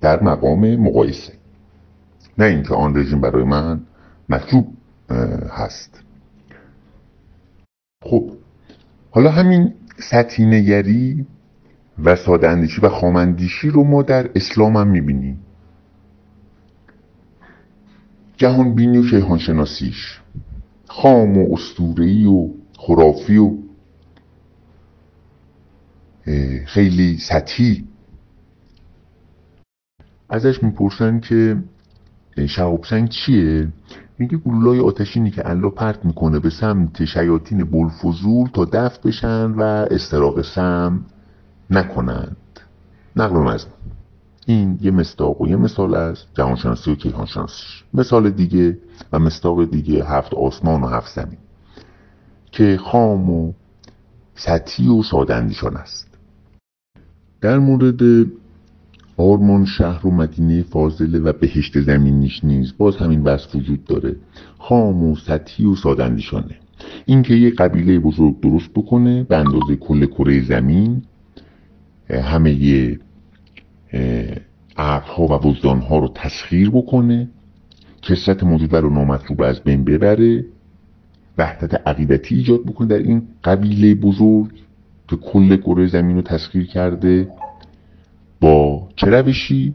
در 0.00 0.22
مقام 0.22 0.76
مقایسه. 0.76 1.32
نه 2.38 2.44
اینکه 2.44 2.74
آن 2.74 2.96
رژیم 2.96 3.20
برای 3.20 3.44
من 3.44 3.80
مطلوب 4.28 4.76
هست. 5.50 6.00
خب 8.04 8.30
حالا 9.10 9.30
همین 9.30 9.74
سطحی 9.98 10.46
نگری 10.46 11.26
و 12.04 12.16
ساده 12.16 12.48
اندیشی 12.48 12.80
و 12.80 12.88
خامندیشی 12.88 13.70
رو 13.70 13.84
ما 13.84 14.02
در 14.02 14.30
اسلام 14.34 14.76
هم 14.76 14.88
می‌بینیم. 14.88 15.40
جهان 18.36 18.74
بینی 18.74 18.98
و 18.98 19.02
شیخان 19.02 19.38
شناسیش 19.38 20.20
خام 20.94 21.38
و 21.38 21.54
استورهی 21.54 22.26
و 22.26 22.48
خرافی 22.78 23.36
و 23.36 23.52
خیلی 26.66 27.18
سطحی. 27.18 27.84
ازش 30.28 30.62
می‌پرسن 30.62 31.20
که 31.20 31.56
شهاب 32.48 32.84
سنگ 32.84 33.08
چیه؟ 33.08 33.68
میگه 34.18 34.36
گلولای 34.36 34.80
آتشینی 34.80 35.30
که 35.30 35.50
الله 35.50 35.70
پرت 35.70 36.04
می‌کنه 36.04 36.38
به 36.38 36.50
سمت 36.50 37.04
شیاطین 37.04 37.64
بلفزول 37.64 38.48
تا 38.48 38.64
دفت 38.64 39.02
بشن 39.02 39.50
و 39.50 39.62
استراق 39.90 40.42
سم 40.42 41.04
نکنند. 41.70 42.36
نقل 43.16 43.36
مزمون 43.36 43.74
این 44.46 44.78
یه 44.82 44.90
مستاق 44.90 45.40
و 45.40 45.48
یه 45.48 45.56
مثال 45.56 45.94
از 45.94 46.18
جهانشناسی 46.34 46.90
و 46.90 46.94
کیهانشناسیش. 46.94 47.84
مثال 47.94 48.30
دیگه 48.30 48.78
و 49.12 49.18
مستاق 49.18 49.70
دیگه 49.70 50.04
هفت 50.04 50.34
آسمان 50.34 50.82
و 50.82 50.86
هفت 50.86 51.14
زمین. 51.14 51.38
که 52.52 52.76
خام 52.76 53.30
و 53.30 53.52
سطحی 54.34 54.88
و 54.88 55.02
سادندیشان 55.02 55.76
است. 55.76 56.08
در 57.40 57.58
مورد 57.58 58.26
آرمان 59.16 59.64
شهر 59.64 60.06
و 60.06 60.10
مدینه 60.10 60.62
فاضله 60.62 61.18
و 61.18 61.32
بهشت 61.32 61.80
زمینیش 61.80 62.44
نیز 62.44 62.72
باز 62.78 62.96
همین 62.96 63.22
بحث 63.22 63.54
وجود 63.54 63.84
داره. 63.84 64.16
خام 64.58 65.02
و 65.02 65.16
سطحی 65.16 65.66
و 65.66 65.74
سادندیشانه 65.74 66.56
اینکه 67.06 67.34
یه 67.34 67.50
قبیله 67.50 67.98
بزرگ 67.98 68.40
درست 68.40 68.70
بکنه 68.74 69.24
به 69.24 69.36
اندازه 69.36 69.76
کل 69.76 70.06
کره 70.06 70.44
زمین 70.44 71.02
همه 72.10 72.50
عقلها 74.76 75.26
و 75.26 75.48
وجدانها 75.48 75.98
رو 75.98 76.08
تسخیر 76.14 76.70
بکنه 76.70 77.28
کسرت 78.02 78.44
موجود 78.44 78.74
رو 78.74 78.90
نامطلوب 78.90 79.42
از 79.42 79.60
بین 79.60 79.84
ببره 79.84 80.44
وحدت 81.38 81.88
عقیدتی 81.88 82.34
ایجاد 82.34 82.64
بکنه 82.64 82.88
در 82.88 82.98
این 82.98 83.22
قبیله 83.44 83.94
بزرگ 83.94 84.50
که 85.08 85.16
کل 85.16 85.56
کره 85.56 85.86
زمین 85.86 86.16
رو 86.16 86.22
تسخیر 86.22 86.66
کرده 86.66 87.28
با 88.40 88.88
چه 88.96 89.06
روشی؟ 89.06 89.74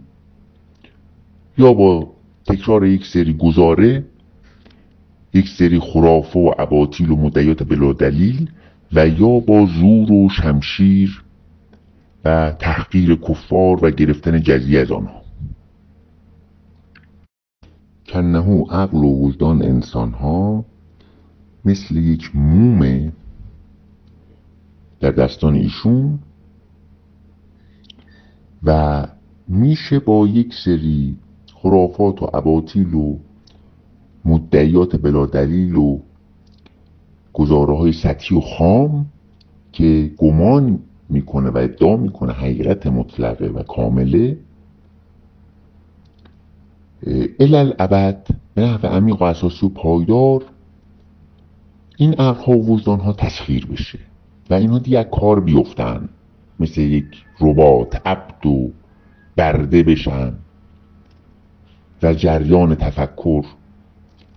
یا 1.58 1.74
با 1.74 2.12
تکرار 2.46 2.86
یک 2.86 3.06
سری 3.06 3.34
گزاره 3.34 4.04
یک 5.34 5.50
سری 5.50 5.80
خرافه 5.80 6.40
و 6.40 6.50
عباطیل 6.60 7.12
و 7.12 7.16
مدعیات 7.16 7.64
بلا 7.64 7.94
دلیل 7.94 8.50
و 8.94 9.08
یا 9.08 9.40
با 9.40 9.66
زور 9.66 10.12
و 10.12 10.30
شمشیر 10.30 11.24
و 12.26 12.52
تحقیر 12.60 13.16
کفار 13.16 13.86
و 13.86 13.90
گرفتن 13.92 14.42
جزیه 14.42 14.80
از 14.80 14.92
آنها. 14.92 15.22
کنهو 18.08 18.64
عقل 18.72 18.98
و 18.98 19.26
وجدان 19.26 19.62
انسان 19.62 20.12
ها 20.12 20.66
مثل 21.66 21.96
یک 21.96 22.36
مومه 22.36 23.12
در 25.00 25.12
دستان 25.12 25.56
ایشون 25.56 26.20
و 28.64 29.08
میشه 29.48 30.00
با 30.00 30.28
یک 30.28 30.54
سری 30.66 31.18
خرافات 31.54 32.24
و 32.24 32.26
عباطیل 32.26 32.94
و 32.94 33.18
مدعیات 34.26 34.96
بلا 34.96 35.26
دلیل 35.26 35.76
و 35.76 36.00
گزاره 37.34 37.78
های 37.78 37.94
سطحی 37.94 38.38
و 38.38 38.42
خام 38.42 39.06
که 39.72 40.12
گمان 40.18 40.80
می‌کنه 41.10 41.50
و 41.50 41.58
ادعا 41.58 41.98
می‌کنه 41.98 42.34
حقیقت 42.34 42.88
مطلقه 42.88 43.46
و 43.46 43.64
کامله. 43.64 44.38
الال 47.40 47.74
ابد 47.80 48.28
به 48.56 48.62
نحو 48.62 48.88
عمیق 48.88 49.22
و 49.22 49.24
اساسی 49.24 49.66
و 49.66 49.70
پایدار 49.70 50.46
این 51.98 52.14
عقلها 52.14 52.52
و 52.52 52.66
وجدانها 52.66 53.14
تسخیر 53.14 53.66
بشه 53.66 54.00
و 54.50 54.54
اینها 54.54 54.80
دیگه 54.80 55.04
کار 55.04 55.40
بیفتن. 55.40 56.10
مثل 56.60 56.82
یک 56.82 57.06
ربات 57.40 58.02
عبد 58.06 58.46
و 58.46 58.72
برده 59.36 59.84
بشن 59.84 60.34
و 62.04 62.14
جریان 62.14 62.76
تفکر 62.76 63.46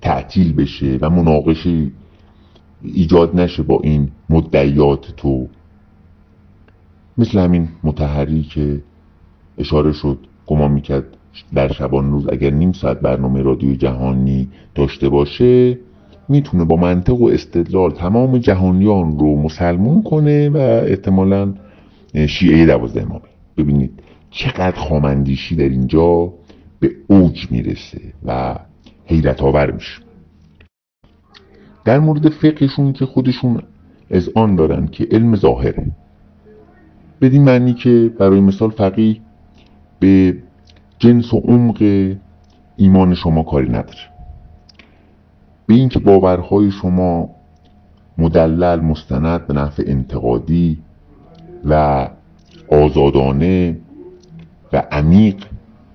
تعطیل 0.02 0.52
بشه 0.52 0.98
و 1.00 1.10
مناقشه 1.10 1.90
ایجاد 2.82 3.40
نشه 3.40 3.62
با 3.62 3.80
این 3.82 4.10
مدعیات 4.30 5.16
تو. 5.16 5.48
مثل 7.20 7.38
همین 7.38 7.68
متحری 7.84 8.42
که 8.42 8.82
اشاره 9.58 9.92
شد 9.92 10.18
گمان 10.46 10.72
می‌کرد 10.72 11.04
در 11.54 11.72
شبان 11.72 12.10
روز 12.10 12.28
اگر 12.28 12.50
نیم 12.50 12.72
ساعت 12.72 13.00
برنامه 13.00 13.42
رادیو 13.42 13.74
جهانی 13.74 14.48
داشته 14.74 15.08
باشه 15.08 15.78
می‌تونه 16.28 16.64
با 16.64 16.76
منطق 16.76 17.20
و 17.20 17.28
استدلال 17.28 17.90
تمام 17.90 18.38
جهانیان 18.38 19.18
رو 19.18 19.42
مسلمون 19.42 20.02
کنه 20.02 20.48
و 20.48 20.56
احتمالا 20.56 21.54
شیعه 22.28 22.66
دوازده 22.66 23.02
امامه 23.02 23.22
ببینید 23.56 24.02
چقدر 24.30 24.76
خامندیشی 24.76 25.56
در 25.56 25.68
اینجا 25.68 26.32
به 26.80 26.90
اوج 27.06 27.50
می‌رسه 27.50 28.00
و 28.26 28.56
حیرت 29.06 29.42
آور 29.42 29.70
میشه. 29.70 30.02
در 31.84 31.98
مورد 31.98 32.28
فقهشون 32.28 32.92
که 32.92 33.06
خودشون 33.06 33.62
از 34.10 34.30
آن 34.34 34.56
دارن 34.56 34.86
که 34.86 35.08
علم 35.10 35.36
ظاهره. 35.36 35.86
بدین 37.20 37.44
معنی 37.44 37.74
که 37.74 38.12
برای 38.18 38.40
مثال 38.40 38.70
فقیه 38.70 39.16
به 40.00 40.36
جنس 40.98 41.34
و 41.34 41.38
عمق 41.38 41.82
ایمان 42.76 43.14
شما 43.14 43.42
کاری 43.42 43.68
نداره. 43.68 44.10
به 45.66 45.74
اینکه 45.74 45.98
باورهای 45.98 46.70
شما 46.70 47.30
مدلل 48.18 48.80
مستند 48.80 49.46
به 49.46 49.54
نحو 49.54 49.72
انتقادی 49.86 50.78
و 51.64 52.08
آزادانه 52.68 53.76
و 54.72 54.82
عمیق 54.92 55.36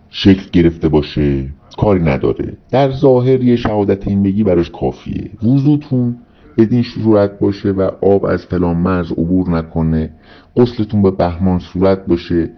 شکل 0.10 0.49
گرفته 0.52 0.89
باشه 0.89 1.49
کاری 1.77 2.03
نداره. 2.03 2.57
در 2.72 2.91
ظاهر 2.91 3.43
یه 3.43 3.56
شهادت 3.56 4.07
این 4.07 4.23
بگی 4.23 4.43
براش 4.43 4.69
کافیه. 4.69 5.30
وضوتون 5.43 6.18
بدین 6.57 6.84
صورت 6.84 7.39
باشه 7.39 7.72
و 7.72 7.81
آب 8.02 8.26
از 8.26 8.45
فلان 8.45 8.77
مرز 8.77 9.11
عبور 9.11 9.49
نکنه. 9.49 10.11
غسلتون 10.56 11.02
به 11.02 11.11
بهمان 11.11 11.60
صورت 11.60 12.06
باشه 12.06 12.49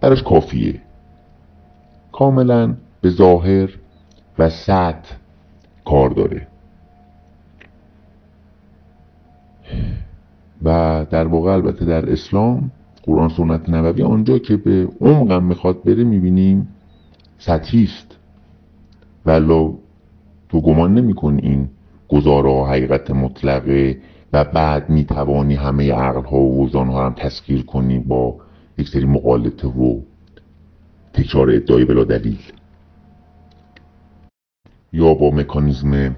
براش 0.00 0.22
کافیه. 0.22 0.80
کاملا 2.12 2.74
به 3.00 3.10
ظاهر 3.10 3.70
و 4.38 4.50
سطح 4.50 5.16
کار 5.84 6.10
داره. 6.10 6.46
و 10.62 11.06
در 11.10 11.26
واقع 11.26 11.52
البته 11.52 11.84
در 11.84 12.12
اسلام 12.12 12.70
قرآن 13.02 13.28
سنت 13.28 13.68
نبوی 13.68 14.02
آنجا 14.02 14.38
که 14.38 14.56
به 14.56 14.88
عمقم 15.00 15.44
می‌خواد 15.44 15.82
بره 15.82 16.04
می‌بینیم 16.04 16.68
سطحی 17.38 17.84
است. 17.84 18.16
ولا 19.26 19.72
تو 20.48 20.60
گمان 20.60 20.94
نمیکن 20.94 21.38
این 21.42 21.68
گزاره 22.08 22.64
حقیقت 22.64 23.10
مطلقه 23.10 23.98
و 24.32 24.44
بعد 24.44 24.90
می‌توانی 24.90 25.54
همه 25.54 25.92
عقل 25.92 26.24
ها 26.24 26.36
و 26.36 26.66
وزان 26.66 26.88
ها 26.88 27.06
هم 27.06 27.14
تسخیر 27.14 27.64
کنی 27.64 27.98
با 27.98 28.36
یک 28.78 28.88
سری 28.88 29.04
مقالطه 29.04 29.68
و 29.68 30.00
تکرار 31.12 31.50
ادعای 31.50 31.84
بلا 31.84 32.04
دلیل. 32.04 32.38
یا 34.92 35.14
با 35.14 35.30
مکانیزم 35.30 36.16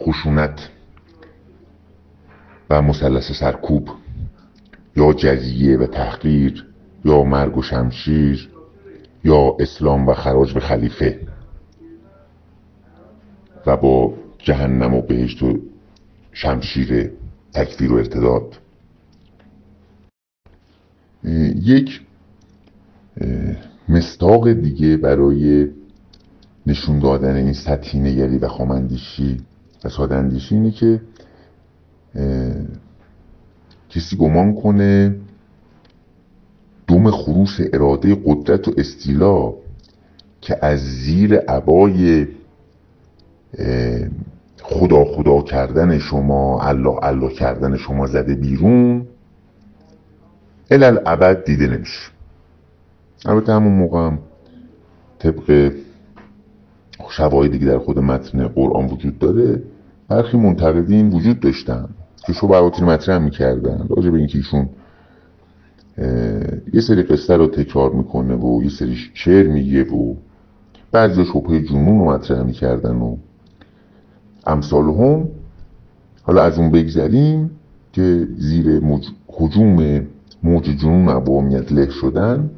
خشونت 0.00 0.70
و 2.70 2.82
مثلث 2.82 3.32
سرکوب 3.32 3.88
یا 4.96 5.12
جزیه 5.12 5.78
و 5.78 5.86
تحقیر 5.86 6.66
یا 7.04 7.22
مرگ 7.22 7.58
و 7.58 7.62
شمشیر 7.62 8.50
یا 9.24 9.56
اسلام 9.60 10.08
و 10.08 10.14
خراج 10.14 10.54
به 10.54 10.60
خلیفه. 10.60 11.20
و 13.66 13.76
با 13.76 14.14
جهنم 14.38 14.94
و 14.94 15.02
بهشت 15.02 15.42
و 15.42 15.58
شمشیر 16.32 17.10
تکفیر 17.52 17.92
و 17.92 17.96
ارتداد. 17.96 18.58
یک 21.54 22.00
مستاق 23.88 24.52
دیگه 24.52 24.96
برای 24.96 25.68
نشون 26.66 26.98
دادن 26.98 27.36
این 27.36 27.52
سطحی 27.52 28.00
نگری 28.00 28.38
و 28.38 28.48
خامندیشی 28.48 29.40
و 29.84 29.88
سادندیشی 29.88 30.54
اینه 30.54 30.70
که 30.70 31.00
کسی 33.90 34.16
گمان 34.16 34.54
کنه 34.54 35.16
دوم 36.86 37.10
خروس 37.10 37.58
اراده 37.72 38.16
قدرت 38.24 38.68
و 38.68 38.74
استیلا 38.78 39.54
که 40.40 40.64
از 40.64 40.80
زیر 40.80 41.36
عبای 41.36 42.26
خدا 44.72 45.04
خدا 45.04 45.42
کردن 45.42 45.98
شما 45.98 46.62
الله 46.62 46.98
الله 47.02 47.32
کردن 47.32 47.76
شما 47.76 48.06
زده 48.06 48.34
بیرون. 48.34 49.06
الال 50.70 51.00
ابد 51.06 51.44
دیده 51.44 51.66
نمیشه. 51.66 52.10
البته 53.26 53.52
همون 53.52 53.72
موقع 53.72 53.98
هم 53.98 54.18
طبق 55.18 55.72
شواهدی 57.10 57.58
که 57.58 57.64
در 57.64 57.78
خود 57.78 57.98
متن 57.98 58.48
قرآن 58.48 58.86
وجود 58.86 59.18
داره 59.18 59.62
برخی 60.08 60.36
منتقدین 60.36 61.10
وجود 61.10 61.40
داشتن. 61.40 61.88
که 62.26 62.32
شبهاتی 62.32 62.80
رو 62.80 62.88
مطرح 62.88 63.18
می‌کردن. 63.18 63.86
راجع 63.96 64.10
به 64.10 64.18
اینکه 64.18 64.38
ایشون 64.38 64.68
یه 66.72 66.80
سری 66.80 67.02
قصه 67.02 67.36
رو 67.36 67.46
تکرار 67.46 67.90
می‌کنه 67.90 68.34
و 68.34 68.62
یه 68.62 68.70
سری 68.70 68.96
شعر 69.14 69.46
میگه 69.46 69.84
و 69.84 70.14
بعضی 70.92 71.24
شبه 71.24 71.60
جنون 71.60 71.98
رو 71.98 72.04
مطرح 72.04 72.42
می‌کردن 72.42 72.96
و 72.96 73.16
امثال 74.46 74.84
هم 74.84 75.28
حالا 76.22 76.42
از 76.42 76.58
اون 76.58 76.70
بگذریم 76.70 77.50
که 77.92 78.28
زیر 78.38 78.80
موج... 78.80 79.06
حجوم 79.28 80.06
موج 80.42 80.64
جنون 80.64 81.08
عوامیت 81.08 81.72
له 81.72 81.90
شدن 81.90 82.50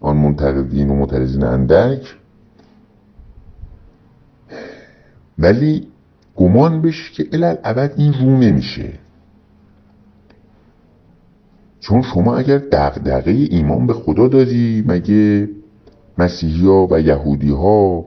آن 0.00 0.16
منتقدین 0.16 0.90
و 0.90 0.94
معترضین 0.94 1.44
اندک. 1.44 2.16
ولی 5.38 5.88
گمان 6.36 6.82
بشه 6.82 7.12
که 7.12 7.28
الال 7.32 7.56
ابد 7.64 7.94
این 7.96 8.12
رو 8.12 8.38
نمیشه. 8.38 8.92
چون 11.80 12.02
شما 12.02 12.36
اگر 12.36 12.58
دغدغه 12.58 13.30
ایمان 13.30 13.86
به 13.86 13.92
خدا 13.92 14.28
داری 14.28 14.84
مگه 14.86 15.48
مسیحی 16.18 16.66
ها 16.66 16.88
و 16.90 17.00
یهودی 17.00 17.50
ها 17.50 18.06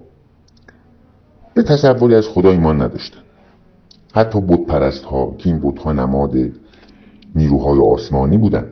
به 1.56 1.64
تصوری 1.64 2.16
از 2.16 2.28
خدا 2.28 2.52
ایمان 2.52 2.82
نداشتن. 2.82 3.20
حتی 4.14 4.42
بود 4.42 4.68
پرست 4.68 5.04
ها 5.04 5.36
که 5.38 5.50
این 5.50 5.60
بود 5.60 5.80
ها 5.80 5.94
نماد 5.94 6.36
نیروهای 7.36 7.80
آسمانی 7.80 8.38
بودن. 8.38 8.66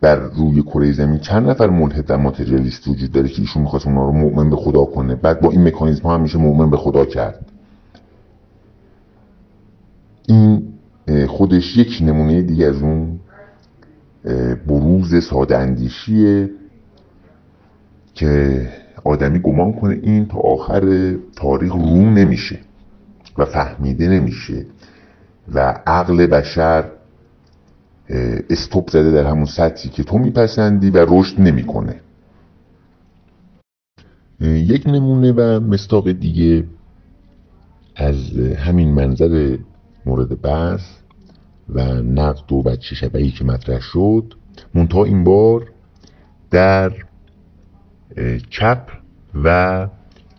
بر 0.00 0.16
روی 0.16 0.62
کره 0.62 0.92
زمین 0.92 1.18
چند 1.18 1.50
نفر 1.50 1.70
ملحد 1.70 2.10
و 2.10 2.18
ماتریالیست 2.18 2.88
وجود 2.88 3.12
داره 3.12 3.28
که 3.28 3.40
ایشون 3.40 3.62
می‌خواست 3.62 3.86
اونا 3.86 4.04
رو 4.04 4.12
مؤمن 4.12 4.50
به 4.50 4.56
خدا 4.56 4.84
کنه. 4.84 5.14
بعد 5.14 5.40
با 5.40 5.50
این 5.50 5.68
مکانیزم 5.68 6.02
ها 6.02 6.14
هم 6.14 6.20
میشه 6.20 6.38
مؤمن 6.38 6.70
به 6.70 6.76
خدا 6.76 7.04
کرد. 7.04 7.52
این 10.26 10.68
خودش 11.26 11.76
یک 11.76 11.98
نمونه 12.00 12.42
دیگه 12.42 12.66
از 12.66 12.82
اون 12.82 13.20
بروز 14.66 15.24
ساده 15.24 15.56
اندیشیه 15.56 16.50
که 18.14 18.68
آدمی 19.04 19.38
گمان 19.38 19.72
کنه 19.72 20.00
این 20.02 20.26
تا 20.26 20.38
آخر 20.38 21.14
تاریخ 21.36 21.72
رو 21.72 22.10
نمیشه 22.10 22.58
و 23.38 23.44
فهمیده 23.44 24.08
نمیشه 24.08 24.66
و 25.54 25.80
عقل 25.86 26.26
بشر 26.26 26.84
استوب 28.50 28.88
زده 28.88 29.10
در 29.10 29.24
همون 29.24 29.44
سطحی 29.44 29.90
که 29.90 30.04
تو 30.04 30.18
میپسندی 30.18 30.90
و 30.90 31.06
رشد 31.08 31.40
نمی‌کنه. 31.40 32.00
یک 34.40 34.86
نمونه 34.86 35.32
و 35.32 35.60
مستاق 35.60 36.12
دیگه 36.12 36.64
از 37.96 38.16
همین 38.56 38.94
منظر 38.94 39.56
مورد 40.06 40.40
بحث 40.42 40.80
و 41.68 41.82
نقد 41.94 42.52
و 42.52 42.62
بچه 42.62 42.94
شبهی 42.94 43.30
که 43.30 43.44
مطرح 43.44 43.80
شد. 43.80 44.34
منتها 44.74 45.04
این 45.04 45.24
بار 45.24 45.66
در 46.50 46.92
چپ 48.50 48.90
و 49.44 49.88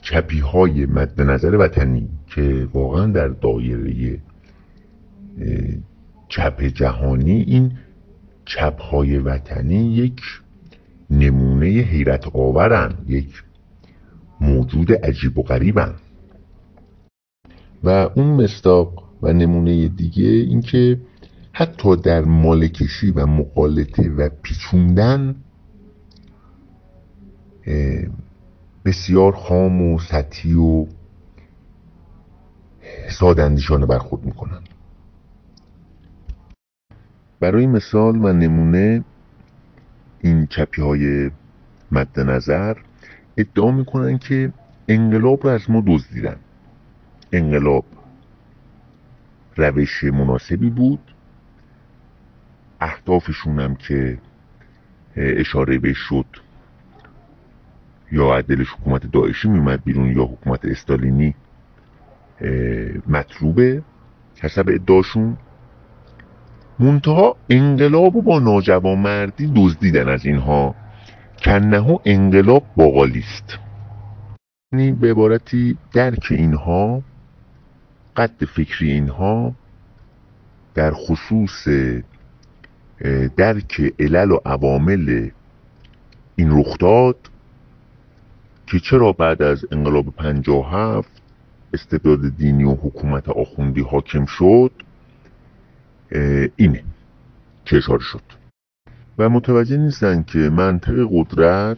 چپی 0.02 0.40
های 0.40 0.86
مد 0.86 1.22
نظر 1.22 1.56
وطنی 1.56 2.10
که 2.28 2.68
واقعا 2.74 3.08
در 3.08 3.28
دایره 3.28 4.20
چپ 6.28 6.62
جهانی 6.64 7.42
این 7.42 7.72
چپ 8.46 8.82
های 8.82 9.18
وطنی 9.18 9.94
یک 9.94 10.22
نمونه 11.10 11.66
حیرت 11.66 12.28
آورن 12.36 12.96
یک 13.08 13.44
موجود 14.42 14.94
عجیب 14.94 15.38
و 15.38 15.44
غریبن 15.44 15.94
و 17.84 17.90
اون 17.90 18.28
مستاق 18.28 19.10
و 19.22 19.34
نمونه 19.34 19.88
دیگه 19.88 20.28
اینکه 20.28 21.00
حتی 21.52 21.96
در 21.96 22.22
مالکشی 22.22 23.12
و 23.12 23.26
مقالطه 23.26 24.10
و 24.10 24.30
پیچوندن 24.44 25.36
بسیار 28.86 29.32
خام 29.32 29.82
و 29.82 30.00
سطحی 30.00 30.54
و 30.54 30.86
سادندیشانه 33.10 33.86
برخورد 33.86 34.26
می‌کنن 34.26 34.62
برای 37.40 37.68
مثال 37.68 38.26
و 38.26 38.34
نمونه 38.34 39.04
این 40.20 40.48
چپی 40.48 40.82
های 40.82 41.32
مد 41.92 42.20
نظر 42.20 42.78
ادعا 43.38 43.72
می‌کنن 43.72 44.18
که 44.18 44.54
انقلاب 44.88 45.44
رو 45.44 45.50
از 45.50 45.70
ما 45.70 45.84
دزدیدن. 45.88 46.36
انقلاب 47.32 47.86
روش 49.56 50.04
مناسبی 50.04 50.70
بود. 50.70 51.00
اهدافشون 52.82 53.60
هم 53.60 53.76
که 53.76 54.18
اشاره 55.16 55.78
به 55.78 55.94
شد 55.94 56.26
یا 58.12 58.34
عدلش 58.34 58.68
حکومت 58.70 59.12
داعشی 59.12 59.48
میومد 59.48 59.84
بیرون 59.84 60.18
یا 60.18 60.24
حکومت 60.24 60.66
استالینی 60.66 61.36
مطلوبه 63.08 63.82
حسب 64.42 64.66
ادعاشون 64.70 65.38
منتها 66.80 67.36
انقلاب 67.50 68.16
و 68.16 68.22
با 68.22 68.40
ناجوانمردی 68.40 69.52
دزدیدن 69.56 70.10
از 70.10 70.26
اینها. 70.26 70.76
کنه 71.44 72.00
انقلاب 72.06 72.64
باقالیست. 72.76 73.60
یعنی 74.74 74.92
به 74.92 75.12
عبارتی 75.12 75.78
درک 75.94 76.28
اینها 76.30 77.02
قد 78.16 78.46
فکری 78.46 78.92
اینها 78.92 79.54
در 80.76 80.92
خصوص 80.92 81.68
درک 83.38 83.94
علل 84.00 84.32
و 84.32 84.40
عوامل 84.46 85.30
این 86.36 86.60
رخداد 86.60 87.29
که 88.72 88.80
چرا 88.80 89.12
بعد 89.12 89.42
از 89.42 89.66
انقلاب 89.72 90.06
هفت 90.72 91.12
استبداد 91.74 92.30
دینی 92.38 92.64
و 92.64 92.72
حکومت 92.72 93.30
آخوندی 93.30 93.82
حاکم 93.82 94.26
شد 94.26 94.72
اینه 96.56 96.84
که 97.66 97.78
اشاره 97.78 98.02
شد. 98.02 98.22
و 99.18 99.30
متوجه 99.30 99.78
نیستن 99.78 100.24
که 100.24 100.40
منطق 100.40 101.08
قدرت 101.12 101.78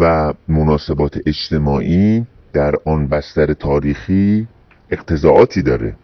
و 0.00 0.34
مناسبات 0.48 1.18
اجتماعی 1.26 2.26
در 2.52 2.74
آن 2.84 3.08
بستر 3.08 3.52
تاریخی 3.54 4.46
اقتضاعاتی 4.90 5.62
داره. 5.62 5.96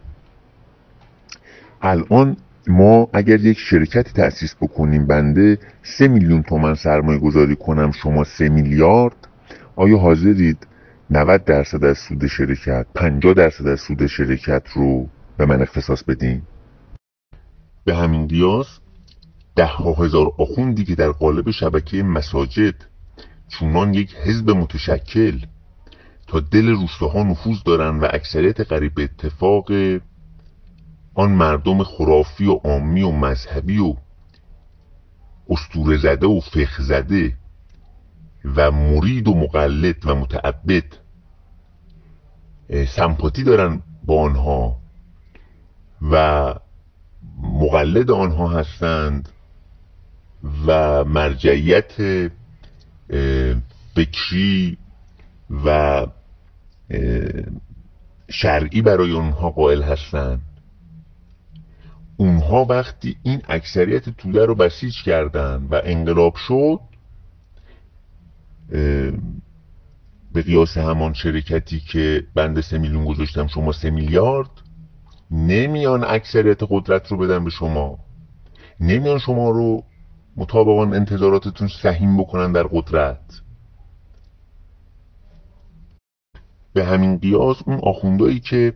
الان 1.81 2.37
ما 2.67 3.09
اگر 3.13 3.39
یک 3.39 3.57
شرکتی 3.59 4.11
تأسیس 4.11 4.55
بکنیم 4.61 5.07
بنده 5.07 5.57
سه 5.83 6.07
میلیون 6.07 6.43
تومن 6.43 6.75
سرمایه 6.75 7.19
گذاری 7.19 7.55
کنم 7.55 7.91
شما 7.91 8.23
سه 8.23 8.49
میلیارد؟ 8.49 9.27
آیا 9.75 9.97
حاضرید 9.97 10.67
90 11.09 11.43
درصد 11.43 11.83
از 11.83 11.97
سود 11.97 12.27
شرکت 12.27 12.85
50 12.95 13.33
درصد 13.33 13.67
از 13.67 13.79
سود 13.79 14.07
شرکت 14.07 14.63
رو 14.73 15.09
به 15.37 15.45
من 15.45 15.61
اختصاص 15.61 16.03
بدین؟ 16.03 16.41
به 17.85 17.95
همین 17.95 18.27
قیاس 18.27 18.79
ده 19.55 19.65
ها 19.65 19.93
هزار 19.93 20.31
آخوندی 20.37 20.83
که 20.83 20.95
در 20.95 21.11
قالب 21.11 21.51
شبکه 21.51 22.03
مساجد 22.03 22.75
چونان 23.47 23.93
یک 23.93 24.15
حزب 24.15 24.49
متشکل. 24.49 25.39
تا 26.27 26.39
دل 26.39 26.67
روستاها 26.67 27.23
نفوذ 27.23 27.57
دارن 27.65 27.99
و 27.99 28.07
اکثریت 28.13 28.61
قریب 28.61 28.91
اتفاق 28.97 29.71
آن 31.15 31.31
مردم 31.31 31.83
خرافی 31.83 32.45
و 32.45 32.53
عامی 32.53 33.01
و 33.01 33.11
مذهبی 33.11 33.79
و 33.79 33.95
استور 35.49 35.97
زده 35.97 36.27
و 36.27 36.39
فقه 36.39 36.83
زده 36.83 37.33
و 38.55 38.71
مرید 38.71 39.27
و 39.27 39.33
مقلد 39.35 40.05
و 40.05 40.15
متعبد 40.15 40.83
سمپاتی 42.87 43.43
دارن 43.43 43.81
با 44.05 44.21
آنها 44.21 44.77
و 46.11 46.55
مقلد 47.41 48.11
آنها 48.11 48.47
هستند 48.47 49.29
و 50.67 51.03
مرجعیت 51.03 51.91
فکری 53.95 54.77
و 55.65 56.07
شرعی 58.29 58.81
برای 58.81 59.11
اونها 59.11 59.49
قائل 59.49 59.81
هستند. 59.83 60.41
اونها 62.17 62.65
وقتی 62.65 63.17
این 63.23 63.41
اکثریت 63.49 64.09
توده 64.09 64.45
رو 64.45 64.55
بسیج 64.55 65.03
کردن 65.03 65.67
و 65.71 65.81
انقلاب 65.83 66.35
شد 66.35 66.79
به 70.33 70.41
قیاس 70.45 70.77
همان 70.77 71.13
شرکتی 71.13 71.79
که 71.79 72.27
بنده 72.35 72.61
سه 72.61 72.77
میلیون 72.77 73.05
گذاشتم 73.05 73.47
شما 73.47 73.71
سه 73.71 73.89
میلیارد 73.89 74.49
نمیان 75.31 76.03
اکثریت 76.03 76.59
قدرت 76.69 77.07
رو 77.11 77.17
بدن 77.17 77.43
به 77.43 77.49
شما. 77.49 77.99
نمیان 78.79 79.19
شما 79.19 79.49
رو 79.49 79.83
مطابق 80.37 80.69
انتظاراتتون 80.69 81.67
سهیم 81.67 82.17
بکنن 82.17 82.51
در 82.51 82.63
قدرت. 82.63 83.41
به 86.73 86.85
همین 86.85 87.17
قیاس 87.17 87.57
اون 87.65 87.79
آخوندهایی 87.83 88.39
که 88.39 88.73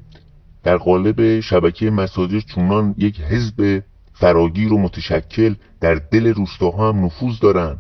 در 0.69 0.77
قالب 0.77 1.39
شبکه 1.39 1.89
مساجد 1.89 2.39
چونان 2.39 2.95
یک 2.97 3.21
حزب 3.21 3.83
فراگیر 4.13 4.73
و 4.73 4.77
متشکل 4.77 5.55
در 5.81 5.95
دل 5.95 6.33
روستاها 6.33 6.89
هم 6.89 7.05
نفوذ 7.05 7.39
دارن 7.39 7.77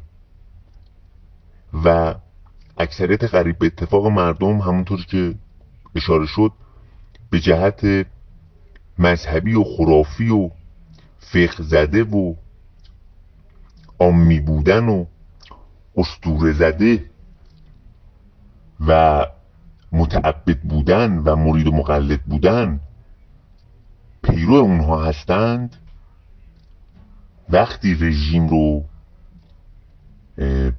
و 1.85 2.15
اکثریت 2.77 3.23
قریب 3.23 3.57
به 3.57 3.65
اتفاق 3.65 4.07
مردم 4.07 4.57
همونطور 4.57 5.05
که 5.05 5.35
اشاره 5.95 6.25
شد 6.25 6.51
به 7.29 7.39
جهت 7.39 8.05
مذهبی 8.99 9.53
و 9.53 9.63
خرافی 9.63 10.29
و 10.29 10.49
فقه 11.19 11.63
زده 11.63 12.03
و 12.03 12.33
آمی 13.99 14.39
بودن 14.39 14.89
و 14.89 15.05
استور 15.97 16.53
زده 16.53 17.05
و 18.87 19.25
متعبد 19.91 20.59
بودن 20.59 21.17
و 21.17 21.35
مرید 21.35 21.67
و 21.67 21.71
مقلد 21.71 22.21
بودن 22.23 22.79
پیرو 24.23 24.53
اونها 24.53 25.03
هستند. 25.03 25.75
وقتی 27.49 27.95
رژیم 27.95 28.47
رو 28.47 28.83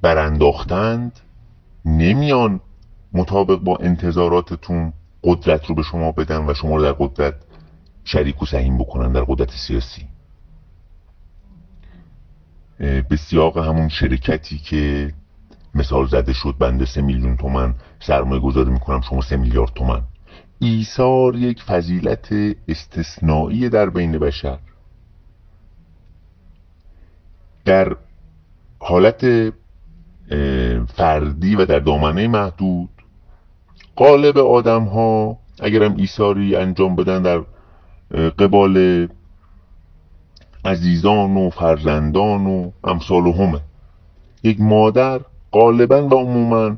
برانداختند 0.01 1.19
نمیان 1.85 2.59
مطابق 3.13 3.59
با 3.59 3.77
انتظاراتتون 3.77 4.93
قدرت 5.23 5.65
رو 5.65 5.75
به 5.75 5.83
شما 5.83 6.11
بدن 6.11 6.49
و 6.49 6.53
شما 6.53 6.75
رو 6.75 6.83
در 6.83 6.91
قدرت 6.91 7.35
شریک 8.03 8.41
و 8.41 8.45
سهیم 8.45 8.77
بکنن 8.77 9.11
در 9.11 9.23
قدرت 9.23 9.51
سیاسی. 9.51 10.07
به 12.79 13.17
سیاق 13.29 13.57
همون 13.57 13.89
شرکتی 13.89 14.57
که 14.57 15.13
مثال 15.75 16.07
زده 16.07 16.33
شد 16.33 16.55
بنده 16.59 16.85
سه 16.85 17.01
میلیون 17.01 17.37
تومن. 17.37 17.75
سرمایه 17.99 18.41
گذاری 18.41 18.69
می‌کنم 18.71 19.01
شما 19.01 19.21
سه 19.21 19.37
میلیارد 19.37 19.73
تومن. 19.73 20.01
ایثار 20.59 21.35
یک 21.35 21.63
فضیلت 21.63 22.33
استثنایی 22.67 23.69
در 23.69 23.89
بین 23.89 24.19
بشر. 24.19 24.59
در 27.65 27.95
حالت 28.79 29.53
فردی 30.95 31.55
و 31.55 31.65
در 31.65 31.79
دامنه 31.79 32.27
محدود 32.27 32.89
قالب 33.95 34.37
آدم 34.37 34.83
ها 34.83 35.37
اگرم 35.59 35.95
ایثاری 35.95 36.55
انجام 36.55 36.95
بدن 36.95 37.21
در 37.21 37.43
قبال 38.29 39.07
عزیزان 40.65 41.37
و 41.37 41.49
فرزندان 41.49 42.45
و 42.45 42.71
امثال 42.83 43.27
همه. 43.27 43.61
یک 44.43 44.61
مادر 44.61 45.21
غالبا 45.53 46.07
و 46.07 46.13
عموما 46.13 46.77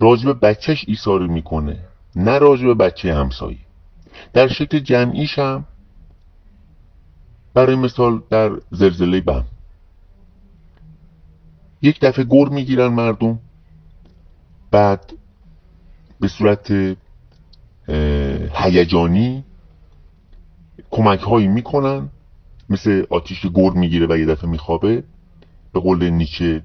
راجب 0.00 0.38
بچهش 0.46 0.84
ایثاری 0.88 1.28
می‌کنه 1.28 1.78
نه 2.16 2.38
راجب 2.38 2.84
بچه 2.84 3.14
همسایی 3.14 3.58
در 4.32 4.48
شکل 4.48 4.78
جمعیش 4.78 5.38
هم 5.38 5.64
برای 7.54 7.76
مثال 7.76 8.22
در 8.30 8.50
زلزله 8.70 9.20
بم. 9.20 9.44
یک 11.82 12.00
دفعه 12.00 12.24
گر 12.24 12.48
می‌گیرن 12.48 12.86
مردم 12.86 13.38
بعد 14.70 15.12
به 16.20 16.28
صورت 16.28 16.96
هیجانی 18.54 19.44
کمک 20.90 21.20
هایی 21.20 21.48
می‌کنن. 21.48 22.08
مثل 22.70 23.04
آتیش 23.10 23.46
گر 23.46 23.70
می‌گیره 23.70 24.06
و 24.10 24.18
یه 24.18 24.26
دفعه 24.26 24.50
میخوابه. 24.50 25.04
به 25.72 25.80
قول 25.80 26.10
نیچه 26.10 26.62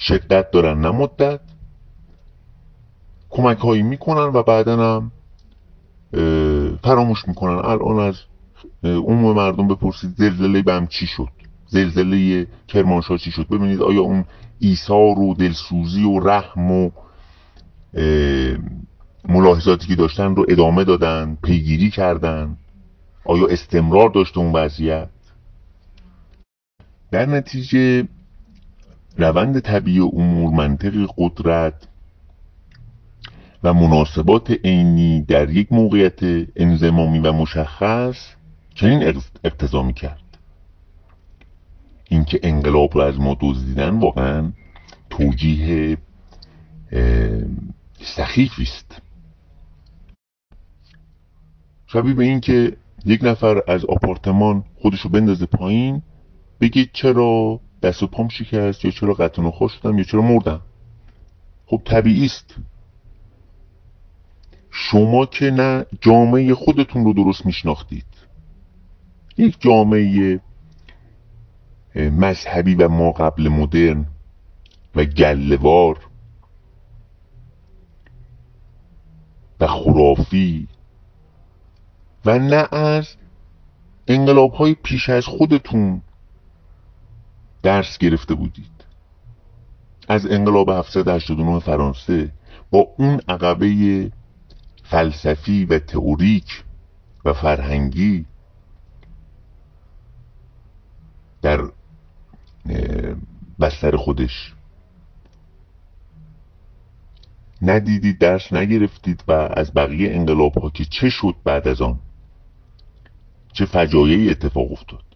شدت 0.00 0.50
دارن 0.50 0.80
نه 0.80 0.90
مدت. 0.90 1.40
کمک 3.30 3.58
هایی 3.58 3.82
می‌کنن 3.82 4.32
و 4.34 4.42
بعدا 4.42 4.96
هم 4.96 5.12
فراموش 6.82 7.28
می‌کنن. 7.28 7.54
الان 7.54 7.98
از 7.98 8.14
عموم 8.84 9.36
مردم 9.36 9.68
بپرسید 9.68 10.14
زلزله 10.16 10.62
بم 10.62 10.86
چی 10.86 11.06
شد؟ 11.06 11.28
زلزله 11.66 12.46
کرمانشاه 12.68 13.18
چی 13.18 13.30
شد؟ 13.30 13.48
ببینید 13.48 13.82
آیا 13.82 14.00
اون 14.00 14.24
ایثار 14.58 15.18
و 15.18 15.34
دلسوزی 15.34 16.04
و 16.04 16.20
رحم 16.20 16.70
و 16.70 16.90
ملاحظاتی 19.28 19.86
که 19.86 19.94
داشتن 19.94 20.36
رو 20.36 20.46
ادامه 20.48 20.84
دادن 20.84 21.38
پیگیری 21.42 21.90
کردن؟ 21.90 22.56
آیا 23.24 23.46
استمرار 23.46 24.08
داشته 24.10 24.38
اون 24.38 24.52
وضعیت؟ 24.52 25.08
در 27.10 27.26
نتیجه 27.26 28.08
روند 29.16 29.60
طبیعی 29.60 30.00
امور 30.00 30.54
منطق 30.54 31.08
قدرت 31.18 31.88
و 33.62 33.74
مناسبات 33.74 34.50
عینی 34.50 35.22
در 35.22 35.50
یک 35.50 35.72
موقعیت 35.72 36.20
انزمامی 36.56 37.18
و 37.18 37.32
مشخص 37.32 38.16
چنین 38.74 39.22
اقتضا 39.44 39.92
کرد 39.92 40.38
اینکه 42.08 42.40
انقلاب 42.42 42.94
رو 42.94 43.00
از 43.00 43.20
ما 43.20 43.36
دزدیدن 43.40 43.98
واقعا 43.98 44.52
توجیه 45.10 45.98
سخیفی 48.00 48.62
است 48.62 49.02
شبیه 51.86 52.14
به 52.14 52.24
این 52.24 52.40
که 52.40 52.76
یک 53.06 53.24
نفر 53.24 53.62
از 53.68 53.84
آپارتمان 53.84 54.64
خودشو 54.82 55.08
بندازه 55.08 55.46
پایین 55.46 56.02
بگه 56.60 56.88
چرا 56.92 57.60
دست 57.82 58.02
و 58.02 58.06
پام 58.06 58.28
شکست 58.28 58.84
یا 58.84 58.90
چرا 58.90 59.14
قطع 59.14 59.42
نخور 59.42 59.68
شدم 59.68 59.98
یا 59.98 60.04
چرا 60.04 60.22
مردم؟ 60.22 60.60
خب 61.66 61.82
طبیعی 61.84 62.24
است. 62.24 62.54
شما 64.70 65.26
که 65.26 65.50
نه 65.50 65.86
جامعه 66.00 66.54
خودتون 66.54 67.04
رو 67.04 67.12
درست 67.12 67.46
میشناختید. 67.46 68.06
یک 69.38 69.60
جامعه 69.60 70.40
مذهبی 71.96 72.74
و 72.74 72.88
ما 72.88 73.12
قبل 73.12 73.48
مدرن 73.48 74.06
و 74.94 75.04
گلوار 75.04 76.10
و 79.60 79.66
خرافی 79.66 80.68
و 82.24 82.38
نه 82.38 82.74
از 82.74 83.08
انقلاب 84.08 84.52
های 84.52 84.74
پیش 84.74 85.08
از 85.08 85.24
خودتون 85.24 86.02
درس 87.62 87.98
گرفته 87.98 88.34
بودید. 88.34 88.84
از 90.08 90.26
انقلاب 90.26 90.70
789 90.70 91.58
فرانسه 91.58 92.32
با 92.70 92.78
اون 92.98 93.20
عقبه 93.28 94.10
فلسفی 94.84 95.64
و 95.64 95.78
تئوریک 95.78 96.64
و 97.24 97.32
فرهنگی 97.32 98.26
در 101.42 101.60
بستر 103.60 103.96
خودش. 103.96 104.54
ندیدید 107.62 108.18
درس 108.18 108.52
نگرفتید 108.52 109.24
و 109.28 109.32
از 109.32 109.74
بقیه 109.74 110.14
انقلاب 110.14 110.58
ها 110.58 110.70
که 110.70 110.84
چه 110.84 111.10
شد 111.10 111.34
بعد 111.44 111.68
از 111.68 111.82
آن؟ 111.82 111.98
چه 113.52 113.66
فجایعی 113.66 114.30
اتفاق 114.30 114.72
افتاد؟ 114.72 115.09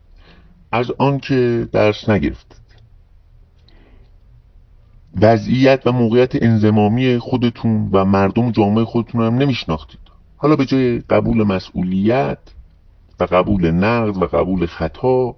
از 0.74 0.90
آن 0.98 1.18
که 1.18 1.68
درس 1.72 2.08
نگرفتید 2.08 2.64
وضعیت 5.20 5.86
و 5.86 5.92
موقعیت 5.92 6.42
انزمامی 6.42 7.18
خودتون 7.18 7.88
و 7.92 8.04
مردم 8.04 8.50
جامعه 8.50 8.84
خودتون 8.84 9.24
هم 9.26 9.34
نمیشناختید. 9.34 10.00
حالا 10.36 10.56
به 10.56 10.66
جای 10.66 10.98
قبول 10.98 11.42
مسئولیت 11.42 12.38
و 13.20 13.24
قبول 13.24 13.70
نقد 13.70 14.16
و 14.22 14.26
قبول 14.26 14.66
خطا 14.66 15.36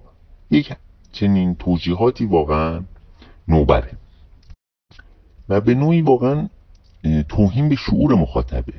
یک 0.51 0.75
چنین 1.11 1.55
توجیهاتی 1.55 2.25
واقعا 2.25 2.83
نوبره. 3.47 3.91
و 5.49 5.61
به 5.61 5.75
نوعی 5.75 6.01
واقعا 6.01 6.49
توهین 7.29 7.69
به 7.69 7.75
شعور 7.75 8.15
مخاطبه. 8.15 8.73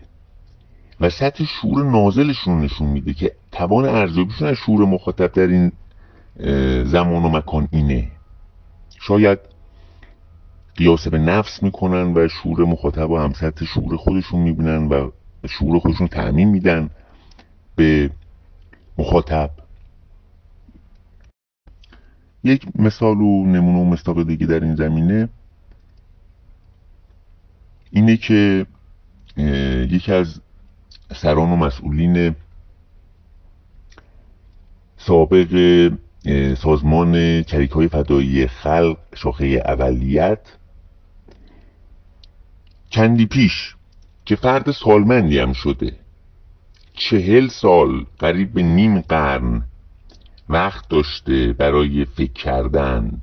و 1.01 1.11
سطح 1.11 1.45
شعور 1.45 1.85
نازلشون 1.85 2.61
نشون 2.61 2.89
میده 2.89 3.15
که 3.15 3.33
توان 3.53 3.85
ارزیابیشون 3.85 4.49
از 4.49 4.57
شعور 4.57 4.85
مخاطب 4.85 5.33
در 5.33 5.47
این 5.47 5.73
زمان 6.85 7.25
و 7.25 7.29
مکان 7.29 7.69
اینه 7.73 8.11
شاید 9.01 9.39
قیاس 10.77 11.09
به 11.09 11.19
نفس 11.19 11.63
می‌کنن 11.63 12.13
و 12.15 12.29
شعور 12.29 12.65
مخاطب 12.65 13.11
و 13.11 13.19
هم 13.19 13.33
سطح 13.33 13.65
شعور 13.65 13.97
خودشون 13.97 14.41
می‌بینن 14.41 14.89
و 14.89 15.11
شعور 15.49 15.79
خودشون 15.79 16.09
تعمین 16.09 16.49
میدن 16.49 16.91
به 17.77 18.11
مخاطب. 18.99 19.51
یک 22.45 22.67
مثال 22.75 23.21
و 23.21 23.47
نمونه 23.47 23.79
و 23.79 23.85
مصداق 23.85 24.23
دیگه 24.23 24.47
در 24.47 24.61
این 24.61 24.75
زمینه 24.75 25.29
اینه 27.91 28.17
که 28.17 28.67
یکی 29.91 30.13
از 30.13 30.41
سران 31.15 31.51
و 31.51 31.57
مسئولین 31.57 32.35
سابق 34.97 35.93
سازمان 36.63 37.43
چریک 37.43 37.71
های 37.71 37.89
فدایی 37.89 38.47
خلق 38.47 38.99
شاخه 39.15 39.45
اولیت. 39.45 40.41
چندی 42.91 43.27
پیش 43.27 43.77
که 44.25 44.37
فرد 44.37 44.71
سالمندی 44.71 45.39
هم 45.39 45.53
شده. 45.53 45.93
چهل 46.95 47.49
سال 47.49 48.07
قریب 48.19 48.53
به 48.53 48.63
نیم 48.63 49.01
قرن 49.01 49.63
وقت 50.49 50.89
داشته 50.89 51.53
برای 51.53 52.05
فکر 52.05 52.33
کردن 52.33 53.23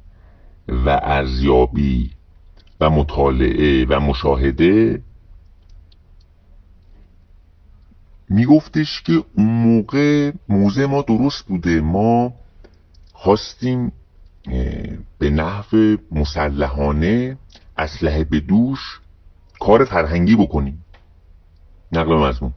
و 0.67 0.89
ارزیابی 1.03 2.11
و 2.81 2.89
مطالعه 2.89 3.85
و 3.89 3.99
مشاهده. 3.99 5.01
میگفتش 8.29 9.01
که 9.01 9.23
اون 9.37 9.47
موقع 9.47 10.31
موزه 10.49 10.85
ما 10.85 11.01
درست 11.01 11.45
بوده. 11.45 11.81
ما 11.81 12.33
خواستیم 13.25 13.91
به 15.19 15.29
نحو 15.29 15.95
مسلحانه 16.11 17.37
اسلحه 17.77 18.23
به 18.23 18.39
دوش 18.39 18.99
کار 19.59 19.85
فرهنگی 19.85 20.35
بکنیم. 20.35 20.85
نقل 21.91 22.15
مضمون. 22.15 22.53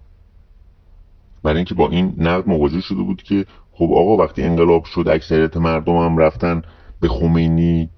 برای 1.42 1.56
اینکه 1.56 1.74
با 1.74 1.88
این 1.88 2.14
نقد 2.18 2.48
مواجه 2.48 2.80
شده 2.80 3.02
بود 3.02 3.22
که 3.22 3.46
خب 3.72 3.90
آقا 3.94 4.16
وقتی 4.16 4.42
انقلاب 4.42 4.84
شد 4.84 5.08
اکثریت 5.08 5.56
مردم 5.56 5.96
هم 5.96 6.18
رفتن 6.18 6.62
به 7.00 7.08
خمینی 7.08 7.90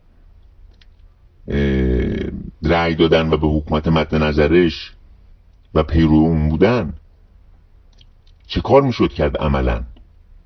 رأی 2.63 2.95
دادن 2.95 3.29
و 3.33 3.37
به 3.37 3.47
حکومت 3.47 3.89
مد 3.89 4.15
نظرش 4.15 4.95
و 5.75 5.83
پیرو 5.83 6.15
اون 6.15 6.49
بودن 6.49 6.95
چه 8.47 8.61
کار 8.61 8.83
می‌شد 8.83 9.13
کرد 9.13 9.37
عملا؟ 9.37 9.85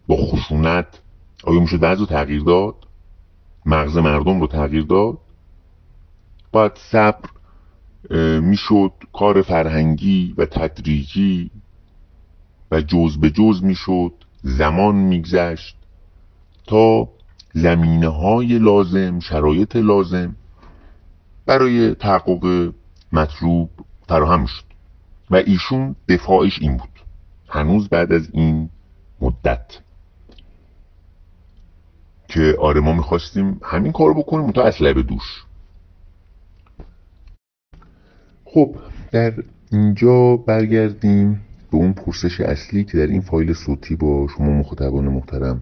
با 0.06 0.16
خشونت 0.16 1.00
آیا 1.46 1.60
می‌شد 1.60 1.78
وضع 1.82 2.00
رو 2.00 2.06
تغییر 2.06 2.42
داد؟ 2.42 2.74
مغز 3.66 3.96
مردم 3.96 4.40
رو 4.40 4.46
تغییر 4.46 4.84
داد؟ 4.84 5.18
باید 6.52 6.72
صبر 6.74 7.30
می‌شد 8.40 8.92
کار 9.12 9.42
فرهنگی 9.42 10.34
و 10.38 10.46
تدریجی 10.46 11.50
و 12.70 12.80
جز 12.80 13.16
به 13.16 13.30
جز 13.30 13.62
می‌شد 13.62 14.12
زمان 14.42 14.94
میگذشت 14.94 15.76
تا 16.66 17.08
زمینه 17.54 18.08
های 18.08 18.58
لازم 18.58 19.20
شرایط 19.20 19.76
لازم 19.76 20.36
برای 21.46 21.94
تحقق 21.94 22.72
مطلوب 23.12 23.70
فراهم 24.08 24.46
شد. 24.46 24.64
و 25.30 25.36
ایشون 25.36 25.96
دفاعش 26.08 26.58
این 26.62 26.76
بود. 26.76 26.88
هنوز 27.48 27.88
بعد 27.88 28.12
از 28.12 28.28
این 28.32 28.70
مدت. 29.20 29.78
که 32.34 32.56
آره 32.58 32.80
ما 32.80 32.92
می‌خواستیم 32.92 33.60
همین 33.62 33.92
کار 33.92 34.14
بکنیم 34.14 34.50
تا 34.50 34.62
اسلحه 34.62 34.92
به 34.92 35.02
دوش. 35.02 35.44
خب 38.44 38.76
در 39.12 39.32
اینجا 39.72 40.36
برگردیم 40.36 41.40
به 41.70 41.76
اون 41.76 41.92
پرسش 41.92 42.40
اصلی 42.40 42.84
که 42.84 42.98
در 42.98 43.06
این 43.06 43.20
فایل 43.20 43.52
صوتی 43.52 43.96
با 43.96 44.28
شما 44.36 44.50
مخاطبان 44.50 45.04
محترم 45.04 45.60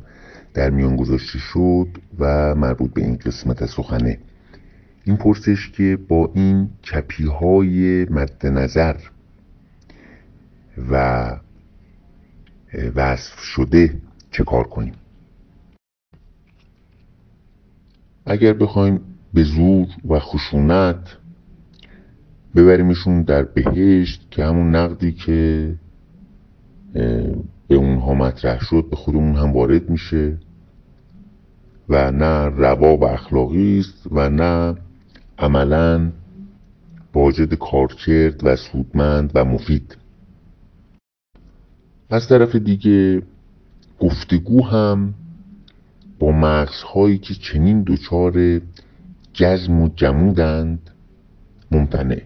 در 0.54 0.70
میان 0.70 0.96
گذاشته 0.96 1.38
شد 1.38 1.88
و 2.18 2.54
مربوط 2.54 2.92
به 2.92 3.04
این 3.04 3.16
قسمت 3.16 3.62
از 3.62 3.70
سخنه. 3.70 4.18
این 5.04 5.16
پرسش 5.16 5.70
که 5.70 5.98
با 6.08 6.30
این 6.34 6.70
چپی 6.82 7.24
های 7.24 8.06
مد 8.10 8.46
نظر 8.46 8.96
و 10.90 11.26
وصف 12.94 13.40
شده 13.40 13.94
چه 14.30 14.44
کار 14.44 14.64
کنیم؟ 14.64 14.94
اگر 18.26 18.52
بخوایم 18.52 19.00
به 19.34 19.42
زور 19.42 19.86
و 20.08 20.18
خشونت 20.18 21.16
ببریمشون 22.56 23.22
در 23.22 23.42
بهشت 23.42 24.26
که 24.30 24.44
همون 24.44 24.76
نقدی 24.76 25.12
که 25.12 25.74
به 27.68 27.74
اونها 27.74 28.14
مطرح 28.14 28.60
شد 28.60 28.86
به 28.90 28.96
خودمون 28.96 29.36
هم 29.36 29.52
وارد 29.52 29.90
میشه 29.90 30.38
و 31.88 32.10
نه 32.10 32.44
روا 32.44 32.96
و 32.96 33.04
اخلاقی 33.04 33.78
است 33.78 34.06
و 34.10 34.30
نه 34.30 34.74
عملا 35.38 36.10
واجد 37.14 37.54
کارکرد 37.54 38.40
و 38.44 38.56
سودمند 38.56 39.30
و 39.34 39.44
مفید. 39.44 39.96
از 42.10 42.28
طرف 42.28 42.56
دیگه 42.56 43.22
گفتگو 44.00 44.64
هم 44.64 45.14
با 46.22 46.30
مغزهایی 46.30 47.18
که 47.18 47.34
چنین 47.34 47.82
دچار 47.82 48.60
جزم 49.32 49.80
و 49.80 49.88
جمودند 49.88 50.90
ممتنع. 51.70 52.22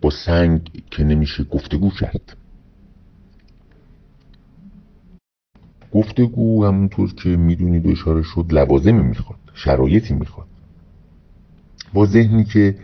با 0.00 0.10
سنگ 0.10 0.70
که 0.90 1.04
نمیشه 1.04 1.44
گفتگو 1.44 1.90
کرد. 1.90 2.36
گفتگو 5.92 6.64
همونطور 6.64 7.14
که 7.14 7.28
می‌دونید 7.28 7.86
اشاره 7.86 8.22
شد 8.22 8.46
لوازمی 8.50 9.02
می‌خواد 9.02 9.38
شرایطی 9.54 10.14
می‌خواد. 10.14 10.46
با 11.92 12.06
ذهنی 12.06 12.44
که 12.44 12.76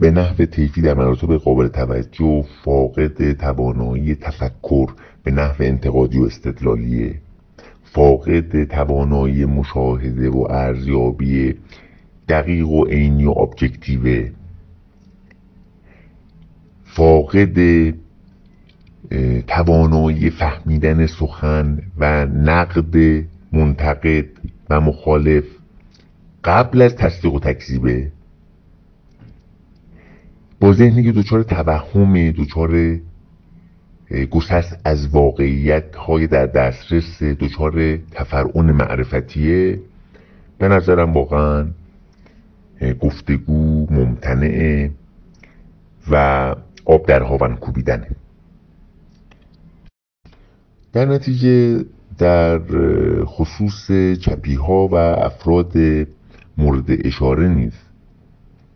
به 0.00 0.10
نحو 0.10 0.46
طیفی 0.46 0.82
در 0.82 0.94
مراتب 0.94 1.36
قابل 1.36 1.68
توجه 1.68 2.44
فاقد 2.64 3.32
توانایی 3.32 4.14
تفکر 4.14 4.92
به 5.24 5.30
نحو 5.30 5.56
انتقادی 5.60 6.18
و 6.18 6.24
استدلالیه 6.24 7.20
فاقد 7.94 8.64
توانایی 8.64 9.44
مشاهده 9.44 10.30
و 10.30 10.46
ارزیابی 10.50 11.54
دقیق 12.28 12.68
و 12.68 12.84
عینی 12.84 13.24
و 13.24 13.30
ابجکتیوه 13.30 14.30
فاقد 16.84 17.58
توانایی 19.46 20.30
فهمیدن 20.30 21.06
سخن 21.06 21.78
و 21.98 22.26
نقد 22.26 23.24
منتقد 23.52 24.26
و 24.70 24.80
مخالف 24.80 25.44
قبل 26.44 26.82
از 26.82 26.96
تصدیق 26.96 27.34
و 27.34 27.38
تکذیبه 27.38 28.12
با 30.60 30.72
ذهنی 30.72 31.04
که 31.04 31.12
دچار 31.12 31.42
توهم 31.42 32.30
دچار 32.30 33.00
گسست 34.30 34.80
از 34.84 35.08
واقعیت 35.08 35.96
های 35.96 36.26
در 36.26 36.46
دسترس 36.46 37.22
دچار 37.22 37.96
تفرعون 37.96 38.72
معرفتیه. 38.72 39.80
به 40.58 40.68
نظرم 40.68 41.12
واقعا 41.12 41.66
گفتگو 43.00 43.86
ممتنعه 43.90 44.90
و 46.10 46.16
آب 46.84 47.06
در 47.06 47.22
هاون 47.22 47.56
کوبیدنه. 47.56 48.08
در 50.92 51.06
نتیجه 51.06 51.84
در 52.18 52.60
خصوص 53.24 53.90
چپی 54.20 54.54
ها 54.54 54.88
و 54.88 54.94
افراد 54.94 55.72
مورد 56.58 57.06
اشاره 57.06 57.48
نیست 57.48 57.91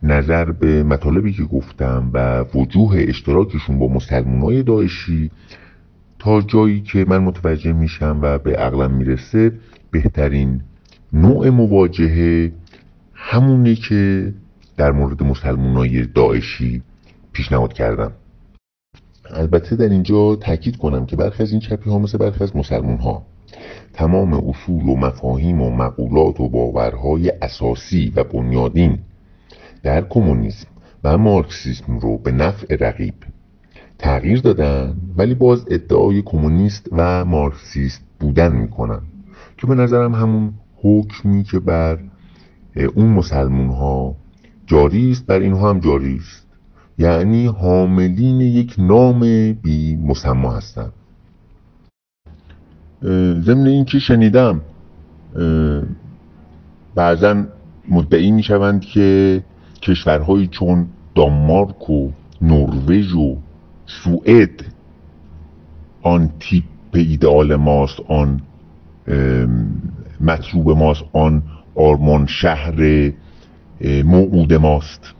نظر 0.03 0.51
به 0.51 0.83
مطالبی 0.83 1.33
که 1.33 1.43
گفتم 1.43 2.09
و 2.13 2.45
وجوه 2.55 3.05
اشتراکشون 3.07 3.79
با 3.79 3.87
مسلمان 3.87 4.41
های 4.41 4.63
داعشی 4.63 5.31
تا 6.19 6.41
جایی 6.41 6.81
که 6.81 7.05
من 7.07 7.17
متوجه 7.17 7.73
میشم 7.73 8.19
و 8.21 8.37
به 8.37 8.55
عقلم 8.55 8.91
می‌رسه 8.91 9.51
بهترین 9.91 10.61
نوع 11.13 11.49
مواجهه 11.49 12.51
همونی 13.13 13.75
که 13.75 14.33
در 14.77 14.91
مورد 14.91 15.23
مسلمان 15.23 16.07
داعشی 16.15 16.81
پیشنهاد 17.31 17.73
کردم. 17.73 18.11
البته 19.29 19.75
در 19.75 19.89
اینجا 19.89 20.35
تاکید 20.35 20.77
کنم 20.77 21.05
که 21.05 21.15
برخی 21.15 21.43
از 21.43 21.51
این 21.51 21.59
چپی 21.59 21.89
ها 21.89 21.99
مثل 21.99 22.17
برخی 22.17 22.43
از 22.43 22.55
مسلمان 22.55 22.97
ها 22.97 23.25
تمام 23.93 24.33
اصول 24.33 24.89
و 24.89 24.95
مفاهیم 24.95 25.61
و 25.61 25.69
مقولات 25.69 26.39
و 26.39 26.49
باورهای 26.49 27.29
اساسی 27.41 28.13
و 28.15 28.23
بنیادین 28.23 28.99
در 29.83 30.01
کمونیسم 30.01 30.67
و 31.03 31.17
مارکسیسم 31.17 31.99
رو 31.99 32.17
به 32.17 32.31
نفع 32.31 32.75
رقیب 32.79 33.13
تغییر 33.99 34.39
دادن 34.41 34.95
ولی 35.17 35.33
باز 35.33 35.65
ادعای 35.69 36.21
کمونیست 36.21 36.89
و 36.91 37.25
مارکسیست 37.25 38.03
بودن 38.19 38.55
می‌کنن. 38.55 39.01
که 39.57 39.67
به 39.67 39.75
نظرم 39.75 40.15
همون 40.15 40.53
حکمی 40.83 41.43
که 41.43 41.59
بر 41.59 41.99
اون 42.95 43.07
مسلمون 43.07 43.69
ها 43.69 44.15
جاری 44.65 45.11
است 45.11 45.25
بر 45.25 45.39
اینها 45.39 45.69
هم 45.69 45.79
جاری 45.79 46.15
است. 46.15 46.47
یعنی 46.97 47.45
حاملین 47.45 48.41
یک 48.41 48.75
نام 48.77 49.19
بی 49.53 49.95
مسما 49.95 50.51
هستند 50.51 50.93
ضمن 53.41 53.67
اینکه 53.67 53.99
شنیدم 53.99 54.61
بعضا 56.95 57.43
مدعی 57.89 58.31
می‌شوند 58.31 58.81
که 58.81 59.43
کشورهایی 59.81 60.47
چون 60.47 60.87
دانمارک 61.15 61.89
و 61.89 62.09
نروژ 62.41 63.13
و 63.13 63.37
سوئد. 63.85 64.65
آن 66.01 66.29
تیپ 66.39 66.63
ایدئال 66.93 67.55
ماست 67.55 67.99
آن 68.07 68.41
مطلوب 70.21 70.71
ماست 70.71 71.03
آن 71.13 71.43
آرمان 71.75 72.25
شهر 72.25 73.11
موعود 74.05 74.53
ماست. 74.53 75.13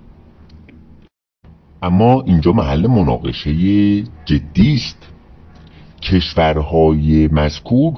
اما 1.81 2.21
اینجا 2.21 2.51
محل 2.51 2.87
مناقشه 2.87 3.51
جدی 4.25 4.73
است. 4.75 5.07
کشورهای 6.01 7.27
مذکور 7.31 7.93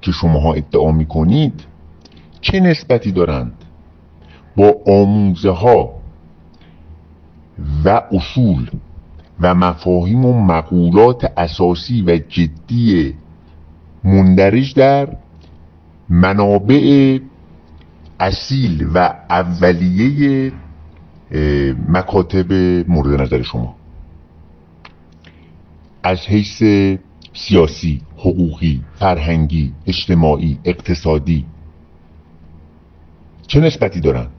که 0.00 0.12
شماها 0.12 0.54
ادعا 0.54 0.92
می‌کنید 0.92 1.64
چه 2.40 2.60
نسبتی 2.60 3.12
دارند؟ 3.12 3.55
با 4.56 4.74
آموزه 4.86 5.50
ها 5.50 5.90
و 7.84 8.02
اصول 8.12 8.70
و 9.40 9.54
مفاهیم 9.54 10.24
و 10.24 10.42
مقولات 10.42 11.32
اساسی 11.36 12.02
و 12.02 12.16
جدی 12.16 13.14
مندرج 14.04 14.74
در 14.74 15.16
منابع 16.08 17.18
اصیل 18.20 18.88
و 18.94 19.14
اولیه 19.30 20.52
مکاتب 21.88 22.52
مورد 22.88 23.20
نظر 23.20 23.42
شما 23.42 23.76
از 26.02 26.18
حیث 26.18 26.62
سیاسی، 27.32 28.02
حقوقی، 28.16 28.82
فرهنگی، 28.98 29.72
اجتماعی، 29.86 30.58
اقتصادی 30.64 31.46
چه 33.46 33.60
نسبتی 33.60 34.00
دارند؟ 34.00 34.30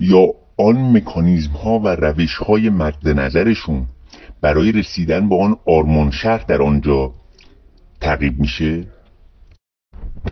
یا 0.00 0.26
آن 0.56 0.96
مکانیزم 0.96 1.52
ها 1.52 1.78
و 1.78 1.88
روش 1.88 2.36
های 2.36 2.70
مد 2.70 3.08
نظرشون 3.08 3.86
برای 4.40 4.72
رسیدن 4.72 5.28
به 5.28 5.42
آن 5.42 5.56
آرمان 5.66 6.10
شهر 6.10 6.44
در 6.48 6.62
آنجا 6.62 7.12
تعقیب 8.00 8.40
میشه؟ 8.40 8.84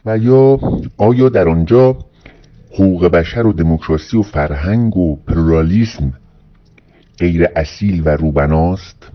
و 0.06 0.18
یا 0.18 0.60
آیا 0.96 1.28
در 1.28 1.48
آنجا 1.48 1.98
حقوق 2.72 3.06
بشر 3.06 3.46
و 3.46 3.52
دموکراسی 3.52 4.16
و 4.16 4.22
فرهنگ 4.22 4.96
و 4.96 5.16
پلورالیسم 5.16 6.12
غیر 7.18 7.46
اصیل 7.56 8.02
و 8.04 8.08
روبناست؟ 8.08 9.10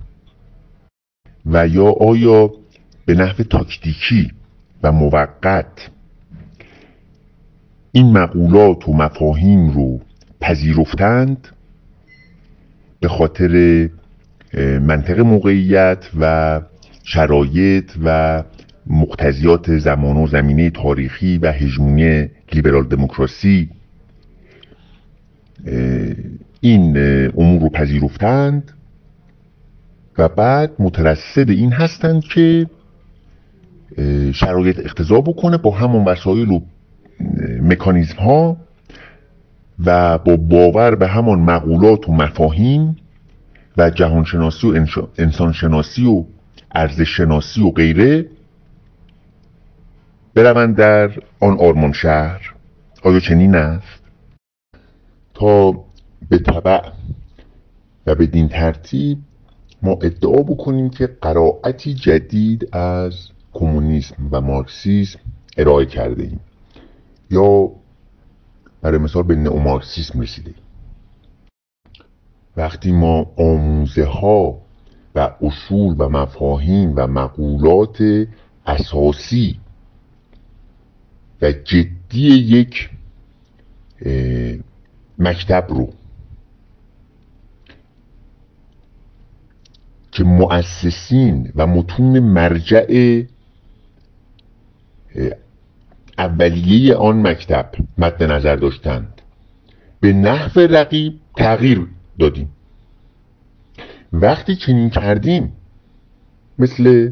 و 1.46 1.68
یا 1.68 1.92
آیا 1.92 2.52
به 3.06 3.14
نحو 3.14 3.44
تاکتیکی 3.44 4.32
و 4.84 4.92
موقت 4.92 5.90
این 7.92 8.12
مقولات 8.12 8.90
و 8.90 8.94
مفاهیم 8.94 9.70
رو 9.70 10.00
پذیرفتند 10.44 11.48
به 13.00 13.08
خاطر 13.08 13.90
منطق 14.82 15.20
موقعیت 15.20 16.10
و 16.20 16.62
شرایط 17.04 17.92
و 18.04 18.44
مقتضیات 18.88 19.78
زمان 19.78 20.18
و 20.18 20.28
زمینه 20.28 20.70
تاریخی 20.70 21.38
و 21.38 21.52
هژمونی 21.52 22.30
لیبرال 22.54 22.84
دموکراسی 22.84 23.70
این 26.62 26.98
امور 27.38 27.62
رو 27.62 27.70
پذیرفتند 27.70 28.72
و 30.18 30.30
بعد 30.30 30.72
مترصد 30.80 31.50
این 31.50 31.72
هستند 31.72 32.24
که 32.24 32.70
شرایط 34.34 34.80
اقتضا 34.80 35.22
بکنه 35.22 35.58
با 35.58 35.72
همون 35.72 36.06
وسایل 36.06 36.50
و 36.50 36.62
مکانیزم 37.62 38.16
ها 38.18 38.58
و 39.86 40.18
با 40.18 40.38
باور 40.38 40.96
به 40.96 41.08
همان 41.08 41.40
مقولات 41.40 42.10
و 42.10 42.12
مفاهیم 42.12 42.96
و 43.78 43.90
جهانشناسی 43.90 44.68
و 44.68 44.86
انسانشناسی 45.18 46.06
و 46.06 46.24
ارزش 46.76 47.18
شناسی 47.18 47.62
و 47.62 47.72
غیره 47.72 48.26
بروند 50.34 50.76
در 50.76 51.12
آن 51.40 51.60
آرمان 51.60 51.92
شهر. 51.92 52.54
آیا 53.04 53.20
چنین 53.20 53.56
است؟ 53.56 54.04
تا 55.34 55.72
به 56.30 56.38
طبع 56.38 56.82
و 58.08 58.16
بدین 58.16 58.50
ترتیب 58.50 59.18
ما 59.82 59.92
ادعا 59.92 60.44
بکنیم 60.44 60.90
که 60.90 61.08
قرائتی 61.22 61.94
جدید 61.94 62.76
از 62.76 63.14
کمونیسم 63.54 64.16
و 64.32 64.42
مارکسیسم 64.42 65.20
ارائه 65.58 65.86
کرده 65.86 66.24
ایم 66.24 66.40
یا 67.30 67.72
برای 68.84 68.98
مثال 68.98 69.24
به 69.24 69.36
نئومارکسیسم 69.36 70.22
رسیده 70.22 70.54
وقتی 72.58 72.92
ما 72.92 73.32
آموزه 73.38 74.06
ها 74.06 74.62
و 75.16 75.32
اصول 75.42 75.96
و 76.00 76.10
مفاهیم 76.10 76.94
و 76.96 77.08
مقولات 77.08 78.28
اساسی 78.66 79.60
و 81.42 81.52
جدی 81.52 82.28
یک 82.28 82.90
مکتب 85.18 85.66
رو 85.70 85.94
که 90.12 90.24
مؤسسین 90.24 91.52
و 91.56 91.68
متون 91.68 92.20
مرجع 92.20 93.22
اولیه 96.18 96.96
آن 96.96 97.28
مکتب 97.28 97.70
مد 97.98 98.24
نظر 98.24 98.56
داشتند. 98.56 99.22
به 100.00 100.14
نحو 100.14 100.60
رقیب 100.60 101.20
تغییر 101.38 101.88
دادیم. 102.20 102.50
وقتی 104.14 104.56
چنین 104.56 104.90
کردیم 104.90 105.54
مثل 106.60 107.12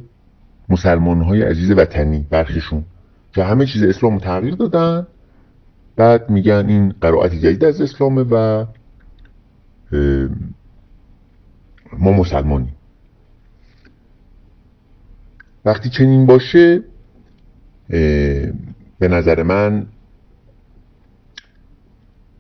مسلمان 0.70 1.22
های 1.22 1.42
عزیز 1.42 1.72
وطنی 1.72 2.26
برخیشون 2.30 2.84
که 3.34 3.44
همه 3.44 3.66
چیز 3.66 3.84
اسلام 3.84 4.18
تغییر 4.18 4.56
دادن 4.56 5.08
بعد 5.96 6.30
میگن 6.30 6.66
این 6.68 6.94
قرائت 7.02 7.34
جدید 7.34 7.66
از 7.66 7.82
اسلامه 7.82 8.24
و 8.24 8.66
ما 11.98 12.12
مسلمانیم. 12.12 12.76
وقتی 15.66 15.90
چنین 15.90 16.26
باشه 16.26 16.84
به 19.02 19.08
نظر 19.08 19.44
من 19.44 19.86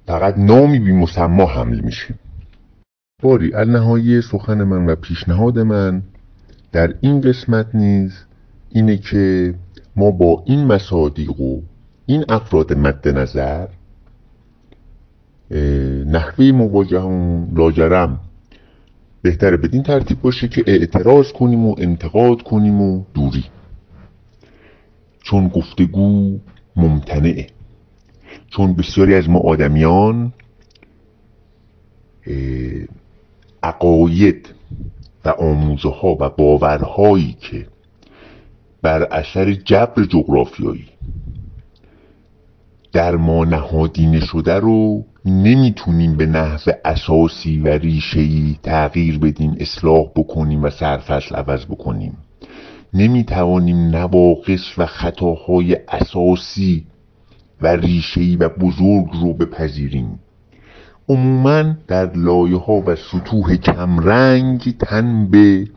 فقط 0.07 0.38
نامی 0.38 0.80
بی 0.80 0.91
مسما 0.91 1.45
حمل 1.45 1.80
میشه. 1.80 2.15
باری 3.23 3.53
النهایی 3.53 4.22
سخن 4.22 4.64
من 4.64 4.85
و 4.85 4.95
پیشنهاد 4.95 5.59
من 5.59 6.01
در 6.72 6.93
این 7.01 7.22
قسمت 7.22 7.75
نیز 7.75 8.14
اینه 8.69 8.98
که 8.98 9.53
ما 9.95 10.11
با 10.11 10.43
این 10.45 10.65
مصادیق 10.65 11.40
و 11.40 11.61
این 12.06 12.25
افراد 12.30 12.73
مد 12.73 13.07
نظر 13.07 13.67
نحوه 16.06 16.51
مواجهمون 16.51 17.51
لاجرم 17.56 18.19
بهتره 19.22 19.57
بدین 19.57 19.83
ترتیب 19.83 20.22
باشه 20.22 20.48
که 20.48 20.64
اعتراض 20.67 21.31
کنیم 21.31 21.65
و 21.65 21.75
انتقاد 21.77 22.41
کنیم 22.41 22.81
و 22.81 23.03
دوری. 23.14 23.45
چون 25.22 25.48
گفتگو 25.48 26.40
ممتنعه. 26.75 27.48
چون 28.50 28.74
بسیاری 28.74 29.16
از 29.16 29.30
ما 29.30 29.40
آدمیان 29.40 30.33
عقاید 33.64 34.50
و 35.25 35.30
آموزه 35.30 35.90
ها 35.90 36.17
و 36.19 36.30
باورهایی 36.30 37.38
که 37.40 37.67
بر 38.82 39.03
اثر 39.03 39.53
جبر 39.53 40.03
جغرافیایی 40.03 40.85
در 42.93 43.16
ما 43.16 43.45
نهادینه 43.45 44.19
شده 44.19 44.53
رو 44.53 45.06
نمی‌تونیم 45.25 46.17
به 46.17 46.25
نحو 46.25 46.72
اساسی 46.85 47.59
و 47.59 47.67
ریشهی 47.67 48.59
تغییر 48.64 49.19
بدیم 49.19 49.56
اصلاح 49.59 50.06
بکنیم 50.16 50.64
و 50.64 50.69
سرفصل 50.69 51.35
عوض 51.35 51.66
بکنیم. 51.66 52.17
نمی‌توانیم 52.94 53.78
نواقص 53.78 54.78
و 54.78 54.86
خطاهای 54.86 55.78
اساسی 55.88 56.88
و 57.61 57.68
ریشهی 57.68 58.36
و 58.36 58.50
بزرگ 58.50 59.08
رو 59.22 59.34
بپذیریم. 59.34 60.20
عموما 61.10 61.76
در 61.88 62.14
لایه 62.14 62.58
ها 62.58 62.74
و 62.74 62.95
سطوح 62.95 63.56
کمرنگ 63.56 64.78
تن 64.78 65.28
به 65.28 65.68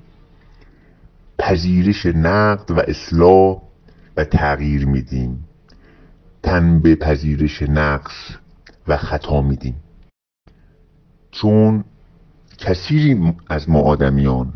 پذیرش 1.39 2.07
نقد 2.07 2.71
و 2.71 2.81
اصلاح 2.81 3.63
و 4.17 4.25
تغییر 4.25 4.87
میدیم. 4.87 5.45
تن 6.43 6.81
به 6.81 6.97
پذیرش 6.97 7.63
نقص 7.63 8.37
و 8.89 8.97
خطا 8.97 9.41
میدیم. 9.41 9.75
چون 11.31 11.85
کثیری 12.59 13.33
از 13.49 13.71
ما 13.71 13.81
آدمیان 13.81 14.53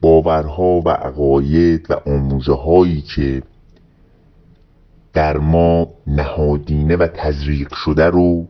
باورها 0.00 0.82
و 0.84 0.88
عقاید 0.88 1.90
و 1.90 1.94
آموزه 2.10 2.54
هایی 2.54 3.00
که 3.00 3.42
در 5.12 5.36
ما 5.36 5.88
نهادینه 6.06 6.96
و 6.96 7.06
تزریق 7.14 7.74
شده 7.74 8.06
رو 8.06 8.46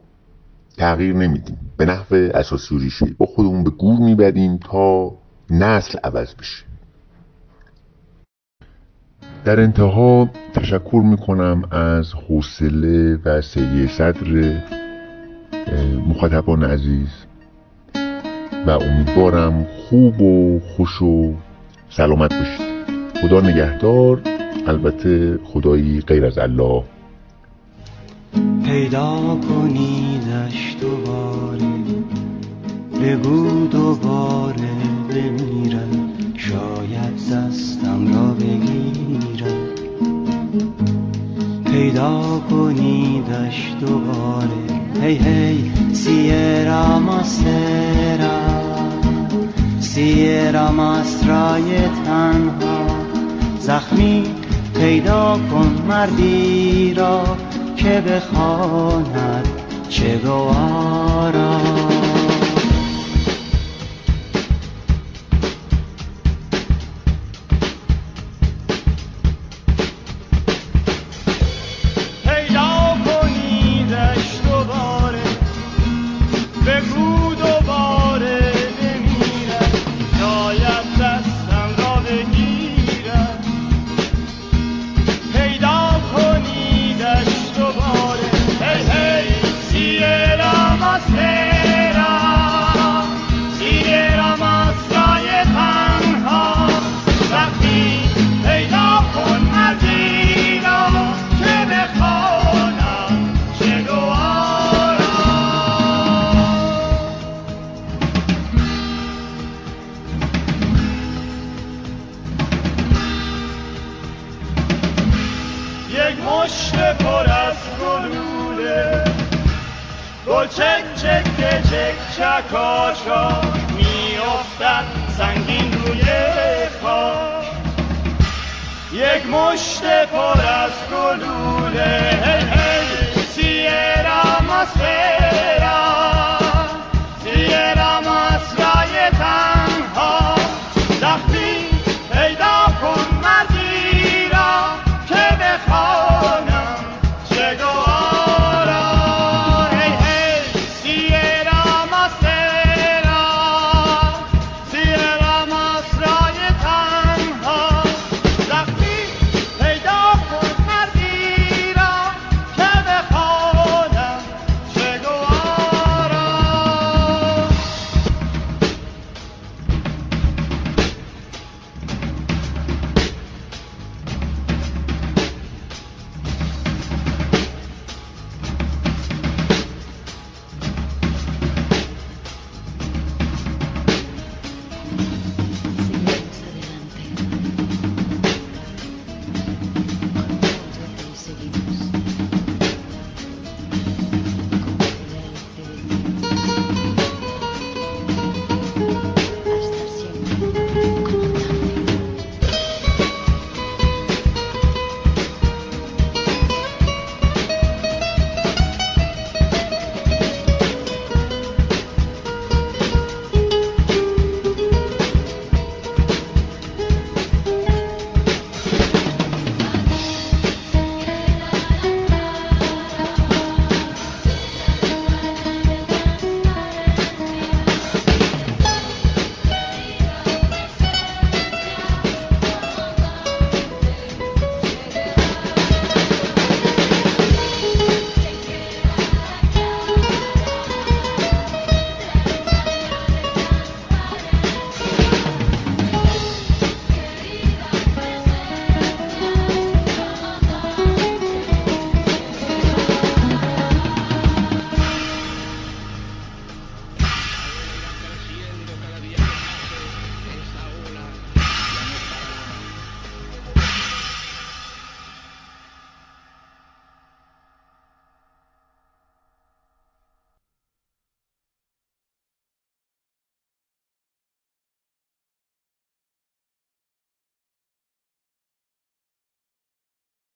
تغییر 0.77 1.15
نمیدیم. 1.15 1.59
به 1.77 1.85
نحو 1.85 2.15
اساسی 2.15 2.75
و 2.75 2.78
ریشه 2.78 3.07
با 3.18 3.27
خودمون 3.27 3.65
به 3.65 3.70
گور 3.70 3.99
می‌بریم 3.99 4.57
تا 4.57 5.12
نسل 5.51 5.99
عوض 6.05 6.35
بشه. 6.35 6.65
در 9.44 9.60
انتها 9.60 10.28
تشکر 10.55 11.02
می‌کنم 11.05 11.62
از 11.70 12.12
حوصله 12.15 13.17
و 13.25 13.41
سیه 13.43 13.89
صدر 13.89 14.60
مخاطبان 16.09 16.65
عزیز. 16.65 17.27
و 18.67 18.70
امیدوارم 18.70 19.67
خوب 19.89 20.23
و 20.23 20.61
خوش 20.61 21.03
و 21.03 21.35
سلامت 21.91 22.33
باشید. 22.35 22.69
خدا 23.23 23.41
نگهدار. 23.41 24.20
البته 24.67 25.39
خدایی 25.45 26.01
غیر 26.01 26.25
از 26.27 26.39
الله. 26.39 26.83
پیدا 28.65 29.39
کنیدش 29.49 30.77
دوباره 30.81 31.69
بگو 33.03 33.67
دوباره 33.67 34.70
بمیرم. 35.11 36.12
شاید 36.37 37.15
دستم 37.33 38.15
را 38.15 38.35
بگیرم. 38.35 39.68
پیدا 41.78 42.42
کنیدش 42.50 43.73
دوباره. 43.81 44.48
هی 45.02 45.15
هی 45.15 45.70
سیرا 45.92 46.98
ماسترا 46.98 48.39
سیرا 49.81 50.73
ماسترای 50.73 51.89
تنها. 52.05 52.86
زخمی 53.60 54.24
پیدا 54.74 55.40
کن 55.50 55.84
مردی 55.89 56.94
را 56.94 57.24
که 57.76 58.02
بخواند 58.07 59.48
چه 59.89 60.18
گوارا. 60.18 61.60